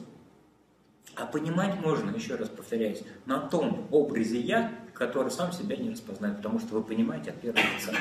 А 1.20 1.26
понимать 1.26 1.78
можно, 1.80 2.16
еще 2.16 2.36
раз 2.36 2.48
повторяюсь, 2.48 3.02
на 3.26 3.40
том 3.40 3.86
образе 3.90 4.40
«я», 4.40 4.72
который 4.94 5.30
сам 5.30 5.52
себя 5.52 5.76
не 5.76 5.90
распознает, 5.90 6.38
потому 6.38 6.58
что 6.58 6.72
вы 6.72 6.82
понимаете 6.82 7.30
от 7.30 7.40
первого 7.42 7.60
лица. 7.60 7.92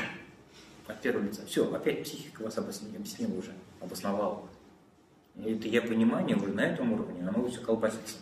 От 0.88 1.02
первого 1.02 1.26
лица. 1.26 1.46
Все, 1.46 1.70
опять 1.70 2.04
психика 2.04 2.44
вас 2.44 2.58
объяснила 2.58 3.38
уже, 3.38 3.52
обосновала. 3.82 4.44
Это 5.36 5.68
я 5.68 5.82
понимание 5.82 6.38
уже 6.38 6.54
на 6.54 6.62
этом 6.62 6.94
уровне, 6.94 7.28
оно 7.28 7.46
все 7.50 7.60
колбасится. 7.60 8.16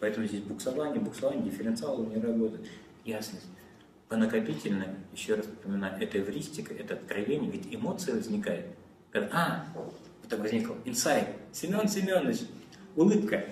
Поэтому 0.00 0.26
здесь 0.26 0.42
буксование, 0.42 1.00
буксование, 1.00 1.44
дифференциал 1.44 2.04
не 2.06 2.20
работает. 2.20 2.66
Ясность. 3.04 3.46
По 4.08 4.16
накопительно, 4.16 4.96
еще 5.12 5.36
раз 5.36 5.46
напоминаю, 5.46 6.02
это 6.02 6.18
эвристика, 6.18 6.74
это 6.74 6.94
откровение, 6.94 7.52
ведь 7.52 7.72
эмоция 7.72 8.16
возникает. 8.16 8.66
Когда, 9.12 9.28
а, 9.32 9.66
это 10.24 10.36
возникл 10.36 10.72
инсайт, 10.84 11.28
Семен 11.52 11.86
Семенович, 11.88 12.40
улыбка, 12.96 13.44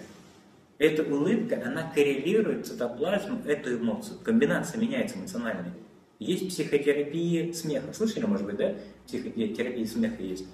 эта 0.79 1.03
улыбка, 1.03 1.61
она 1.65 1.91
коррелирует 1.93 2.67
цитоплазму, 2.67 3.41
эту 3.45 3.77
эмоцию. 3.77 4.19
Комбинация 4.23 4.81
меняется 4.81 5.19
эмоциональной. 5.19 5.73
Есть 6.21 6.49
психотерапия 6.49 7.53
смеха. 7.53 7.93
Слышали, 7.93 8.27
может 8.27 8.47
быть, 8.47 8.57
да? 8.57 8.75
Психотерапия 9.07 9.87
смеха 9.87 10.23
есть. 10.23 10.47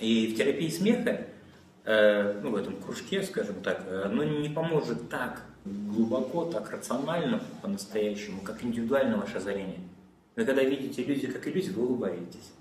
И 0.00 0.32
в 0.32 0.36
терапии 0.36 0.68
смеха, 0.68 1.26
э, 1.84 2.40
ну, 2.42 2.50
в 2.50 2.56
этом 2.56 2.80
кружке, 2.80 3.22
скажем 3.22 3.56
так, 3.62 3.86
оно 4.04 4.24
не 4.24 4.48
поможет 4.48 5.08
так 5.10 5.42
глубоко, 5.64 6.46
так 6.46 6.70
рационально 6.70 7.42
по-настоящему, 7.62 8.40
как 8.40 8.64
индивидуально 8.64 9.18
ваше 9.18 9.36
озарение. 9.36 9.80
Вы 10.36 10.44
когда 10.44 10.62
видите 10.62 11.02
иллюзию 11.02 11.32
как 11.32 11.46
иллюзию, 11.46 11.74
вы 11.74 11.86
улыбаетесь. 11.86 12.52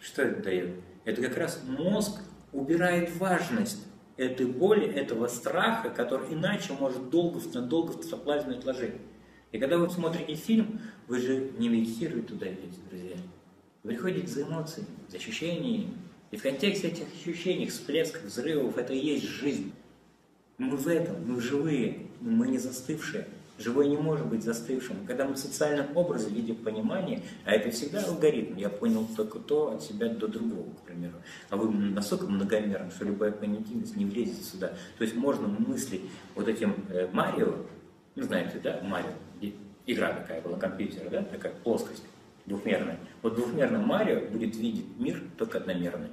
Что 0.00 0.22
это 0.22 0.42
дает? 0.42 0.70
Это 1.04 1.22
как 1.22 1.36
раз 1.36 1.62
мозг 1.66 2.20
убирает 2.52 3.14
важность 3.16 3.84
этой 4.18 4.46
боли, 4.46 4.84
этого 4.84 5.28
страха, 5.28 5.90
который 5.90 6.34
иначе 6.34 6.74
может 6.78 7.08
долго, 7.08 7.40
надолго 7.54 7.92
в 7.92 8.02
цитоплазме 8.02 8.56
отложить. 8.56 8.94
И 9.52 9.58
когда 9.58 9.78
вы 9.78 9.88
смотрите 9.88 10.34
фильм, 10.34 10.80
вы 11.06 11.20
же 11.20 11.52
не 11.56 11.68
медитируете 11.68 12.28
туда 12.28 12.48
идете, 12.48 12.78
друзья. 12.90 13.16
Вы 13.82 13.90
приходите 13.90 14.26
за 14.26 14.42
эмоциями, 14.42 14.88
за 15.08 15.16
ощущениями. 15.16 15.94
И 16.30 16.36
в 16.36 16.42
контексте 16.42 16.88
этих 16.88 17.06
ощущений, 17.14 17.66
всплесков, 17.68 18.24
взрывов, 18.24 18.76
это 18.76 18.92
и 18.92 18.98
есть 18.98 19.24
жизнь. 19.24 19.72
Мы 20.58 20.76
в 20.76 20.88
этом, 20.88 21.24
мы 21.24 21.40
живые, 21.40 22.08
мы 22.20 22.48
не 22.48 22.58
застывшие. 22.58 23.28
Живой 23.58 23.88
не 23.88 23.96
может 23.96 24.26
быть 24.26 24.44
застывшим. 24.44 25.04
Когда 25.04 25.24
мы 25.24 25.34
в 25.34 25.38
социальном 25.38 25.96
образе 25.96 26.30
видим 26.30 26.54
понимание, 26.56 27.22
а 27.44 27.52
это 27.52 27.70
всегда 27.70 28.04
алгоритм, 28.04 28.56
я 28.56 28.68
понял 28.68 29.06
только 29.16 29.40
то 29.40 29.72
от 29.72 29.82
себя 29.82 30.08
до 30.08 30.28
другого, 30.28 30.70
к 30.74 30.82
примеру. 30.86 31.14
А 31.50 31.56
вы 31.56 31.68
настолько 31.68 32.26
многомерны, 32.26 32.90
что 32.92 33.04
любая 33.04 33.32
понятийность 33.32 33.96
не 33.96 34.04
влезет 34.04 34.44
сюда. 34.44 34.68
То 34.96 35.04
есть 35.04 35.16
можно 35.16 35.48
мыслить 35.48 36.02
вот 36.36 36.46
этим 36.46 36.76
э, 36.88 37.08
Марио, 37.12 37.56
ну 38.14 38.22
знаете, 38.22 38.60
да, 38.62 38.80
Марио, 38.84 39.10
игра 39.86 40.12
такая 40.12 40.40
была, 40.40 40.56
компьютер, 40.56 41.10
да, 41.10 41.22
такая 41.22 41.52
плоскость 41.64 42.04
двухмерная. 42.46 42.98
Вот 43.22 43.34
двухмерный 43.34 43.80
Марио 43.80 44.20
будет 44.30 44.54
видеть 44.56 44.86
мир 44.98 45.20
только 45.36 45.58
одномерный. 45.58 46.10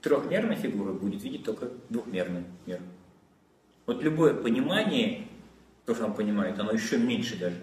Трехмерная 0.00 0.56
фигура 0.56 0.92
будет 0.92 1.22
видеть 1.22 1.44
только 1.44 1.70
двухмерный 1.88 2.44
мир. 2.66 2.80
Вот 3.86 4.02
любое 4.02 4.34
понимание 4.34 5.26
то, 5.84 5.94
что 5.94 6.06
он 6.06 6.14
понимает, 6.14 6.58
оно 6.58 6.72
еще 6.72 6.98
меньше 6.98 7.38
даже 7.38 7.56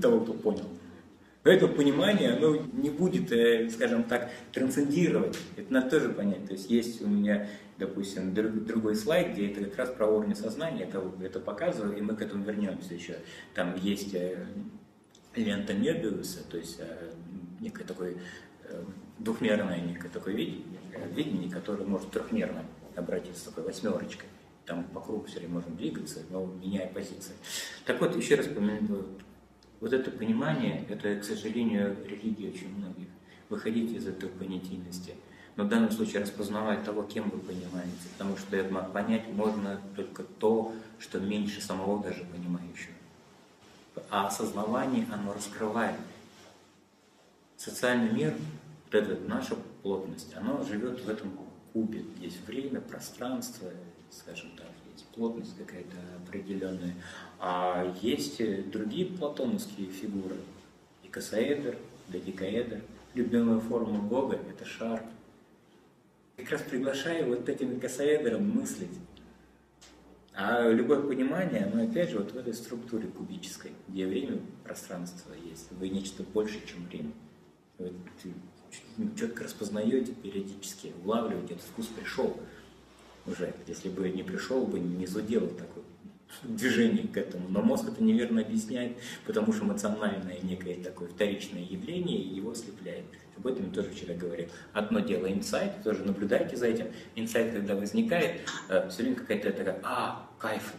того, 0.00 0.20
кто 0.20 0.32
понял. 0.32 0.66
Поэтому 1.42 1.74
понимание, 1.74 2.32
оно 2.32 2.56
не 2.56 2.90
будет, 2.90 3.32
э, 3.32 3.70
скажем 3.70 4.04
так, 4.04 4.30
трансцендировать. 4.52 5.38
Это 5.56 5.72
надо 5.72 5.90
тоже 5.90 6.10
понять. 6.10 6.46
То 6.46 6.52
есть 6.52 6.68
есть 6.68 7.00
у 7.00 7.06
меня, 7.06 7.48
допустим, 7.78 8.34
другой 8.34 8.96
слайд, 8.96 9.32
где 9.32 9.50
это 9.50 9.64
как 9.64 9.76
раз 9.76 9.90
про 9.90 10.06
уровень 10.06 10.34
сознания, 10.34 10.84
это, 10.84 11.02
это 11.22 11.40
показываю, 11.40 11.96
и 11.96 12.02
мы 12.02 12.16
к 12.16 12.22
этому 12.22 12.44
вернемся 12.44 12.92
еще. 12.92 13.16
Там 13.54 13.76
есть 13.76 14.14
э, 14.14 14.44
лента 15.36 15.74
Мебиуса, 15.74 16.40
то 16.50 16.58
есть 16.58 16.80
э, 16.80 17.12
некое 17.60 17.84
такое 17.84 18.16
двухмерное 19.18 19.80
некое 19.80 20.10
такое 20.10 20.34
видение, 20.34 20.80
видение, 21.14 21.50
которое 21.50 21.84
может 21.84 22.10
трехмерно 22.10 22.66
обратиться 22.94 23.46
такой 23.46 23.64
восьмерочкой 23.64 24.28
там 24.68 24.84
по 24.84 25.00
кругу 25.00 25.24
все 25.24 25.38
время 25.38 25.54
можем 25.54 25.76
двигаться, 25.76 26.20
но 26.30 26.44
меняя 26.44 26.92
позиции. 26.92 27.32
Так 27.84 28.00
вот, 28.00 28.14
еще 28.14 28.36
раз 28.36 28.46
помяну, 28.46 29.06
Вот 29.80 29.92
это 29.92 30.10
понимание, 30.10 30.84
это, 30.88 31.16
к 31.20 31.24
сожалению, 31.24 31.96
религия 32.04 32.50
очень 32.50 32.68
многих. 32.76 33.08
Выходить 33.48 33.92
из 33.92 34.06
этой 34.06 34.28
понятийности. 34.28 35.14
Но 35.56 35.64
в 35.64 35.68
данном 35.68 35.90
случае 35.90 36.22
распознавать 36.22 36.84
того, 36.84 37.02
кем 37.02 37.30
вы 37.30 37.38
понимаете. 37.38 38.08
Потому 38.16 38.36
что 38.36 38.56
это 38.56 38.74
понять 38.74 39.28
можно 39.28 39.80
только 39.96 40.22
то, 40.22 40.74
что 40.98 41.18
меньше 41.18 41.60
самого 41.60 42.02
даже 42.02 42.24
понимающего. 42.24 42.94
А 44.10 44.26
осознавание, 44.26 45.06
оно 45.12 45.32
раскрывает. 45.32 45.96
Социальный 47.56 48.12
мир, 48.12 48.34
вот 48.84 48.94
эта 48.94 49.16
наша 49.28 49.56
плотность, 49.82 50.34
оно 50.36 50.62
живет 50.64 51.00
в 51.00 51.08
этом 51.08 51.32
кубе. 51.72 52.04
Есть 52.20 52.46
время, 52.46 52.80
пространство, 52.80 53.70
скажем 54.10 54.50
так, 54.56 54.70
есть 54.92 55.06
плотность 55.08 55.56
какая-то 55.56 55.96
определенная. 56.24 56.94
А 57.38 57.94
есть 58.00 58.40
другие 58.70 59.06
платоновские 59.06 59.88
фигуры. 59.88 60.36
Икосаэдр, 61.04 61.76
додикаэдр. 62.08 62.80
Любимая 63.14 63.58
форма 63.60 64.00
Бога– 64.00 64.38
это 64.50 64.64
шар. 64.64 65.02
Как 66.36 66.50
раз 66.50 66.62
приглашаю 66.62 67.28
вот 67.28 67.48
этим 67.48 67.78
икосаэдром 67.78 68.48
мыслить. 68.48 68.96
А 70.34 70.68
любое 70.68 71.00
понимание, 71.00 71.64
оно 71.64 71.82
опять 71.82 72.10
же 72.10 72.18
вот 72.18 72.30
в 72.30 72.36
этой 72.36 72.54
структуре 72.54 73.08
кубической, 73.08 73.72
где 73.88 74.06
время, 74.06 74.40
пространство 74.62 75.32
есть. 75.32 75.66
Вы 75.72 75.88
нечто 75.88 76.22
больше, 76.22 76.64
чем 76.64 76.86
время. 76.86 77.10
Вы 77.78 77.92
четко 79.16 79.44
распознаете 79.44 80.12
периодически, 80.12 80.92
улавливаете, 81.04 81.54
этот 81.54 81.66
вкус 81.66 81.86
пришел 81.86 82.38
уже. 83.28 83.54
Если 83.66 83.88
бы 83.88 84.08
не 84.08 84.22
пришел, 84.22 84.66
бы 84.66 84.78
не 84.78 85.06
зудел 85.06 85.46
такой 85.48 85.82
движение 86.42 87.06
к 87.08 87.16
этому. 87.16 87.48
Но 87.48 87.62
мозг 87.62 87.88
это 87.88 88.02
неверно 88.02 88.42
объясняет, 88.42 88.96
потому 89.26 89.52
что 89.52 89.64
эмоциональное 89.64 90.38
некое 90.42 90.74
такое 90.82 91.08
вторичное 91.08 91.62
явление 91.62 92.20
его 92.20 92.50
ослепляет. 92.50 93.04
Об 93.36 93.46
этом 93.46 93.66
я 93.66 93.72
тоже 93.72 93.90
вчера 93.90 94.14
говорил. 94.14 94.48
Одно 94.72 95.00
дело 95.00 95.30
инсайт, 95.32 95.82
тоже 95.82 96.04
наблюдайте 96.04 96.56
за 96.56 96.66
этим. 96.66 96.86
Инсайт, 97.14 97.52
когда 97.52 97.74
возникает, 97.74 98.40
э, 98.68 98.88
все 98.88 99.02
время 99.02 99.16
какая-то 99.16 99.52
такая, 99.52 99.80
а, 99.82 100.28
кайф, 100.38 100.74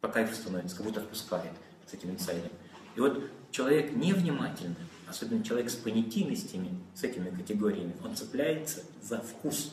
по 0.00 0.08
кайфу 0.08 0.34
становится, 0.34 0.76
как 0.76 0.86
будто 0.86 1.00
отпускает 1.00 1.52
с 1.86 1.94
этим 1.94 2.10
инсайтом. 2.10 2.50
И 2.96 3.00
вот 3.00 3.22
человек 3.50 3.92
невнимательный, 3.92 4.76
особенно 5.06 5.44
человек 5.44 5.70
с 5.70 5.76
понятийностями, 5.76 6.70
с 6.94 7.04
этими 7.04 7.30
категориями, 7.30 7.94
он 8.04 8.16
цепляется 8.16 8.82
за 9.00 9.18
вкус 9.18 9.72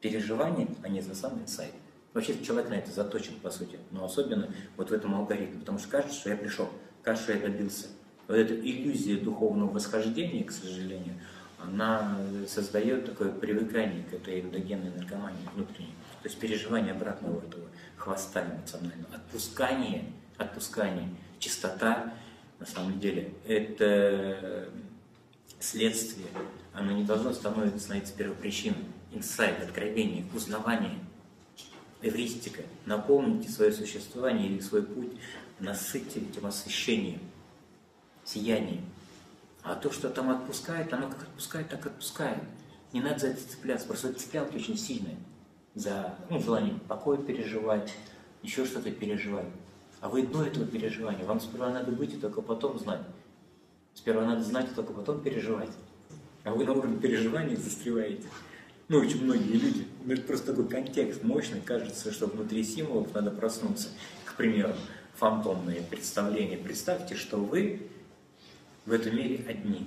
переживания, 0.00 0.68
а 0.82 0.88
не 0.88 1.00
за 1.00 1.14
сам 1.14 1.40
инсайт. 1.40 1.72
Вообще 2.12 2.42
человек 2.42 2.70
на 2.70 2.74
это 2.74 2.90
заточен, 2.90 3.34
по 3.40 3.50
сути, 3.50 3.78
но 3.92 4.04
особенно 4.04 4.48
вот 4.76 4.90
в 4.90 4.92
этом 4.92 5.14
алгоритме, 5.14 5.60
потому 5.60 5.78
что 5.78 5.88
кажется, 5.88 6.18
что 6.18 6.30
я 6.30 6.36
пришел, 6.36 6.68
кажется, 7.02 7.32
что 7.32 7.38
я 7.38 7.48
добился. 7.48 7.86
Вот 8.26 8.36
эта 8.36 8.54
иллюзия 8.54 9.16
духовного 9.16 9.70
восхождения, 9.70 10.44
к 10.44 10.50
сожалению, 10.50 11.14
она 11.58 12.18
создает 12.48 13.06
такое 13.06 13.30
привыкание 13.30 14.02
к 14.04 14.14
этой 14.14 14.40
эндогенной 14.40 14.90
наркомании 14.90 15.46
внутренней. 15.54 15.94
То 16.22 16.28
есть 16.28 16.38
переживание 16.38 16.92
обратного 16.92 17.38
этого 17.38 17.66
хвоста 17.96 18.44
эмоционального, 18.44 19.14
отпускание, 19.14 20.04
отпускание, 20.36 21.08
чистота, 21.38 22.14
на 22.58 22.66
самом 22.66 22.98
деле, 22.98 23.32
это 23.46 24.68
следствие, 25.60 26.26
оно 26.72 26.92
не 26.92 27.04
должно 27.04 27.32
становиться, 27.32 27.78
становиться 27.78 28.14
первопричиной. 28.14 28.84
Инсайт, 29.12 29.60
откровение, 29.62 30.24
узнавание– 30.34 30.98
эвристика. 32.02 32.62
Наполните 32.86 33.48
свое 33.48 33.72
существование 33.72 34.48
или 34.48 34.60
свой 34.60 34.82
путь, 34.82 35.12
насытьте 35.58 36.20
этим 36.20 36.46
освещением, 36.46 37.20
сиянием. 38.24 38.84
А 39.62 39.74
то, 39.74 39.92
что 39.92 40.08
там 40.08 40.30
отпускает, 40.30 40.92
оно 40.92 41.08
как 41.08 41.22
отпускает, 41.22 41.68
так 41.68 41.84
отпускает. 41.86 42.42
Не 42.92 43.00
надо 43.00 43.18
за 43.18 43.26
это 43.28 43.48
цепляться, 43.48 43.86
просто 43.86 44.12
цеплялки 44.14 44.56
очень 44.56 44.78
сильное. 44.78 45.16
За 45.74 46.16
ну, 46.28 46.40
желание 46.40 46.74
покой 46.88 47.22
переживать, 47.22 47.92
еще 48.42 48.64
что-то 48.64 48.90
переживать. 48.90 49.46
А 50.00 50.08
вы 50.08 50.26
до 50.26 50.44
этого 50.44 50.66
переживания, 50.66 51.24
вам 51.24 51.40
сперва 51.40 51.70
надо 51.70 51.92
быть 51.92 52.14
и 52.14 52.16
только 52.16 52.40
потом 52.40 52.78
знать. 52.78 53.02
Сперва 54.00 54.24
надо 54.24 54.42
знать, 54.42 54.70
и 54.72 54.74
только 54.74 54.94
потом 54.94 55.20
переживать. 55.20 55.68
А 56.44 56.54
вы 56.54 56.64
на 56.64 56.72
уровне 56.72 56.98
переживания 56.98 57.54
застреваете 57.54 58.26
ну, 58.88 58.98
очень 58.98 59.22
многие 59.22 59.52
люди. 59.52 59.86
Ну, 60.04 60.14
это 60.14 60.22
просто 60.22 60.46
такой 60.46 60.66
контекст 60.68 61.22
мощный, 61.22 61.60
кажется, 61.60 62.10
что 62.10 62.26
внутри 62.26 62.64
символов 62.64 63.14
надо 63.14 63.30
проснуться. 63.30 63.90
К 64.24 64.34
примеру, 64.34 64.74
фантомные 65.14 65.82
представления. 65.82 66.56
Представьте, 66.56 67.14
что 67.14 67.36
вы 67.36 67.88
в 68.86 68.92
этом 68.92 69.14
мире 69.14 69.44
одни, 69.46 69.86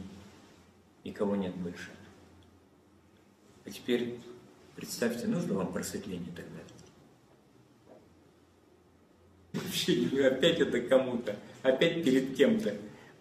никого 1.04 1.36
нет 1.36 1.54
больше. 1.56 1.90
А 3.66 3.72
теперь 3.72 4.20
представьте, 4.78 5.26
нужно 5.26 5.56
вам 5.56 5.74
просветление 5.74 6.32
тогда? 6.34 6.62
Вообще, 9.52 10.08
опять 10.28 10.60
это 10.60 10.80
кому-то, 10.80 11.36
опять 11.64 12.06
перед 12.06 12.38
кем-то. 12.38 12.74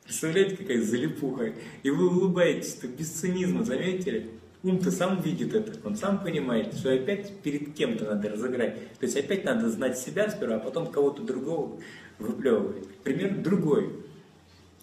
Представляете, 0.04 0.56
какая 0.56 0.82
залипуха. 0.82 1.52
И 1.82 1.90
вы 1.90 2.08
улыбаетесь-то 2.08 2.88
без 2.88 3.10
цинизма, 3.10 3.64
заметили? 3.64 4.30
Ум-то 4.62 4.92
сам 4.92 5.20
видит 5.20 5.54
это, 5.54 5.76
он 5.84 5.96
сам 5.96 6.22
понимает, 6.22 6.72
что 6.74 6.92
опять 6.92 7.36
перед 7.40 7.74
кем-то 7.74 8.04
надо 8.04 8.30
разыграть. 8.30 8.96
То 8.98 9.06
есть 9.06 9.16
опять 9.16 9.44
надо 9.44 9.68
знать 9.68 9.98
себя 9.98 10.30
сперва, 10.30 10.56
а 10.56 10.60
потом 10.60 10.86
кого-то 10.86 11.22
другого 11.22 11.80
выплевывать. 12.20 12.86
Пример 13.02 13.38
другой 13.38 13.92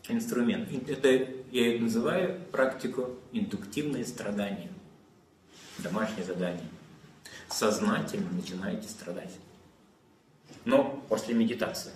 инструмент. 0.10 0.68
Это 0.90 1.30
я 1.52 1.76
это 1.76 1.84
называю 1.84 2.42
практику 2.52 3.12
индуктивное 3.32 4.04
страдание. 4.04 4.70
Домашнее 5.78 6.26
задание. 6.26 6.68
Сознательно 7.50 8.30
начинаете 8.32 8.90
страдать. 8.90 9.34
Но 10.66 11.04
после 11.08 11.34
медитации. 11.34 11.92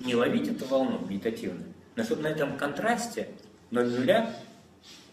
Не 0.00 0.16
ловить 0.16 0.48
эту 0.48 0.64
волну 0.64 1.06
медитативную. 1.08 1.72
Но 1.98 2.04
чтобы 2.04 2.22
на 2.22 2.28
этом 2.28 2.56
контрасте 2.56 3.26
ноль 3.72 3.88
нуля 3.88 4.32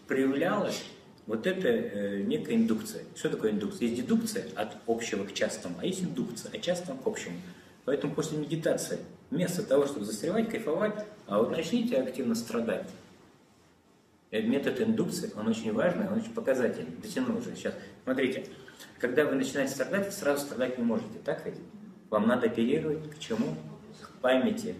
проявлялось 0.06 0.84
вот 1.26 1.44
это 1.44 1.66
э, 1.66 2.22
некая 2.22 2.54
индукция. 2.54 3.02
Что 3.16 3.30
такое 3.30 3.50
индукция? 3.50 3.88
Есть 3.88 4.02
дедукция 4.02 4.46
от 4.54 4.76
общего 4.86 5.24
к 5.24 5.32
частному, 5.34 5.74
а 5.80 5.84
есть 5.84 6.04
индукция 6.04 6.52
от 6.52 6.62
частного 6.62 6.96
к 6.96 7.04
общему. 7.04 7.38
Поэтому 7.86 8.14
после 8.14 8.38
медитации, 8.38 9.00
вместо 9.30 9.64
того, 9.64 9.86
чтобы 9.86 10.04
застревать, 10.04 10.48
кайфовать, 10.48 10.94
а 11.26 11.38
вот 11.38 11.50
начните 11.50 11.96
активно 11.96 12.36
страдать. 12.36 12.86
Э, 14.30 14.40
метод 14.42 14.80
индукции, 14.80 15.32
он 15.36 15.48
очень 15.48 15.72
важный, 15.72 16.06
он 16.06 16.18
очень 16.20 16.34
показательный. 16.34 16.96
Дотяну 17.02 17.36
уже 17.36 17.56
сейчас. 17.56 17.74
Смотрите, 18.04 18.46
когда 19.00 19.24
вы 19.24 19.34
начинаете 19.34 19.72
страдать, 19.72 20.06
вы 20.06 20.12
сразу 20.12 20.46
страдать 20.46 20.78
не 20.78 20.84
можете, 20.84 21.18
так 21.24 21.44
ведь? 21.46 21.56
Вам 22.10 22.28
надо 22.28 22.46
оперировать 22.46 23.10
к 23.10 23.18
чему? 23.18 23.56
К 24.00 24.20
памяти, 24.20 24.76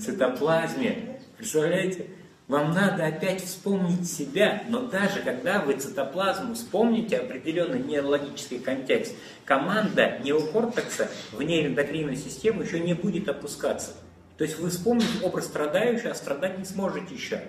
цитоплазме. 0.00 1.20
Представляете? 1.36 2.06
Вам 2.46 2.72
надо 2.74 3.06
опять 3.06 3.42
вспомнить 3.42 4.10
себя, 4.10 4.64
но 4.68 4.82
даже 4.82 5.20
когда 5.20 5.60
вы 5.60 5.74
цитоплазму 5.78 6.54
вспомните 6.54 7.16
определенный 7.16 7.82
нейрологический 7.82 8.58
контекст, 8.58 9.14
команда 9.46 10.18
неокортекса 10.22 11.08
в 11.32 11.40
нейроэндокринную 11.40 12.16
систему 12.16 12.62
еще 12.62 12.80
не 12.80 12.92
будет 12.92 13.30
опускаться. 13.30 13.92
То 14.36 14.44
есть 14.44 14.58
вы 14.58 14.68
вспомните 14.68 15.22
образ 15.22 15.46
страдающего, 15.46 16.10
а 16.10 16.14
страдать 16.14 16.58
не 16.58 16.66
сможете 16.66 17.14
еще. 17.14 17.40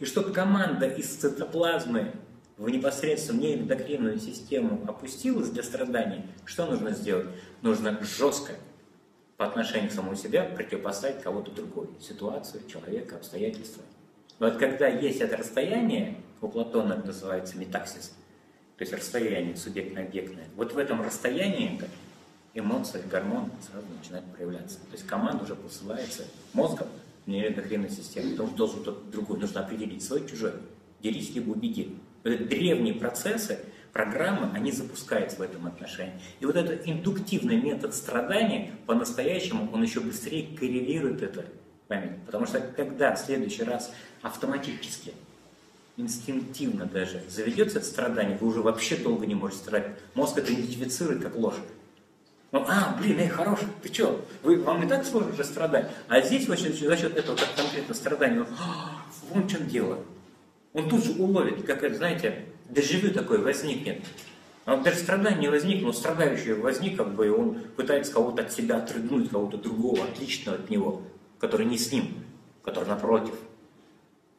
И 0.00 0.04
чтобы 0.04 0.32
команда 0.32 0.86
из 0.86 1.06
цитоплазмы 1.06 2.12
в 2.56 2.68
непосредственно 2.68 3.40
нейроэндокринную 3.40 4.18
систему 4.18 4.84
опустилась 4.88 5.50
для 5.50 5.62
страдания, 5.62 6.26
что 6.44 6.66
нужно 6.66 6.90
сделать? 6.90 7.28
Нужно 7.62 8.00
жестко 8.02 8.54
по 9.40 9.46
отношению 9.46 9.88
к 9.88 9.94
самому 9.94 10.14
себе 10.16 10.42
противопоставить 10.42 11.22
кого-то 11.22 11.50
другой, 11.50 11.88
ситуацию, 11.98 12.62
человека, 12.70 13.16
обстоятельства. 13.16 13.82
Вот 14.38 14.58
когда 14.58 14.86
есть 14.86 15.22
это 15.22 15.38
расстояние, 15.38 16.16
у 16.42 16.48
Платона 16.48 16.92
это 16.92 17.06
называется 17.06 17.56
метаксис, 17.56 18.12
то 18.76 18.82
есть 18.82 18.92
расстояние 18.92 19.56
субъектно-объектное, 19.56 20.44
вот 20.56 20.74
в 20.74 20.76
этом 20.76 21.00
расстоянии 21.00 21.80
эмоции, 22.52 23.02
гормон 23.10 23.50
сразу 23.66 23.86
начинают 23.98 24.26
проявляться. 24.26 24.76
То 24.76 24.92
есть 24.92 25.06
команда 25.06 25.44
уже 25.44 25.54
посылается 25.54 26.24
мозгом 26.52 26.88
в 27.24 27.30
нейроэндокринную 27.30 27.90
систему, 27.90 28.32
потому 28.32 28.48
что 28.50 28.58
должен 28.58 28.82
кто-то 28.82 29.10
другой, 29.10 29.38
нужно 29.38 29.62
определить 29.62 30.04
свой, 30.04 30.28
чужой, 30.28 30.52
делись 31.00 31.34
либо 31.34 31.52
убеди. 31.52 31.96
Вот 32.24 32.34
это 32.34 32.44
древние 32.44 32.92
процессы, 32.92 33.58
программы, 33.92 34.50
они 34.54 34.72
запускаются 34.72 35.38
в 35.38 35.42
этом 35.42 35.66
отношении. 35.66 36.14
И 36.40 36.46
вот 36.46 36.56
этот 36.56 36.86
индуктивный 36.86 37.56
метод 37.60 37.94
страдания, 37.94 38.72
по-настоящему, 38.86 39.70
он 39.72 39.82
еще 39.82 40.00
быстрее 40.00 40.56
коррелирует 40.56 41.22
это 41.22 41.44
память. 41.88 42.22
Потому 42.26 42.46
что 42.46 42.60
когда 42.60 43.14
в 43.14 43.18
следующий 43.18 43.64
раз 43.64 43.92
автоматически, 44.22 45.12
инстинктивно 45.96 46.86
даже 46.86 47.22
заведется 47.28 47.78
это 47.78 47.86
страдание, 47.86 48.38
вы 48.40 48.48
уже 48.48 48.62
вообще 48.62 48.96
долго 48.96 49.26
не 49.26 49.34
можете 49.34 49.62
страдать. 49.62 49.92
Мозг 50.14 50.38
это 50.38 50.52
идентифицирует 50.52 51.22
как 51.22 51.36
ложь. 51.36 51.58
Ну, 52.52 52.64
а, 52.66 52.96
блин, 53.00 53.20
эй, 53.20 53.28
хороший, 53.28 53.68
ты 53.80 53.92
что, 53.92 54.24
вы, 54.42 54.60
вам 54.60 54.82
и 54.84 54.88
так 54.88 55.04
сложно 55.06 55.32
же 55.36 55.44
страдать. 55.44 55.88
А 56.08 56.20
здесь 56.20 56.46
счет, 56.46 56.76
за 56.76 56.96
счет 56.96 57.16
этого 57.16 57.36
как 57.36 57.54
конкретно 57.54 57.94
страдания, 57.94 58.44
«А, 58.58 59.06
вон 59.28 59.44
в 59.44 59.50
чем 59.50 59.68
дело. 59.68 60.00
Он 60.72 60.88
тут 60.88 61.04
же 61.04 61.12
уловит, 61.12 61.64
как 61.64 61.84
это, 61.84 61.94
знаете, 61.94 62.46
дежавю 62.70 63.12
такой 63.12 63.38
возникнет. 63.38 64.02
А 64.64 64.76
вот 64.76 64.84
даже 64.84 64.98
страдание 64.98 65.40
не 65.40 65.48
возникло, 65.48 65.86
но 65.86 65.92
страдающий 65.92 66.52
возник, 66.52 66.96
как 66.96 67.14
бы, 67.14 67.26
и 67.26 67.30
он 67.30 67.58
пытается 67.76 68.12
кого-то 68.12 68.42
от 68.42 68.52
себя 68.52 68.76
отрыгнуть, 68.76 69.30
кого-то 69.30 69.56
другого, 69.56 70.04
отличного 70.04 70.58
от 70.58 70.70
него, 70.70 71.02
который 71.38 71.66
не 71.66 71.78
с 71.78 71.90
ним, 71.90 72.14
который 72.62 72.88
напротив 72.88 73.34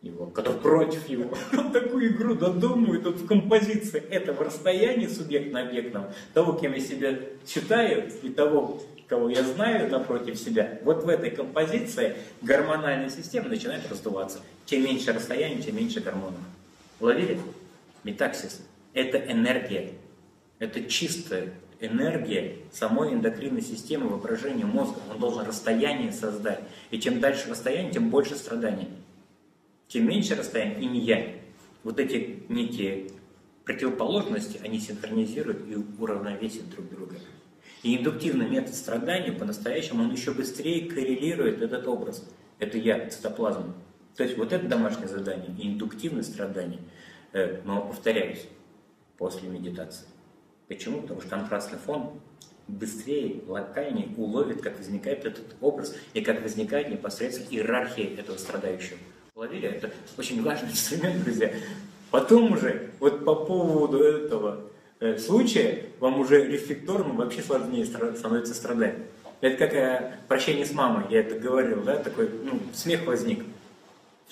его, 0.01 0.27
который 0.27 0.59
против 0.59 1.07
его. 1.09 1.29
Он 1.57 1.71
такую 1.71 2.15
игру 2.15 2.35
додумывает 2.35 3.03
вот 3.03 3.17
в 3.17 3.27
композиции 3.27 4.01
этого 4.01 4.45
расстояния 4.45 5.07
субъектно-объектного, 5.07 6.13
того, 6.33 6.53
кем 6.53 6.73
я 6.73 6.79
себя 6.79 7.19
считаю, 7.45 8.11
и 8.23 8.29
того, 8.29 8.81
кого 9.07 9.29
я 9.29 9.43
знаю 9.43 9.89
напротив 9.91 10.39
себя, 10.39 10.79
вот 10.83 11.03
в 11.03 11.09
этой 11.09 11.31
композиции 11.31 12.15
гормональная 12.41 13.09
система 13.09 13.49
начинает 13.49 13.87
раздуваться. 13.89 14.39
Чем 14.65 14.85
меньше 14.85 15.13
расстояние, 15.13 15.61
тем 15.61 15.75
меньше 15.75 15.99
гормонов. 15.99 16.39
Уловили? 16.99 17.39
Метаксис. 18.03 18.61
Это 18.93 19.17
энергия. 19.17 19.93
Это 20.59 20.83
чистая 20.83 21.53
энергия 21.79 22.57
самой 22.71 23.13
эндокринной 23.13 23.61
системы 23.61 24.09
воображения 24.09 24.65
мозга. 24.65 24.99
Он 25.09 25.19
должен 25.19 25.45
расстояние 25.45 26.11
создать. 26.11 26.61
И 26.91 26.99
чем 26.99 27.19
дальше 27.19 27.49
расстояние, 27.49 27.91
тем 27.91 28.09
больше 28.09 28.35
страданий. 28.35 28.87
Чем 29.87 30.07
меньше 30.07 30.35
расстояние, 30.35 30.81
и 30.81 30.85
не 30.85 30.99
я. 31.01 31.27
Вот 31.83 31.99
эти 31.99 32.43
некие 32.49 33.07
противоположности, 33.65 34.59
они 34.63 34.79
синхронизируют 34.79 35.67
и 35.67 35.75
уравновесят 35.99 36.69
друг 36.69 36.89
друга. 36.89 37.15
И 37.83 37.97
индуктивный 37.97 38.47
метод 38.47 38.75
страдания 38.75 39.31
по-настоящему, 39.31 40.03
он 40.03 40.11
еще 40.11 40.31
быстрее 40.31 40.87
коррелирует 40.89 41.61
этот 41.61 41.87
образ. 41.87 42.27
Это 42.59 42.77
я, 42.77 43.09
цитоплазма. 43.09 43.73
То 44.15 44.23
есть 44.23 44.37
вот 44.37 44.53
это 44.53 44.67
домашнее 44.67 45.07
задание 45.07 45.49
и 45.57 45.67
индуктивное 45.67 46.23
страдание, 46.23 46.79
но 47.33 47.81
повторяюсь, 47.81 48.47
после 49.17 49.49
медитации. 49.49 50.05
Почему? 50.67 51.01
Потому 51.01 51.21
что 51.21 51.29
контрастный 51.29 51.77
фон 51.77 52.21
быстрее, 52.67 53.41
локальнее 53.47 54.09
уловит, 54.17 54.61
как 54.61 54.77
возникает 54.77 55.25
этот 55.25 55.55
образ 55.61 55.95
и 56.13 56.21
как 56.21 56.41
возникает 56.41 56.89
непосредственно 56.89 57.47
иерархия 57.49 58.15
этого 58.17 58.37
страдающего. 58.37 58.97
Уловили? 59.35 59.67
Это 59.67 59.91
очень 60.17 60.41
важный 60.41 60.69
инструмент, 60.69 61.23
друзья. 61.23 61.51
Потом 62.09 62.53
уже, 62.53 62.91
вот 62.99 63.23
по 63.23 63.35
поводу 63.35 64.03
этого 64.03 64.61
э, 64.99 65.17
случая, 65.17 65.85
вам 65.99 66.19
уже 66.19 66.45
рефлекторно 66.47 67.13
вообще 67.13 67.41
сложнее 67.41 67.85
становится 67.85 68.53
страдать. 68.53 68.95
Это 69.39 69.57
как 69.57 69.73
э, 69.73 70.17
прощение 70.27 70.65
с 70.65 70.73
мамой, 70.73 71.05
я 71.09 71.21
это 71.21 71.39
говорил, 71.39 71.81
да, 71.83 71.97
такой 71.97 72.29
ну, 72.29 72.59
смех 72.73 73.05
возник. 73.05 73.45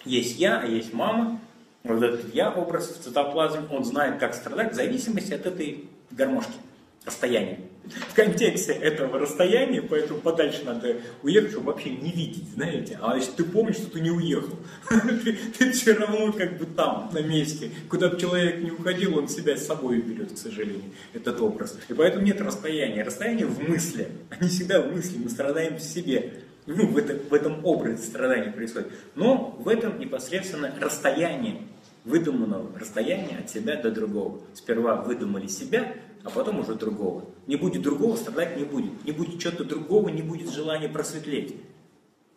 Есть 0.06 0.38
я, 0.38 0.60
а 0.60 0.66
есть 0.66 0.94
мама. 0.94 1.40
Вот 1.84 2.04
этот 2.04 2.34
я, 2.34 2.52
образ 2.52 2.90
в 2.90 3.04
цитоплазме, 3.04 3.62
он 3.72 3.84
знает, 3.86 4.20
как 4.20 4.34
страдать 4.36 4.74
в 4.74 4.76
зависимости 4.76 5.34
от 5.34 5.46
этой 5.46 5.90
гармошки, 6.12 6.54
расстояния 7.06 7.60
в 8.10 8.14
контексте 8.14 8.74
этого 8.74 9.20
расстояния, 9.20 9.82
поэтому 9.82 10.20
подальше 10.20 10.64
надо 10.66 10.98
уехать, 11.24 11.52
чтобы 11.52 11.68
вообще 11.68 11.92
не 11.92 12.12
видеть, 12.12 12.50
знаете. 12.54 12.98
А 13.02 13.16
если 13.16 13.32
ты 13.32 13.44
помнишь, 13.44 13.78
что 13.78 13.92
ты 13.92 14.00
не 14.00 14.12
уехал, 14.12 14.56
ты, 14.90 15.38
ты 15.58 15.72
все 15.72 15.94
равно 15.94 16.32
как 16.32 16.58
бы 16.58 16.66
там, 16.66 17.10
на 17.14 17.22
месте. 17.22 17.72
Куда 17.90 18.10
бы 18.10 18.20
человек 18.20 18.62
не 18.62 18.72
уходил, 18.72 19.18
он 19.18 19.28
себя 19.28 19.58
с 19.58 19.66
собой 19.66 20.02
берет, 20.02 20.34
к 20.34 20.38
сожалению, 20.38 20.92
этот 21.14 21.42
образ. 21.42 21.78
И 21.88 21.94
поэтому 21.94 22.24
нет 22.26 22.40
расстояния. 22.42 23.04
Расстояние 23.04 23.48
в 23.48 23.60
мысли. 23.68 24.08
Они 24.30 24.50
всегда 24.50 24.82
в 24.82 24.92
мысли, 24.92 25.18
мы 25.18 25.30
страдаем 25.30 25.78
в 25.78 25.82
себе. 25.82 26.34
Ну, 26.72 26.86
в, 26.86 26.98
это, 26.98 27.16
в 27.16 27.34
этом 27.34 27.66
образе 27.66 28.04
страдания 28.04 28.52
происходит. 28.52 28.92
Но 29.16 29.56
в 29.58 29.68
этом 29.68 30.00
непосредственно 30.00 30.72
расстояние 30.80 31.64
выдуманного 32.06 32.78
расстояния 32.78 33.40
от 33.40 33.50
себя 33.50 33.76
до 33.82 33.90
другого. 33.90 34.42
Сперва 34.54 35.02
выдумали 35.02 35.48
себя, 35.48 35.96
а 36.24 36.30
потом 36.30 36.60
уже 36.60 36.76
другого. 36.76 37.26
Не 37.48 37.56
будет 37.56 37.82
другого, 37.82 38.16
страдать 38.16 38.56
не 38.56 38.66
будет. 38.66 39.04
Не 39.04 39.12
будет 39.12 39.40
чего-то 39.40 39.64
другого, 39.64 40.10
не 40.10 40.22
будет 40.22 40.52
желания 40.52 40.88
просветлеть. 40.88 41.56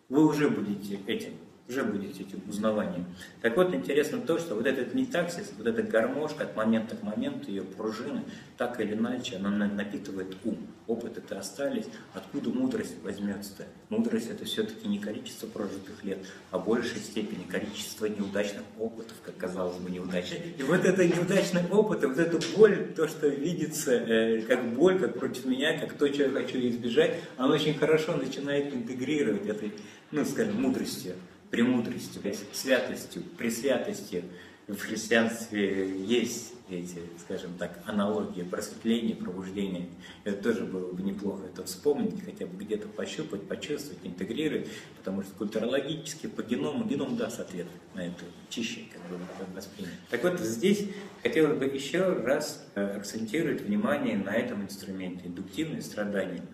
Вы 0.09 0.27
уже 0.27 0.49
будете 0.49 0.99
этим 1.07 1.33
уже 1.69 1.85
будете 1.85 2.23
этим 2.23 2.43
узнаванием. 2.49 3.07
Так 3.41 3.57
вот, 3.57 3.73
интересно 3.75 4.21
то, 4.21 4.39
что 4.39 4.55
вот 4.55 4.67
этот 4.67 4.95
метаксис, 4.95 5.53
вот 5.57 5.67
эта 5.67 5.83
гармошка 5.83 6.45
от 6.45 6.57
момента 6.57 6.97
к 6.97 7.03
моменту, 7.03 7.51
ее 7.51 7.63
пружины, 7.63 8.25
так 8.59 8.81
или 8.81 8.95
иначе, 8.95 9.37
она 9.37 9.51
напитывает 9.51 10.37
ум. 10.45 10.59
Опыт 10.89 11.19
это 11.19 11.39
остались. 11.39 11.87
Откуда 12.13 12.51
мудрость 12.51 12.97
возьмется-то? 13.03 13.65
Мудрость 13.89 14.31
это 14.31 14.45
все-таки 14.45 14.89
не 14.89 14.99
количество 14.99 15.47
прожитых 15.47 16.03
лет, 16.03 16.19
а 16.51 16.59
в 16.59 16.65
большей 16.65 16.99
степени 16.99 17.45
количество 17.45 18.07
неудачных 18.07 18.63
опытов, 18.79 19.17
как 19.25 19.37
казалось 19.37 19.77
бы, 19.77 19.91
неудачных. 19.91 20.59
И 20.59 20.63
вот 20.65 20.85
это 20.85 21.07
неудачный 21.07 21.63
опыт, 21.71 22.05
вот 22.05 22.19
эта 22.19 22.39
боль, 22.57 22.93
то, 22.97 23.07
что 23.07 23.29
видится 23.29 23.93
э, 23.93 24.43
как 24.43 24.75
боль, 24.75 24.99
как 24.99 25.19
против 25.19 25.45
меня, 25.45 25.79
как 25.79 25.93
то, 25.95 26.09
чего 26.09 26.25
я 26.25 26.31
хочу 26.31 26.59
избежать, 26.59 27.15
оно 27.37 27.55
очень 27.55 27.75
хорошо 27.79 28.17
начинает 28.17 28.75
интегрировать 28.75 29.47
этой, 29.47 29.73
ну, 30.11 30.25
скажем, 30.25 30.61
мудростью 30.61 31.15
премудростью, 31.53 32.23
святостью, 32.53 33.23
пресвятостью. 33.37 34.25
В 34.67 34.79
христианстве 34.79 36.03
есть 36.03 36.55
эти, 36.71 36.99
скажем 37.19 37.53
так, 37.59 37.79
аналогии 37.85 38.43
просветления, 38.43 39.15
пробуждения. 39.15 39.87
Это 40.25 40.43
тоже 40.43 40.65
было 40.65 40.91
бы 40.91 41.03
неплохо 41.03 41.43
это 41.45 41.63
вспомнить, 41.65 42.25
хотя 42.25 42.47
бы 42.47 42.65
где-то 42.65 42.89
пощупать, 42.89 43.47
почувствовать, 43.47 43.99
интегрировать, 44.03 44.69
потому 44.97 45.23
что 45.23 45.35
культурологически 45.35 46.27
по 46.27 46.43
геному, 46.43 46.85
геном 46.85 47.19
даст 47.19 47.39
ответ 47.39 47.67
на 47.93 48.07
это, 48.07 48.25
чище 48.49 48.85
как 48.91 49.03
бы 49.11 49.23
воспринять. 49.55 49.93
Так 50.09 50.23
вот, 50.23 50.41
здесь 50.41 50.89
хотелось 51.23 51.59
бы 51.59 51.67
еще 51.67 52.15
раз 52.15 52.67
э, 52.77 52.97
акцентировать 52.97 53.61
внимание 53.61 54.17
на 54.17 54.35
этом 54.35 54.63
инструменте, 54.63 55.27
индуктивное 55.27 55.83
страдание. 55.83 56.45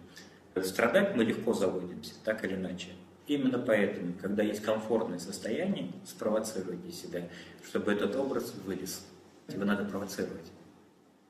Страдать 0.64 1.14
мы 1.14 1.22
легко 1.22 1.54
заводимся, 1.54 2.14
так 2.24 2.44
или 2.44 2.56
иначе. 2.56 2.88
Именно 3.28 3.58
поэтому, 3.58 4.14
когда 4.14 4.42
есть 4.42 4.62
комфортное 4.62 5.18
состояние, 5.18 5.92
спровоцируйте 6.04 6.90
себя, 6.90 7.28
чтобы 7.62 7.92
этот 7.92 8.16
образ 8.16 8.54
вылез. 8.64 9.04
Его 9.48 9.66
надо 9.66 9.84
провоцировать. 9.84 10.50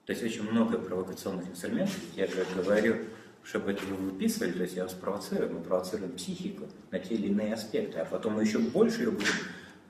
То 0.07 0.13
есть 0.13 0.23
очень 0.23 0.49
много 0.49 0.79
провокационных 0.79 1.51
инструментов, 1.51 1.99
я 2.15 2.27
же 2.29 2.47
говорю, 2.55 2.97
чтобы 3.43 3.73
это 3.73 3.85
вы 3.85 4.11
выписывали, 4.11 4.53
то 4.53 4.63
есть 4.63 4.77
я 4.77 4.85
вас 4.85 4.95
провоцирую, 4.95 5.53
мы 5.53 5.61
провоцируем 5.61 6.13
психику 6.13 6.67
на 6.93 7.01
те 7.01 7.15
или 7.15 7.27
иные 7.27 7.55
аспекты, 7.55 7.99
а 7.99 8.05
потом 8.05 8.35
мы 8.35 8.43
еще 8.43 8.59
больше 8.59 9.03
ее 9.03 9.11
будем 9.11 9.27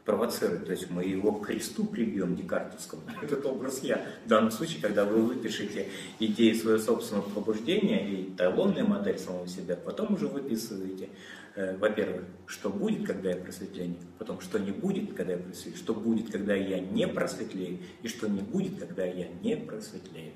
провоцирует. 0.09 0.65
То 0.65 0.73
есть 0.73 0.91
мы 0.91 1.05
его 1.05 1.33
к 1.33 1.47
кресту 1.47 1.85
прибьем 1.85 2.35
декартовскому. 2.35 3.03
Этот 3.23 3.45
образ 3.45 3.83
я. 3.83 4.07
В 4.25 4.29
данном 4.29 4.51
случае, 4.51 4.81
когда 4.81 5.05
вы 5.05 5.21
выпишете 5.21 5.89
идеи 6.19 6.55
своего 6.55 6.79
собственного 6.79 7.29
пробуждения 7.29 8.09
и 8.09 8.31
талонная 8.31 8.85
модель 8.85 9.19
самого 9.19 9.47
себя, 9.47 9.77
потом 9.77 10.15
уже 10.15 10.27
выписываете, 10.27 11.11
э, 11.57 11.77
во-первых, 11.77 12.23
что 12.47 12.71
будет, 12.71 13.07
когда 13.07 13.29
я 13.29 13.37
просветление, 13.37 13.99
потом, 14.19 14.41
что 14.41 14.59
не 14.59 14.71
будет, 14.71 15.13
когда 15.13 15.35
я 15.35 15.39
просветлею, 15.39 15.77
что 15.77 15.93
будет, 15.93 16.31
когда 16.31 16.55
я 16.55 16.81
не 16.81 17.07
просветлею, 17.07 17.79
и 18.03 18.09
что 18.09 18.29
не 18.29 18.41
будет, 18.41 18.79
когда 18.79 19.05
я 19.05 19.29
не 19.43 19.59
просветлею. 19.59 20.33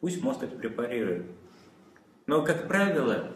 Пусть 0.00 0.22
мозг 0.22 0.42
это 0.42 0.56
препарирует. 0.56 1.24
Но, 2.26 2.44
как 2.44 2.68
правило, 2.68 3.34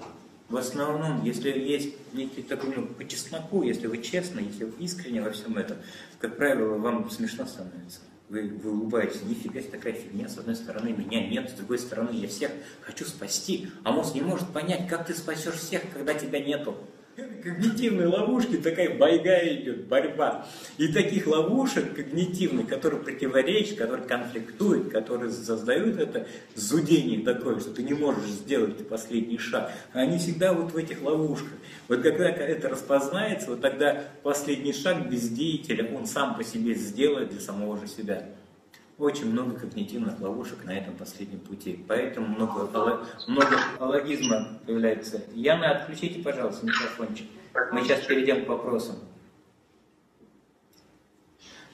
в 0.54 0.56
основном, 0.56 1.24
если 1.24 1.50
есть 1.50 1.96
некий 2.12 2.42
такой, 2.42 2.72
ну, 2.76 2.86
по 2.86 3.04
чесноку, 3.04 3.64
если 3.64 3.88
вы 3.88 3.98
честны, 3.98 4.38
если 4.38 4.62
вы 4.62 4.84
искренне 4.84 5.20
во 5.20 5.32
всем 5.32 5.58
этом, 5.58 5.78
как 6.20 6.36
правило, 6.36 6.78
вам 6.78 7.10
смешно 7.10 7.44
становится. 7.44 7.98
Вы, 8.28 8.48
вы 8.62 8.70
улыбаетесь, 8.70 9.22
нифига 9.24 9.60
себе 9.60 9.72
такая 9.72 9.94
фигня, 9.94 10.28
с 10.28 10.38
одной 10.38 10.54
стороны 10.54 10.92
меня 10.92 11.26
нет, 11.28 11.50
с 11.50 11.54
другой 11.54 11.80
стороны 11.80 12.10
я 12.12 12.28
всех 12.28 12.52
хочу 12.82 13.04
спасти, 13.04 13.68
а 13.82 13.90
мозг 13.90 14.14
не 14.14 14.20
может 14.20 14.48
понять, 14.52 14.86
как 14.88 15.06
ты 15.06 15.14
спасешь 15.14 15.56
всех, 15.56 15.82
когда 15.92 16.14
тебя 16.14 16.38
нету 16.38 16.76
когнитивной 17.16 18.06
ловушки 18.06 18.56
такая 18.56 18.96
байга 18.96 19.36
идет, 19.46 19.86
борьба. 19.86 20.46
И 20.78 20.88
таких 20.88 21.26
ловушек 21.26 21.94
когнитивных, 21.94 22.68
которые 22.68 23.02
противоречат, 23.02 23.78
которые 23.78 24.06
конфликтуют, 24.06 24.90
которые 24.90 25.30
создают 25.30 25.98
это 25.98 26.26
зудение 26.54 27.24
такое, 27.24 27.60
что 27.60 27.70
ты 27.70 27.82
не 27.82 27.94
можешь 27.94 28.26
сделать 28.26 28.88
последний 28.88 29.38
шаг, 29.38 29.70
они 29.92 30.18
всегда 30.18 30.52
вот 30.52 30.72
в 30.72 30.76
этих 30.76 31.02
ловушках. 31.02 31.52
Вот 31.88 32.02
когда 32.02 32.28
это 32.28 32.68
распознается, 32.68 33.50
вот 33.50 33.60
тогда 33.60 34.04
последний 34.22 34.72
шаг 34.72 35.08
без 35.08 35.28
деятеля 35.28 35.94
он 35.94 36.06
сам 36.06 36.36
по 36.36 36.44
себе 36.44 36.74
сделает 36.74 37.30
для 37.30 37.40
самого 37.40 37.78
же 37.78 37.86
себя 37.86 38.24
очень 38.98 39.30
много 39.30 39.58
когнитивных 39.58 40.20
ловушек 40.20 40.64
на 40.64 40.76
этом 40.76 40.94
последнем 40.94 41.40
пути. 41.40 41.84
Поэтому 41.88 42.28
много, 42.28 42.68
много 43.26 43.56
алогизма 43.78 44.58
появляется. 44.66 45.22
Яна, 45.34 45.70
отключите, 45.70 46.22
пожалуйста, 46.22 46.66
микрофончик. 46.66 47.26
Мы 47.72 47.82
сейчас 47.82 48.00
перейдем 48.00 48.44
к 48.44 48.48
вопросам. 48.48 48.96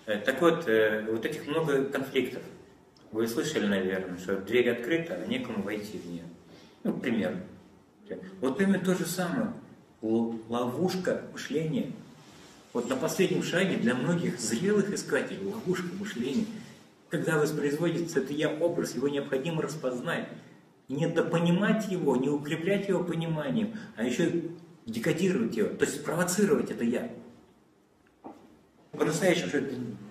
Э, 0.06 0.18
так 0.18 0.40
вот, 0.40 0.66
э, 0.66 1.06
вот 1.10 1.24
этих 1.24 1.46
много 1.46 1.84
конфликтов. 1.84 2.42
Вы 3.12 3.26
слышали, 3.26 3.66
наверное, 3.66 4.18
что 4.18 4.36
дверь 4.36 4.70
открыта, 4.70 5.14
а 5.14 5.26
некому 5.26 5.62
войти 5.62 5.98
в 5.98 6.06
нее. 6.06 6.24
Ну, 6.84 6.94
пример. 6.94 7.36
Вот 8.40 8.56
примерно 8.56 8.84
то 8.84 8.94
же 8.94 9.04
самое. 9.04 9.52
Ловушка 10.00 11.22
мышления. 11.32 11.92
Вот 12.72 12.88
на 12.88 12.96
последнем 12.96 13.42
шаге 13.42 13.76
для 13.76 13.94
многих 13.94 14.40
зрелых 14.40 14.92
искателей 14.92 15.44
ловушка 15.44 15.88
мышления. 15.98 16.46
Когда 17.10 17.38
воспроизводится 17.38 18.20
это 18.20 18.32
я 18.32 18.48
образ, 18.48 18.94
его 18.94 19.08
необходимо 19.08 19.62
распознать. 19.62 20.28
Не 20.88 21.08
допонимать 21.08 21.88
его, 21.90 22.16
не 22.16 22.28
укреплять 22.28 22.88
его 22.88 23.04
пониманием, 23.04 23.74
а 23.96 24.04
еще 24.04 24.44
декодировать 24.86 25.56
его, 25.56 25.68
то 25.68 25.84
есть 25.84 26.00
спровоцировать 26.00 26.70
это 26.70 26.84
я. 26.84 27.10
По-настоящему, 28.92 29.48
что 29.48 29.62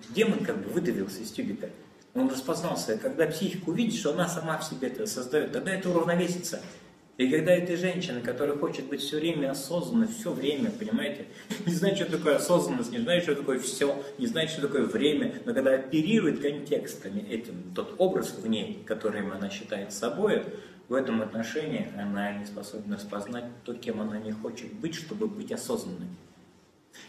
демон 0.09 0.43
как 0.45 0.61
бы 0.63 0.69
выдавился 0.69 1.21
из 1.21 1.31
тюбика. 1.31 1.69
Он 2.13 2.29
распознался. 2.29 2.97
Когда 2.97 3.27
психика 3.27 3.69
увидит, 3.69 3.99
что 3.99 4.13
она 4.13 4.27
сама 4.27 4.57
в 4.57 4.63
себе 4.63 4.87
это 4.87 5.05
создает, 5.05 5.51
тогда 5.51 5.71
это 5.71 5.89
уравновесится. 5.89 6.61
И 7.19 7.27
когда 7.27 7.51
эта 7.51 7.75
женщина, 7.75 8.21
которая 8.21 8.55
хочет 8.55 8.85
быть 8.85 9.01
все 9.01 9.19
время 9.19 9.51
осознанной, 9.51 10.07
все 10.07 10.31
время, 10.31 10.71
понимаете, 10.71 11.25
не 11.65 11.73
знает, 11.73 11.97
что 11.97 12.09
такое 12.09 12.37
осознанность, 12.37 12.93
не 12.93 12.99
знает, 12.99 13.23
что 13.23 13.35
такое 13.35 13.59
все, 13.59 14.01
не 14.17 14.25
знает, 14.25 14.49
что 14.49 14.61
такое 14.61 14.85
время, 14.85 15.33
но 15.43 15.53
когда 15.53 15.73
оперирует 15.73 16.39
контекстами 16.39 17.19
этим, 17.29 17.73
тот 17.75 17.95
образ 17.97 18.33
в 18.41 18.47
ней, 18.47 18.81
которым 18.85 19.33
она 19.33 19.49
считает 19.49 19.91
собой, 19.91 20.45
в 20.87 20.93
этом 20.93 21.21
отношении 21.21 21.91
она 21.97 22.31
не 22.31 22.45
способна 22.45 22.95
распознать 22.95 23.43
то, 23.65 23.73
кем 23.73 23.99
она 23.99 24.17
не 24.17 24.31
хочет 24.31 24.71
быть, 24.75 24.95
чтобы 24.95 25.27
быть 25.27 25.51
осознанной. 25.51 26.07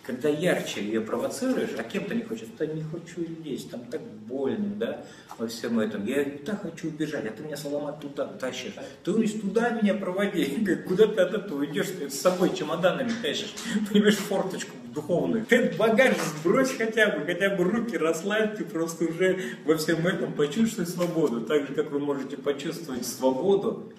Когда 0.03 0.29
ярче 0.29 0.83
ее 0.83 1.01
провоцируешь, 1.01 1.71
а 1.79 1.83
кем-то 1.83 2.15
не 2.15 2.23
хочет, 2.23 2.49
да 2.59 2.67
не 2.67 2.83
хочу 2.83 3.25
лезть, 3.45 3.71
там 3.71 3.85
так 3.85 4.01
больно, 4.03 4.75
да, 4.77 5.05
во 5.39 5.47
всем 5.47 5.79
этом. 5.79 6.07
Я 6.07 6.25
так 6.45 6.63
хочу 6.63 6.89
убежать, 6.89 7.27
а 7.27 7.31
ты 7.31 7.43
меня, 7.43 7.57
Соломат, 7.57 8.01
туда 8.01 8.27
тащишь. 8.27 8.75
Ты 9.05 9.13
говоришь, 9.13 9.33
туда 9.33 9.71
меня 9.71 9.95
проводи. 9.95 10.65
Куда 10.87 11.07
ты 11.07 11.21
от 11.21 11.35
этого 11.35 11.65
идешь, 11.67 11.89
ты 11.89 12.09
с 12.09 12.21
собой 12.21 12.55
чемоданами 12.57 13.13
тащишь, 13.23 13.55
понимаешь, 13.91 14.17
форточку 14.17 14.77
духовную. 14.95 15.45
Ты 15.47 15.73
багаж 15.79 16.17
сбрось 16.41 16.73
хотя 16.73 17.11
бы, 17.11 17.25
хотя 17.25 17.55
бы 17.55 17.65
руки 17.65 17.97
расслабь, 17.97 18.57
ты 18.57 18.65
просто 18.65 19.05
уже 19.05 19.41
во 19.65 19.77
всем 19.77 20.07
этом 20.07 20.33
почувствуй 20.33 20.87
свободу. 20.87 21.43
Так 21.43 21.67
же, 21.67 21.75
как 21.75 21.91
вы 21.91 22.01
можете 22.01 22.37
почувствовать 22.37 23.07
свободу 23.07 23.93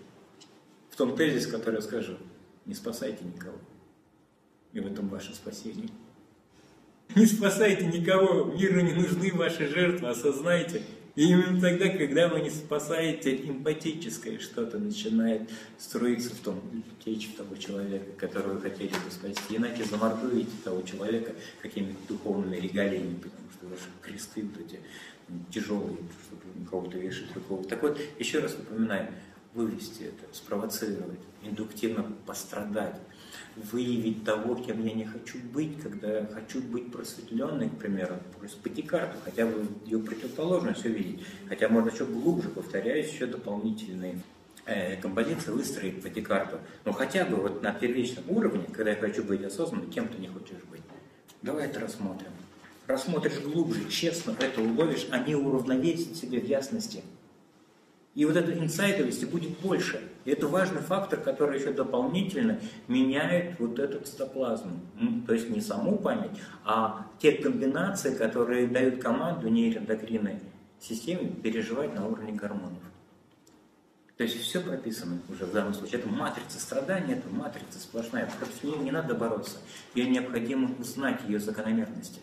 в 0.90 0.96
том 0.96 1.16
тезис, 1.16 1.48
который 1.48 1.76
я 1.76 1.82
скажу. 1.82 2.18
Не 2.66 2.74
спасайте 2.74 3.24
никого. 3.24 3.56
И 4.74 4.80
в 4.80 4.88
этом 4.88 5.10
ваше 5.10 5.34
спасение. 5.34 5.90
Не 7.16 7.26
спасайте 7.26 7.88
никого, 7.88 8.46
миру 8.46 8.80
не 8.82 8.94
нужны 8.94 9.34
ваши 9.34 9.68
жертвы, 9.68 10.08
осознайте. 10.10 10.82
И 11.16 11.30
именно 11.30 11.60
тогда, 11.60 11.90
когда 11.90 12.30
вы 12.30 12.40
не 12.40 12.50
спасаете, 12.50 13.36
эмпатическое 13.36 14.40
что-то 14.40 14.80
начинает 14.80 15.50
строиться 15.78 16.34
в 16.34 16.40
том, 16.40 16.62
течь 17.04 17.28
в 17.28 17.36
того 17.36 17.58
человека, 17.58 18.14
которого 18.18 18.54
вы 18.54 18.62
хотели 18.62 18.88
бы 18.88 19.12
спасти. 19.12 19.58
Иначе 19.58 19.84
замордуете 19.84 20.52
того 20.64 20.82
человека 20.84 21.34
какими-то 21.62 22.00
духовными 22.08 22.56
регалиями, 22.56 23.16
потому 23.16 23.50
что 23.52 23.68
ваши 23.68 23.90
кресты 24.02 24.44
вот 24.44 24.66
эти 24.66 24.80
тяжелые, 25.52 25.98
чтобы 26.28 26.70
кого-то 26.70 26.98
вешать, 26.98 27.34
другого. 27.34 27.66
Так 27.66 27.84
вот, 27.84 28.00
еще 28.18 28.40
раз 28.40 28.58
напоминаю, 28.58 29.10
вывести 29.54 30.04
это, 30.04 30.34
спровоцировать, 30.34 31.20
индуктивно 31.44 32.10
пострадать, 32.26 32.96
выявить 33.56 34.24
того, 34.24 34.56
кем 34.56 34.86
я 34.86 34.94
не 34.94 35.06
хочу 35.06 35.38
быть, 35.54 35.80
когда 35.82 36.20
я 36.20 36.26
хочу 36.26 36.62
быть 36.62 36.92
просветленной, 36.92 37.70
к 37.70 37.78
примеру, 37.78 38.16
просто 38.40 38.62
пойти 38.62 38.82
карту, 38.82 39.18
хотя 39.24 39.46
бы 39.46 39.66
ее 39.86 40.00
противоположность 40.00 40.86
увидеть, 40.86 41.26
хотя 41.48 41.70
можно 41.70 41.90
еще 41.90 42.06
глубже, 42.06 42.50
повторяюсь, 42.50 43.12
еще 43.12 43.26
дополнительные 43.26 44.20
э, 44.66 44.96
композиции 44.98 45.52
выстроить 45.52 46.02
по 46.02 46.22
карту, 46.22 46.60
но 46.86 46.94
хотя 46.94 47.26
бы 47.26 47.38
вот 47.38 47.62
на 47.62 47.74
первичном 47.74 48.26
уровне, 48.30 48.66
когда 48.72 48.92
я 48.92 48.98
хочу 48.98 49.24
быть 49.24 49.44
осознанным, 49.44 49.90
кем 49.90 50.08
ты 50.08 50.18
не 50.18 50.28
хочешь 50.28 50.64
быть. 50.70 50.82
Давай 51.42 51.66
это 51.66 51.80
рассмотрим. 51.80 52.32
Рассмотришь 52.88 53.40
глубже, 53.40 53.90
честно 53.90 54.36
это 54.40 54.62
уловишь, 54.62 55.08
они 55.12 55.36
уравновесят 55.36 56.16
себе 56.16 56.40
в 56.40 56.46
ясности. 56.46 57.04
И 58.16 58.26
вот 58.26 58.36
этой 58.36 58.58
инсайдовости 58.60 59.26
будет 59.26 59.58
больше. 59.60 60.02
И 60.26 60.32
это 60.32 60.48
важный 60.48 60.82
фактор, 60.82 61.20
который 61.20 61.60
еще 61.60 61.72
дополнительно 61.72 62.60
меняет 62.88 63.60
вот 63.60 63.80
этот 63.80 64.08
цитоплазм. 64.08 64.80
То 65.26 65.34
есть 65.34 65.50
не 65.50 65.62
саму 65.62 65.98
память, 65.98 66.32
а 66.64 67.08
те 67.20 67.32
комбинации, 67.32 68.16
которые 68.16 68.68
дают 68.68 69.02
команду 69.02 69.50
нейроэндокринной 69.50 70.40
системе 70.80 71.30
переживать 71.30 71.96
на 71.96 72.08
уровне 72.08 72.34
гормонов. 72.34 72.80
То 74.18 74.26
есть 74.26 74.40
все 74.40 74.62
прописано 74.62 75.20
уже 75.30 75.46
в 75.46 75.52
данном 75.52 75.74
случае. 75.74 76.00
Это 76.00 76.10
матрица 76.10 76.60
страдания, 76.60 77.16
это 77.16 77.28
матрица 77.30 77.80
сплошная. 77.80 78.30
Против 78.38 78.64
нее 78.64 78.78
не 78.78 78.92
надо 78.92 79.16
бороться. 79.16 79.58
Ее 79.96 80.08
необходимо 80.08 80.70
узнать, 80.78 81.22
ее 81.28 81.40
закономерности. 81.40 82.20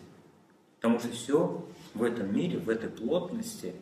Потому 0.77 0.99
что 0.99 1.09
все 1.09 1.67
в 1.93 2.03
этом 2.03 2.33
мире, 2.33 2.57
в 2.57 2.69
этой 2.69 2.89
плотности 2.89 3.73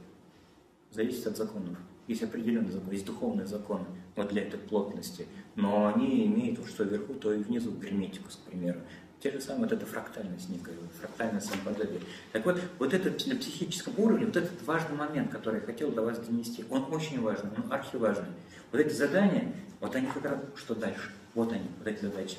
зависит 0.89 1.27
от 1.27 1.37
законов. 1.37 1.77
Есть 2.07 2.23
определенные 2.23 2.71
законы, 2.71 2.93
есть 2.93 3.05
духовные 3.05 3.45
законы 3.45 3.85
вот 4.15 4.29
для 4.29 4.43
этой 4.43 4.57
плотности, 4.57 5.27
но 5.55 5.87
они 5.93 6.25
имеют 6.25 6.65
что 6.67 6.83
вверху, 6.83 7.13
то 7.15 7.33
и 7.33 7.43
внизу 7.43 7.71
герметикус, 7.71 8.35
к 8.37 8.49
примеру. 8.49 8.79
Те 9.19 9.31
же 9.31 9.41
самые, 9.41 9.63
вот 9.63 9.71
это 9.71 9.85
фрактальность 9.85 10.47
некая, 10.49 10.75
фрактальное 10.99 11.41
самоподобие. 11.41 12.01
Так 12.31 12.45
вот, 12.45 12.61
вот 12.77 12.93
этот 12.93 13.25
на 13.25 13.35
психическом 13.35 13.93
уровне, 13.97 14.25
вот 14.25 14.37
этот 14.37 14.63
важный 14.63 14.95
момент, 14.95 15.31
который 15.31 15.59
я 15.59 15.65
хотел 15.65 15.91
до 15.91 16.03
вас 16.03 16.19
донести, 16.19 16.63
он 16.69 16.85
очень 16.93 17.19
важный, 17.19 17.49
он 17.57 17.71
архиважный. 17.71 18.29
Вот 18.71 18.79
эти 18.79 18.93
задания, 18.93 19.53
вот 19.79 19.95
они 19.95 20.07
как 20.07 20.23
раз, 20.23 20.39
что 20.55 20.75
дальше? 20.75 21.11
Вот 21.33 21.51
они, 21.51 21.67
вот 21.79 21.87
эти 21.87 22.01
задачи. 22.01 22.37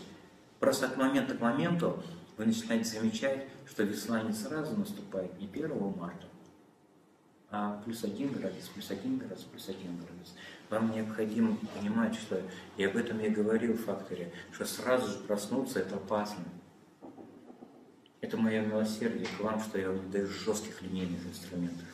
Просто 0.60 0.86
от 0.86 0.96
момента 0.96 1.34
к 1.34 1.40
моменту 1.40 2.02
вы 2.36 2.46
начинаете 2.46 2.84
замечать, 2.84 3.48
что 3.66 3.82
весна 3.82 4.22
не 4.22 4.32
сразу 4.32 4.76
наступает, 4.76 5.38
не 5.40 5.46
1 5.46 5.70
марта, 5.98 6.26
а 7.50 7.80
плюс 7.84 8.04
один 8.04 8.32
градус, 8.32 8.68
плюс 8.74 8.90
один 8.90 9.18
градус, 9.18 9.44
плюс 9.44 9.68
один 9.68 9.96
градус. 9.96 10.34
Вам 10.68 10.92
необходимо 10.92 11.56
понимать, 11.74 12.14
что, 12.14 12.42
и 12.76 12.84
об 12.84 12.96
этом 12.96 13.20
я 13.20 13.30
говорил 13.30 13.72
в 13.72 13.84
факторе, 13.84 14.32
что 14.52 14.66
сразу 14.66 15.12
же 15.12 15.18
проснуться 15.20 15.80
это 15.80 15.96
опасно. 15.96 16.44
Это 18.20 18.36
мое 18.36 18.60
милосердие 18.60 19.26
к 19.26 19.40
вам, 19.40 19.60
что 19.60 19.78
я 19.78 19.90
вам 19.90 20.10
даю 20.10 20.26
жестких 20.26 20.82
линейных 20.82 21.24
инструментов. 21.26 21.86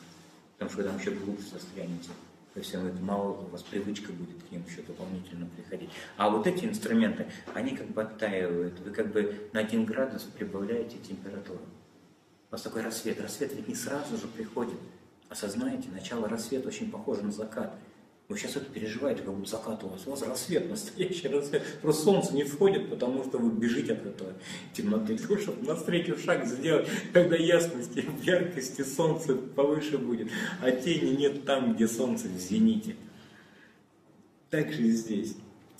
Потому 0.53 0.71
что 0.71 0.81
вы 0.81 0.89
там 0.89 0.99
еще 0.99 1.11
глубже 1.11 1.47
застрянете. 1.47 2.09
То 2.53 2.59
есть 2.59 2.73
это 2.73 3.01
мало, 3.01 3.31
у 3.31 3.47
вас 3.47 3.63
привычка 3.63 4.11
будет 4.13 4.41
к 4.43 4.51
ним 4.51 4.63
еще 4.67 4.81
дополнительно 4.81 5.45
приходить. 5.45 5.89
А 6.17 6.29
вот 6.29 6.47
эти 6.47 6.65
инструменты, 6.65 7.27
они 7.53 7.75
как 7.75 7.87
бы 7.87 8.01
оттаивают. 8.01 8.79
Вы 8.79 8.91
как 8.91 9.11
бы 9.11 9.49
на 9.51 9.59
один 9.59 9.85
градус 9.85 10.23
прибавляете 10.23 10.97
температуру. 10.97 11.59
У 11.59 12.51
вас 12.51 12.61
такой 12.61 12.81
рассвет. 12.81 13.19
Рассвет 13.19 13.53
ведь 13.53 13.67
не 13.67 13.75
сразу 13.75 14.17
же 14.17 14.27
приходит. 14.27 14.79
Осознаете, 15.29 15.89
начало 15.89 16.29
рассвета 16.29 16.67
очень 16.67 16.91
похоже 16.91 17.23
на 17.23 17.31
закат. 17.31 17.75
Вы 18.27 18.39
сейчас 18.39 18.55
это 18.55 18.65
переживаете, 18.65 19.21
как 19.21 19.35
будто 19.35 19.49
закат 19.49 19.83
у 19.83 19.87
вас. 19.87 20.07
У 20.07 20.09
вас 20.09 20.23
рассвет, 20.23 20.69
настоящий 20.69 21.27
рассвет. 21.27 21.63
Просто 21.81 22.03
солнце 22.03 22.33
не 22.33 22.43
входит, 22.43 22.89
потому 22.89 23.23
что 23.23 23.37
вы 23.37 23.51
бежите 23.51 23.93
от 23.93 24.05
этого 24.05 24.33
темноты. 24.73 25.17
Чтобы 25.17 25.65
навстречу 25.67 26.17
шаг 26.17 26.45
сделать, 26.45 26.87
когда 27.13 27.35
ясности, 27.35 28.05
яркости 28.23 28.83
солнце 28.83 29.35
повыше 29.35 29.97
будет, 29.97 30.31
а 30.61 30.71
тени 30.71 31.15
нет 31.15 31.45
там, 31.45 31.75
где 31.75 31.87
солнце 31.87 32.27
в 32.27 32.37
зените. 32.37 32.95
Так 34.49 34.71
же 34.71 34.83
и 34.83 34.91
здесь. 34.91 35.35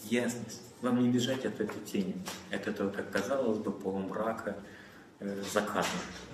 Ясность. 0.10 0.62
Вам 0.82 1.02
не 1.02 1.10
бежать 1.10 1.46
от 1.46 1.60
этой 1.60 1.82
тени, 1.84 2.16
от 2.52 2.68
этого, 2.68 2.92
как 2.92 3.10
казалось 3.10 3.58
бы, 3.58 3.72
полумрака, 3.72 4.58
заката. 5.20 5.88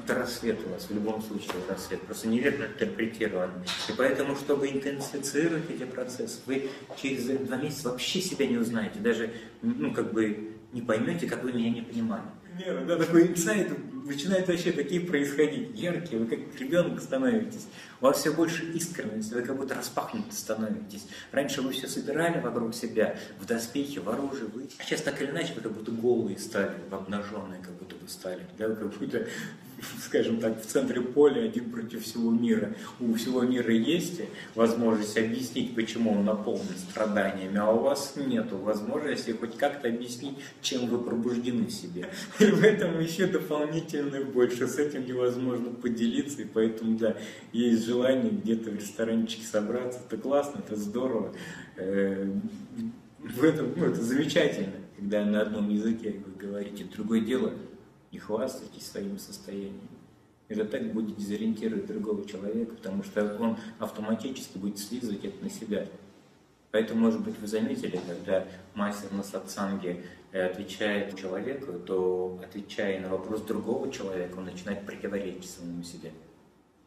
Это 0.03 0.15
рассвет 0.15 0.59
у 0.65 0.69
вас, 0.69 0.89
в 0.89 0.93
любом 0.93 1.21
случае 1.21 1.53
рассвет, 1.69 2.01
просто 2.01 2.27
неверно 2.27 2.65
интерпретирован. 2.65 3.51
И 3.89 3.91
поэтому, 3.97 4.35
чтобы 4.35 4.69
интенсифицировать 4.69 5.69
эти 5.69 5.83
процессы, 5.83 6.39
вы 6.45 6.69
через 7.01 7.25
два 7.25 7.57
месяца 7.57 7.89
вообще 7.89 8.21
себя 8.21 8.47
не 8.47 8.57
узнаете, 8.57 8.99
даже, 8.99 9.31
ну, 9.61 9.93
как 9.93 10.11
бы, 10.13 10.57
не 10.73 10.81
поймете, 10.81 11.27
как 11.27 11.43
вы 11.43 11.53
меня 11.53 11.69
не 11.69 11.81
понимали. 11.81 12.23
Нет, 12.57 12.85
да, 12.87 12.97
такой 12.97 13.27
инсайт 13.27 13.69
начинает 14.03 14.47
вообще 14.47 14.71
такие 14.71 15.01
происходить, 15.01 15.79
яркие, 15.79 16.21
вы 16.21 16.27
как 16.27 16.59
ребенок 16.59 17.01
становитесь, 17.01 17.67
у 17.99 18.05
вас 18.05 18.17
все 18.17 18.33
больше 18.33 18.65
искренности, 18.71 19.33
вы 19.33 19.41
как 19.41 19.57
будто 19.57 19.75
распахнуты 19.75 20.33
становитесь. 20.33 21.07
Раньше 21.31 21.61
вы 21.61 21.71
все 21.71 21.87
собирали 21.87 22.39
вокруг 22.39 22.73
себя, 22.73 23.17
в 23.39 23.45
доспехе, 23.45 23.99
в 23.99 24.09
оружии, 24.09 24.45
вы... 24.53 24.67
а 24.77 24.83
сейчас 24.83 25.01
так 25.01 25.21
или 25.21 25.29
иначе 25.29 25.53
вы 25.55 25.61
как 25.61 25.71
будто 25.71 25.91
голые 25.91 26.37
стали, 26.37 26.75
обнаженные 26.89 27.61
как 27.61 27.73
будто 27.73 27.95
бы 27.95 28.07
стали, 28.07 28.45
да, 28.57 28.67
вы 28.67 28.75
как 28.75 28.97
будто 28.97 29.27
скажем 30.05 30.39
так, 30.39 30.61
в 30.61 30.65
центре 30.65 31.01
поля 31.01 31.43
один 31.43 31.71
против 31.71 32.03
всего 32.03 32.31
мира. 32.31 32.73
У 32.99 33.13
всего 33.15 33.41
мира 33.41 33.73
есть 33.73 34.21
возможность 34.55 35.17
объяснить, 35.17 35.75
почему 35.75 36.13
он 36.13 36.25
наполнен 36.25 36.77
страданиями, 36.77 37.57
а 37.57 37.71
у 37.71 37.79
вас 37.79 38.13
нет 38.15 38.51
возможности 38.51 39.31
хоть 39.31 39.57
как-то 39.57 39.87
объяснить, 39.87 40.37
чем 40.61 40.87
вы 40.87 40.99
пробуждены 40.99 41.65
в 41.65 41.71
себе. 41.71 42.09
И 42.39 42.45
в 42.45 42.63
этом 42.63 42.99
еще 42.99 43.27
дополнительно 43.27 44.23
больше. 44.23 44.67
С 44.67 44.77
этим 44.77 45.05
невозможно 45.05 45.71
поделиться, 45.71 46.41
и 46.41 46.45
поэтому, 46.45 46.97
да, 46.97 47.17
есть 47.51 47.85
желание 47.85 48.31
где-то 48.31 48.69
в 48.69 48.75
ресторанчике 48.75 49.43
собраться. 49.45 49.99
Это 50.07 50.17
классно, 50.21 50.59
это 50.59 50.75
здорово. 50.75 51.33
Э, 51.77 52.31
в 53.19 53.43
этом, 53.43 53.73
ну, 53.75 53.85
это 53.85 54.01
замечательно, 54.01 54.73
когда 54.97 55.25
на 55.25 55.41
одном 55.41 55.69
языке 55.69 56.15
вы 56.25 56.47
говорите. 56.47 56.85
Другое 56.85 57.21
дело– 57.21 57.53
не 58.11 58.19
хвастайтесь 58.19 58.87
своим 58.87 59.17
состоянием. 59.17 59.89
Это 60.47 60.65
так 60.65 60.91
будет 60.91 61.15
дезориентировать 61.15 61.87
другого 61.87 62.27
человека, 62.27 62.75
потому 62.75 63.03
что 63.03 63.37
он 63.39 63.57
автоматически 63.79 64.57
будет 64.57 64.79
слизывать 64.79 65.23
это 65.23 65.41
на 65.43 65.49
себя. 65.49 65.87
Поэтому, 66.71 67.01
может 67.01 67.21
быть, 67.21 67.37
вы 67.39 67.47
заметили, 67.47 67.99
когда 68.05 68.45
мастер 68.73 69.11
на 69.13 69.23
сатсанге 69.23 70.03
э, 70.31 70.45
отвечает 70.45 71.17
человеку, 71.17 71.73
то, 71.79 72.39
отвечая 72.43 72.99
на 73.01 73.09
вопрос 73.09 73.41
другого 73.41 73.91
человека, 73.91 74.37
он 74.37 74.45
начинает 74.45 74.85
противоречить 74.85 75.49
самому 75.49 75.83
себе. 75.83 76.11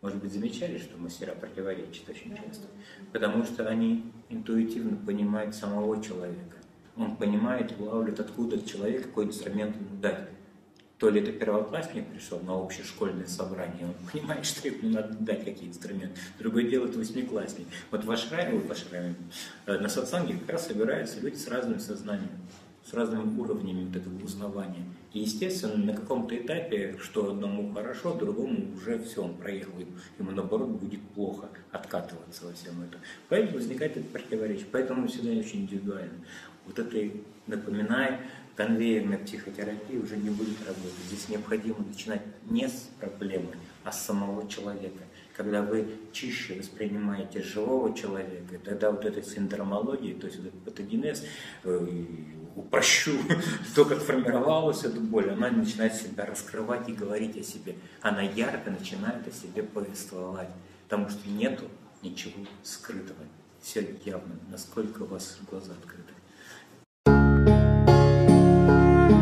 Может 0.00 0.18
быть, 0.18 0.32
замечали, 0.32 0.78
что 0.78 0.98
мастера 0.98 1.34
противоречат 1.34 2.08
очень 2.08 2.36
часто? 2.36 2.66
Потому 3.12 3.44
что 3.44 3.66
они 3.66 4.12
интуитивно 4.28 4.96
понимают 4.96 5.54
самого 5.54 6.02
человека. 6.02 6.56
Он 6.96 7.16
понимает, 7.16 7.72
улавливает, 7.78 8.20
откуда 8.20 8.60
человек 8.60 9.04
какой 9.04 9.26
инструмент 9.26 9.74
ему 9.76 10.00
дать 10.00 10.28
то 11.04 11.10
ли 11.10 11.20
это 11.20 11.32
первоклассник 11.32 12.06
пришел 12.06 12.40
на 12.40 12.54
общешкольное 12.54 13.26
собрание, 13.26 13.84
он 13.84 13.94
понимает, 14.10 14.46
что 14.46 14.66
ему 14.68 14.88
надо 14.88 15.12
дать 15.20 15.44
какие 15.44 15.68
инструменты. 15.68 16.18
Другое 16.38 16.64
дело 16.64 16.86
это 16.86 16.98
восьмиклассник. 16.98 17.66
Вот 17.90 18.06
в 18.06 18.10
Ашраме, 18.10 18.58
в 18.58 18.72
Ашраме, 18.72 19.14
э, 19.66 19.78
на 19.78 19.90
сатсанге 19.90 20.38
как 20.38 20.48
раз 20.48 20.66
собираются 20.66 21.20
люди 21.20 21.36
с 21.36 21.46
разным 21.46 21.78
сознанием, 21.78 22.30
с 22.90 22.94
разными 22.94 23.38
уровнями 23.38 23.84
вот 23.84 23.96
этого 23.96 24.24
узнавания. 24.24 24.82
И, 25.12 25.20
естественно, 25.20 25.76
на 25.76 25.92
каком-то 25.92 26.34
этапе, 26.38 26.96
что 26.98 27.32
одному 27.32 27.70
хорошо, 27.74 28.14
другому 28.14 28.72
уже 28.74 28.98
все, 29.00 29.24
он 29.24 29.34
проехал, 29.34 29.74
ему 30.18 30.30
наоборот 30.30 30.70
будет 30.70 31.02
плохо 31.08 31.50
откатываться 31.70 32.46
во 32.46 32.54
всем 32.54 32.80
этом. 32.80 32.98
Поэтому 33.28 33.58
возникает 33.58 33.98
это 33.98 34.06
противоречие. 34.06 34.68
Поэтому 34.72 35.06
всегда 35.06 35.32
очень 35.38 35.64
индивидуально. 35.64 36.24
Вот 36.64 36.78
это 36.78 37.10
напоминает 37.46 38.20
конвейерная 38.56 39.18
психотерапия 39.18 40.00
уже 40.00 40.16
не 40.16 40.30
будет 40.30 40.58
работать. 40.60 41.04
Здесь 41.08 41.28
необходимо 41.28 41.78
начинать 41.86 42.22
не 42.48 42.68
с 42.68 42.88
проблемы, 43.00 43.56
а 43.82 43.92
с 43.92 44.04
самого 44.04 44.48
человека. 44.48 45.02
Когда 45.36 45.62
вы 45.62 45.88
чище 46.12 46.54
воспринимаете 46.54 47.42
живого 47.42 47.96
человека, 47.96 48.58
тогда 48.64 48.92
вот 48.92 49.04
этой 49.04 49.24
синдромологии, 49.24 50.14
то 50.14 50.26
есть 50.26 50.38
вот 50.38 50.46
этот 50.46 50.60
патогенез, 50.62 51.24
э, 51.64 52.04
упрощу, 52.54 53.18
то, 53.74 53.84
как 53.84 53.98
формировалась 53.98 54.84
эта 54.84 55.00
боль, 55.00 55.30
она 55.30 55.50
начинает 55.50 55.94
себя 55.94 56.24
раскрывать 56.24 56.88
и 56.88 56.92
говорить 56.92 57.36
о 57.36 57.42
себе. 57.42 57.74
Она 58.00 58.22
ярко 58.22 58.70
начинает 58.70 59.26
о 59.26 59.32
себе 59.32 59.64
повествовать, 59.64 60.50
потому 60.84 61.08
что 61.08 61.28
нету 61.28 61.64
ничего 62.02 62.46
скрытого. 62.62 63.24
Все 63.60 63.98
явно, 64.04 64.38
насколько 64.50 65.02
у 65.02 65.06
вас 65.06 65.38
глаза 65.50 65.72
открыты. 65.72 66.03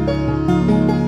Música 0.06 1.01